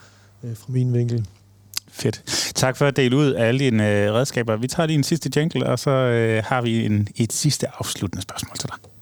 øh, 0.44 0.56
fra 0.56 0.72
min 0.72 0.94
vinkel. 0.94 1.28
Fedt. 1.88 2.24
Tak 2.56 2.78
for 2.78 2.86
at 2.86 2.96
dele 2.96 3.18
ud 3.18 3.32
af 3.32 3.48
alle 3.48 3.60
dine 3.60 3.90
øh, 3.90 4.14
redskaber. 4.14 4.56
Vi 4.56 4.68
tager 4.68 4.88
lige 4.88 4.98
en 4.98 5.04
sidste 5.04 5.30
jingle, 5.36 5.66
og 5.66 5.80
så 5.80 5.90
øh, 5.90 6.44
har 6.46 6.62
vi 6.62 6.86
en, 6.86 7.08
et 7.16 7.34
sidste 7.34 7.68
afsluttende 7.80 8.22
spørgsmål 8.22 8.58
til 8.58 8.70
dig. 8.70 8.93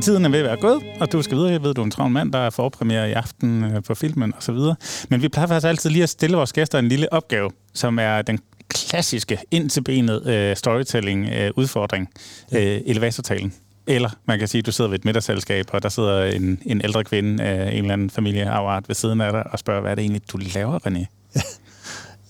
For 0.00 0.04
tiden 0.04 0.24
er 0.24 0.28
ved 0.28 0.38
at 0.38 0.44
være 0.44 0.56
gået, 0.56 0.82
og 1.00 1.12
du 1.12 1.22
skal 1.22 1.36
videre. 1.36 1.52
Jeg 1.52 1.62
ved, 1.62 1.74
du 1.74 1.80
er 1.80 1.84
en 1.84 1.90
travl 1.90 2.10
mand, 2.10 2.32
der 2.32 2.38
er 2.38 2.50
forpremiere 2.50 3.10
i 3.10 3.12
aften 3.12 3.64
øh, 3.64 3.82
på 3.82 3.94
filmen 3.94 4.32
og 4.36 4.42
så 4.42 4.52
videre. 4.52 4.76
Men 5.08 5.22
vi 5.22 5.28
plejer 5.28 5.46
faktisk 5.46 5.66
altid 5.66 5.90
lige 5.90 6.02
at 6.02 6.08
stille 6.08 6.36
vores 6.36 6.52
gæster 6.52 6.78
en 6.78 6.88
lille 6.88 7.12
opgave, 7.12 7.50
som 7.74 7.98
er 7.98 8.22
den 8.22 8.38
klassiske 8.68 9.38
ind 9.50 9.70
til 9.70 9.80
benet 9.80 10.26
øh, 10.26 10.56
storytelling 10.56 11.28
øh, 11.28 11.50
udfordring, 11.56 12.10
øh, 12.52 12.80
elevatortalen. 12.86 13.54
Eller 13.86 14.10
man 14.24 14.38
kan 14.38 14.48
sige, 14.48 14.58
at 14.58 14.66
du 14.66 14.72
sidder 14.72 14.90
ved 14.90 14.98
et 14.98 15.04
middagsselskab, 15.04 15.66
og 15.72 15.82
der 15.82 15.88
sidder 15.88 16.24
en, 16.24 16.58
en 16.66 16.80
ældre 16.84 17.04
kvinde 17.04 17.44
af 17.44 17.70
en 17.72 17.78
eller 17.78 17.92
anden 17.92 18.10
familieafart 18.10 18.88
ved 18.88 18.94
siden 18.94 19.20
af 19.20 19.32
dig 19.32 19.52
og 19.52 19.58
spørger, 19.58 19.80
hvad 19.80 19.90
er 19.90 19.94
det 19.94 20.02
egentlig, 20.02 20.22
du 20.32 20.38
laver, 20.54 20.78
René? 20.86 21.04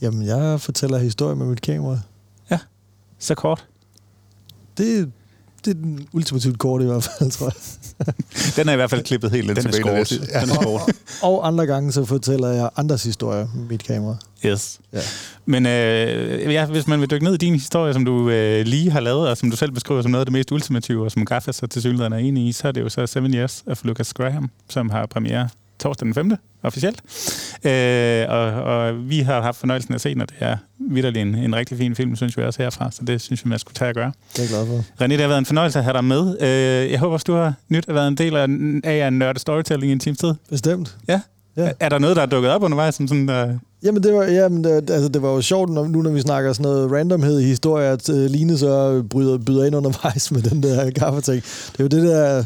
Jamen, 0.02 0.26
jeg 0.26 0.60
fortæller 0.60 0.98
historie 0.98 1.36
med 1.36 1.46
mit 1.46 1.62
kamera. 1.62 1.98
Ja, 2.50 2.58
så 3.18 3.34
kort. 3.34 3.66
Det, 4.78 5.12
det 5.64 5.70
er 5.70 5.74
den 5.74 6.06
ultimativt 6.12 6.58
kort 6.58 6.82
i 6.82 6.84
hvert 6.84 7.08
fald, 7.18 7.30
tror 7.30 7.46
jeg. 7.46 7.54
Den 8.56 8.68
er 8.68 8.72
i 8.72 8.76
hvert 8.76 8.90
fald 8.90 9.04
klippet 9.04 9.30
helt 9.30 9.48
ind 9.48 9.56
Den 9.56 9.72
til 9.72 9.82
er. 9.86 10.04
Den 10.40 10.50
er 10.50 10.54
skåret. 10.54 10.96
Og 11.22 11.46
andre 11.46 11.66
gange, 11.66 11.92
så 11.92 12.04
fortæller 12.04 12.48
jeg 12.48 12.70
andres 12.76 13.02
historier 13.02 13.46
med 13.54 13.64
mit 13.64 13.84
kamera. 13.84 14.16
Yes. 14.46 14.80
Ja. 14.92 14.98
Men 15.46 15.66
øh, 15.66 16.52
ja, 16.52 16.66
hvis 16.66 16.86
man 16.86 17.00
vil 17.00 17.10
dykke 17.10 17.24
ned 17.24 17.34
i 17.34 17.36
din 17.36 17.54
historie, 17.54 17.92
som 17.92 18.04
du 18.04 18.30
øh, 18.30 18.66
lige 18.66 18.90
har 18.90 19.00
lavet, 19.00 19.28
og 19.28 19.36
som 19.36 19.50
du 19.50 19.56
selv 19.56 19.72
beskriver 19.72 20.02
som 20.02 20.10
noget 20.10 20.20
af 20.20 20.26
det 20.26 20.32
mest 20.32 20.52
ultimative, 20.52 21.04
og 21.04 21.10
som 21.10 21.24
Gaffa 21.24 21.52
så 21.52 21.66
til 21.66 21.82
synligheden 21.82 22.12
er 22.12 22.16
enig 22.16 22.46
i, 22.46 22.52
så 22.52 22.68
er 22.68 22.72
det 22.72 22.80
jo 22.80 22.88
så 22.88 23.06
Seven 23.06 23.34
Years 23.34 23.64
of 23.66 23.84
Lucas 23.84 24.12
Graham, 24.12 24.50
som 24.68 24.90
har 24.90 25.06
premiere 25.06 25.48
torsdag 25.80 26.06
den 26.06 26.14
5. 26.14 26.32
officielt. 26.62 27.02
Øh, 27.64 28.26
og, 28.28 28.44
og 28.62 29.10
vi 29.10 29.20
har 29.20 29.42
haft 29.42 29.56
fornøjelsen 29.56 29.92
af 29.92 29.96
at 29.96 30.00
se 30.00 30.16
og 30.20 30.28
det 30.28 30.36
er 30.40 30.56
vidderlig 30.90 31.22
en, 31.22 31.34
en 31.34 31.56
rigtig 31.56 31.78
fin 31.78 31.96
film, 31.96 32.16
synes 32.16 32.36
vi 32.36 32.42
også 32.42 32.62
herfra, 32.62 32.90
så 32.90 33.04
det 33.04 33.20
synes 33.20 33.44
vi, 33.44 33.48
man 33.48 33.58
skulle 33.58 33.74
tage 33.74 33.88
at 33.88 33.94
gøre. 33.94 34.12
Det 34.36 34.44
er 34.44 34.48
glad 34.48 34.66
for. 34.66 35.04
René, 35.04 35.08
det 35.08 35.20
har 35.20 35.28
været 35.28 35.38
en 35.38 35.46
fornøjelse 35.46 35.78
at 35.78 35.84
have 35.84 35.94
dig 35.94 36.04
med. 36.04 36.36
Øh, 36.40 36.90
jeg 36.90 36.98
håber 36.98 37.12
også, 37.12 37.24
du 37.24 37.34
har 37.34 37.54
nyt 37.68 37.88
at 37.88 37.94
været 37.94 38.08
en 38.08 38.14
del 38.14 38.36
af, 38.36 38.46
af 38.84 39.08
en 39.08 39.18
nørde 39.18 39.38
storytelling 39.38 39.90
i 39.90 39.92
en 39.92 40.00
times 40.00 40.18
tid. 40.18 40.34
Bestemt. 40.50 40.96
Ja. 41.08 41.20
Ja. 41.56 41.72
Er 41.80 41.88
der 41.88 41.98
noget, 41.98 42.16
der 42.16 42.22
er 42.22 42.26
dukket 42.26 42.50
op 42.50 42.62
undervejs? 42.62 42.94
Som 42.94 43.08
sådan, 43.08 43.28
der... 43.28 43.58
Jamen, 43.82 44.02
det 44.02 44.14
var, 44.14 44.24
jamen 44.24 44.64
det, 44.64 44.90
altså, 44.90 45.08
det 45.08 45.22
var 45.22 45.28
jo 45.28 45.40
sjovt, 45.40 45.70
når, 45.70 45.86
nu 45.86 46.02
når 46.02 46.10
vi 46.10 46.20
snakker 46.20 46.52
sådan 46.52 46.62
noget 46.62 46.92
randomhed 46.92 47.40
i 47.40 47.44
historier, 47.44 47.92
at 47.92 48.08
uh, 48.08 48.16
Line 48.16 48.58
så 48.58 49.02
bryder, 49.10 49.38
byder 49.38 49.64
ind 49.64 49.76
undervejs 49.76 50.32
med 50.32 50.42
den 50.42 50.62
der 50.62 50.90
kaffeting. 51.00 51.42
Det 51.72 51.80
er 51.80 51.84
jo 51.84 51.88
det 51.88 52.02
der, 52.02 52.44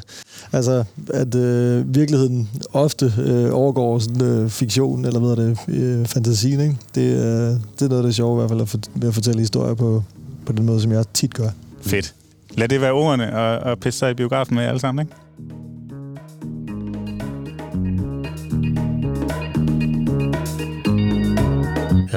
altså, 0.52 0.84
at 1.10 1.34
uh, 1.34 1.94
virkeligheden 1.94 2.48
ofte 2.72 3.12
uh, 3.18 3.58
overgår 3.58 3.98
sådan 3.98 4.42
uh, 4.42 4.50
fiktion, 4.50 5.04
eller 5.04 5.20
hvad 5.20 5.30
er 5.30 5.34
det, 5.34 5.58
uh, 6.00 6.06
fantasien, 6.06 6.60
ikke? 6.60 6.76
Det, 6.94 7.16
uh, 7.16 7.60
det 7.78 7.82
er 7.82 7.88
noget 7.88 8.02
af 8.02 8.06
det 8.06 8.14
sjove 8.14 8.36
i 8.36 8.38
hvert 8.38 8.50
fald, 8.50 8.60
at, 8.60 8.68
for, 8.68 8.78
ved 8.94 9.08
at 9.08 9.14
fortælle 9.14 9.40
historier 9.40 9.74
på, 9.74 10.02
på 10.46 10.52
den 10.52 10.66
måde, 10.66 10.80
som 10.80 10.92
jeg 10.92 11.04
tit 11.14 11.34
gør. 11.34 11.48
Fedt. 11.82 12.14
Lad 12.56 12.68
det 12.68 12.80
være 12.80 12.92
ordene, 12.92 13.36
og, 13.36 13.58
og 13.58 13.78
pisse 13.78 13.98
sig 13.98 14.10
i 14.10 14.14
biografen 14.14 14.56
med 14.56 14.64
alle 14.64 14.80
sammen, 14.80 15.06
ikke? 15.06 15.23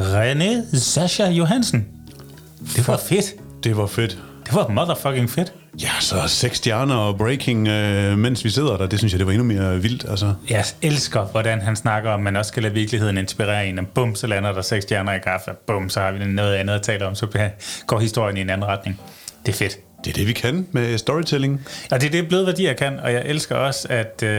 René 0.02 0.78
Sasha 0.78 1.30
Johansen. 1.30 1.88
Det 2.76 2.88
var 2.88 2.98
fedt. 2.98 3.26
Det 3.64 3.78
var 3.78 3.88
fedt. 3.88 4.18
Det 4.46 4.56
var 4.56 4.68
motherfucking 4.68 5.30
fedt. 5.30 5.54
Ja, 5.82 5.90
så 6.00 6.16
seks 6.28 6.58
stjerner 6.58 6.96
og 6.96 7.18
breaking, 7.18 7.68
øh, 7.68 8.18
mens 8.18 8.44
vi 8.44 8.50
sidder 8.50 8.78
der, 8.78 8.88
det 8.88 9.00
synes 9.00 9.14
jeg, 9.14 9.20
det 9.20 9.28
var 9.28 9.34
endnu 9.34 9.48
mere 9.48 9.82
vildt. 9.82 10.06
Altså. 10.10 10.34
Jeg 10.50 10.66
elsker, 10.82 11.24
hvordan 11.26 11.62
han 11.62 11.76
snakker 11.76 12.12
om, 12.12 12.20
man 12.20 12.36
også 12.36 12.50
skal 12.50 12.64
lade 12.64 12.74
virkeligheden 12.74 13.18
inspirere 13.18 13.68
en. 13.68 13.80
Og 13.80 13.88
bum, 13.88 14.16
så 14.16 14.28
lander 14.28 14.52
der 14.52 14.62
seks 14.62 14.84
stjerner 14.84 15.14
i 15.14 15.20
kaffe. 15.20 15.52
Bum, 15.68 15.90
så 15.90 16.00
har 16.00 16.12
vi 16.12 16.26
noget 16.26 16.56
andet 16.56 16.74
at 16.74 16.82
tale 16.82 17.06
om. 17.06 17.16
Så 17.16 17.50
går 17.88 18.00
historien 18.00 18.38
i 18.38 18.42
en 18.42 18.50
anden 18.50 18.68
retning. 18.68 19.00
Det 19.46 19.52
er 19.52 19.58
fedt. 19.58 19.78
Det 20.04 20.10
er 20.10 20.14
det, 20.14 20.28
vi 20.28 20.34
kan 20.34 20.68
med 20.72 20.98
storytelling. 20.98 21.66
Og 21.92 22.02
det 22.02 22.08
er 22.08 22.12
det 22.12 22.28
bløde 22.28 22.46
værdi, 22.46 22.66
jeg 22.66 22.78
kan, 22.78 23.00
og 23.00 23.14
jeg 23.14 23.24
elsker 23.26 23.56
også, 23.56 23.88
at 23.90 24.24
øh, 24.24 24.30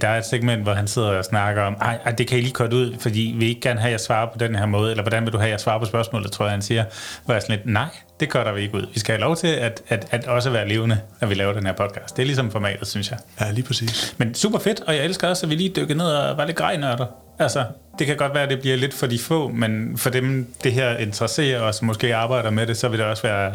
der 0.00 0.08
er 0.08 0.18
et 0.18 0.26
segment, 0.26 0.62
hvor 0.62 0.72
han 0.72 0.88
sidder 0.88 1.08
og 1.08 1.24
snakker 1.24 1.62
om, 1.62 1.76
ej, 1.80 2.12
det 2.18 2.26
kan 2.26 2.38
I 2.38 2.40
lige 2.40 2.52
korte 2.52 2.76
ud, 2.76 2.96
fordi 3.00 3.34
vi 3.38 3.48
ikke 3.48 3.60
gerne 3.60 3.80
have, 3.80 3.88
at 3.88 3.92
jeg 3.92 4.00
svarer 4.00 4.26
på 4.32 4.38
den 4.38 4.54
her 4.54 4.66
måde, 4.66 4.90
eller 4.90 5.02
hvordan 5.02 5.24
vil 5.24 5.32
du 5.32 5.38
have, 5.38 5.46
at 5.46 5.52
jeg 5.52 5.60
svarer 5.60 5.78
på 5.78 5.84
spørgsmålet, 5.84 6.32
tror 6.32 6.44
jeg, 6.44 6.52
han 6.52 6.62
siger. 6.62 6.84
Hvor 7.24 7.34
jeg 7.34 7.42
sådan 7.42 7.56
lidt, 7.56 7.66
nej, 7.66 7.88
det 8.20 8.28
korter 8.28 8.52
vi 8.52 8.60
ikke 8.60 8.74
ud. 8.74 8.86
Vi 8.94 9.00
skal 9.00 9.12
have 9.12 9.20
lov 9.20 9.36
til 9.36 9.46
at, 9.46 9.82
at, 9.88 10.06
at 10.10 10.26
også 10.26 10.50
være 10.50 10.68
levende, 10.68 11.00
når 11.20 11.28
vi 11.28 11.34
laver 11.34 11.52
den 11.52 11.66
her 11.66 11.72
podcast. 11.72 12.16
Det 12.16 12.22
er 12.22 12.26
ligesom 12.26 12.50
formatet, 12.50 12.88
synes 12.88 13.10
jeg. 13.10 13.18
Ja, 13.40 13.50
lige 13.50 13.64
præcis. 13.64 14.14
Men 14.18 14.34
super 14.34 14.58
fedt, 14.58 14.80
og 14.80 14.96
jeg 14.96 15.04
elsker 15.04 15.28
også, 15.28 15.46
at 15.46 15.50
vi 15.50 15.54
lige 15.54 15.72
dykker 15.76 15.94
ned 15.94 16.06
og 16.06 16.36
var 16.36 16.44
lidt 16.44 16.56
grejnørder. 16.56 17.06
Altså, 17.38 17.64
det 17.98 18.06
kan 18.06 18.16
godt 18.16 18.34
være, 18.34 18.42
at 18.42 18.50
det 18.50 18.60
bliver 18.60 18.76
lidt 18.76 18.94
for 18.94 19.06
de 19.06 19.18
få, 19.18 19.48
men 19.48 19.92
for 19.98 20.10
dem, 20.10 20.46
det 20.64 20.72
her 20.72 20.96
interesserer 20.96 21.60
os, 21.60 21.76
som 21.76 21.86
måske 21.86 22.16
arbejder 22.16 22.50
med 22.50 22.66
det, 22.66 22.76
så 22.76 22.88
vil 22.88 22.98
det 22.98 23.06
også 23.06 23.22
være, 23.22 23.52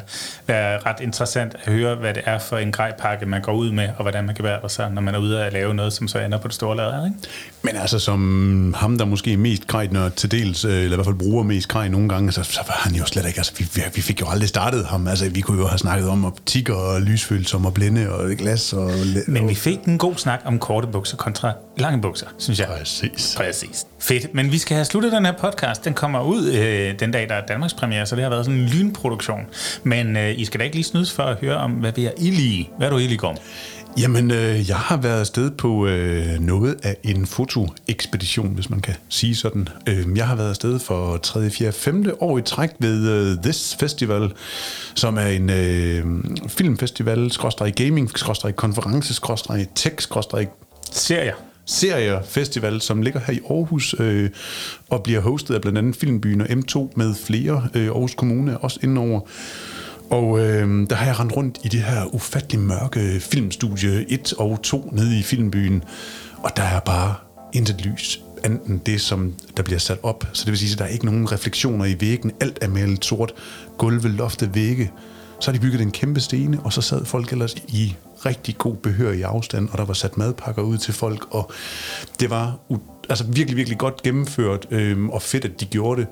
være 0.48 0.80
ret 0.86 0.96
interessant 1.02 1.56
at 1.64 1.74
høre, 1.74 1.96
hvad 1.96 2.14
det 2.14 2.24
er 2.26 2.40
for 2.40 2.58
en 2.58 2.72
grejpakke, 2.72 3.26
man 3.26 3.42
går 3.42 3.54
ud 3.54 3.72
med, 3.72 3.90
og 3.98 4.02
hvordan 4.02 4.26
man 4.26 4.36
kan 4.36 4.44
være 4.46 4.70
sig, 4.70 4.90
når 4.92 5.02
man 5.02 5.16
er 5.16 5.20
ude 5.20 5.44
at 5.46 5.54
lave 5.54 5.74
noget, 5.74 5.94
som 5.94 6.08
så 6.08 6.20
ender 6.20 6.38
på 6.38 6.48
det 6.48 6.56
store 6.56 6.78
lader, 6.78 7.06
ikke? 7.06 7.18
Men 7.62 7.76
altså, 7.76 8.00
som 8.00 8.74
ham, 8.78 8.98
der 8.98 9.06
måske 9.06 9.34
er 9.34 9.38
mest 9.38 9.68
grejtnør 9.68 10.10
til 10.10 10.32
dels, 10.32 10.66
øh, 10.66 10.72
eller 10.72 10.92
i 10.92 10.96
hvert 10.96 11.06
fald 11.06 11.16
bruger 11.16 11.44
mest 11.44 11.68
grej 11.68 11.88
nogle 11.88 12.10
gange, 12.10 12.32
så, 12.32 12.44
så 12.44 12.60
var 12.68 12.80
han 12.84 12.94
jo 12.96 13.06
slet 13.06 13.26
ikke, 13.28 13.38
altså 13.40 13.54
vi, 13.58 13.66
vi- 13.74 13.82
vi 13.96 14.02
fik 14.02 14.22
jo 14.22 14.26
aldrig 14.30 14.50
startet 14.50 14.86
ham. 14.86 15.08
Altså, 15.08 15.30
vi 15.30 15.42
kunne 15.42 15.62
jo 15.62 15.68
have 15.68 15.78
snakket 15.80 16.10
om 16.10 16.26
optikker 16.26 16.74
og 16.76 17.02
lysfølsom 17.02 17.66
og 17.66 17.74
blinde 17.74 18.10
og 18.12 18.30
glas 18.38 18.74
og... 18.74 18.92
Men 19.28 19.50
vi 19.50 19.56
fik 19.56 19.78
en 19.88 19.98
god 19.98 20.16
snak 20.16 20.42
om 20.46 20.60
korte 20.60 20.88
bukser 20.88 21.18
kontra 21.18 21.52
lange 21.78 22.02
bukser, 22.02 22.28
synes 22.38 22.60
jeg. 22.60 22.68
Præcis. 22.80 23.34
Præcis. 23.38 23.86
Fedt. 24.00 24.27
Men 24.34 24.52
vi 24.52 24.58
skal 24.58 24.76
have 24.76 24.86
sluttet 24.86 25.12
den 25.12 25.26
her 25.26 25.32
podcast. 25.32 25.86
Den 25.86 25.94
kommer 25.94 26.22
ud 26.22 26.48
øh, 26.48 27.00
den 27.00 27.12
dag, 27.12 27.30
der 27.30 27.36
er 27.36 27.46
Danmarks 27.46 27.74
premiere, 27.74 28.06
så 28.06 28.16
det 28.16 28.24
har 28.24 28.30
været 28.30 28.46
sådan 28.46 28.60
en 28.60 28.66
lynproduktion. 28.66 29.46
Men 29.84 30.18
øh, 30.18 30.40
I 30.40 30.46
skal 30.46 30.60
da 30.60 30.64
ikke 30.64 30.76
lige 30.76 30.86
snydes 30.86 31.12
for 31.12 31.24
at 31.24 31.38
høre 31.42 31.58
om, 31.58 31.72
hvad 31.72 31.92
vi 31.96 32.06
er 32.06 32.12
i 32.18 32.30
lige. 32.30 32.70
Hvad 32.78 32.88
er 32.88 32.92
du 32.92 32.98
i 32.98 33.08
lige, 33.08 33.18
Gorm? 33.18 33.38
Jamen, 34.02 34.32
øh, 34.32 34.70
jeg 34.70 34.78
har 34.78 34.98
været 34.98 35.20
afsted 35.20 35.52
på 35.52 35.88
øh, 35.88 36.40
noget 36.40 36.76
af 36.84 36.98
en 37.04 37.26
fotoekspedition, 37.26 38.54
hvis 38.54 38.70
man 38.70 38.80
kan 38.82 38.94
sige 39.10 39.36
sådan. 39.36 39.70
Øh, 39.88 40.18
jeg 40.18 40.28
har 40.28 40.36
været 40.36 40.50
afsted 40.50 40.80
for 40.80 41.18
3., 41.18 41.50
4., 41.50 41.72
5. 41.72 42.18
år 42.20 42.38
i 42.38 42.42
træk 42.42 42.70
ved 42.80 43.10
øh, 43.10 43.44
This 43.44 43.78
Festival, 43.80 44.32
som 44.96 45.18
er 45.18 45.28
en 45.28 45.50
øh, 45.50 46.06
filmfestival, 46.48 47.32
skråstrej 47.32 47.72
gaming, 47.72 48.10
skråstrej 48.10 48.52
konference, 48.52 49.14
skråstrej 49.14 49.66
tech, 49.76 49.96
skråstrej 50.00 50.46
Serier 50.92 51.47
seriefestival, 51.68 52.82
som 52.82 53.02
ligger 53.02 53.20
her 53.20 53.34
i 53.34 53.40
Aarhus 53.50 53.96
øh, 54.00 54.30
og 54.90 55.04
bliver 55.04 55.20
hostet 55.20 55.56
af 55.56 55.62
blandt 55.62 55.78
andet 55.78 55.96
Filmbyen 55.96 56.42
og 56.42 56.48
M2 56.48 56.92
med 56.96 57.16
flere. 57.16 57.70
Øh, 57.76 57.88
Aarhus 57.88 58.16
Kommune 58.16 58.58
også 58.58 58.80
indover. 58.84 59.20
Og 60.10 60.40
øh, 60.40 60.90
der 60.90 60.96
har 60.96 61.06
jeg 61.06 61.20
rendt 61.20 61.36
rundt 61.36 61.58
i 61.64 61.68
det 61.68 61.84
her 61.84 62.16
ufattelig 62.16 62.60
mørke 62.60 63.00
øh, 63.00 63.20
filmstudie 63.20 64.06
1 64.12 64.34
og 64.34 64.62
2 64.64 64.90
nede 64.94 65.20
i 65.20 65.24
filmbyen. 65.24 65.84
Og 66.38 66.52
der 66.58 66.64
er 66.64 66.80
bare 66.80 67.16
intet 67.54 67.82
lys, 67.86 68.22
enten 68.46 68.82
det, 68.86 69.02
som 69.02 69.34
der 69.58 69.64
bliver 69.64 69.80
sat 69.80 70.00
op. 70.04 70.24
Så 70.34 70.46
det 70.46 70.52
vil 70.52 70.58
sige, 70.58 70.72
at 70.72 70.80
der 70.80 70.86
er 70.86 70.90
ikke 70.90 71.06
nogen 71.06 71.32
refleksioner 71.32 71.86
i 71.86 71.96
væggen. 72.00 72.32
Alt 72.42 72.58
er 72.62 72.68
malet 72.68 73.06
sort. 73.06 73.34
Gulve, 73.78 74.10
lofte, 74.10 74.56
vægge. 74.56 74.92
Så 75.40 75.52
har 75.52 75.58
de 75.58 75.62
bygget 75.62 75.82
en 75.82 75.92
kæmpe 75.92 76.20
stene, 76.20 76.60
og 76.64 76.74
så 76.74 76.82
sad 76.82 77.06
folk 77.06 77.32
ellers 77.32 77.56
i 77.68 77.96
rigtig 78.26 78.58
god 78.58 78.76
behør 78.76 79.12
i 79.12 79.22
afstand, 79.22 79.70
og 79.70 79.78
der 79.78 79.86
var 79.86 79.94
sat 79.94 80.18
madpakker 80.18 80.62
ud 80.62 80.78
til 80.78 80.94
folk, 80.94 81.28
og 81.32 81.52
det 82.20 82.30
var 82.30 82.58
u- 82.72 83.06
altså 83.10 83.24
virkelig, 83.28 83.58
virkelig 83.58 83.78
godt 83.78 84.04
gennemført, 84.04 84.68
øh, 84.72 85.06
og 85.06 85.22
fedt, 85.22 85.46
at 85.46 85.60
de 85.60 85.66
gjorde 85.66 86.02
det. 86.02 86.08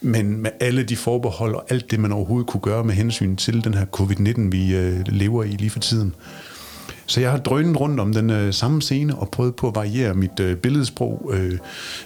Men 0.00 0.42
med 0.42 0.50
alle 0.60 0.82
de 0.82 0.96
forbehold 0.96 1.54
og 1.54 1.64
alt 1.68 1.90
det, 1.90 2.00
man 2.00 2.12
overhovedet 2.12 2.46
kunne 2.46 2.60
gøre 2.60 2.84
med 2.84 2.94
hensyn 2.94 3.36
til 3.36 3.64
den 3.64 3.74
her 3.74 3.84
covid-19, 3.96 4.40
vi 4.50 4.76
øh, 4.76 5.00
lever 5.06 5.44
i 5.44 5.50
lige 5.50 5.70
for 5.70 5.80
tiden. 5.80 6.14
Så 7.06 7.20
jeg 7.20 7.30
har 7.30 7.38
drønet 7.38 7.80
rundt 7.80 8.00
om 8.00 8.12
den 8.12 8.30
øh, 8.30 8.54
samme 8.54 8.82
scene 8.82 9.16
og 9.16 9.28
prøvet 9.30 9.56
på 9.56 9.68
at 9.68 9.74
variere 9.74 10.14
mit 10.14 10.40
øh, 10.40 10.56
billedsprog 10.56 11.30
øh, 11.34 11.58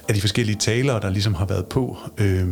af 0.09 0.15
de 0.15 0.21
forskellige 0.21 0.57
talere, 0.57 1.01
der 1.01 1.11
ligesom 1.11 1.35
har 1.35 1.47
været 1.47 1.67
på. 1.67 1.99
Øh, 2.19 2.47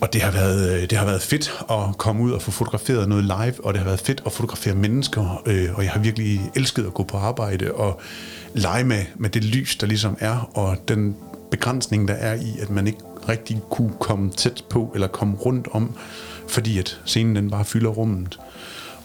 og 0.00 0.12
det 0.12 0.22
har, 0.22 0.30
været, 0.30 0.70
øh, 0.70 0.90
det 0.90 0.98
har 0.98 1.06
været 1.06 1.22
fedt 1.22 1.64
at 1.70 1.98
komme 1.98 2.22
ud 2.22 2.32
og 2.32 2.42
få 2.42 2.50
fotograferet 2.50 3.08
noget 3.08 3.24
live, 3.24 3.64
og 3.64 3.72
det 3.72 3.78
har 3.78 3.84
været 3.84 4.00
fedt 4.00 4.22
at 4.26 4.32
fotografere 4.32 4.74
mennesker, 4.74 5.42
øh, 5.46 5.68
og 5.74 5.84
jeg 5.84 5.92
har 5.92 6.00
virkelig 6.00 6.50
elsket 6.56 6.86
at 6.86 6.94
gå 6.94 7.02
på 7.02 7.16
arbejde 7.16 7.72
og 7.72 8.00
lege 8.54 8.84
med, 8.84 9.04
med 9.16 9.30
det 9.30 9.44
lys, 9.44 9.76
der 9.76 9.86
ligesom 9.86 10.16
er, 10.20 10.50
og 10.54 10.76
den 10.88 11.16
begrænsning, 11.50 12.08
der 12.08 12.14
er 12.14 12.34
i, 12.34 12.58
at 12.62 12.70
man 12.70 12.86
ikke 12.86 12.98
rigtig 13.28 13.60
kunne 13.70 13.92
komme 14.00 14.30
tæt 14.30 14.64
på 14.70 14.92
eller 14.94 15.06
komme 15.06 15.36
rundt 15.36 15.68
om, 15.72 15.94
fordi 16.48 16.78
at 16.78 17.00
scenen 17.04 17.36
den 17.36 17.50
bare 17.50 17.64
fylder 17.64 17.90
rummet. 17.90 18.40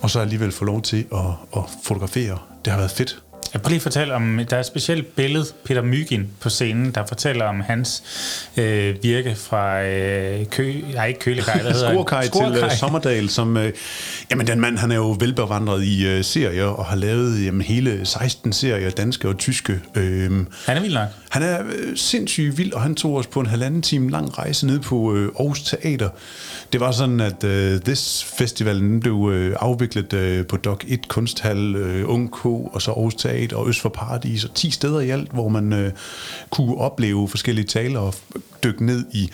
Og 0.01 0.09
så 0.09 0.19
alligevel 0.19 0.51
få 0.51 0.65
lov 0.65 0.81
til 0.81 1.05
at, 1.13 1.57
at 1.57 1.63
fotografere. 1.83 2.37
Det 2.65 2.73
har 2.73 2.79
været 2.79 2.91
fedt. 2.91 3.24
Jeg 3.55 3.61
prøver 3.61 3.69
lige 3.69 3.77
at 3.77 3.83
fortælle 3.83 4.13
om, 4.13 4.39
der 4.49 4.55
er 4.55 4.59
et 4.59 4.65
specielt 4.65 5.15
billede, 5.15 5.45
Peter 5.65 5.81
Mygin 5.81 6.27
på 6.39 6.49
scenen, 6.49 6.91
der 6.91 7.05
fortæller 7.05 7.45
om 7.45 7.61
hans 7.61 8.03
øh, 8.57 8.95
virke 9.03 9.35
fra 9.35 9.83
øh, 9.83 10.45
kø, 10.45 10.73
nej, 10.93 11.07
ikke 11.07 11.19
Kølekaj, 11.19 11.61
hvad 11.61 11.71
hedder 11.71 11.93
Skorkaj 11.93 12.27
til 12.27 12.63
uh, 12.63 12.71
Sommerdal, 12.71 13.29
som, 13.29 13.55
uh, 13.55 13.63
jamen 14.31 14.47
den 14.47 14.59
mand, 14.59 14.77
han 14.77 14.91
er 14.91 14.95
jo 14.95 15.15
velbevandret 15.19 15.83
i 15.83 16.17
uh, 16.17 16.25
serier, 16.25 16.65
og 16.65 16.85
har 16.85 16.95
lavet 16.95 17.45
jamen, 17.45 17.61
hele 17.61 18.05
16 18.05 18.53
serier, 18.53 18.89
danske 18.89 19.29
og 19.29 19.37
tyske. 19.37 19.79
Uh, 19.95 20.01
han 20.01 20.47
er 20.67 20.79
vild 20.81 20.93
nok. 20.93 21.07
Han 21.35 21.43
er 21.43 21.63
øh, 21.65 21.97
sindssygt 21.97 22.57
vild, 22.57 22.73
og 22.73 22.81
han 22.81 22.95
tog 22.95 23.15
os 23.15 23.27
på 23.27 23.39
en 23.39 23.45
halvanden 23.45 23.81
time 23.81 24.11
lang 24.11 24.37
rejse 24.37 24.67
ned 24.67 24.79
på 24.79 25.15
øh, 25.15 25.31
Aarhus 25.39 25.63
Teater. 25.63 26.09
Det 26.73 26.79
var 26.79 26.91
sådan, 26.91 27.19
at 27.19 27.43
øh, 27.43 27.81
This 27.81 28.23
Festivalen 28.37 28.99
blev 28.99 29.29
øh, 29.33 29.55
afviklet 29.59 30.13
øh, 30.13 30.45
på 30.47 30.57
Dok 30.57 30.85
1 30.87 31.07
Kunsthal, 31.07 31.75
øh, 31.75 32.09
Ung 32.09 32.31
K, 32.31 32.45
og 32.45 32.81
så 32.81 32.91
Aarhus 32.91 33.15
Teater 33.15 33.57
og 33.57 33.69
Øst 33.69 33.81
for 33.81 33.89
Paradis, 33.89 34.43
og 34.43 34.53
10 34.53 34.71
steder 34.71 34.99
i 34.99 35.09
alt, 35.09 35.31
hvor 35.31 35.49
man 35.49 35.73
øh, 35.73 35.91
kunne 36.49 36.77
opleve 36.77 37.27
forskellige 37.27 37.65
taler 37.65 37.99
og 37.99 38.15
dykke 38.63 38.85
ned 38.85 39.05
i 39.11 39.29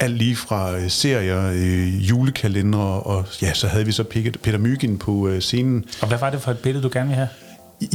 alt 0.00 0.16
lige 0.16 0.36
fra 0.36 0.76
øh, 0.76 0.90
serier, 0.90 1.50
øh, 1.54 2.08
julekalendere, 2.08 3.00
og 3.00 3.24
ja, 3.42 3.54
så 3.54 3.68
havde 3.68 3.86
vi 3.86 3.92
så 3.92 4.04
Peter 4.42 4.58
Myggen 4.58 4.98
på 4.98 5.28
øh, 5.28 5.40
scenen. 5.40 5.84
Og 6.02 6.08
hvad 6.08 6.18
var 6.18 6.30
det 6.30 6.42
for 6.42 6.50
et 6.50 6.58
billede, 6.58 6.82
du 6.82 6.90
gerne 6.92 7.08
ville 7.08 7.16
have? 7.16 7.28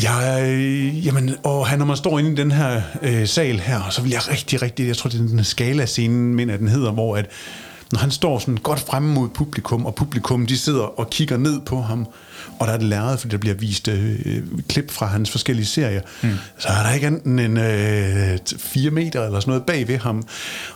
Ja, 0.04 0.46
jamen, 1.06 1.36
og 1.44 1.68
han, 1.68 1.80
når 1.80 1.86
man 1.86 1.98
står 1.98 2.20
inde 2.20 2.32
i 2.32 2.36
den 2.36 2.52
her 2.52 2.82
øh, 3.02 3.28
sal 3.28 3.60
her, 3.60 3.90
så 3.90 4.02
vil 4.02 4.12
jeg 4.12 4.28
rigtig, 4.32 4.62
rigtig, 4.62 4.88
jeg 4.88 4.98
tror, 4.98 5.10
det 5.10 5.20
er 5.22 5.28
den 5.28 5.44
skala-scenen, 5.44 6.36
mener 6.36 6.58
den 6.58 6.68
hedder, 6.68 6.92
hvor 6.92 7.18
at, 7.18 7.26
når 7.92 8.00
han 8.00 8.12
står 8.12 8.40
sådan 8.40 8.58
godt 8.58 8.80
fremme 8.80 9.14
mod 9.14 9.30
publikum, 9.30 9.86
og 9.86 9.96
publikum, 9.96 10.46
de 10.46 10.58
sidder 10.58 11.00
og 11.00 11.10
kigger 11.10 11.38
ned 11.38 11.62
på 11.62 11.82
ham, 11.82 12.08
og 12.60 12.68
der 12.68 12.74
er 12.74 12.78
det 12.78 12.88
læret, 12.88 13.20
fordi 13.20 13.32
der 13.32 13.38
bliver 13.38 13.56
vist 13.56 13.88
øh, 13.88 14.20
klip 14.70 14.92
fra 14.92 15.06
hans 15.06 15.32
forskellige 15.32 15.66
serier, 15.66 16.02
mm. 16.24 16.30
så 16.58 16.68
er 16.68 16.84
der 16.84 16.94
ikke 16.94 17.08
enten 17.08 17.40
en 17.40 17.58
øh, 17.58 18.38
4 18.58 18.92
meter 18.92 19.26
eller 19.26 19.40
sådan 19.40 19.50
noget 19.50 19.64
bag 19.64 19.88
ved 19.88 19.98
ham. 19.98 20.28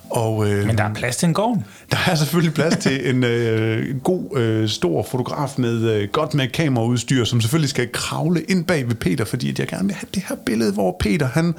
Og, 0.10 0.50
øh, 0.50 0.66
Men 0.66 0.78
der 0.78 0.84
er 0.84 0.94
plads 0.94 1.16
til 1.16 1.28
en 1.28 1.34
gård. 1.34 1.64
Der 1.92 1.98
er 2.08 2.16
selvfølgelig 2.16 2.54
plads 2.54 2.78
til 2.78 3.10
en 3.10 3.24
øh, 3.24 4.02
god, 4.02 4.38
øh, 4.38 4.70
stor 4.70 5.08
fotograf 5.12 5.54
med 5.58 5.92
øh, 5.92 6.10
godt 6.10 6.34
med 6.34 6.48
kameraudstyr, 6.48 7.24
som 7.24 7.42
selvfølgelig 7.42 7.70
skal 7.70 7.92
kravle 7.92 8.42
ind 8.42 8.66
bag 8.66 8.88
ved 8.88 8.96
Peter, 8.96 9.26
fordi 9.26 9.50
at 9.50 9.60
jeg 9.60 9.68
gerne 9.68 9.86
vil 9.86 9.96
have 9.96 10.08
det 10.14 10.24
her 10.30 10.36
billede, 10.46 10.74
hvor 10.74 10.98
Peter 11.00 11.28
han 11.28 11.56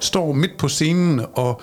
står 0.00 0.32
midt 0.32 0.58
på 0.58 0.68
scenen 0.68 1.20
og 1.34 1.62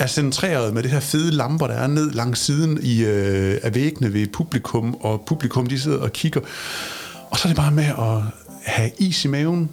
er 0.00 0.06
centreret 0.06 0.74
med 0.74 0.82
det 0.82 0.90
her 0.90 1.00
fede 1.00 1.30
lamper, 1.30 1.66
der 1.66 1.74
er 1.74 1.86
ned 1.86 2.10
langs 2.10 2.40
siden 2.40 2.78
i, 2.82 3.04
øh, 3.04 3.58
af 3.62 3.74
væggene 3.74 4.12
ved 4.12 4.26
publikum, 4.26 4.94
og 4.94 5.22
publikum 5.26 5.66
de 5.66 5.80
sidder 5.80 5.98
og 5.98 6.12
kigger. 6.12 6.40
Og 7.30 7.38
så 7.38 7.48
er 7.48 7.50
det 7.50 7.56
bare 7.56 7.70
med 7.70 7.84
at 7.84 8.22
have 8.64 8.90
is 8.98 9.24
i 9.24 9.28
maven, 9.28 9.70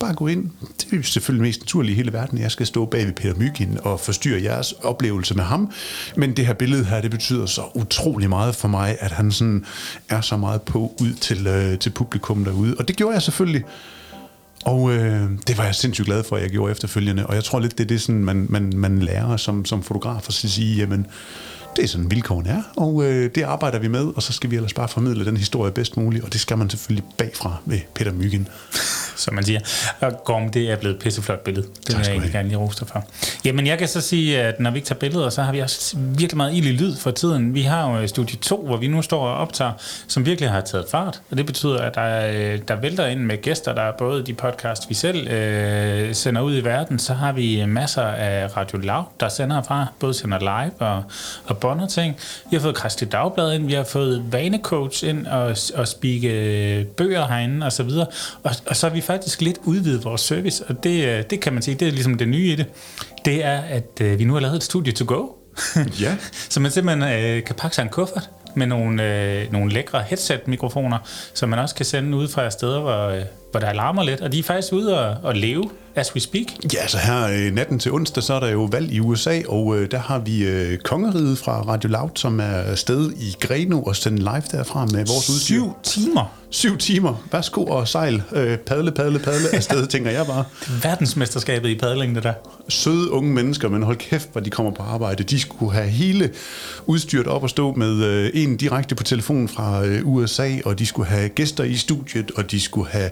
bare 0.00 0.14
gå 0.14 0.26
ind. 0.26 0.50
Det 0.60 0.92
er 0.92 0.96
jo 0.96 1.02
selvfølgelig 1.02 1.42
mest 1.42 1.60
naturligt 1.60 1.92
i 1.92 1.96
hele 1.96 2.12
verden. 2.12 2.38
Jeg 2.38 2.50
skal 2.50 2.66
stå 2.66 2.84
bag 2.84 3.06
ved 3.06 3.12
Peter 3.12 3.34
Mygin 3.34 3.78
og 3.82 4.00
forstyrre 4.00 4.42
jeres 4.42 4.72
oplevelse 4.72 5.34
med 5.34 5.44
ham. 5.44 5.70
Men 6.16 6.36
det 6.36 6.46
her 6.46 6.54
billede 6.54 6.84
her, 6.84 7.00
det 7.00 7.10
betyder 7.10 7.46
så 7.46 7.62
utrolig 7.74 8.28
meget 8.28 8.54
for 8.54 8.68
mig, 8.68 8.96
at 9.00 9.10
han 9.10 9.32
sådan 9.32 9.64
er 10.08 10.20
så 10.20 10.36
meget 10.36 10.62
på 10.62 10.94
ud 11.00 11.12
til, 11.12 11.46
øh, 11.46 11.78
til 11.78 11.90
publikum 11.90 12.44
derude. 12.44 12.74
Og 12.78 12.88
det 12.88 12.96
gjorde 12.96 13.14
jeg 13.14 13.22
selvfølgelig. 13.22 13.64
Og 14.64 14.92
øh, 14.92 15.30
det 15.46 15.58
var 15.58 15.64
jeg 15.64 15.74
sindssygt 15.74 16.06
glad 16.06 16.24
for, 16.24 16.36
at 16.36 16.42
jeg 16.42 16.50
gjorde 16.50 16.70
efterfølgende. 16.70 17.26
Og 17.26 17.34
jeg 17.34 17.44
tror 17.44 17.60
lidt, 17.60 17.78
det 17.78 17.84
er 17.84 17.88
det, 17.88 18.00
sådan, 18.00 18.24
man, 18.24 18.46
man, 18.50 18.72
man 18.76 18.98
lærer 18.98 19.36
som, 19.36 19.64
som 19.64 19.82
fotograf 19.82 20.28
at 20.28 20.34
sige, 20.34 20.76
jamen, 20.76 21.06
det 21.76 21.84
er 21.84 21.88
sådan 21.88 22.10
vilkårene 22.10 22.48
er, 22.50 22.62
og 22.76 23.04
øh, 23.04 23.30
det 23.34 23.42
arbejder 23.42 23.78
vi 23.78 23.88
med, 23.88 24.06
og 24.16 24.22
så 24.22 24.32
skal 24.32 24.50
vi 24.50 24.56
ellers 24.56 24.74
bare 24.74 24.88
formidle 24.88 25.24
den 25.24 25.36
historie 25.36 25.72
bedst 25.72 25.96
muligt, 25.96 26.24
og 26.24 26.32
det 26.32 26.40
skal 26.40 26.58
man 26.58 26.70
selvfølgelig 26.70 27.04
bagfra 27.18 27.56
med 27.64 27.80
Peter 27.94 28.12
Myggen. 28.12 28.48
Som 29.16 29.34
man 29.34 29.44
siger. 29.44 29.60
Og 30.00 30.24
Gorm, 30.24 30.50
det 30.50 30.70
er 30.70 30.76
blevet 30.76 30.96
et 30.96 31.02
pisseflot 31.02 31.40
billede. 31.40 31.66
Det 31.86 31.96
vil 31.96 32.04
jeg 32.04 32.10
egentlig 32.10 32.32
gerne 32.32 32.48
lige 32.48 32.58
rose 32.58 32.80
dig 32.80 32.88
for. 32.88 33.04
Jamen, 33.44 33.66
jeg 33.66 33.78
kan 33.78 33.88
så 33.88 34.00
sige, 34.00 34.40
at 34.42 34.60
når 34.60 34.70
vi 34.70 34.76
ikke 34.76 34.86
tager 34.86 34.98
billeder, 34.98 35.30
så 35.30 35.42
har 35.42 35.52
vi 35.52 35.58
også 35.58 35.96
virkelig 35.96 36.36
meget 36.36 36.54
ild 36.54 36.66
i 36.66 36.72
lyd 36.72 36.96
for 36.96 37.10
tiden. 37.10 37.54
Vi 37.54 37.62
har 37.62 38.00
jo 38.00 38.06
studie 38.06 38.38
2, 38.38 38.66
hvor 38.66 38.76
vi 38.76 38.86
nu 38.86 39.02
står 39.02 39.26
og 39.26 39.36
optager, 39.36 39.72
som 40.08 40.26
virkelig 40.26 40.50
har 40.50 40.60
taget 40.60 40.86
fart, 40.90 41.20
og 41.30 41.36
det 41.36 41.46
betyder, 41.46 41.78
at 41.78 41.94
der, 41.94 42.56
der 42.56 42.80
vælter 42.80 43.06
ind 43.06 43.20
med 43.20 43.42
gæster, 43.42 43.74
der 43.74 43.82
er 43.82 43.92
både 43.98 44.26
de 44.26 44.34
podcast, 44.34 44.88
vi 44.88 44.94
selv 44.94 45.28
øh, 45.28 46.14
sender 46.14 46.42
ud 46.42 46.56
i 46.56 46.64
verden, 46.64 46.98
så 46.98 47.14
har 47.14 47.32
vi 47.32 47.64
masser 47.66 48.02
af 48.02 48.56
Radio 48.56 48.78
Lav, 48.78 49.04
der 49.20 49.28
sender 49.28 49.62
fra, 49.62 49.86
både 50.00 50.14
sender 50.14 50.38
live 50.38 50.72
og, 50.78 51.02
og 51.46 51.58
bonder 51.58 51.86
ting. 51.86 52.16
Vi 52.50 52.56
har 52.56 52.60
fået 52.60 52.74
Kristelig 52.74 53.12
Dagblad 53.12 53.54
ind, 53.54 53.66
vi 53.66 53.72
har 53.72 53.84
fået 53.84 54.32
Vanecoach 54.32 55.08
ind 55.08 55.26
og, 55.26 55.56
og 55.74 55.88
spike 55.88 56.86
bøger 56.96 57.26
herinde 57.26 57.66
og 57.66 57.72
så 57.72 57.82
videre. 57.82 58.06
Og, 58.42 58.50
og 58.66 58.76
så 58.76 58.88
har 58.88 58.94
vi 58.94 59.00
faktisk 59.04 59.40
lidt 59.40 59.58
udvidet 59.64 60.04
vores 60.04 60.20
service, 60.20 60.64
og 60.68 60.84
det, 60.84 61.30
det 61.30 61.40
kan 61.40 61.52
man 61.52 61.62
sige, 61.62 61.74
det 61.74 61.88
er 61.88 61.92
ligesom 61.92 62.14
det 62.14 62.28
nye 62.28 62.52
i 62.52 62.56
det. 62.56 62.66
Det 63.24 63.44
er, 63.44 63.60
at 63.60 64.00
øh, 64.00 64.18
vi 64.18 64.24
nu 64.24 64.32
har 64.32 64.40
lavet 64.40 64.56
et 64.56 64.62
studie 64.62 64.92
to 64.92 65.04
go. 65.08 65.26
ja. 66.00 66.16
så 66.48 66.60
man 66.60 66.70
simpelthen 66.70 67.02
øh, 67.02 67.44
kan 67.44 67.54
pakke 67.54 67.74
sig 67.74 67.82
en 67.82 67.88
kuffert 67.88 68.30
med 68.56 68.66
nogle, 68.66 69.02
øh, 69.02 69.52
nogle 69.52 69.72
lækre 69.72 70.02
headset-mikrofoner, 70.02 70.98
som 71.34 71.48
man 71.48 71.58
også 71.58 71.74
kan 71.74 71.86
sende 71.86 72.16
ud 72.16 72.28
fra 72.28 72.50
steder, 72.50 72.80
hvor, 72.80 73.08
øh, 73.08 73.22
hvor 73.50 73.60
der 73.60 73.72
larmer 73.72 74.02
lidt. 74.02 74.20
Og 74.20 74.32
de 74.32 74.38
er 74.38 74.42
faktisk 74.42 74.72
ude 74.72 75.00
og, 75.00 75.16
og 75.22 75.34
leve 75.34 75.70
as 75.94 76.14
we 76.14 76.20
speak. 76.20 76.46
Ja, 76.74 76.86
så 76.86 76.98
her 76.98 77.28
øh, 77.28 77.54
natten 77.54 77.78
til 77.78 77.92
onsdag, 77.92 78.22
så 78.22 78.34
er 78.34 78.40
der 78.40 78.48
jo 78.48 78.68
valg 78.72 78.92
i 78.92 79.00
USA, 79.00 79.40
og 79.48 79.78
øh, 79.78 79.90
der 79.90 79.98
har 79.98 80.18
vi 80.18 80.44
øh, 80.44 80.78
Kongeriget 80.78 81.38
fra 81.38 81.62
Radio 81.62 81.90
Loud, 81.90 82.10
som 82.14 82.40
er 82.40 82.44
afsted 82.44 83.12
i 83.12 83.36
Greno 83.40 83.82
og 83.82 83.96
sender 83.96 84.18
live 84.18 84.42
derfra 84.58 84.86
med 84.86 85.06
vores 85.06 85.30
udstyr. 85.30 85.54
Syv 85.54 85.74
timer? 85.82 86.43
Syv 86.54 86.78
timer. 86.78 87.14
Værsgo 87.32 87.64
og 87.64 87.88
sejl. 87.88 88.22
Øh, 88.32 88.58
padle, 88.58 88.92
padle, 88.92 89.18
padle 89.18 89.48
afsted, 89.56 89.86
tænker 89.86 90.10
jeg 90.10 90.26
bare. 90.26 90.38
Er 90.38 90.80
verdensmesterskabet 90.82 91.68
i 91.68 91.78
padling, 91.78 92.14
det 92.14 92.22
der. 92.22 92.32
Søde 92.68 93.10
unge 93.10 93.32
mennesker, 93.32 93.68
men 93.68 93.82
hold 93.82 93.96
kæft, 93.96 94.28
hvor 94.32 94.40
de 94.40 94.50
kommer 94.50 94.72
på 94.72 94.82
arbejde. 94.82 95.22
De 95.22 95.40
skulle 95.40 95.72
have 95.72 95.88
hele 95.88 96.30
udstyret 96.86 97.26
op 97.26 97.42
og 97.42 97.50
stå 97.50 97.72
med 97.72 98.04
øh, 98.04 98.30
en 98.34 98.56
direkte 98.56 98.94
på 98.94 99.02
telefonen 99.02 99.48
fra 99.48 99.84
øh, 99.86 100.06
USA, 100.08 100.50
og 100.64 100.78
de 100.78 100.86
skulle 100.86 101.08
have 101.08 101.28
gæster 101.28 101.64
i 101.64 101.74
studiet, 101.74 102.30
og 102.30 102.50
de 102.50 102.60
skulle 102.60 102.90
have 102.90 103.10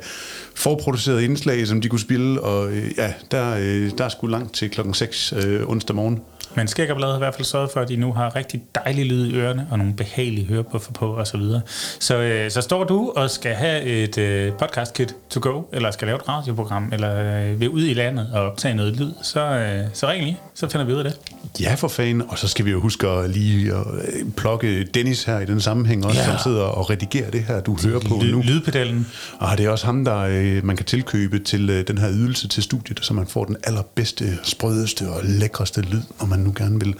forproduceret 0.54 1.22
indslag, 1.22 1.66
som 1.66 1.80
de 1.80 1.88
kunne 1.88 2.00
spille, 2.00 2.40
og 2.40 2.72
øh, 2.72 2.90
ja, 2.98 3.12
der, 3.30 3.56
øh, 3.60 3.90
der 3.98 4.04
er 4.04 4.08
sgu 4.08 4.26
langt 4.26 4.54
til 4.54 4.70
klokken 4.70 4.94
6 4.94 5.32
øh, 5.32 5.68
onsdag 5.68 5.96
morgen. 5.96 6.20
Men 6.54 6.68
Skæggerbladet 6.68 7.12
har 7.12 7.18
i 7.18 7.24
hvert 7.24 7.34
fald 7.34 7.44
sørget 7.44 7.70
for, 7.72 7.80
at 7.80 7.88
de 7.88 7.96
nu 7.96 8.12
har 8.12 8.36
rigtig 8.36 8.62
dejlig 8.74 9.06
lyd 9.06 9.26
i 9.26 9.34
ørerne, 9.36 9.66
og 9.70 9.78
nogle 9.78 9.94
behagelige 9.94 10.46
hørebuffer 10.46 10.92
på 10.92 11.14
osv. 11.16 11.24
Så, 11.24 11.36
videre. 11.38 11.60
så, 12.00 12.16
øh, 12.16 12.50
så 12.50 12.60
står 12.60 12.84
du 12.84 13.12
og 13.16 13.30
skal 13.30 13.54
have 13.54 13.82
et 13.82 14.18
øh, 14.18 14.52
podcast-kit 14.52 15.14
to 15.30 15.40
go, 15.42 15.62
eller 15.72 15.90
skal 15.90 16.06
lave 16.06 16.16
et 16.16 16.28
radioprogram, 16.28 16.90
eller 16.92 17.42
øh, 17.50 17.60
vil 17.60 17.68
ud 17.70 17.82
i 17.82 17.94
landet 17.94 18.28
og 18.32 18.42
optage 18.42 18.74
noget 18.74 18.96
lyd, 18.96 19.12
så, 19.22 19.40
øh, 19.40 19.84
så 19.92 20.08
ring 20.08 20.24
lige, 20.24 20.38
så 20.54 20.68
finder 20.68 20.86
vi 20.86 20.92
ud 20.92 20.98
af 20.98 21.04
det. 21.04 21.18
Ja, 21.60 21.74
for 21.74 21.88
fanden. 21.88 22.22
Og 22.28 22.38
så 22.38 22.48
skal 22.48 22.64
vi 22.64 22.70
jo 22.70 22.80
huske 22.80 23.08
at 23.08 23.30
lige 23.30 23.72
at 23.74 23.86
øh, 24.02 24.30
plukke 24.36 24.84
Dennis 24.84 25.24
her 25.24 25.40
i 25.40 25.44
den 25.44 25.60
sammenhæng 25.60 26.06
også, 26.06 26.20
Ja. 26.20 26.26
som 26.26 26.36
sidder 26.44 26.62
og 26.62 26.90
redigerer 26.90 27.30
det 27.30 27.42
her, 27.44 27.60
du 27.60 27.76
hører 27.84 28.00
på 28.00 28.14
nu. 28.24 28.42
lydpedalen. 28.44 29.06
Og 29.38 29.58
det 29.58 29.66
er 29.66 29.70
også 29.70 29.86
ham, 29.86 30.04
der 30.04 30.18
øh, 30.18 30.64
man 30.64 30.76
kan 30.76 30.86
tilkøbe 30.86 31.38
til 31.38 31.70
øh, 31.70 31.86
den 31.88 31.98
her 31.98 32.10
ydelse 32.12 32.48
til 32.48 32.62
studiet, 32.62 32.98
så 33.02 33.14
man 33.14 33.26
får 33.26 33.44
den 33.44 33.56
allerbedste, 33.64 34.38
sprødeste 34.42 35.02
og 35.10 35.20
lækreste 35.24 35.80
lyd, 35.80 36.00
når 36.20 36.26
man 36.32 36.44
nu 36.44 36.52
gerne 36.56 36.80
vil 36.80 36.94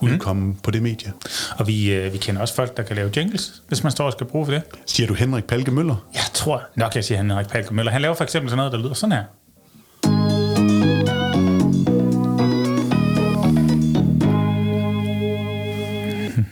udkomme 0.00 0.46
mm. 0.46 0.54
på 0.54 0.70
det 0.70 0.82
medie. 0.82 1.12
Og 1.58 1.66
vi, 1.66 1.94
øh, 1.94 2.12
vi 2.12 2.18
kender 2.18 2.40
også 2.40 2.54
folk, 2.54 2.76
der 2.76 2.82
kan 2.82 2.96
lave 2.96 3.10
jingles, 3.16 3.62
hvis 3.68 3.82
man 3.82 3.92
står 3.92 4.06
og 4.06 4.12
skal 4.12 4.26
bruge 4.26 4.44
for 4.46 4.52
det. 4.52 4.62
Siger 4.86 5.06
du 5.06 5.14
Henrik 5.14 5.44
Palke 5.44 5.70
Møller? 5.70 6.06
Jeg 6.14 6.22
tror 6.34 6.62
nok, 6.74 6.94
jeg 6.94 7.04
siger 7.04 7.18
Henrik 7.18 7.48
Palke 7.48 7.74
Møller. 7.74 7.92
Han 7.92 8.02
laver 8.02 8.14
for 8.14 8.24
eksempel 8.24 8.50
sådan 8.50 8.56
noget, 8.56 8.72
der 8.72 8.78
lyder 8.78 8.94
sådan 8.94 9.12
her. 9.12 9.24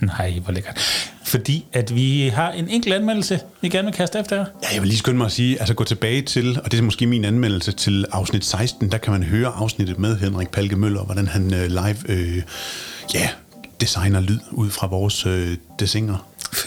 Nej, 0.18 0.38
hvor 0.44 0.52
lækkert. 0.52 1.12
Fordi 1.26 1.64
at 1.72 1.94
vi 1.94 2.28
har 2.28 2.52
en 2.52 2.68
enkelt 2.68 2.94
anmeldelse, 2.94 3.40
vi 3.60 3.68
gerne 3.68 3.86
vil 3.86 3.94
kaste 3.94 4.18
efter 4.18 4.36
jer. 4.36 4.44
Ja, 4.62 4.68
jeg 4.74 4.82
vil 4.82 4.88
lige 4.88 4.98
skynde 4.98 5.18
mig 5.18 5.24
at 5.24 5.32
sige, 5.32 5.58
altså 5.58 5.74
gå 5.74 5.84
tilbage 5.84 6.22
til, 6.22 6.60
og 6.64 6.72
det 6.72 6.78
er 6.78 6.82
måske 6.82 7.06
min 7.06 7.24
anmeldelse 7.24 7.72
til 7.72 8.04
afsnit 8.12 8.44
16, 8.44 8.90
der 8.90 8.98
kan 8.98 9.12
man 9.12 9.22
høre 9.22 9.48
afsnittet 9.48 9.98
med 9.98 10.16
Henrik 10.16 10.48
Palke 10.48 10.76
Møller, 10.76 11.04
hvordan 11.04 11.26
han 11.26 11.54
øh, 11.54 11.66
live 11.66 11.96
øh, 12.08 12.42
ja, 13.14 13.28
designer 13.80 14.20
lyd 14.20 14.38
ud 14.50 14.70
fra 14.70 14.86
vores 14.86 15.26
øh, 15.26 15.56
desinger. 15.78 16.26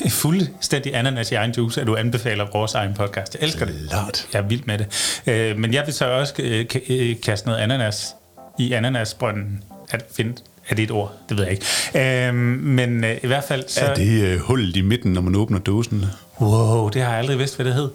Fuldstændig 0.10 0.96
ananas 0.96 1.32
i 1.32 1.36
egen 1.36 1.52
juice, 1.58 1.82
at 1.82 1.88
du 1.88 1.96
anbefaler 1.96 2.46
vores 2.54 2.74
egen 2.74 2.94
podcast. 2.94 3.36
Jeg 3.36 3.44
elsker 3.44 3.66
det. 3.66 3.76
Klart. 3.90 4.28
Jeg 4.34 4.40
er 4.40 4.48
vild 4.48 4.64
med 4.66 4.78
det. 4.78 5.22
Øh, 5.28 5.58
men 5.58 5.74
jeg 5.74 5.84
vil 5.86 5.94
så 5.94 6.06
også 6.06 6.34
øh, 6.40 6.66
øh, 6.90 7.16
kaste 7.22 7.48
noget 7.48 7.60
ananas 7.60 8.16
i 8.60 8.74
ananasbrønden. 8.74 9.64
At 9.92 10.06
finde, 10.16 10.34
er 10.70 10.76
det 10.76 10.84
et 10.84 10.92
ord? 10.92 11.14
Det 11.30 11.38
ved 11.38 11.44
jeg 11.44 11.54
ikke. 11.54 12.28
Øh, 12.28 12.34
men 12.34 13.04
øh, 13.04 13.18
i 13.24 13.28
hvert 13.28 13.44
fald 13.44 13.64
så... 13.68 13.82
Er 13.86 13.94
det 13.94 14.24
øh, 14.24 14.40
hullet 14.40 14.76
i 14.76 14.82
midten, 14.82 15.14
når 15.14 15.22
man 15.22 15.36
åbner 15.36 15.60
dåsen? 15.60 16.06
Wow, 16.42 16.90
det 16.90 17.02
har 17.02 17.10
jeg 17.10 17.20
aldrig 17.20 17.40
vidst, 17.40 17.56
hvad 17.56 17.66
det 17.66 17.74
hed. 17.74 17.90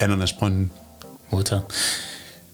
Ananasbrønden. 0.00 0.70
Modtaget. 1.30 1.62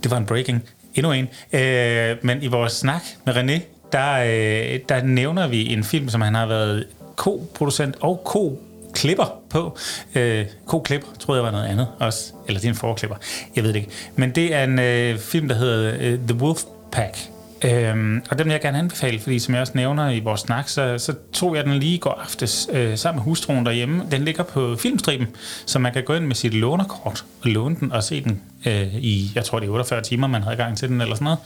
Det 0.03 0.11
var 0.11 0.16
en 0.16 0.26
breaking. 0.26 0.62
Endnu 0.95 1.12
en. 1.12 1.28
Øh, 1.53 2.16
men 2.22 2.43
i 2.43 2.47
vores 2.47 2.72
snak 2.72 3.03
med 3.26 3.35
René, 3.37 3.61
der, 3.93 4.12
øh, 4.12 4.80
der 4.89 5.03
nævner 5.03 5.47
vi 5.47 5.72
en 5.72 5.85
film, 5.85 6.09
som 6.09 6.20
han 6.20 6.35
har 6.35 6.47
været 6.47 6.87
ko-producent 7.16 7.97
og 8.01 8.22
ko-klipper 8.24 9.41
på. 9.51 9.78
Øh, 10.14 10.47
ko-klipper, 10.66 11.09
troede 11.18 11.39
jeg 11.39 11.45
var 11.45 11.51
noget 11.51 11.66
andet 11.66 11.89
også. 11.99 12.33
Eller 12.47 12.61
det 12.61 12.66
er 12.66 12.72
en 12.72 12.76
forklipper. 12.76 13.16
Jeg 13.57 13.64
ved 13.64 13.72
det 13.72 13.78
ikke. 13.78 13.91
Men 14.16 14.30
det 14.30 14.55
er 14.55 14.64
en 14.64 14.78
øh, 14.78 15.18
film, 15.18 15.49
der 15.49 15.55
hedder 15.55 15.95
øh, 16.01 16.18
The 16.28 16.37
Wolf 16.37 16.62
Pack. 16.93 17.32
Øhm, 17.64 18.22
og 18.30 18.38
den 18.38 18.46
vil 18.46 18.52
jeg 18.52 18.60
gerne 18.60 18.78
anbefale, 18.78 19.18
fordi 19.18 19.38
som 19.38 19.54
jeg 19.54 19.60
også 19.60 19.72
nævner 19.76 20.10
i 20.10 20.20
vores 20.20 20.40
snak, 20.40 20.68
så, 20.68 20.98
så 20.98 21.14
tog 21.32 21.56
jeg 21.56 21.64
den 21.64 21.72
lige 21.72 21.94
i 21.94 21.98
går 21.98 22.10
aftes 22.10 22.68
øh, 22.72 22.98
sammen 22.98 23.18
med 23.18 23.24
hustruen 23.24 23.66
derhjemme. 23.66 24.02
Den 24.10 24.22
ligger 24.22 24.42
på 24.42 24.76
filmstriben, 24.76 25.26
så 25.66 25.78
man 25.78 25.92
kan 25.92 26.04
gå 26.04 26.14
ind 26.14 26.26
med 26.26 26.34
sit 26.34 26.54
lånerkort 26.54 27.24
og 27.42 27.50
låne 27.50 27.76
den 27.80 27.92
og 27.92 28.02
se 28.02 28.24
den 28.24 28.42
øh, 28.66 28.94
i, 28.94 29.32
jeg 29.34 29.44
tror 29.44 29.58
det 29.58 29.66
er 29.66 29.72
48 29.72 30.02
timer, 30.02 30.26
man 30.26 30.42
havde 30.42 30.56
gang 30.56 30.76
til 30.76 30.88
den 30.88 31.00
eller 31.00 31.14
sådan 31.14 31.24
noget. 31.24 31.38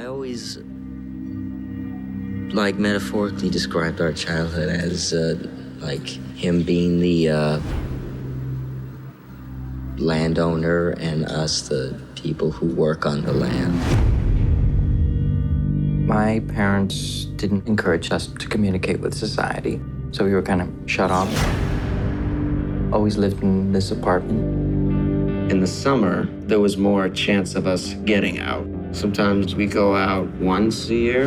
I 0.00 0.04
always, 0.04 0.58
like, 2.64 2.80
metaphorically 2.80 3.52
described 3.52 4.00
our 4.00 4.12
childhood 4.12 4.68
as, 4.68 5.12
uh, 5.12 5.38
like, 5.90 6.20
him 6.36 6.64
being 6.64 7.00
the, 7.00 7.32
uh, 7.32 7.62
landowner 9.98 10.94
and 11.00 11.24
us, 11.44 11.62
the 11.62 11.94
people 12.14 12.50
who 12.50 12.66
work 12.66 13.06
on 13.06 13.22
the 13.22 13.32
land. 13.32 14.25
My 16.06 16.38
parents 16.54 17.24
didn't 17.34 17.66
encourage 17.66 18.12
us 18.12 18.28
to 18.28 18.46
communicate 18.46 19.00
with 19.00 19.12
society, 19.12 19.80
so 20.12 20.24
we 20.24 20.32
were 20.34 20.40
kind 20.40 20.62
of 20.62 20.68
shut 20.88 21.10
off. 21.10 21.28
Always 22.92 23.16
lived 23.16 23.42
in 23.42 23.72
this 23.72 23.90
apartment. 23.90 25.50
In 25.50 25.58
the 25.58 25.66
summer, 25.66 26.28
there 26.42 26.60
was 26.60 26.76
more 26.76 27.08
chance 27.08 27.56
of 27.56 27.66
us 27.66 27.94
getting 28.04 28.38
out. 28.38 28.64
Sometimes 28.92 29.56
we 29.56 29.66
go 29.66 29.96
out 29.96 30.28
once 30.34 30.88
a 30.90 30.94
year. 30.94 31.26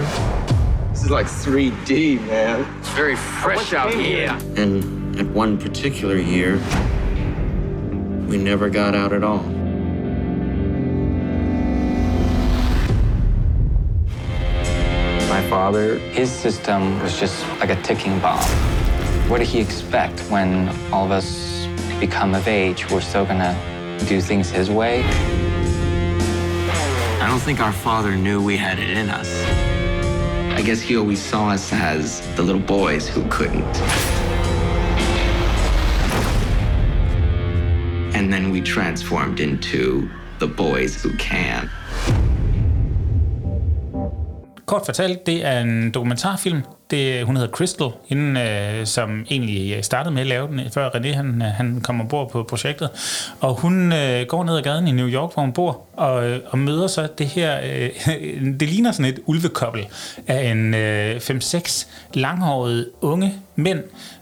This 0.91 1.03
is 1.03 1.11
like 1.11 1.25
3D, 1.25 2.25
man. 2.25 2.65
It's 2.79 2.89
very 2.91 3.17
fresh 3.17 3.73
out 3.73 3.93
here. 3.93 4.29
And 4.55 5.19
at 5.19 5.25
one 5.25 5.57
particular 5.57 6.15
year, 6.15 6.55
we 8.29 8.37
never 8.37 8.69
got 8.69 8.95
out 8.95 9.11
at 9.11 9.25
all. 9.25 9.43
Father, 15.49 15.97
his 15.97 16.31
system 16.31 17.01
was 17.01 17.19
just 17.19 17.43
like 17.59 17.71
a 17.71 17.81
ticking 17.81 18.19
bomb. 18.19 18.39
What 19.27 19.39
did 19.39 19.47
he 19.47 19.59
expect 19.59 20.19
when 20.29 20.69
all 20.93 21.05
of 21.05 21.11
us 21.11 21.65
become 21.99 22.35
of 22.35 22.47
age? 22.47 22.87
We're 22.91 23.01
still 23.01 23.25
gonna 23.25 23.57
do 24.07 24.21
things 24.21 24.51
his 24.51 24.69
way? 24.69 25.03
I 27.19 27.27
don't 27.27 27.39
think 27.39 27.59
our 27.59 27.71
father 27.71 28.15
knew 28.15 28.43
we 28.43 28.57
had 28.57 28.77
it 28.77 28.91
in 28.91 29.09
us. 29.09 29.43
I 30.55 30.61
guess 30.61 30.81
he 30.81 30.95
always 30.95 31.19
saw 31.19 31.49
us 31.49 31.73
as 31.73 32.21
the 32.35 32.43
little 32.43 32.61
boys 32.61 33.09
who 33.09 33.27
couldn't. 33.29 33.75
And 38.15 38.31
then 38.31 38.51
we 38.51 38.61
transformed 38.61 39.39
into 39.39 40.07
the 40.37 40.47
boys 40.47 41.01
who 41.01 41.11
can. 41.17 41.71
Kort 44.69 44.85
fortalt, 44.85 45.25
det 45.25 45.45
er 45.45 45.59
en 45.59 45.91
dokumentarfilm. 45.91 46.61
Det, 46.91 47.25
hun 47.25 47.35
hedder 47.35 47.51
Crystal, 47.51 47.89
hende, 48.09 48.41
øh, 48.41 48.85
som 48.85 49.25
egentlig 49.29 49.73
øh, 49.77 49.83
startede 49.83 50.13
med 50.13 50.21
at 50.21 50.27
lave 50.27 50.47
den, 50.47 50.59
øh, 50.59 50.65
før 50.71 50.89
René 50.89 51.13
han, 51.13 51.41
øh, 51.41 51.47
han 51.47 51.81
kom 51.81 52.01
ombord 52.01 52.31
på 52.31 52.43
projektet. 52.43 52.89
Og 53.39 53.53
hun 53.53 53.93
øh, 53.93 54.25
går 54.27 54.43
ned 54.43 54.57
ad 54.57 54.61
gaden 54.61 54.87
i 54.87 54.91
New 54.91 55.07
York, 55.07 55.33
hvor 55.33 55.41
hun 55.41 55.53
bor, 55.53 55.81
og, 55.93 56.29
øh, 56.29 56.39
og 56.49 56.57
møder 56.57 56.87
så 56.87 57.07
det 57.17 57.27
her... 57.27 57.59
Øh, 57.63 57.89
det 58.59 58.69
ligner 58.69 58.91
sådan 58.91 59.13
et 59.13 59.19
ulvekobbel 59.25 59.87
af 60.27 60.51
en 60.51 60.73
øh, 60.73 61.15
5-6 61.15 61.87
langhårede 62.13 62.89
unge 63.01 63.33
mænd 63.55 63.79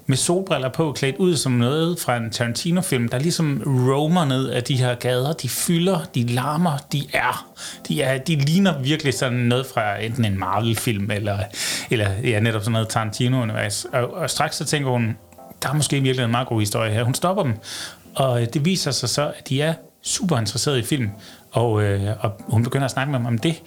med 0.08 0.16
solbriller 0.16 0.68
på, 0.68 0.92
klædt 0.92 1.16
ud 1.16 1.36
som 1.36 1.52
noget 1.52 2.00
fra 2.00 2.16
en 2.16 2.30
Tarantino-film, 2.30 3.08
der 3.08 3.18
ligesom 3.18 3.62
roamer 3.66 4.24
ned 4.24 4.48
af 4.48 4.64
de 4.64 4.76
her 4.76 4.94
gader. 4.94 5.32
De 5.32 5.48
fylder, 5.48 6.04
de 6.14 6.26
larmer, 6.26 6.78
de 6.92 7.02
er. 7.12 7.46
De, 7.88 8.02
er, 8.02 8.18
de 8.18 8.36
ligner 8.36 8.78
virkelig 8.78 9.14
sådan 9.14 9.38
noget 9.38 9.66
fra 9.66 10.02
enten 10.02 10.24
en 10.24 10.38
Marvel-film, 10.38 11.10
eller, 11.10 11.38
eller 11.90 12.10
ja, 12.24 12.40
netop 12.40 12.60
sådan 12.60 12.72
noget 12.72 12.88
Tarantino-univers. 12.88 13.86
Og, 13.92 14.14
og 14.14 14.30
straks 14.30 14.56
så 14.56 14.64
tænker 14.64 14.90
hun, 14.90 15.16
der 15.62 15.68
er 15.68 15.74
måske 15.74 16.00
virkelig 16.00 16.24
en 16.24 16.30
meget 16.30 16.48
god 16.48 16.60
historie 16.60 16.92
her. 16.92 17.02
Hun 17.02 17.14
stopper 17.14 17.42
dem, 17.42 17.54
og 18.14 18.42
øh, 18.42 18.48
det 18.54 18.64
viser 18.64 18.90
sig 18.90 19.08
så, 19.08 19.32
at 19.38 19.48
de 19.48 19.62
er 19.62 19.74
super 20.02 20.38
interesserede 20.38 20.78
i 20.80 20.84
film, 20.84 21.10
og, 21.52 21.82
øh, 21.82 22.10
og 22.20 22.32
hun 22.38 22.62
begynder 22.62 22.84
at 22.84 22.90
snakke 22.90 23.10
med 23.10 23.18
dem 23.18 23.26
om 23.26 23.38
det. 23.38 23.62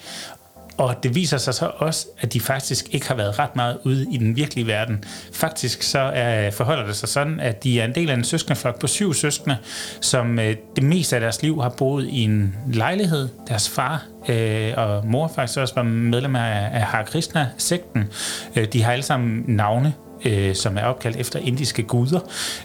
Og 0.82 1.04
det 1.04 1.16
viser 1.16 1.38
sig 1.38 1.54
så 1.54 1.72
også, 1.78 2.08
at 2.20 2.34
de 2.34 2.40
faktisk 2.40 2.86
ikke 2.92 3.08
har 3.08 3.16
været 3.16 3.40
ret 3.40 3.56
meget 3.56 3.78
ude 3.84 4.08
i 4.12 4.18
den 4.18 4.36
virkelige 4.36 4.68
verden. 4.68 5.04
Faktisk 5.34 5.82
så 5.82 6.00
er, 6.00 6.52
forholder 6.52 6.86
det 6.86 6.96
sig 6.96 7.10
sådan, 7.10 7.40
at 7.40 7.64
de 7.64 7.80
er 7.80 7.86
en 7.86 7.96
del 7.96 8.10
af 8.10 8.14
en 8.14 8.24
søskendeflok 8.24 8.80
på 8.80 8.88
syv 8.88 9.14
søskende, 9.14 9.58
som 10.02 10.40
øh, 10.40 10.56
det 10.76 10.84
meste 10.84 11.16
af 11.16 11.22
deres 11.22 11.42
liv 11.42 11.62
har 11.62 11.70
boet 11.70 12.08
i 12.08 12.24
en 12.24 12.56
lejlighed. 12.74 13.30
Deres 13.48 13.70
far 13.70 14.06
øh, 14.30 14.74
og 14.78 15.08
mor 15.08 15.32
faktisk 15.36 15.60
også 15.60 15.76
var 15.76 15.84
medlem 15.84 16.36
af, 16.36 16.70
af 16.74 16.82
Hare 16.82 17.06
Krishna-sekten. 17.06 18.10
Øh, 18.56 18.68
de 18.74 18.84
har 18.84 18.92
alle 18.92 19.04
sammen 19.04 19.44
navne, 19.48 19.94
øh, 20.26 20.56
som 20.56 20.78
er 20.78 20.84
opkaldt 20.84 21.18
efter 21.18 21.40
indiske 21.40 21.84
guder. 21.84 22.20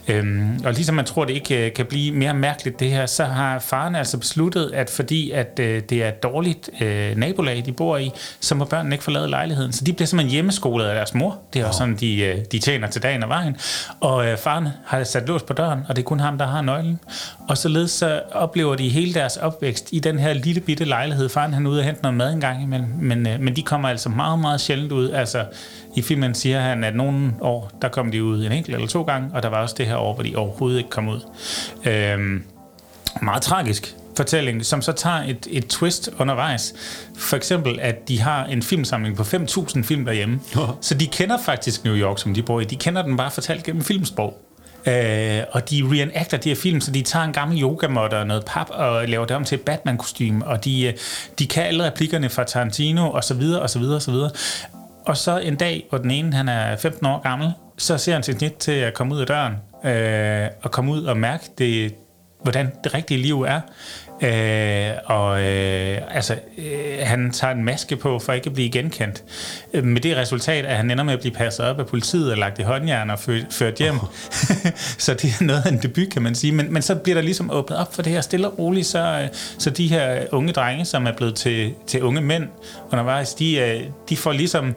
Øhm, 0.08 0.60
og 0.64 0.72
ligesom 0.72 0.94
man 0.94 1.04
tror, 1.04 1.24
det 1.24 1.34
ikke 1.34 1.66
øh, 1.66 1.72
kan 1.72 1.86
blive 1.86 2.12
mere 2.12 2.34
mærkeligt 2.34 2.80
det 2.80 2.90
her, 2.90 3.06
så 3.06 3.24
har 3.24 3.58
faren 3.58 3.94
altså 3.94 4.18
besluttet, 4.18 4.70
at 4.74 4.90
fordi 4.90 5.30
at 5.30 5.58
øh, 5.60 5.82
det 5.90 6.02
er 6.04 6.08
et 6.08 6.22
dårligt 6.22 6.70
øh, 6.80 7.16
nabolag, 7.16 7.62
de 7.66 7.72
bor 7.72 7.96
i, 7.96 8.10
så 8.40 8.54
må 8.54 8.64
børnene 8.64 8.94
ikke 8.94 9.04
forlade 9.04 9.28
lejligheden. 9.28 9.72
Så 9.72 9.84
de 9.84 9.92
bliver 9.92 10.06
simpelthen 10.06 10.32
hjemmeskolet 10.32 10.84
af 10.84 10.94
deres 10.94 11.14
mor. 11.14 11.38
Det 11.52 11.62
er 11.62 11.66
også 11.66 11.78
sådan, 11.78 11.96
de, 11.96 12.20
øh, 12.22 12.38
de 12.52 12.58
tjener 12.58 12.88
til 12.88 13.02
dagen 13.02 13.22
og 13.22 13.28
vejen. 13.28 13.56
Og 14.00 14.26
øh, 14.26 14.38
faren 14.38 14.68
har 14.86 15.04
sat 15.04 15.28
lås 15.28 15.42
på 15.42 15.52
døren, 15.52 15.80
og 15.88 15.96
det 15.96 16.02
er 16.02 16.06
kun 16.06 16.20
ham, 16.20 16.38
der 16.38 16.46
har 16.46 16.62
nøglen. 16.62 17.00
Og 17.48 17.58
således 17.58 17.90
så 17.90 18.22
oplever 18.32 18.74
de 18.74 18.88
hele 18.88 19.14
deres 19.14 19.36
opvækst 19.36 19.88
i 19.92 19.98
den 19.98 20.18
her 20.18 20.32
lille 20.32 20.60
bitte 20.60 20.84
lejlighed. 20.84 21.28
Faren 21.28 21.54
han 21.54 21.66
er 21.66 21.70
ude 21.70 21.80
og 21.80 21.84
hente 21.84 22.02
noget 22.02 22.16
mad 22.16 22.32
en 22.32 22.40
gang 22.40 22.62
imellem, 22.62 22.88
men, 23.00 23.26
øh, 23.26 23.40
men 23.40 23.56
de 23.56 23.62
kommer 23.62 23.88
altså 23.88 24.08
meget, 24.08 24.38
meget 24.38 24.60
sjældent 24.60 24.92
ud. 24.92 25.10
Altså, 25.10 25.44
i 25.96 26.02
filmen 26.02 26.34
siger 26.34 26.60
han, 26.60 26.84
at 26.84 26.96
nogle 26.96 27.32
år, 27.40 27.70
der 27.82 27.88
kom 27.88 28.10
de 28.10 28.24
ud 28.24 28.44
en 28.44 28.52
enkelt 28.52 28.74
eller 28.74 28.88
to 28.88 29.02
gange, 29.02 29.30
og 29.34 29.42
der 29.42 29.48
var 29.48 29.62
også 29.62 29.74
det 29.78 29.86
her 29.86 29.96
år, 29.96 30.14
hvor 30.14 30.22
de 30.22 30.36
overhovedet 30.36 30.78
ikke 30.78 30.90
kom 30.90 31.08
ud. 31.08 31.20
Øhm, 31.84 32.42
meget 33.22 33.42
tragisk 33.42 33.94
fortælling, 34.16 34.64
som 34.64 34.82
så 34.82 34.92
tager 34.92 35.16
et, 35.16 35.46
et 35.50 35.66
twist 35.66 36.10
undervejs. 36.18 36.74
For 37.16 37.36
eksempel, 37.36 37.80
at 37.80 38.08
de 38.08 38.20
har 38.20 38.44
en 38.44 38.62
filmsamling 38.62 39.16
på 39.16 39.22
5.000 39.22 39.82
film 39.82 40.04
derhjemme. 40.04 40.40
Så 40.80 40.94
de 40.94 41.06
kender 41.06 41.38
faktisk 41.44 41.84
New 41.84 41.94
York, 41.94 42.18
som 42.18 42.34
de 42.34 42.42
bor 42.42 42.60
i. 42.60 42.64
De 42.64 42.76
kender 42.76 43.02
den 43.02 43.16
bare 43.16 43.30
fortalt 43.30 43.64
gennem 43.64 43.82
filmsprog. 43.82 44.42
Øh, 44.86 45.42
og 45.50 45.70
de 45.70 45.82
reenacter 45.92 46.36
de 46.36 46.48
her 46.48 46.56
film, 46.56 46.80
så 46.80 46.90
de 46.90 47.02
tager 47.02 47.24
en 47.24 47.32
gammel 47.32 47.62
yogamotte 47.62 48.14
og 48.14 48.26
noget 48.26 48.44
pap 48.44 48.66
og 48.70 49.08
laver 49.08 49.24
det 49.24 49.36
om 49.36 49.44
til 49.44 49.56
et 49.56 49.60
Batman-kostume, 49.60 50.46
og 50.46 50.64
de, 50.64 50.86
øh, 50.86 50.94
de 51.38 51.46
kan 51.46 51.62
alle 51.62 51.86
replikkerne 51.86 52.28
fra 52.28 52.44
Tarantino, 52.44 53.10
og 53.10 53.24
så 53.24 53.34
videre, 53.34 53.62
og 53.62 53.70
så 53.70 53.78
videre, 53.78 53.96
og 53.96 54.02
så 54.02 54.10
videre. 54.10 54.30
Og 55.06 55.16
så 55.16 55.38
en 55.38 55.56
dag, 55.56 55.86
hvor 55.88 55.98
den 55.98 56.10
ene 56.10 56.32
han 56.32 56.48
er 56.48 56.76
15 56.76 57.06
år 57.06 57.22
gammel, 57.22 57.52
så 57.78 57.98
ser 57.98 58.12
han 58.12 58.22
sit 58.22 58.38
snit 58.38 58.54
til 58.54 58.72
at 58.72 58.94
komme 58.94 59.14
ud 59.14 59.20
af 59.20 59.26
døren, 59.26 59.54
øh, 59.84 60.48
og 60.62 60.70
komme 60.70 60.92
ud 60.92 61.04
og 61.04 61.16
mærke, 61.16 61.44
det, 61.58 61.94
hvordan 62.42 62.72
det 62.84 62.94
rigtige 62.94 63.22
liv 63.22 63.42
er. 63.42 63.60
Øh, 64.22 64.92
og 65.04 65.42
øh, 65.42 65.98
altså, 66.10 66.36
øh, 66.58 66.98
han 67.02 67.30
tager 67.30 67.54
en 67.54 67.64
maske 67.64 67.96
på 67.96 68.18
for 68.18 68.32
ikke 68.32 68.46
at 68.46 68.54
blive 68.54 68.70
genkendt. 68.70 69.24
Øh, 69.74 69.84
med 69.84 70.00
det 70.00 70.16
resultat, 70.16 70.64
at 70.64 70.76
han 70.76 70.90
ender 70.90 71.04
med 71.04 71.12
at 71.12 71.20
blive 71.20 71.34
passet 71.34 71.66
op 71.66 71.80
af 71.80 71.86
politiet 71.86 72.32
og 72.32 72.38
lagt 72.38 72.58
i 72.58 72.62
håndjern 72.62 73.10
og 73.10 73.18
ført, 73.18 73.46
ført 73.50 73.74
hjem. 73.74 73.94
Oh. 73.94 74.08
så 75.04 75.14
det 75.14 75.24
er 75.24 75.44
noget 75.44 75.62
af 75.66 75.70
en 75.70 75.78
debut, 75.82 76.10
kan 76.10 76.22
man 76.22 76.34
sige. 76.34 76.52
Men, 76.52 76.72
men 76.72 76.82
så 76.82 76.94
bliver 76.94 77.14
der 77.14 77.22
ligesom 77.22 77.50
åbnet 77.50 77.78
op 77.78 77.94
for 77.94 78.02
det 78.02 78.12
her 78.12 78.20
stille 78.20 78.48
og 78.48 78.58
roligt, 78.58 78.86
så, 78.86 79.20
øh, 79.22 79.28
så 79.58 79.70
de 79.70 79.88
her 79.88 80.24
unge 80.32 80.52
drenge, 80.52 80.84
som 80.84 81.06
er 81.06 81.12
blevet 81.12 81.34
til, 81.34 81.74
til 81.86 82.02
unge 82.02 82.20
mænd 82.20 82.44
undervejs, 82.92 83.34
de, 83.34 83.56
øh, 83.56 83.82
de 84.08 84.16
får 84.16 84.32
ligesom 84.32 84.74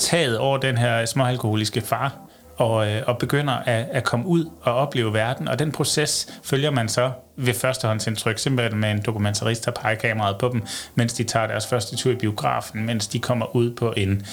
taget 0.00 0.38
over 0.38 0.58
den 0.58 0.78
her 0.78 1.06
småalkoholiske 1.06 1.80
far 1.80 2.18
og, 2.56 2.90
øh, 2.90 3.02
og 3.06 3.18
begynder 3.18 3.52
at, 3.52 3.86
at 3.92 4.04
komme 4.04 4.26
ud 4.26 4.44
og 4.62 4.74
opleve 4.74 5.12
verden. 5.12 5.48
Og 5.48 5.58
den 5.58 5.72
proces 5.72 6.40
følger 6.44 6.70
man 6.70 6.88
så 6.88 7.10
ved 7.36 7.54
førstehåndsindtryk, 7.54 8.38
simpelthen 8.38 8.80
med 8.80 8.90
en 8.90 9.02
dokumentarist, 9.06 9.64
der 9.64 9.70
peger 9.70 9.94
kameraet 9.94 10.36
på 10.38 10.48
dem, 10.52 10.62
mens 10.94 11.12
de 11.12 11.24
tager 11.24 11.46
deres 11.46 11.66
første 11.66 11.96
tur 11.96 12.12
i 12.12 12.14
biografen, 12.14 12.86
mens 12.86 13.06
de 13.06 13.18
kommer 13.18 13.56
ud 13.56 13.70
på 13.70 13.94
en, 13.96 14.26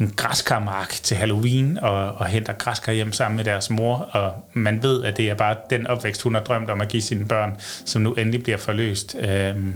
en 0.00 0.12
græskarmark 0.16 0.90
til 0.90 1.16
Halloween 1.16 1.78
og, 1.78 2.12
og 2.12 2.26
henter 2.26 2.52
græskar 2.52 2.92
hjem 2.92 3.12
sammen 3.12 3.36
med 3.36 3.44
deres 3.44 3.70
mor, 3.70 3.96
og 3.96 4.32
man 4.52 4.82
ved, 4.82 5.04
at 5.04 5.16
det 5.16 5.30
er 5.30 5.34
bare 5.34 5.56
den 5.70 5.86
opvækst, 5.86 6.22
hun 6.22 6.34
har 6.34 6.42
drømt 6.42 6.70
om 6.70 6.80
at 6.80 6.88
give 6.88 7.02
sine 7.02 7.24
børn, 7.24 7.52
som 7.84 8.02
nu 8.02 8.12
endelig 8.12 8.42
bliver 8.42 8.58
forløst. 8.58 9.16
Øhm. 9.20 9.74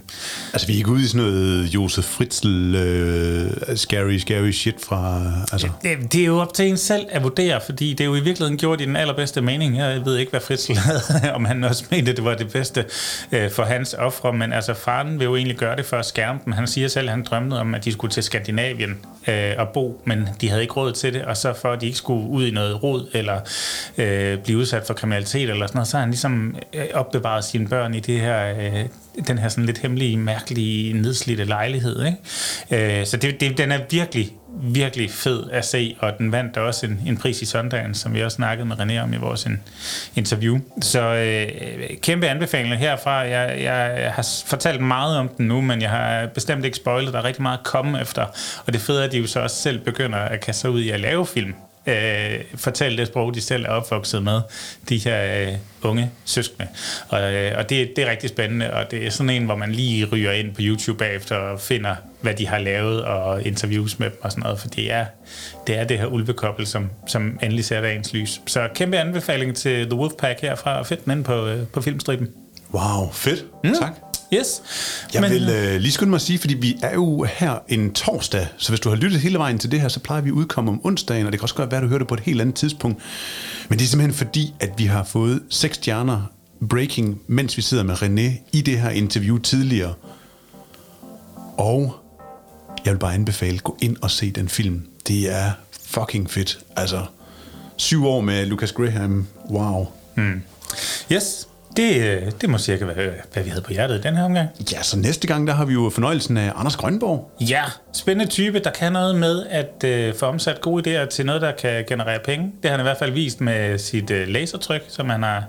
Altså, 0.53 0.66
vi 0.66 0.73
er 0.73 0.77
ikke 0.77 0.91
ude 0.91 1.03
i 1.03 1.07
sådan 1.07 1.27
noget 1.27 1.75
Josef 1.75 2.05
Fritzl, 2.05 2.75
uh, 2.75 3.77
scary, 3.77 4.18
scary 4.18 4.51
shit 4.51 4.77
fra... 4.89 5.23
Altså. 5.53 5.68
Det, 5.83 6.12
det 6.12 6.20
er 6.20 6.27
jo 6.27 6.41
op 6.41 6.55
til 6.55 6.68
en 6.68 6.77
selv 6.77 7.07
at 7.11 7.23
vurdere, 7.23 7.61
fordi 7.66 7.91
det 7.93 8.01
er 8.01 8.05
jo 8.05 8.14
i 8.14 8.20
virkeligheden 8.20 8.59
gjort 8.59 8.81
i 8.81 8.85
den 8.85 8.97
allerbedste 8.97 9.41
mening. 9.41 9.79
Jeg 9.79 10.05
ved 10.05 10.16
ikke, 10.16 10.31
hvad 10.31 10.41
Fritzl 10.41 10.73
havde, 11.09 11.33
om 11.35 11.45
han 11.45 11.64
også 11.64 11.85
mente, 11.91 12.12
det 12.12 12.25
var 12.25 12.35
det 12.35 12.53
bedste 12.53 12.62
bedste 12.63 12.85
øh, 13.33 13.51
for 13.51 13.63
hans 13.63 13.95
ofre, 13.95 14.33
men 14.33 14.53
altså 14.53 14.75
faren 14.75 15.19
vil 15.19 15.25
jo 15.25 15.37
egentlig 15.37 15.57
gøre 15.57 15.77
det 15.77 15.87
for 15.87 15.97
at 15.97 16.07
skærme 16.07 16.41
dem. 16.45 16.53
Han 16.53 16.67
siger 16.67 16.89
selv, 16.89 17.09
at 17.09 17.11
han 17.11 17.25
drømte 17.25 17.55
om, 17.55 17.75
at 17.75 17.85
de 17.85 17.93
skulle 17.93 18.13
til 18.13 18.23
Skandinavien 18.23 18.99
øh, 19.29 19.53
og 19.59 19.69
bo, 19.69 20.03
men 20.05 20.29
de 20.41 20.49
havde 20.49 20.63
ikke 20.63 20.75
råd 20.75 20.93
til 20.93 21.15
det, 21.15 21.25
og 21.25 21.37
så 21.37 21.53
for 21.53 21.73
at 21.73 21.81
de 21.81 21.87
ikke 21.87 21.99
skulle 21.99 22.29
ud 22.29 22.47
i 22.47 22.51
noget 22.51 22.83
rod 22.83 23.09
eller 23.13 23.41
øh, 23.99 24.39
blive 24.39 24.59
udsat 24.59 24.87
for 24.87 24.95
kriminalitet 24.95 25.51
eller 25.51 25.67
sådan 25.67 25.77
noget, 25.77 25.89
så 25.89 25.97
har 25.97 26.01
han 26.01 26.11
ligesom 26.11 26.57
øh, 26.73 26.85
opbevaret 26.95 27.45
sine 27.45 27.69
børn 27.69 27.95
i 27.95 28.01
det 28.01 28.21
her, 28.21 28.55
øh, 28.59 28.87
den 29.27 29.39
her 29.39 29.49
sådan 29.49 29.67
lidt 29.67 29.79
hemmelige, 29.79 30.17
mærkelige, 30.17 30.93
nedslidte 30.93 31.45
lejlighed. 31.45 32.05
Ikke? 32.07 33.01
Øh, 33.01 33.07
så 33.07 33.17
det, 33.17 33.41
det, 33.41 33.59
den 33.59 33.73
er 33.73 33.81
virkelig 33.91 34.33
virkelig 34.61 35.11
fed 35.11 35.51
at 35.51 35.65
se, 35.65 35.97
og 35.99 36.19
den 36.19 36.33
vandt 36.33 36.57
også 36.57 36.87
en, 36.87 37.03
en 37.07 37.17
pris 37.17 37.43
i 37.43 37.47
Sundance, 37.47 38.01
som 38.01 38.15
vi 38.15 38.23
også 38.23 38.35
snakkede 38.35 38.69
med 38.69 38.77
René 38.77 38.99
om 38.99 39.15
i 39.15 39.17
vores 39.17 39.47
in, 39.47 39.61
interview. 40.17 40.59
Så 40.81 41.03
øh, 41.03 41.49
kæmpe 42.03 42.29
anbefalinger 42.29 42.77
herfra. 42.77 43.13
Jeg, 43.13 43.63
jeg 43.63 44.13
har 44.15 44.29
fortalt 44.47 44.81
meget 44.81 45.17
om 45.17 45.29
den 45.29 45.49
nu, 45.49 45.61
men 45.61 45.83
jeg 45.83 45.91
har 45.91 46.27
bestemt 46.27 46.65
ikke 46.65 46.77
spoilet. 46.77 47.13
Der 47.13 47.19
er 47.19 47.25
rigtig 47.25 47.43
meget 47.43 47.59
at 47.59 47.65
komme 47.65 48.01
efter, 48.01 48.27
og 48.67 48.73
det 48.73 48.81
fede 48.81 49.01
er, 49.01 49.05
at 49.05 49.13
de 49.13 49.19
jo 49.19 49.27
så 49.27 49.41
også 49.41 49.57
selv 49.57 49.79
begynder 49.79 50.19
at 50.19 50.41
kaste 50.41 50.61
sig 50.61 50.71
ud 50.71 50.81
i 50.81 50.91
at 50.91 51.01
lave 51.01 51.27
film 51.27 51.55
øh, 51.87 52.41
fortælle 52.55 52.99
det 52.99 53.07
sprog, 53.07 53.35
de 53.35 53.41
selv 53.41 53.64
er 53.64 53.68
opvokset 53.68 54.22
med, 54.22 54.41
de 54.89 54.99
her 54.99 55.49
øh, 55.49 55.55
unge 55.83 56.11
søskende. 56.24 56.68
Og, 57.09 57.35
øh, 57.35 57.59
og 57.59 57.70
det, 57.70 57.93
det 57.97 58.05
er 58.05 58.11
rigtig 58.11 58.30
spændende, 58.30 58.74
og 58.74 58.91
det 58.91 59.07
er 59.07 59.11
sådan 59.11 59.30
en, 59.30 59.45
hvor 59.45 59.57
man 59.57 59.72
lige 59.72 60.05
ryger 60.05 60.33
ind 60.33 60.55
på 60.55 60.61
YouTube 60.61 60.99
bagefter 60.99 61.37
og 61.37 61.61
finder, 61.61 61.95
hvad 62.20 62.35
de 62.35 62.47
har 62.47 62.59
lavet, 62.59 63.05
og 63.05 63.47
interviews 63.47 63.99
med 63.99 64.11
dem 64.11 64.18
og 64.22 64.30
sådan 64.30 64.43
noget, 64.43 64.61
for 64.61 64.68
det 64.68 64.93
er 64.93 65.07
det, 65.66 65.78
er 65.78 65.85
det 65.85 65.99
her 65.99 66.07
ulvekobbel, 66.07 66.66
som, 66.66 66.91
som 67.07 67.39
endelig 67.43 67.64
sætter 67.64 67.91
ens 67.91 68.12
lys. 68.12 68.41
Så 68.47 68.68
kæmpe 68.74 68.99
anbefaling 68.99 69.57
til 69.57 69.87
The 69.87 69.95
Wolfpack 69.95 70.41
herfra, 70.41 70.78
og 70.78 70.87
fedt 70.87 71.05
den 71.05 71.12
ind 71.12 71.24
på, 71.24 71.47
øh, 71.47 71.66
på 71.66 71.80
filmstriben. 71.80 72.28
Wow, 72.74 73.11
fedt. 73.12 73.45
Mm. 73.64 73.74
Tak. 73.80 74.12
Yes. 74.35 74.62
Jeg 75.14 75.22
Men, 75.22 75.30
vil 75.30 75.49
øh, 75.49 75.80
lige 75.80 75.93
skynde 75.93 76.11
mig 76.11 76.16
at 76.16 76.22
sige, 76.22 76.39
fordi 76.39 76.55
vi 76.55 76.78
er 76.83 76.95
jo 76.95 77.22
her 77.22 77.59
en 77.68 77.93
torsdag, 77.93 78.47
så 78.57 78.68
hvis 78.68 78.80
du 78.80 78.89
har 78.89 78.97
lyttet 78.97 79.20
hele 79.20 79.39
vejen 79.39 79.59
til 79.59 79.70
det 79.70 79.80
her, 79.80 79.89
så 79.89 80.01
plejer 80.01 80.22
vi 80.22 80.28
at 80.28 80.33
udkomme 80.33 80.70
om 80.70 80.80
onsdagen, 80.87 81.26
og 81.26 81.33
det 81.33 81.41
kan 81.41 81.45
også 81.45 81.55
godt 81.55 81.70
være, 81.70 81.78
at 81.78 81.83
du 81.83 81.89
hører 81.89 81.99
det 81.99 82.09
på 82.09 82.14
et 82.14 82.20
helt 82.20 82.41
andet 82.41 82.55
tidspunkt. 82.55 83.03
Men 83.68 83.78
det 83.78 83.85
er 83.85 83.89
simpelthen 83.89 84.14
fordi, 84.14 84.55
at 84.61 84.70
vi 84.76 84.85
har 84.85 85.05
fået 85.05 85.43
seks 85.51 85.76
stjerner 85.76 86.22
breaking, 86.68 87.20
mens 87.26 87.57
vi 87.57 87.62
sidder 87.62 87.83
med 87.83 87.95
René 87.95 88.49
i 88.53 88.61
det 88.61 88.80
her 88.80 88.91
interview 88.91 89.39
tidligere. 89.39 89.95
Og 91.59 91.97
jeg 92.85 92.93
vil 92.93 92.99
bare 92.99 93.14
anbefale, 93.14 93.59
gå 93.59 93.76
ind 93.80 93.97
og 94.03 94.11
se 94.11 94.30
den 94.30 94.49
film. 94.49 94.83
Det 95.09 95.33
er 95.33 95.51
fucking 95.83 96.30
fedt. 96.30 96.59
Altså, 96.76 97.07
syv 97.76 98.07
år 98.07 98.20
med 98.20 98.47
Lucas 98.47 98.72
Graham. 98.72 99.26
Wow. 99.51 99.87
Mm. 100.16 100.43
Yes, 101.12 101.49
det, 101.77 101.97
øh, 101.97 102.33
det 102.41 102.51
må 102.51 102.59
cirka 102.59 102.85
være, 102.85 103.11
hvad 103.33 103.43
vi 103.43 103.49
havde 103.49 103.62
på 103.62 103.73
hjertet 103.73 103.99
i 103.99 104.01
den 104.01 104.16
her 104.16 104.25
omgang. 104.25 104.49
Ja, 104.73 104.83
så 104.83 104.99
næste 104.99 105.27
gang, 105.27 105.47
der 105.47 105.55
har 105.55 105.64
vi 105.64 105.73
jo 105.73 105.91
fornøjelsen 105.95 106.37
af 106.37 106.53
Anders 106.57 106.77
Grønborg. 106.77 107.31
Ja, 107.41 107.62
spændende 107.93 108.31
type, 108.31 108.59
der 108.59 108.70
kan 108.70 108.93
noget 108.93 109.16
med 109.16 109.47
at 109.51 109.85
øh, 109.85 110.14
få 110.14 110.27
omsat 110.27 110.61
gode 110.61 111.03
idéer 111.03 111.09
til 111.09 111.27
noget, 111.27 111.43
der 111.43 111.53
kan 111.53 111.85
generere 111.89 112.18
penge. 112.25 112.53
Det 112.62 112.70
har 112.70 112.77
han 112.77 112.81
i 112.81 112.89
hvert 112.89 112.99
fald 112.99 113.12
vist 113.12 113.41
med 113.41 113.79
sit 113.79 114.11
øh, 114.11 114.29
lasertryk, 114.29 114.83
som 114.89 115.09
han 115.09 115.23
har 115.23 115.45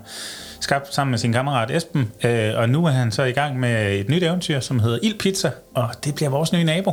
skabt 0.60 0.94
sammen 0.94 1.10
med 1.10 1.18
sin 1.18 1.32
kammerat 1.32 1.70
Esben. 1.70 2.12
Øh, 2.24 2.52
og 2.56 2.68
nu 2.68 2.84
er 2.84 2.90
han 2.90 3.12
så 3.12 3.22
i 3.22 3.32
gang 3.32 3.60
med 3.60 3.92
et 3.92 4.08
nyt 4.08 4.22
eventyr, 4.22 4.60
som 4.60 4.80
hedder 4.80 4.98
Ildpizza, 5.02 5.50
og 5.74 5.88
det 6.04 6.14
bliver 6.14 6.30
vores 6.30 6.52
nye 6.52 6.64
nabo. 6.64 6.92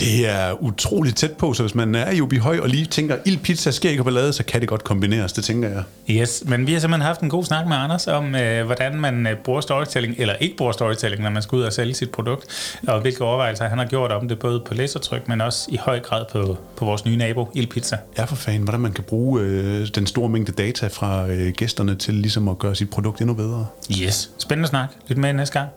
Det 0.00 0.28
er 0.28 0.62
utroligt 0.62 1.16
tæt 1.16 1.32
på, 1.32 1.54
så 1.54 1.62
hvis 1.62 1.74
man 1.74 1.94
er 1.94 2.10
i 2.10 2.36
Høj 2.36 2.58
og 2.58 2.68
lige 2.68 2.86
tænker, 2.86 3.16
ild 3.26 3.38
pizza, 3.38 3.70
sker 3.70 3.90
ikke 3.90 4.04
ballade, 4.04 4.32
så 4.32 4.44
kan 4.44 4.60
det 4.60 4.68
godt 4.68 4.84
kombineres, 4.84 5.32
det 5.32 5.44
tænker 5.44 5.68
jeg. 5.68 5.82
Yes, 6.10 6.42
men 6.46 6.66
vi 6.66 6.72
har 6.72 6.80
simpelthen 6.80 7.06
haft 7.06 7.20
en 7.20 7.28
god 7.28 7.44
snak 7.44 7.66
med 7.66 7.76
Anders 7.76 8.06
om, 8.06 8.34
øh, 8.34 8.66
hvordan 8.66 9.00
man 9.00 9.26
øh, 9.26 9.36
bruger 9.36 9.60
storytelling, 9.60 10.14
eller 10.18 10.34
ikke 10.34 10.56
bruger 10.56 10.72
storytelling, 10.72 11.22
når 11.22 11.30
man 11.30 11.42
skal 11.42 11.56
ud 11.56 11.62
og 11.62 11.72
sælge 11.72 11.94
sit 11.94 12.10
produkt, 12.10 12.78
og 12.88 13.00
hvilke 13.00 13.24
overvejelser 13.24 13.68
han 13.68 13.78
har 13.78 13.84
gjort 13.84 14.12
om 14.12 14.28
det, 14.28 14.38
både 14.38 14.60
på 14.60 14.74
lasertryk, 14.74 15.28
men 15.28 15.40
også 15.40 15.68
i 15.72 15.76
høj 15.76 16.00
grad 16.00 16.24
på, 16.32 16.58
på 16.76 16.84
vores 16.84 17.04
nye 17.04 17.16
nabo, 17.16 17.48
Ildpizza. 17.54 17.96
Ja, 18.18 18.24
for 18.24 18.36
fanden, 18.36 18.62
hvordan 18.62 18.80
man 18.80 18.92
kan 18.92 19.04
bruge 19.04 19.40
øh, 19.40 19.86
den 19.94 20.06
store 20.06 20.28
mængde 20.28 20.52
data 20.52 20.86
fra 20.86 21.28
øh, 21.28 21.52
gæsterne 21.52 21.94
til 21.94 22.14
ligesom 22.14 22.48
at 22.48 22.58
gøre 22.58 22.74
sit 22.74 22.90
produkt 22.90 23.20
endnu 23.20 23.34
bedre. 23.34 23.66
Yes, 24.02 24.30
spændende 24.38 24.68
snak. 24.68 24.88
Lidt 25.08 25.18
med 25.18 25.32
næste 25.32 25.58
gang. 25.58 25.68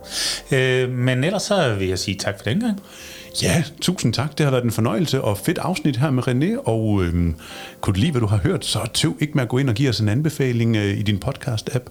Øh, 0.52 0.90
men 0.90 1.24
ellers 1.24 1.44
så 1.44 1.76
vil 1.80 1.88
jeg 1.88 2.00
sige 2.00 2.18
tak 2.18 2.38
for 2.38 2.44
den 2.44 2.60
gang. 2.60 2.80
Ja, 3.42 3.64
tusind 3.82 4.14
tak. 4.14 4.38
Det 4.38 4.44
har 4.44 4.52
været 4.52 4.64
en 4.64 4.72
fornøjelse 4.72 5.22
og 5.22 5.38
fedt 5.38 5.58
afsnit 5.58 5.98
her 5.98 6.12
med 6.12 6.28
René. 6.28 6.68
Og 6.68 7.04
øhm, 7.04 7.36
kunne 7.82 7.94
du 7.94 8.00
lide, 8.00 8.12
hvad 8.12 8.22
du 8.22 8.28
har 8.28 8.38
hørt, 8.38 8.66
så 8.66 8.80
tøv 8.94 9.18
ikke 9.20 9.34
med 9.34 9.44
at 9.44 9.50
gå 9.50 9.58
ind 9.58 9.70
og 9.70 9.76
give 9.76 9.90
os 9.90 10.00
en 10.00 10.10
anbefaling 10.10 10.76
øh, 10.76 10.98
i 10.98 11.02
din 11.02 11.20
podcast-app. 11.26 11.90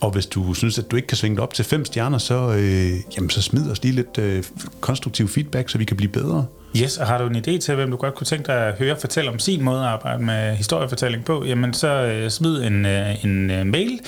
Og 0.00 0.10
hvis 0.10 0.26
du 0.26 0.54
synes, 0.54 0.78
at 0.78 0.90
du 0.90 0.96
ikke 0.96 1.08
kan 1.08 1.16
svinge 1.16 1.34
det 1.34 1.42
op 1.42 1.54
til 1.54 1.64
fem 1.64 1.84
stjerner, 1.84 2.18
så, 2.18 2.52
øh, 2.52 2.92
jamen, 3.16 3.30
så 3.30 3.42
smid 3.42 3.70
os 3.70 3.82
lige 3.82 3.94
lidt 3.94 4.18
øh, 4.18 4.44
konstruktiv 4.80 5.28
feedback, 5.28 5.68
så 5.68 5.78
vi 5.78 5.84
kan 5.84 5.96
blive 5.96 6.12
bedre. 6.12 6.46
Yes, 6.76 6.98
og 6.98 7.06
har 7.06 7.18
du 7.18 7.26
en 7.26 7.36
idé 7.36 7.58
til, 7.58 7.74
hvem 7.74 7.90
du 7.90 7.96
godt 7.96 8.14
kunne 8.14 8.26
tænke 8.26 8.46
dig 8.46 8.66
at 8.66 8.74
høre 8.78 8.96
fortælle 8.96 9.30
om 9.30 9.38
sin 9.38 9.62
måde 9.64 9.80
at 9.80 9.86
arbejde 9.86 10.22
med 10.22 10.56
historiefortælling 10.56 11.24
på, 11.24 11.44
jamen 11.44 11.74
så 11.74 11.88
øh, 11.88 12.30
smid 12.30 12.62
en, 12.62 12.86
øh, 12.86 13.24
en 13.24 13.50
øh, 13.50 13.66
mail. 13.66 14.00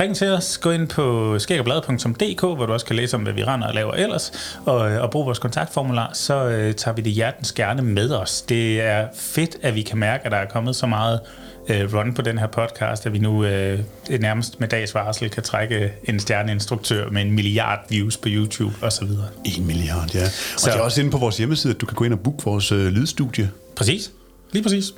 Ring 0.00 0.16
til 0.16 0.28
os, 0.28 0.58
gå 0.58 0.70
ind 0.70 0.88
på 0.88 1.38
skæggerblad.dk, 1.38 2.40
hvor 2.40 2.66
du 2.66 2.72
også 2.72 2.86
kan 2.86 2.96
læse 2.96 3.16
om, 3.16 3.22
hvad 3.22 3.32
vi 3.32 3.44
render 3.44 3.68
og 3.68 3.74
laver 3.74 3.92
ellers, 3.92 4.32
og, 4.64 4.90
øh, 4.90 5.02
og 5.02 5.10
brug 5.10 5.26
vores 5.26 5.38
kontaktformular, 5.38 6.10
så 6.14 6.48
øh, 6.48 6.74
tager 6.74 6.94
vi 6.94 7.02
det 7.02 7.12
hjertens 7.12 7.52
gerne 7.52 7.82
med 7.82 8.10
os. 8.10 8.42
Det 8.42 8.80
er 8.80 9.06
fedt, 9.14 9.56
at 9.62 9.74
vi 9.74 9.82
kan 9.82 9.98
mærke, 9.98 10.26
at 10.26 10.32
der 10.32 10.38
er 10.38 10.46
kommet 10.46 10.76
så 10.76 10.86
meget 10.86 11.20
øh, 11.68 11.94
run 11.94 12.14
på 12.14 12.22
den 12.22 12.38
her 12.38 12.46
podcast, 12.46 13.06
at 13.06 13.12
vi 13.12 13.18
nu 13.18 13.44
øh, 13.44 13.78
nærmest 14.20 14.60
med 14.60 14.68
dags 14.68 14.94
varsel 14.94 15.30
kan 15.30 15.42
trække 15.42 15.92
en 16.04 16.20
stjerneinstruktør 16.20 17.10
med 17.10 17.22
en 17.22 17.32
milliard 17.32 17.80
views 17.88 18.16
på 18.16 18.28
YouTube 18.28 18.74
osv. 18.82 19.08
En 19.44 19.66
milliard, 19.66 20.14
ja. 20.14 20.24
Og 20.24 20.60
så. 20.60 20.70
det 20.70 20.76
er 20.76 20.80
også 20.80 21.00
inde 21.00 21.10
på 21.10 21.18
vores 21.18 21.36
hjemmeside, 21.36 21.74
at 21.74 21.80
du 21.80 21.86
kan 21.86 21.94
gå 21.94 22.04
ind 22.04 22.12
og 22.12 22.20
booke 22.20 22.44
vores 22.44 22.72
øh, 22.72 22.86
lydstudie. 22.86 23.50
Præcis. 23.76 24.10
Lige 24.52 24.62
præcis. 24.62 24.92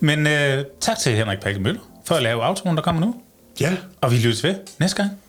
Men 0.00 0.26
øh, 0.26 0.64
tak 0.80 0.98
til 0.98 1.12
Henrik 1.12 1.40
Pakke 1.40 1.60
Møller 1.60 1.80
for 2.04 2.14
at 2.14 2.22
lave 2.22 2.48
outroen, 2.48 2.76
der 2.76 2.82
kommer 2.82 3.00
nu. 3.00 3.14
Ja. 3.60 3.76
Og 4.00 4.12
vi 4.12 4.16
lyttes 4.16 4.44
ved 4.44 4.54
næste 4.78 4.96
gang. 4.96 5.27